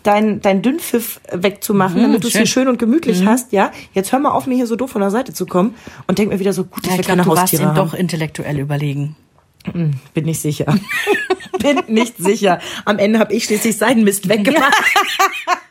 dein, 0.03 0.39
dein 0.41 0.61
Dünnpfiff 0.61 1.19
wegzumachen, 1.33 2.01
damit 2.01 2.23
du 2.23 2.27
es 2.29 2.33
Mhm, 2.33 2.37
schön. 2.37 2.39
Mhm. 2.39 2.43
hier 2.45 2.47
schön 2.53 2.67
und 2.69 2.79
gemütlich 2.79 3.25
hast, 3.25 3.51
ja? 3.51 3.71
Jetzt 3.93 4.11
hör 4.13 4.19
mal 4.19 4.29
auf, 4.31 4.47
mir 4.47 4.55
hier 4.55 4.67
so 4.67 4.75
doof 4.77 4.91
von 4.91 5.01
der 5.01 5.11
Seite 5.11 5.33
zu 5.33 5.45
kommen 5.45 5.75
und 6.07 6.17
denk 6.17 6.29
mir 6.31 6.39
wieder 6.39 6.53
so, 6.53 6.63
gut, 6.63 6.83
dass 6.85 6.91
Ja, 6.91 6.97
wir 6.97 6.99
ich 7.01 7.05
glaube, 7.07 7.17
keine 7.17 7.23
du 7.23 7.29
warst 7.31 7.41
Haustiere 7.41 7.63
ihm 7.63 7.67
haben. 7.69 7.75
doch 7.75 7.93
intellektuell 7.93 8.57
überlegen. 8.59 9.15
Bin 9.73 10.25
nicht 10.25 10.39
sicher. 10.39 10.65
Bin 11.59 11.81
nicht 11.93 12.15
sicher. 12.17 12.59
Am 12.85 12.99
Ende 12.99 13.19
habe 13.19 13.33
ich 13.33 13.43
schließlich 13.45 13.75
seinen 13.77 14.05
Mist 14.05 14.29
weggemacht. 14.29 14.73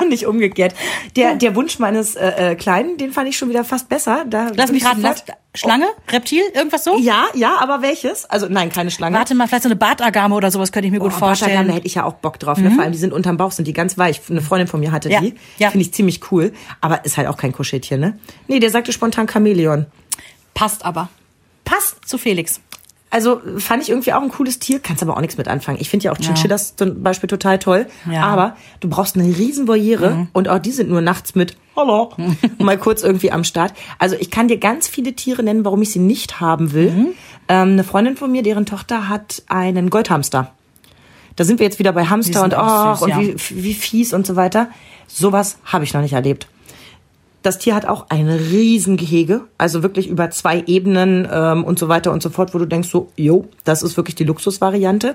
Und 0.00 0.08
nicht 0.08 0.26
umgekehrt. 0.26 0.74
Der, 1.16 1.34
der 1.36 1.54
Wunsch 1.54 1.78
meines 1.78 2.14
äh, 2.16 2.52
äh, 2.52 2.54
Kleinen, 2.54 2.96
den 2.98 3.12
fand 3.12 3.28
ich 3.28 3.36
schon 3.36 3.48
wieder 3.48 3.64
fast 3.64 3.88
besser. 3.88 4.24
Da 4.28 4.48
Lass 4.54 4.70
mich 4.72 4.82
ich 4.82 4.88
raten, 4.88 5.00
lass, 5.02 5.24
Schlange? 5.54 5.86
Reptil? 6.10 6.42
Irgendwas 6.54 6.84
so? 6.84 6.98
Ja, 6.98 7.26
ja, 7.34 7.56
aber 7.60 7.80
welches? 7.82 8.24
Also 8.26 8.46
nein, 8.48 8.70
keine 8.70 8.90
Schlange. 8.90 9.16
Warte 9.16 9.34
mal, 9.34 9.46
vielleicht 9.48 9.62
so 9.62 9.68
eine 9.68 9.76
Bartagame 9.76 10.34
oder 10.34 10.50
sowas 10.50 10.70
könnte 10.72 10.86
ich 10.86 10.92
mir 10.92 10.98
gut 11.00 11.12
Oh, 11.14 11.18
vorstellen. 11.18 11.50
Bartagame, 11.52 11.68
da 11.72 11.76
hätte 11.76 11.86
ich 11.86 11.94
ja 11.94 12.04
auch 12.04 12.14
Bock 12.14 12.38
drauf. 12.38 12.58
Ne? 12.58 12.70
Vor 12.70 12.82
allem, 12.82 12.92
die 12.92 12.98
sind 12.98 13.12
unterm 13.12 13.36
Bauch, 13.38 13.52
sind 13.52 13.66
die 13.66 13.72
ganz 13.72 13.96
weich. 13.96 14.20
Eine 14.28 14.42
Freundin 14.42 14.68
von 14.68 14.80
mir 14.80 14.92
hatte 14.92 15.08
Ja, 15.10 15.20
die. 15.20 15.34
ja. 15.58 15.70
Finde 15.70 15.86
ich 15.86 15.94
ziemlich 15.94 16.30
cool. 16.30 16.52
Aber 16.80 17.04
ist 17.04 17.16
halt 17.16 17.28
auch 17.28 17.36
kein 17.38 17.52
Kuscheltier, 17.52 17.96
ne? 17.96 18.18
Nee, 18.48 18.58
der 18.60 18.70
sagte 18.70 18.92
spontan 18.92 19.28
Chamäleon. 19.28 19.86
Passt 20.54 20.84
aber. 20.84 21.08
Passt 21.64 22.06
zu 22.08 22.16
Felix. 22.18 22.60
Also 23.08 23.40
fand 23.58 23.82
ich 23.82 23.90
irgendwie 23.90 24.12
auch 24.12 24.20
ein 24.20 24.30
cooles 24.30 24.58
Tier, 24.58 24.80
kannst 24.80 25.02
aber 25.02 25.16
auch 25.16 25.20
nichts 25.20 25.38
mit 25.38 25.46
anfangen. 25.46 25.78
Ich 25.80 25.88
finde 25.88 26.04
ja 26.04 26.12
auch 26.12 26.18
Chinchillas 26.18 26.74
zum 26.76 27.02
Beispiel 27.02 27.28
total 27.28 27.58
toll. 27.58 27.86
Ja. 28.10 28.22
Aber 28.22 28.56
du 28.80 28.88
brauchst 28.88 29.16
eine 29.16 29.24
riesen 29.24 29.68
Voliere 29.68 30.26
und 30.32 30.48
auch 30.48 30.58
die 30.58 30.72
sind 30.72 30.90
nur 30.90 31.00
nachts 31.00 31.34
mit 31.34 31.56
Hallo 31.76 32.12
mal 32.58 32.76
kurz 32.78 33.02
irgendwie 33.02 33.30
am 33.30 33.44
Start. 33.44 33.74
Also 33.98 34.16
ich 34.18 34.30
kann 34.30 34.48
dir 34.48 34.58
ganz 34.58 34.88
viele 34.88 35.12
Tiere 35.12 35.42
nennen, 35.42 35.64
warum 35.64 35.82
ich 35.82 35.92
sie 35.92 35.98
nicht 35.98 36.40
haben 36.40 36.72
will. 36.72 37.14
Ähm, 37.48 37.72
eine 37.72 37.84
Freundin 37.84 38.16
von 38.16 38.32
mir, 38.32 38.42
deren 38.42 38.66
Tochter 38.66 39.08
hat 39.08 39.42
einen 39.46 39.88
Goldhamster. 39.88 40.52
Da 41.36 41.44
sind 41.44 41.60
wir 41.60 41.66
jetzt 41.66 41.78
wieder 41.78 41.92
bei 41.92 42.06
Hamster 42.06 42.42
und 42.42 42.54
ach 42.54 42.96
süß, 42.96 43.02
und 43.02 43.08
ja. 43.10 43.20
wie, 43.20 43.36
wie 43.62 43.74
fies 43.74 44.14
und 44.14 44.26
so 44.26 44.36
weiter. 44.36 44.68
Sowas 45.06 45.58
habe 45.64 45.84
ich 45.84 45.94
noch 45.94 46.00
nicht 46.00 46.14
erlebt. 46.14 46.48
Das 47.46 47.58
Tier 47.58 47.76
hat 47.76 47.86
auch 47.86 48.06
ein 48.08 48.28
Riesengehege, 48.28 49.42
also 49.56 49.84
wirklich 49.84 50.08
über 50.08 50.30
zwei 50.30 50.64
Ebenen 50.66 51.28
ähm, 51.30 51.62
und 51.62 51.78
so 51.78 51.86
weiter 51.86 52.10
und 52.10 52.20
so 52.20 52.28
fort, 52.28 52.52
wo 52.52 52.58
du 52.58 52.66
denkst 52.66 52.88
so, 52.88 53.12
jo, 53.14 53.46
das 53.62 53.84
ist 53.84 53.96
wirklich 53.96 54.16
die 54.16 54.24
Luxusvariante. 54.24 55.14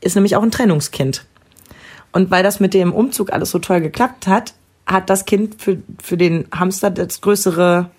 Ist 0.00 0.16
nämlich 0.16 0.34
auch 0.34 0.42
ein 0.42 0.50
Trennungskind. 0.50 1.24
Und 2.10 2.32
weil 2.32 2.42
das 2.42 2.58
mit 2.58 2.74
dem 2.74 2.92
Umzug 2.92 3.32
alles 3.32 3.52
so 3.52 3.60
toll 3.60 3.80
geklappt 3.80 4.26
hat, 4.26 4.54
hat 4.86 5.08
das 5.08 5.24
Kind 5.24 5.62
für, 5.62 5.78
für 6.02 6.16
den 6.16 6.48
Hamster 6.52 6.90
das 6.90 7.20
größere, 7.20 7.90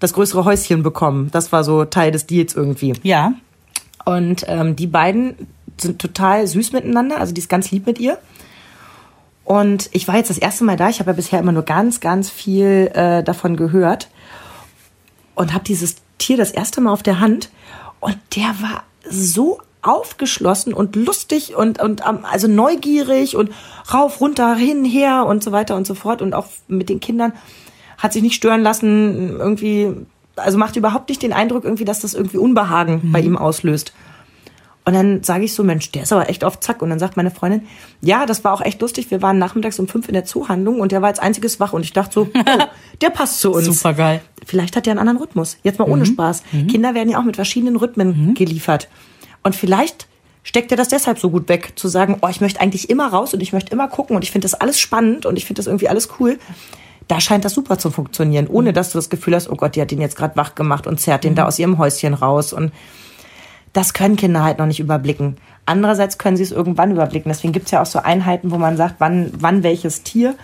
das 0.00 0.12
größere 0.12 0.44
Häuschen 0.44 0.82
bekommen. 0.82 1.28
Das 1.30 1.52
war 1.52 1.62
so 1.62 1.84
Teil 1.84 2.10
des 2.10 2.26
Deals 2.26 2.56
irgendwie. 2.56 2.94
Ja. 3.04 3.32
Und 4.06 4.44
ähm, 4.48 4.74
die 4.74 4.88
beiden 4.88 5.36
sind 5.80 6.00
total 6.00 6.48
süß 6.48 6.72
miteinander, 6.72 7.20
also 7.20 7.32
die 7.32 7.40
ist 7.42 7.48
ganz 7.48 7.70
lieb 7.70 7.86
mit 7.86 8.00
ihr. 8.00 8.18
Und 9.48 9.88
ich 9.92 10.06
war 10.06 10.16
jetzt 10.16 10.28
das 10.28 10.36
erste 10.36 10.62
Mal 10.64 10.76
da. 10.76 10.90
Ich 10.90 11.00
habe 11.00 11.08
ja 11.08 11.16
bisher 11.16 11.40
immer 11.40 11.52
nur 11.52 11.62
ganz, 11.62 12.00
ganz 12.00 12.28
viel 12.28 12.90
äh, 12.92 13.22
davon 13.22 13.56
gehört 13.56 14.10
und 15.34 15.54
habe 15.54 15.64
dieses 15.64 15.96
Tier 16.18 16.36
das 16.36 16.50
erste 16.50 16.82
Mal 16.82 16.92
auf 16.92 17.02
der 17.02 17.18
Hand. 17.18 17.48
Und 17.98 18.18
der 18.36 18.48
war 18.60 18.82
so 19.08 19.58
aufgeschlossen 19.80 20.74
und 20.74 20.96
lustig 20.96 21.56
und, 21.56 21.80
und 21.80 22.02
ähm, 22.06 22.26
also 22.30 22.46
neugierig 22.46 23.36
und 23.36 23.50
rauf, 23.90 24.20
runter, 24.20 24.54
hin, 24.54 24.84
her 24.84 25.24
und 25.26 25.42
so 25.42 25.50
weiter 25.50 25.76
und 25.76 25.86
so 25.86 25.94
fort. 25.94 26.20
Und 26.20 26.34
auch 26.34 26.48
mit 26.66 26.90
den 26.90 27.00
Kindern 27.00 27.32
hat 27.96 28.12
sich 28.12 28.22
nicht 28.22 28.34
stören 28.34 28.60
lassen, 28.60 29.30
irgendwie, 29.30 29.94
also 30.36 30.58
macht 30.58 30.76
überhaupt 30.76 31.08
nicht 31.08 31.22
den 31.22 31.32
Eindruck 31.32 31.64
irgendwie, 31.64 31.86
dass 31.86 32.00
das 32.00 32.12
irgendwie 32.12 32.36
Unbehagen 32.36 33.12
bei 33.14 33.20
ihm 33.20 33.38
auslöst. 33.38 33.94
Und 34.88 34.94
dann 34.94 35.22
sage 35.22 35.44
ich 35.44 35.52
so, 35.52 35.64
Mensch, 35.64 35.92
der 35.92 36.04
ist 36.04 36.14
aber 36.14 36.30
echt 36.30 36.44
auf 36.44 36.60
Zack. 36.60 36.80
Und 36.80 36.88
dann 36.88 36.98
sagt 36.98 37.18
meine 37.18 37.30
Freundin, 37.30 37.66
ja, 38.00 38.24
das 38.24 38.42
war 38.42 38.54
auch 38.54 38.62
echt 38.62 38.80
lustig. 38.80 39.10
Wir 39.10 39.20
waren 39.20 39.36
nachmittags 39.36 39.78
um 39.78 39.86
fünf 39.86 40.08
in 40.08 40.14
der 40.14 40.24
Zoohandlung 40.24 40.80
und 40.80 40.92
der 40.92 41.02
war 41.02 41.08
als 41.08 41.18
einziges 41.18 41.60
wach. 41.60 41.74
Und 41.74 41.82
ich 41.82 41.92
dachte 41.92 42.14
so, 42.14 42.22
oh, 42.34 42.64
der 43.02 43.10
passt 43.10 43.38
zu 43.42 43.52
uns. 43.52 43.66
Super 43.66 43.92
geil. 43.92 44.22
Vielleicht 44.46 44.76
hat 44.76 44.86
der 44.86 44.92
einen 44.92 45.00
anderen 45.00 45.18
Rhythmus. 45.18 45.58
Jetzt 45.62 45.78
mal 45.78 45.86
ohne 45.86 46.06
Spaß. 46.06 46.42
Kinder 46.70 46.94
werden 46.94 47.10
ja 47.10 47.20
auch 47.20 47.24
mit 47.24 47.36
verschiedenen 47.36 47.76
Rhythmen 47.76 48.32
geliefert. 48.32 48.88
Und 49.42 49.54
vielleicht 49.54 50.06
steckt 50.42 50.70
er 50.70 50.78
das 50.78 50.88
deshalb 50.88 51.18
so 51.18 51.28
gut 51.28 51.50
weg, 51.50 51.74
zu 51.76 51.88
sagen, 51.88 52.16
oh, 52.22 52.28
ich 52.28 52.40
möchte 52.40 52.58
eigentlich 52.62 52.88
immer 52.88 53.08
raus 53.08 53.34
und 53.34 53.42
ich 53.42 53.52
möchte 53.52 53.70
immer 53.70 53.88
gucken 53.88 54.16
und 54.16 54.22
ich 54.22 54.30
finde 54.30 54.46
das 54.46 54.54
alles 54.54 54.80
spannend 54.80 55.26
und 55.26 55.36
ich 55.36 55.44
finde 55.44 55.58
das 55.58 55.66
irgendwie 55.66 55.90
alles 55.90 56.08
cool. 56.18 56.38
Da 57.08 57.20
scheint 57.20 57.44
das 57.44 57.52
super 57.52 57.78
zu 57.78 57.90
funktionieren, 57.90 58.46
ohne 58.46 58.72
dass 58.72 58.92
du 58.92 58.96
das 58.96 59.10
Gefühl 59.10 59.34
hast, 59.34 59.50
oh 59.50 59.56
Gott, 59.56 59.76
die 59.76 59.82
hat 59.82 59.90
den 59.90 60.00
jetzt 60.00 60.16
gerade 60.16 60.34
wach 60.36 60.54
gemacht 60.54 60.86
und 60.86 60.98
zerrt 60.98 61.24
den 61.24 61.34
da 61.34 61.44
aus 61.44 61.58
ihrem 61.58 61.76
Häuschen 61.76 62.14
raus. 62.14 62.54
Und 62.54 62.72
das 63.78 63.94
können 63.94 64.16
Kinder 64.16 64.42
halt 64.42 64.58
noch 64.58 64.66
nicht 64.66 64.80
überblicken. 64.80 65.36
Andererseits 65.64 66.18
können 66.18 66.36
sie 66.36 66.42
es 66.42 66.50
irgendwann 66.50 66.90
überblicken. 66.90 67.30
Deswegen 67.30 67.52
gibt's 67.52 67.70
ja 67.70 67.80
auch 67.80 67.86
so 67.86 68.00
Einheiten, 68.00 68.50
wo 68.50 68.58
man 68.58 68.76
sagt, 68.76 68.96
wann, 68.98 69.30
wann 69.38 69.62
welches 69.62 70.02
Tier. 70.02 70.34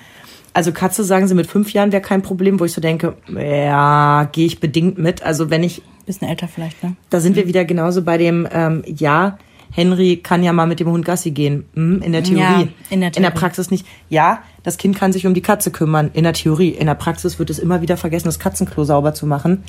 Also 0.53 0.71
Katze, 0.71 1.03
sagen 1.03 1.27
sie, 1.27 1.35
mit 1.35 1.49
fünf 1.49 1.73
Jahren 1.73 1.91
wäre 1.91 2.01
kein 2.01 2.23
Problem, 2.23 2.61
wo 2.61 2.65
ich 2.65 2.73
so 2.73 2.81
denke, 2.81 3.17
ja, 3.37 4.29
gehe 4.31 4.47
ich 4.47 4.61
bedingt 4.61 4.99
mit. 4.99 5.25
Also 5.25 5.51
wenn 5.51 5.65
ich 5.65 5.83
Bisschen 6.07 6.29
älter 6.29 6.47
vielleicht, 6.47 6.81
ne? 6.85 6.95
da 7.11 7.19
sind 7.19 7.35
wir 7.35 7.49
wieder 7.49 7.65
genauso 7.65 8.03
bei 8.03 8.19
dem, 8.19 8.47
ähm, 8.53 8.85
ja, 8.87 9.37
Henry 9.73 10.19
kann 10.19 10.45
ja 10.45 10.53
mal 10.53 10.69
mit 10.69 10.79
dem 10.79 10.87
Hund 10.87 11.05
Gassi 11.05 11.33
gehen. 11.33 11.65
Hm, 11.75 12.03
in 12.03 12.13
der 12.13 12.23
Theorie. 12.23 12.41
Ja, 12.41 12.61
in 12.61 12.61
der 12.61 12.69
In 12.91 13.01
der 13.01 13.11
Theorie. 13.11 13.31
Praxis 13.33 13.73
nicht. 13.73 13.85
Ja, 14.11 14.45
das 14.63 14.77
Kind 14.77 14.97
kann 14.97 15.13
sich 15.13 15.27
um 15.27 15.35
die 15.35 15.43
Katze 15.43 15.73
kümmern. 15.73 16.13
In 16.15 16.23
der 16.23 16.35
Theorie. 16.35 16.69
In 16.69 16.87
der 16.87 16.95
Praxis 16.95 17.41
wird 17.41 17.51
es 17.51 17.59
immer 17.59 17.83
wieder 17.83 17.97
vergessen, 17.97 18.27
das 18.27 18.39
Katzenklo 18.39 18.85
sauber 18.85 19.13
zu 19.13 19.27
machen, 19.27 19.65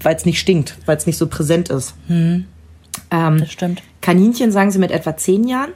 weil 0.00 0.16
es 0.16 0.24
nicht 0.24 0.38
stinkt, 0.40 0.78
weil 0.86 0.96
es 0.96 1.04
nicht 1.04 1.18
so 1.18 1.26
präsent 1.26 1.68
ist. 1.68 1.94
Ähm, 3.10 3.38
Das 3.38 3.52
stimmt. 3.52 3.82
Kaninchen 4.00 4.52
sagen 4.52 4.70
sie 4.70 4.78
mit 4.78 4.90
etwa 4.90 5.16
zehn 5.16 5.46
Jahren. 5.46 5.70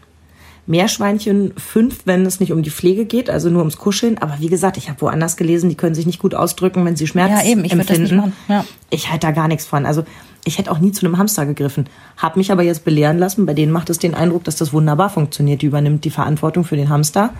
Meerschweinchen 0.68 1.52
fünf, 1.56 2.00
wenn 2.06 2.26
es 2.26 2.40
nicht 2.40 2.50
um 2.52 2.62
die 2.62 2.70
Pflege 2.70 3.04
geht, 3.04 3.30
also 3.30 3.48
nur 3.50 3.60
ums 3.60 3.76
Kuscheln. 3.78 4.18
Aber 4.18 4.34
wie 4.40 4.48
gesagt, 4.48 4.76
ich 4.76 4.88
habe 4.88 5.00
woanders 5.00 5.36
gelesen, 5.36 5.68
die 5.70 5.76
können 5.76 5.94
sich 5.94 6.06
nicht 6.06 6.18
gut 6.18 6.34
ausdrücken, 6.34 6.84
wenn 6.84 6.96
sie 6.96 7.06
Schmerz 7.06 7.30
Ja, 7.30 7.48
eben, 7.48 7.64
ich 7.64 7.72
würd 7.76 7.88
das 7.88 7.98
nicht 7.98 8.10
empfinden. 8.12 8.16
machen, 8.16 8.32
ja. 8.48 8.64
Ich 8.90 9.08
halte 9.10 9.28
da 9.28 9.30
gar 9.32 9.46
nichts 9.46 9.64
von. 9.64 9.86
Also 9.86 10.04
ich 10.44 10.58
hätte 10.58 10.72
auch 10.72 10.80
nie 10.80 10.90
zu 10.90 11.06
einem 11.06 11.18
Hamster 11.18 11.46
gegriffen. 11.46 11.88
Hab 12.16 12.36
mich 12.36 12.50
aber 12.50 12.62
jetzt 12.64 12.84
belehren 12.84 13.18
lassen. 13.18 13.46
Bei 13.46 13.54
denen 13.54 13.70
macht 13.70 13.90
es 13.90 13.98
den 13.98 14.14
Eindruck, 14.14 14.42
dass 14.42 14.56
das 14.56 14.72
wunderbar 14.72 15.08
funktioniert. 15.08 15.62
Die 15.62 15.66
übernimmt 15.66 16.04
die 16.04 16.10
Verantwortung 16.10 16.64
für 16.64 16.76
den 16.76 16.88
Hamster. 16.88 17.30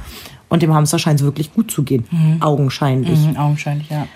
Und 0.49 0.63
dem 0.63 0.73
Hamster 0.73 1.01
scheint 1.01 1.19
es 1.19 1.25
wirklich 1.27 1.53
gut 1.53 1.71
zu 1.73 1.83
gehen. 1.83 2.05
Augenscheinlich. 2.41 3.19
Mhm, 3.19 3.37
augenscheinlich, 3.37 3.91
ja. 3.91 4.07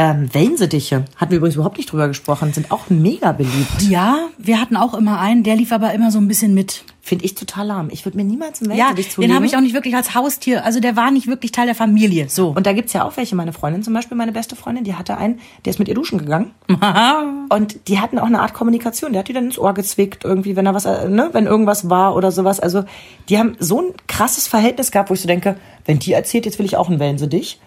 Ähm, 0.00 0.32
Wellensittiche, 0.32 1.06
hatten 1.16 1.32
wir 1.32 1.38
übrigens 1.38 1.56
überhaupt 1.56 1.76
nicht 1.76 1.90
drüber 1.90 2.06
gesprochen, 2.06 2.52
sind 2.52 2.70
auch 2.70 2.88
mega 2.88 3.32
beliebt. 3.32 3.82
Ja, 3.88 4.28
wir 4.38 4.60
hatten 4.60 4.76
auch 4.76 4.94
immer 4.94 5.18
einen, 5.18 5.42
der 5.42 5.56
lief 5.56 5.72
aber 5.72 5.92
immer 5.92 6.12
so 6.12 6.20
ein 6.20 6.28
bisschen 6.28 6.54
mit. 6.54 6.84
Finde 7.08 7.24
ich 7.24 7.34
total 7.34 7.66
lahm. 7.68 7.88
Ich 7.90 8.04
würde 8.04 8.18
mir 8.18 8.24
niemals 8.24 8.60
einen 8.60 8.70
Ja, 8.72 8.76
Wellensittich 8.88 9.06
den 9.06 9.12
zulegen. 9.14 9.34
habe 9.34 9.46
ich 9.46 9.56
auch 9.56 9.62
nicht 9.62 9.72
wirklich 9.74 9.96
als 9.96 10.14
Haustier, 10.14 10.62
also 10.66 10.78
der 10.78 10.94
war 10.94 11.10
nicht 11.10 11.26
wirklich 11.26 11.52
Teil 11.52 11.64
der 11.64 11.74
Familie. 11.74 12.28
So. 12.28 12.48
Und 12.50 12.66
da 12.66 12.74
gibt's 12.74 12.92
ja 12.92 13.04
auch 13.04 13.16
welche. 13.16 13.34
Meine 13.34 13.54
Freundin 13.54 13.82
zum 13.82 13.94
Beispiel, 13.94 14.14
meine 14.14 14.32
beste 14.32 14.56
Freundin, 14.56 14.84
die 14.84 14.94
hatte 14.94 15.16
einen, 15.16 15.40
der 15.64 15.70
ist 15.70 15.78
mit 15.78 15.88
ihr 15.88 15.94
duschen 15.94 16.18
gegangen. 16.18 16.50
Und 17.48 17.88
die 17.88 17.98
hatten 17.98 18.18
auch 18.18 18.26
eine 18.26 18.40
Art 18.42 18.52
Kommunikation. 18.52 19.12
Der 19.12 19.20
hat 19.20 19.28
die 19.28 19.32
dann 19.32 19.46
ins 19.46 19.58
Ohr 19.58 19.72
gezwickt, 19.72 20.24
irgendwie, 20.24 20.54
wenn 20.54 20.66
er 20.66 20.74
was, 20.74 20.84
äh, 20.84 21.08
ne, 21.08 21.30
wenn 21.32 21.46
irgendwas 21.46 21.88
war 21.88 22.14
oder 22.14 22.30
sowas. 22.30 22.60
Also, 22.60 22.84
die 23.30 23.38
haben 23.38 23.56
so 23.58 23.80
ein 23.80 23.94
krasses 24.06 24.46
Verhältnis 24.46 24.90
gehabt, 24.90 25.08
wo 25.08 25.14
ich 25.14 25.22
so 25.22 25.28
denke, 25.28 25.56
wenn 25.86 25.98
die 25.98 26.12
erzählt, 26.12 26.44
jetzt 26.44 26.58
will 26.58 26.66
ich 26.66 26.76
auch 26.76 26.90
einen 26.90 27.00
Wellensittich. 27.00 27.58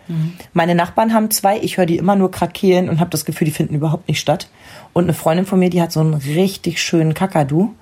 Meine 0.53 0.75
Nachbarn 0.75 1.13
haben 1.13 1.31
zwei, 1.31 1.57
ich 1.59 1.77
höre 1.77 1.87
die 1.87 1.97
immer 1.97 2.15
nur 2.15 2.29
krakeelen 2.29 2.89
und 2.89 2.99
habe 2.99 3.09
das 3.09 3.25
Gefühl, 3.25 3.45
die 3.45 3.51
finden 3.51 3.73
überhaupt 3.73 4.07
nicht 4.07 4.19
statt. 4.19 4.47
Und 4.93 5.03
eine 5.05 5.13
Freundin 5.13 5.45
von 5.45 5.59
mir, 5.59 5.69
die 5.69 5.81
hat 5.81 5.91
so 5.91 6.01
einen 6.01 6.13
richtig 6.13 6.81
schönen 6.81 7.13
Kakadu. 7.13 7.73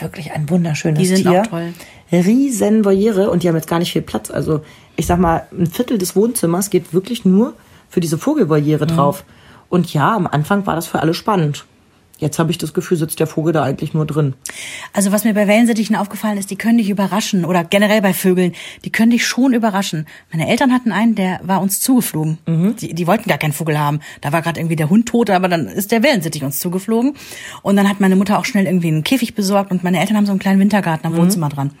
Wirklich 0.00 0.32
ein 0.32 0.50
wunderschönes 0.50 0.98
Die 0.98 1.06
sind 1.06 1.22
Tier. 1.22 1.42
auch 1.42 1.46
toll. 1.46 1.72
Riesen 2.10 2.84
Voliere 2.84 3.30
und 3.30 3.42
die 3.42 3.48
haben 3.48 3.56
jetzt 3.56 3.68
gar 3.68 3.78
nicht 3.78 3.92
viel 3.92 4.02
Platz. 4.02 4.30
Also 4.30 4.62
ich 4.96 5.06
sag 5.06 5.18
mal, 5.18 5.46
ein 5.52 5.66
Viertel 5.66 5.98
des 5.98 6.16
Wohnzimmers 6.16 6.70
geht 6.70 6.92
wirklich 6.92 7.24
nur 7.24 7.54
für 7.88 8.00
diese 8.00 8.18
Vogelvoliere 8.18 8.86
drauf. 8.86 9.24
Und 9.68 9.92
ja, 9.92 10.14
am 10.14 10.26
Anfang 10.26 10.66
war 10.66 10.74
das 10.76 10.86
für 10.86 11.00
alle 11.00 11.14
spannend. 11.14 11.64
Jetzt 12.18 12.38
habe 12.38 12.50
ich 12.50 12.56
das 12.56 12.72
Gefühl, 12.72 12.96
sitzt 12.96 13.20
der 13.20 13.26
Vogel 13.26 13.52
da 13.52 13.62
eigentlich 13.62 13.92
nur 13.92 14.06
drin. 14.06 14.34
Also 14.94 15.12
was 15.12 15.24
mir 15.24 15.34
bei 15.34 15.46
Wellensittichen 15.46 15.96
aufgefallen 15.96 16.38
ist, 16.38 16.50
die 16.50 16.56
können 16.56 16.78
dich 16.78 16.88
überraschen 16.88 17.44
oder 17.44 17.62
generell 17.62 18.00
bei 18.00 18.14
Vögeln, 18.14 18.52
die 18.84 18.90
können 18.90 19.10
dich 19.10 19.26
schon 19.26 19.52
überraschen. 19.52 20.06
Meine 20.32 20.48
Eltern 20.48 20.72
hatten 20.72 20.92
einen, 20.92 21.14
der 21.14 21.40
war 21.42 21.60
uns 21.60 21.80
zugeflogen. 21.80 22.38
Die, 22.80 22.94
die 22.94 23.06
wollten 23.06 23.28
gar 23.28 23.36
keinen 23.36 23.52
Vogel 23.52 23.78
haben. 23.78 24.00
Da 24.22 24.32
war 24.32 24.40
gerade 24.40 24.58
irgendwie 24.58 24.76
der 24.76 24.88
Hund 24.88 25.06
tot, 25.06 25.28
aber 25.28 25.48
dann 25.48 25.66
ist 25.66 25.92
der 25.92 26.02
Wellensittich 26.02 26.42
uns 26.42 26.58
zugeflogen. 26.58 27.14
Und 27.62 27.76
dann 27.76 27.88
hat 27.88 28.00
meine 28.00 28.16
Mutter 28.16 28.38
auch 28.38 28.46
schnell 28.46 28.64
irgendwie 28.64 28.88
einen 28.88 29.04
Käfig 29.04 29.34
besorgt 29.34 29.70
und 29.70 29.84
meine 29.84 30.00
Eltern 30.00 30.16
haben 30.16 30.26
so 30.26 30.32
einen 30.32 30.38
kleinen 30.38 30.60
Wintergarten 30.60 31.06
am 31.06 31.16
Wohnzimmer 31.16 31.50
dran. 31.50 31.72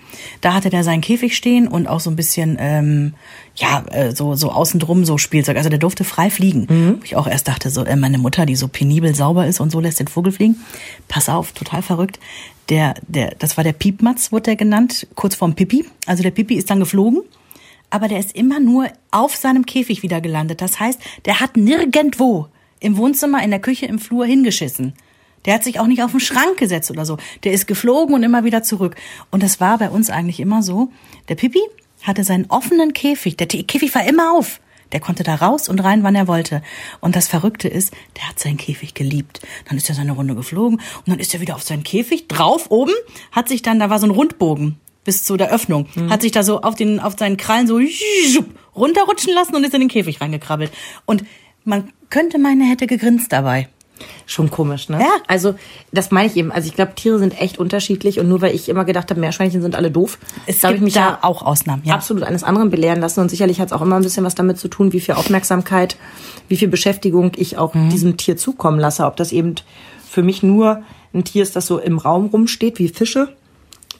Da 0.42 0.52
hatte 0.52 0.68
der 0.68 0.84
seinen 0.84 1.00
Käfig 1.00 1.34
stehen 1.34 1.66
und 1.66 1.86
auch 1.86 2.00
so 2.00 2.10
ein 2.10 2.16
bisschen, 2.16 2.58
ähm, 2.60 3.14
ja, 3.54 3.84
äh, 3.90 4.14
so, 4.14 4.34
so 4.34 4.50
außen 4.50 4.80
drum 4.80 5.06
so 5.06 5.16
Spielzeug. 5.16 5.56
Also 5.56 5.70
der 5.70 5.78
durfte 5.78 6.04
frei 6.04 6.28
fliegen. 6.28 6.66
Wo 6.98 7.04
ich 7.04 7.16
auch 7.16 7.26
erst 7.26 7.48
dachte, 7.48 7.70
so, 7.70 7.84
äh, 7.84 7.96
meine 7.96 8.18
Mutter, 8.18 8.44
die 8.44 8.56
so 8.56 8.68
penibel 8.68 9.14
sauber 9.14 9.46
ist 9.46 9.60
und 9.60 9.70
so 9.70 9.80
lässt 9.80 9.98
den 9.98 10.08
Vogel 10.08 10.25
fliegen. 10.32 10.62
Pass 11.08 11.28
auf, 11.28 11.52
total 11.52 11.82
verrückt. 11.82 12.18
Der, 12.68 12.94
der, 13.06 13.34
das 13.38 13.56
war 13.56 13.64
der 13.64 13.72
Piepmatz, 13.72 14.32
wurde 14.32 14.44
der 14.44 14.56
genannt, 14.56 15.06
kurz 15.14 15.34
vorm 15.34 15.54
Pipi. 15.54 15.84
Also 16.06 16.22
der 16.22 16.30
Pipi 16.32 16.54
ist 16.54 16.70
dann 16.70 16.80
geflogen, 16.80 17.22
aber 17.90 18.08
der 18.08 18.18
ist 18.18 18.34
immer 18.34 18.60
nur 18.60 18.88
auf 19.10 19.36
seinem 19.36 19.66
Käfig 19.66 20.02
wieder 20.02 20.20
gelandet. 20.20 20.60
Das 20.60 20.80
heißt, 20.80 21.00
der 21.24 21.40
hat 21.40 21.56
nirgendwo 21.56 22.48
im 22.80 22.96
Wohnzimmer, 22.96 23.42
in 23.42 23.50
der 23.50 23.60
Küche, 23.60 23.86
im 23.86 23.98
Flur 23.98 24.26
hingeschissen. 24.26 24.94
Der 25.44 25.54
hat 25.54 25.64
sich 25.64 25.78
auch 25.78 25.86
nicht 25.86 26.02
auf 26.02 26.10
den 26.10 26.20
Schrank 26.20 26.56
gesetzt 26.56 26.90
oder 26.90 27.06
so. 27.06 27.18
Der 27.44 27.52
ist 27.52 27.66
geflogen 27.66 28.14
und 28.14 28.22
immer 28.24 28.44
wieder 28.44 28.62
zurück. 28.62 28.96
Und 29.30 29.42
das 29.42 29.60
war 29.60 29.78
bei 29.78 29.90
uns 29.90 30.10
eigentlich 30.10 30.40
immer 30.40 30.62
so. 30.62 30.90
Der 31.28 31.36
Pipi 31.36 31.60
hatte 32.02 32.24
seinen 32.24 32.46
offenen 32.50 32.92
Käfig. 32.92 33.36
Der 33.36 33.46
Käfig 33.46 33.94
war 33.94 34.06
immer 34.06 34.32
auf. 34.32 34.60
Der 34.92 35.00
konnte 35.00 35.22
da 35.22 35.34
raus 35.34 35.68
und 35.68 35.80
rein, 35.80 36.02
wann 36.02 36.14
er 36.14 36.28
wollte. 36.28 36.62
Und 37.00 37.16
das 37.16 37.28
Verrückte 37.28 37.68
ist, 37.68 37.92
der 38.16 38.28
hat 38.28 38.38
seinen 38.38 38.56
Käfig 38.56 38.94
geliebt. 38.94 39.40
Dann 39.68 39.76
ist 39.76 39.88
er 39.88 39.94
seine 39.94 40.12
Runde 40.12 40.34
geflogen 40.34 40.78
und 40.78 41.08
dann 41.08 41.18
ist 41.18 41.34
er 41.34 41.40
wieder 41.40 41.56
auf 41.56 41.62
seinen 41.62 41.82
Käfig 41.82 42.28
drauf 42.28 42.70
oben, 42.70 42.92
hat 43.32 43.48
sich 43.48 43.62
dann, 43.62 43.78
da 43.78 43.90
war 43.90 43.98
so 43.98 44.06
ein 44.06 44.10
Rundbogen 44.10 44.78
bis 45.04 45.22
zu 45.24 45.36
der 45.36 45.50
Öffnung, 45.52 45.86
hat 46.10 46.22
sich 46.22 46.32
da 46.32 46.42
so 46.42 46.62
auf 46.62 46.74
den, 46.74 46.98
auf 46.98 47.14
seinen 47.16 47.36
Krallen 47.36 47.68
so 47.68 47.78
runterrutschen 48.74 49.32
lassen 49.32 49.54
und 49.54 49.64
ist 49.64 49.74
in 49.74 49.80
den 49.80 49.88
Käfig 49.88 50.20
reingekrabbelt. 50.20 50.72
Und 51.04 51.24
man 51.64 51.92
könnte 52.10 52.38
meinen, 52.38 52.60
er 52.60 52.68
hätte 52.68 52.86
gegrinst 52.86 53.32
dabei. 53.32 53.68
Schon 54.26 54.50
komisch, 54.50 54.88
ne? 54.88 54.98
Ja. 55.00 55.08
Also, 55.26 55.54
das 55.92 56.10
meine 56.10 56.28
ich 56.28 56.36
eben. 56.36 56.52
Also, 56.52 56.68
ich 56.68 56.74
glaube, 56.74 56.94
Tiere 56.94 57.18
sind 57.18 57.40
echt 57.40 57.58
unterschiedlich 57.58 58.18
und 58.20 58.28
nur 58.28 58.40
weil 58.42 58.54
ich 58.54 58.68
immer 58.68 58.84
gedacht 58.84 59.10
habe, 59.10 59.20
Meerschweinchen 59.20 59.62
sind 59.62 59.74
alle 59.76 59.90
doof, 59.90 60.18
Es 60.46 60.62
habe 60.64 60.74
ich 60.74 60.80
mich 60.80 60.94
da 60.94 61.00
ja 61.00 61.18
auch 61.22 61.42
Ausnahmen, 61.42 61.82
ja. 61.84 61.94
absolut 61.94 62.22
eines 62.24 62.42
anderen 62.44 62.70
belehren 62.70 63.00
lassen 63.00 63.20
und 63.20 63.30
sicherlich 63.30 63.60
hat 63.60 63.68
es 63.68 63.72
auch 63.72 63.82
immer 63.82 63.96
ein 63.96 64.02
bisschen 64.02 64.24
was 64.24 64.34
damit 64.34 64.58
zu 64.58 64.68
tun, 64.68 64.92
wie 64.92 65.00
viel 65.00 65.14
Aufmerksamkeit, 65.14 65.96
wie 66.48 66.56
viel 66.56 66.68
Beschäftigung 66.68 67.32
ich 67.36 67.56
auch 67.58 67.74
Mhm. 67.74 67.90
diesem 67.90 68.16
Tier 68.16 68.36
zukommen 68.36 68.78
lasse. 68.78 69.04
Ob 69.06 69.16
das 69.16 69.32
eben 69.32 69.54
für 70.08 70.22
mich 70.22 70.42
nur 70.42 70.82
ein 71.14 71.24
Tier 71.24 71.42
ist, 71.42 71.56
das 71.56 71.66
so 71.66 71.78
im 71.78 71.98
Raum 71.98 72.26
rumsteht, 72.26 72.78
wie 72.78 72.88
Fische, 72.88 73.28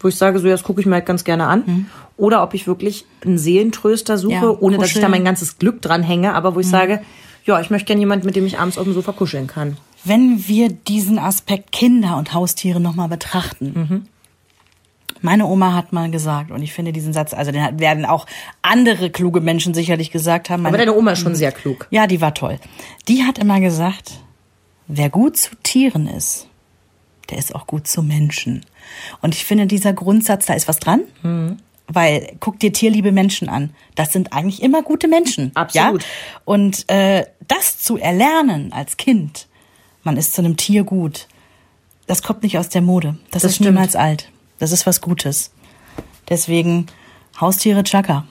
wo 0.01 0.09
ich 0.09 0.17
sage, 0.17 0.39
so, 0.39 0.47
ja, 0.47 0.53
das 0.53 0.63
gucke 0.63 0.81
ich 0.81 0.87
mir 0.87 0.97
halt 0.97 1.07
ganz 1.07 1.25
gerne 1.25 1.47
an. 1.47 1.87
Oder 2.19 2.43
ob 2.43 2.53
ich 2.55 2.67
wirklich 2.67 3.07
einen 3.25 3.39
Seelentröster 3.39 4.19
suche, 4.19 4.35
Mhm. 4.37 4.43
Ja, 4.43 4.57
ohne 4.61 4.79
dass 4.79 4.89
ich 4.89 4.95
da 4.95 5.01
kuscheln. 5.01 5.11
mein 5.13 5.25
ganzes 5.25 5.59
Glück 5.59 5.81
dran 5.83 6.03
hänge, 6.03 6.35
aber 6.35 6.51
Mhm. 6.51 6.55
wo 6.57 6.61
ich 6.61 6.69
sage, 6.69 7.01
ja, 7.47 7.61
ich 7.61 7.71
möchte 7.71 7.87
gerne 7.87 8.01
jemanden, 8.01 8.27
mit 8.27 8.37
dem 8.37 8.45
ich 8.47 8.59
abends 8.59 8.77
auf 8.79 8.85
dem 8.85 8.93
Sofa 8.93 9.13
kuscheln 9.13 9.47
kann. 9.47 9.77
Wenn 10.05 10.47
wir 10.47 10.69
diesen 10.69 11.19
Aspekt 11.19 11.73
Kinder 11.73 12.17
und 12.17 12.33
Haustiere 12.35 12.81
nochmal 12.81 13.09
betrachten. 13.09 14.07
Meine 15.23 15.47
Oma 15.47 15.73
hat 15.73 15.93
mal 15.93 16.11
gesagt, 16.11 16.51
und 16.51 16.63
ich 16.63 16.73
finde 16.75 16.93
diesen 16.93 17.13
Satz, 17.13 17.33
also 17.33 17.51
den 17.51 17.81
werden 17.81 18.05
auch 18.05 18.27
andere 18.63 19.11
kluge 19.11 19.41
Menschen 19.41 19.73
sicherlich 19.73 20.11
gesagt 20.11 20.51
haben. 20.51 20.61
Aber 20.67 20.73
Meine, 20.73 20.87
deine 20.87 20.97
Oma 20.99 21.13
ist 21.13 21.21
schon 21.21 21.35
sehr 21.35 21.53
klug. 21.53 21.89
ja, 21.91 22.07
die 22.07 22.21
war 22.21 22.35
toll. 22.35 22.59
Die 23.09 23.25
hat 23.25 23.39
immer 23.39 23.59
gesagt, 23.61 24.21
wer 24.89 25.09
gut 25.09 25.37
zu 25.39 25.57
Tieren 25.63 26.07
ist, 26.07 26.49
der 27.31 27.39
ist 27.39 27.55
auch 27.55 27.67
gut 27.67 27.89
zu 27.89 28.03
Menschen. 28.03 28.65
Und 29.23 29.35
ich 29.35 29.45
finde, 29.45 29.67
dieser 29.67 29.93
Grundsatz, 29.95 30.47
da 30.47 30.55
ist 30.55 30.69
was 30.69 30.79
dran. 30.79 31.01
Weil 31.89 32.37
guck 32.41 32.59
dir 32.59 32.73
tierliebe 32.73 33.13
Menschen 33.13 33.49
an. 33.49 33.71
Das 33.95 34.13
sind 34.13 34.33
eigentlich 34.33 34.61
immer 34.63 34.83
gute 34.83 35.07
Menschen. 35.09 35.53
Absolut. 35.55 36.03
Ja? 36.03 36.09
Und 36.45 36.89
äh, 36.91 37.25
das 37.47 37.79
zu 37.79 37.97
erlernen 37.97 38.73
als 38.73 38.97
Kind, 38.97 39.47
man 40.03 40.17
ist 40.17 40.35
zu 40.35 40.41
einem 40.43 40.57
Tier 40.57 40.83
gut, 40.85 41.29
das 42.09 42.23
kommt 42.23 42.43
nicht 42.43 42.59
aus 42.59 42.69
der 42.69 42.83
Mode. 42.83 43.17
Das, 43.31 43.43
Das 43.43 43.53
ist 43.53 43.57
stimmt. 43.57 43.71
niemals 43.71 43.95
alt. 43.97 44.31
Das 44.59 44.73
ist 44.73 44.87
was 44.87 45.01
Gutes. 45.01 45.53
Deswegen 46.29 46.87
Haustiere 47.41 47.85
Chaka. 47.85 48.27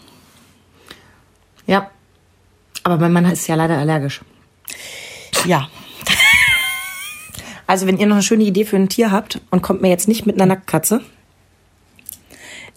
Ja. 1.67 1.89
Aber 2.83 2.97
mein 2.97 3.13
Mann 3.13 3.25
ist 3.25 3.47
ja 3.47 3.55
leider 3.55 3.77
allergisch. 3.77 4.21
Ja. 5.45 5.69
Also, 7.67 7.87
wenn 7.87 7.97
ihr 7.97 8.05
noch 8.05 8.15
eine 8.17 8.23
schöne 8.23 8.43
Idee 8.43 8.63
für 8.65 8.75
ein 8.75 8.89
Tier 8.89 9.11
habt 9.11 9.41
und 9.49 9.61
kommt 9.63 9.81
mir 9.81 9.89
jetzt 9.89 10.07
nicht 10.07 10.25
mit 10.25 10.35
einer 10.35 10.45
Nacktkatze. 10.45 11.01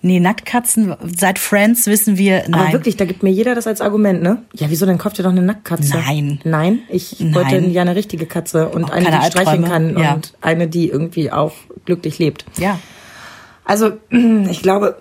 Nee, 0.00 0.20
Nacktkatzen, 0.20 0.94
seit 1.16 1.40
Friends 1.40 1.86
wissen 1.86 2.16
wir, 2.18 2.44
nein. 2.48 2.54
Aber 2.54 2.72
wirklich, 2.72 2.96
da 2.96 3.04
gibt 3.04 3.24
mir 3.24 3.30
jeder 3.30 3.56
das 3.56 3.66
als 3.66 3.80
Argument, 3.80 4.22
ne? 4.22 4.42
Ja, 4.54 4.70
wieso 4.70 4.86
denn 4.86 4.96
kauft 4.96 5.18
ihr 5.18 5.24
doch 5.24 5.32
eine 5.32 5.42
Nacktkatze? 5.42 5.96
Nein. 5.96 6.40
Nein, 6.44 6.80
ich 6.88 7.18
Nein. 7.18 7.34
wollte 7.34 7.58
ja 7.58 7.82
eine 7.82 7.96
richtige 7.96 8.26
Katze 8.26 8.68
und 8.68 8.84
Auch 8.84 8.90
eine, 8.90 9.06
keine 9.06 9.24
die 9.24 9.30
streicheln 9.30 9.64
kann 9.64 9.98
ja. 9.98 10.14
und 10.14 10.34
eine, 10.40 10.68
die 10.68 10.88
irgendwie 10.88 11.32
auch 11.32 11.52
glücklich 11.84 12.20
lebt. 12.20 12.44
Ja. 12.58 12.78
Also 13.64 13.92
ich 14.10 14.62
glaube, 14.62 15.00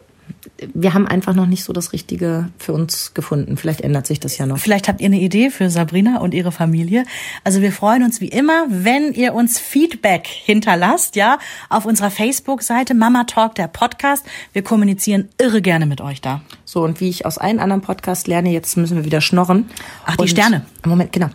wir 0.74 0.94
haben 0.94 1.08
einfach 1.08 1.34
noch 1.34 1.45
nicht 1.45 1.64
so 1.64 1.74
das 1.74 1.94
Richtige 1.94 2.49
für 2.58 2.74
uns 2.74 3.14
gefunden. 3.14 3.58
Vielleicht 3.58 3.82
ändert 3.82 4.08
sich 4.08 4.20
das 4.20 4.38
ja 4.38 4.45
noch. 4.45 4.58
Vielleicht 4.58 4.88
habt 4.88 5.02
ihr 5.02 5.06
eine 5.06 5.20
Idee 5.20 5.49
für 5.49 5.70
Sabrina 5.70 6.20
und 6.20 6.34
ihre 6.34 6.52
Familie. 6.52 7.06
Also 7.44 7.62
wir 7.62 7.72
freuen 7.72 8.04
uns 8.04 8.22
wie 8.22 8.28
immer, 8.28 8.66
wenn 8.70 9.14
ihr 9.14 9.34
uns 9.34 9.60
Feedback 9.60 10.28
hinterlasst, 10.28 11.16
ja, 11.16 11.38
auf 11.70 11.86
unserer 11.86 12.12
Facebook-Seite 12.12 12.94
Mama 12.94 13.26
Talk, 13.26 13.56
der 13.56 13.68
Podcast. 13.68 14.26
Wir 14.54 14.64
kommunizieren 14.64 15.30
irre 15.38 15.62
gerne 15.62 15.86
mit 15.86 16.02
euch 16.02 16.22
da. 16.22 16.41
So, 16.66 16.84
und 16.84 16.99
wie 16.99 17.10
ich 17.10 17.26
aus 17.26 17.38
allen 17.38 17.60
anderen 17.60 17.82
Podcasts 17.82 18.28
lerne, 18.28 18.52
jetzt 18.52 18.78
müssen 18.78 18.98
wir 18.98 19.06
wieder 19.06 19.22
schnorren. 19.22 19.70
Ach, 20.06 20.16
die 20.16 20.22
und, 20.22 20.30
Sterne. 20.30 20.66
Moment, 20.86 21.12
genau. 21.12 21.28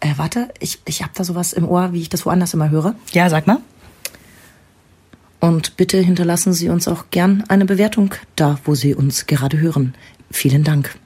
Äh, 0.00 0.14
warte, 0.16 0.48
ich, 0.60 0.78
ich 0.86 1.02
habe 1.02 1.12
da 1.14 1.24
sowas 1.24 1.52
im 1.52 1.68
Ohr, 1.68 1.92
wie 1.92 2.00
ich 2.00 2.08
das 2.08 2.24
woanders 2.24 2.54
immer 2.54 2.70
höre. 2.70 2.94
Ja, 3.12 3.28
sag 3.28 3.46
mal. 3.46 3.58
Und 5.40 5.76
bitte 5.76 5.98
hinterlassen 5.98 6.52
Sie 6.52 6.68
uns 6.68 6.88
auch 6.88 7.06
gern 7.10 7.44
eine 7.48 7.64
Bewertung 7.64 8.14
da, 8.36 8.58
wo 8.64 8.74
Sie 8.74 8.94
uns 8.94 9.26
gerade 9.26 9.58
hören. 9.58 9.94
Vielen 10.30 10.64
Dank. 10.64 10.96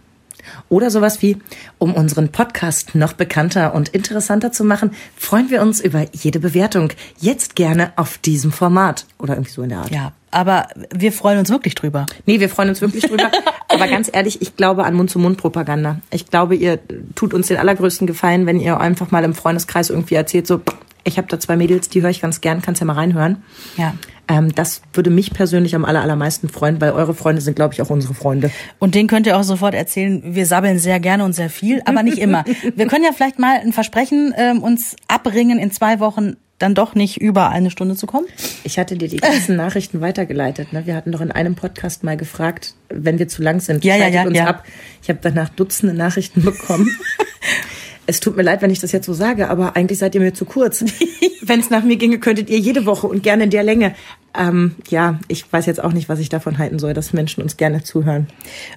Oder 0.68 0.90
sowas 0.90 1.22
wie, 1.22 1.38
um 1.78 1.94
unseren 1.94 2.30
Podcast 2.30 2.94
noch 2.94 3.12
bekannter 3.12 3.74
und 3.74 3.90
interessanter 3.90 4.52
zu 4.52 4.64
machen, 4.64 4.90
freuen 5.16 5.50
wir 5.50 5.62
uns 5.62 5.80
über 5.80 6.06
jede 6.12 6.40
Bewertung. 6.40 6.90
Jetzt 7.20 7.54
gerne 7.54 7.92
auf 7.96 8.18
diesem 8.18 8.52
Format. 8.52 9.06
Oder 9.18 9.34
irgendwie 9.34 9.52
so 9.52 9.62
in 9.62 9.68
der 9.68 9.78
Art. 9.78 9.90
Ja, 9.90 10.12
aber 10.30 10.68
wir 10.92 11.12
freuen 11.12 11.38
uns 11.38 11.50
wirklich 11.50 11.74
drüber. 11.74 12.06
Nee, 12.26 12.40
wir 12.40 12.48
freuen 12.48 12.70
uns 12.70 12.80
wirklich 12.80 13.04
drüber. 13.04 13.30
aber 13.68 13.86
ganz 13.86 14.10
ehrlich, 14.12 14.42
ich 14.42 14.56
glaube 14.56 14.84
an 14.84 14.94
Mund-zu-Mund-Propaganda. 14.94 16.00
Ich 16.10 16.26
glaube, 16.26 16.56
ihr 16.56 16.80
tut 17.14 17.34
uns 17.34 17.48
den 17.48 17.58
allergrößten 17.58 18.06
Gefallen, 18.06 18.46
wenn 18.46 18.58
ihr 18.58 18.80
einfach 18.80 19.10
mal 19.10 19.24
im 19.24 19.34
Freundeskreis 19.34 19.90
irgendwie 19.90 20.14
erzählt, 20.14 20.46
so, 20.46 20.60
ich 21.04 21.18
habe 21.18 21.28
da 21.28 21.38
zwei 21.38 21.56
Mädels, 21.56 21.88
die 21.88 22.02
höre 22.02 22.10
ich 22.10 22.20
ganz 22.20 22.40
gern, 22.40 22.62
kannst 22.62 22.80
ja 22.80 22.86
mal 22.86 22.94
reinhören. 22.94 23.42
Ja. 23.76 23.94
Ähm, 24.28 24.54
das 24.54 24.82
würde 24.92 25.10
mich 25.10 25.32
persönlich 25.32 25.74
am 25.74 25.84
aller, 25.84 26.00
allermeisten 26.00 26.48
freuen, 26.48 26.80
weil 26.80 26.92
eure 26.92 27.14
Freunde 27.14 27.42
sind, 27.42 27.56
glaube 27.56 27.74
ich, 27.74 27.82
auch 27.82 27.90
unsere 27.90 28.14
Freunde. 28.14 28.50
Und 28.78 28.94
denen 28.94 29.08
könnt 29.08 29.26
ihr 29.26 29.36
auch 29.36 29.42
sofort 29.42 29.74
erzählen, 29.74 30.22
wir 30.24 30.46
sabbeln 30.46 30.78
sehr 30.78 31.00
gerne 31.00 31.24
und 31.24 31.32
sehr 31.32 31.50
viel, 31.50 31.82
aber 31.84 32.02
nicht 32.02 32.18
immer. 32.18 32.44
wir 32.76 32.86
können 32.86 33.04
ja 33.04 33.12
vielleicht 33.12 33.38
mal 33.38 33.58
ein 33.58 33.72
Versprechen 33.72 34.32
ähm, 34.36 34.62
uns 34.62 34.96
abringen, 35.08 35.58
in 35.58 35.70
zwei 35.70 36.00
Wochen 36.00 36.36
dann 36.62 36.74
doch 36.76 36.94
nicht 36.94 37.20
über 37.20 37.50
eine 37.50 37.70
Stunde 37.70 37.96
zu 37.96 38.06
kommen? 38.06 38.26
Ich 38.62 38.78
hatte 38.78 38.96
dir 38.96 39.08
die 39.08 39.16
ganzen 39.16 39.56
Nachrichten 39.56 40.00
weitergeleitet. 40.00 40.72
Ne? 40.72 40.86
Wir 40.86 40.94
hatten 40.94 41.10
doch 41.10 41.20
in 41.20 41.32
einem 41.32 41.56
Podcast 41.56 42.04
mal 42.04 42.16
gefragt, 42.16 42.74
wenn 42.88 43.18
wir 43.18 43.26
zu 43.26 43.42
lang 43.42 43.60
sind, 43.60 43.84
ja, 43.84 43.96
ja, 43.96 44.06
ja, 44.06 44.22
uns 44.22 44.38
ja. 44.38 44.46
ab. 44.46 44.64
Ich 45.02 45.08
habe 45.08 45.18
danach 45.20 45.48
Dutzende 45.48 45.94
Nachrichten 45.94 46.42
bekommen. 46.42 46.96
Es 48.06 48.20
tut 48.20 48.36
mir 48.36 48.42
leid, 48.42 48.62
wenn 48.62 48.70
ich 48.70 48.80
das 48.80 48.92
jetzt 48.92 49.06
so 49.06 49.12
sage, 49.12 49.48
aber 49.48 49.76
eigentlich 49.76 49.98
seid 49.98 50.14
ihr 50.14 50.20
mir 50.20 50.34
zu 50.34 50.44
kurz. 50.44 50.84
wenn 51.42 51.60
es 51.60 51.70
nach 51.70 51.84
mir 51.84 51.96
ginge, 51.96 52.18
könntet 52.18 52.50
ihr 52.50 52.58
jede 52.58 52.86
Woche 52.86 53.06
und 53.06 53.22
gerne 53.22 53.44
in 53.44 53.50
der 53.50 53.62
Länge. 53.62 53.94
Ähm, 54.34 54.76
ja, 54.88 55.18
ich 55.28 55.50
weiß 55.52 55.66
jetzt 55.66 55.82
auch 55.82 55.92
nicht, 55.92 56.08
was 56.08 56.18
ich 56.18 56.28
davon 56.28 56.58
halten 56.58 56.78
soll, 56.78 56.94
dass 56.94 57.12
Menschen 57.12 57.42
uns 57.42 57.56
gerne 57.56 57.82
zuhören. 57.82 58.28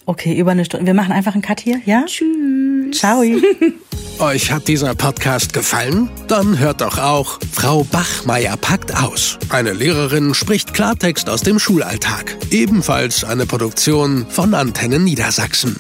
Okay, 0.06 0.38
über 0.38 0.52
eine 0.52 0.66
Stunde. 0.66 0.86
Wir 0.86 0.94
machen 0.94 1.12
einfach 1.12 1.34
einen 1.34 1.42
Cut 1.42 1.62
hier, 1.62 1.80
ja? 1.86 2.04
Tschüss. 2.06 3.00
Ciao. 3.00 3.24
Euch 4.20 4.52
hat 4.52 4.68
dieser 4.68 4.96
Podcast 4.96 5.54
gefallen? 5.54 6.10
Dann 6.28 6.60
hört 6.60 6.82
doch 6.82 6.98
auch 6.98 7.40
Frau 7.52 7.84
Bachmeier 7.84 8.58
packt 8.58 8.96
aus. 8.96 9.38
Eine 9.50 9.74
Lehrerin 9.74 10.34
spricht 10.34 10.74
Klartext 10.74 11.30
aus 11.30 11.42
dem 11.42 11.60
Schulalltag. 11.60 12.38
Ebenfalls 12.52 13.24
eine 13.24 13.46
Produktion 13.46 14.26
von 14.30 14.54
Antennen 14.54 15.04
Niedersachsen. 15.04 15.76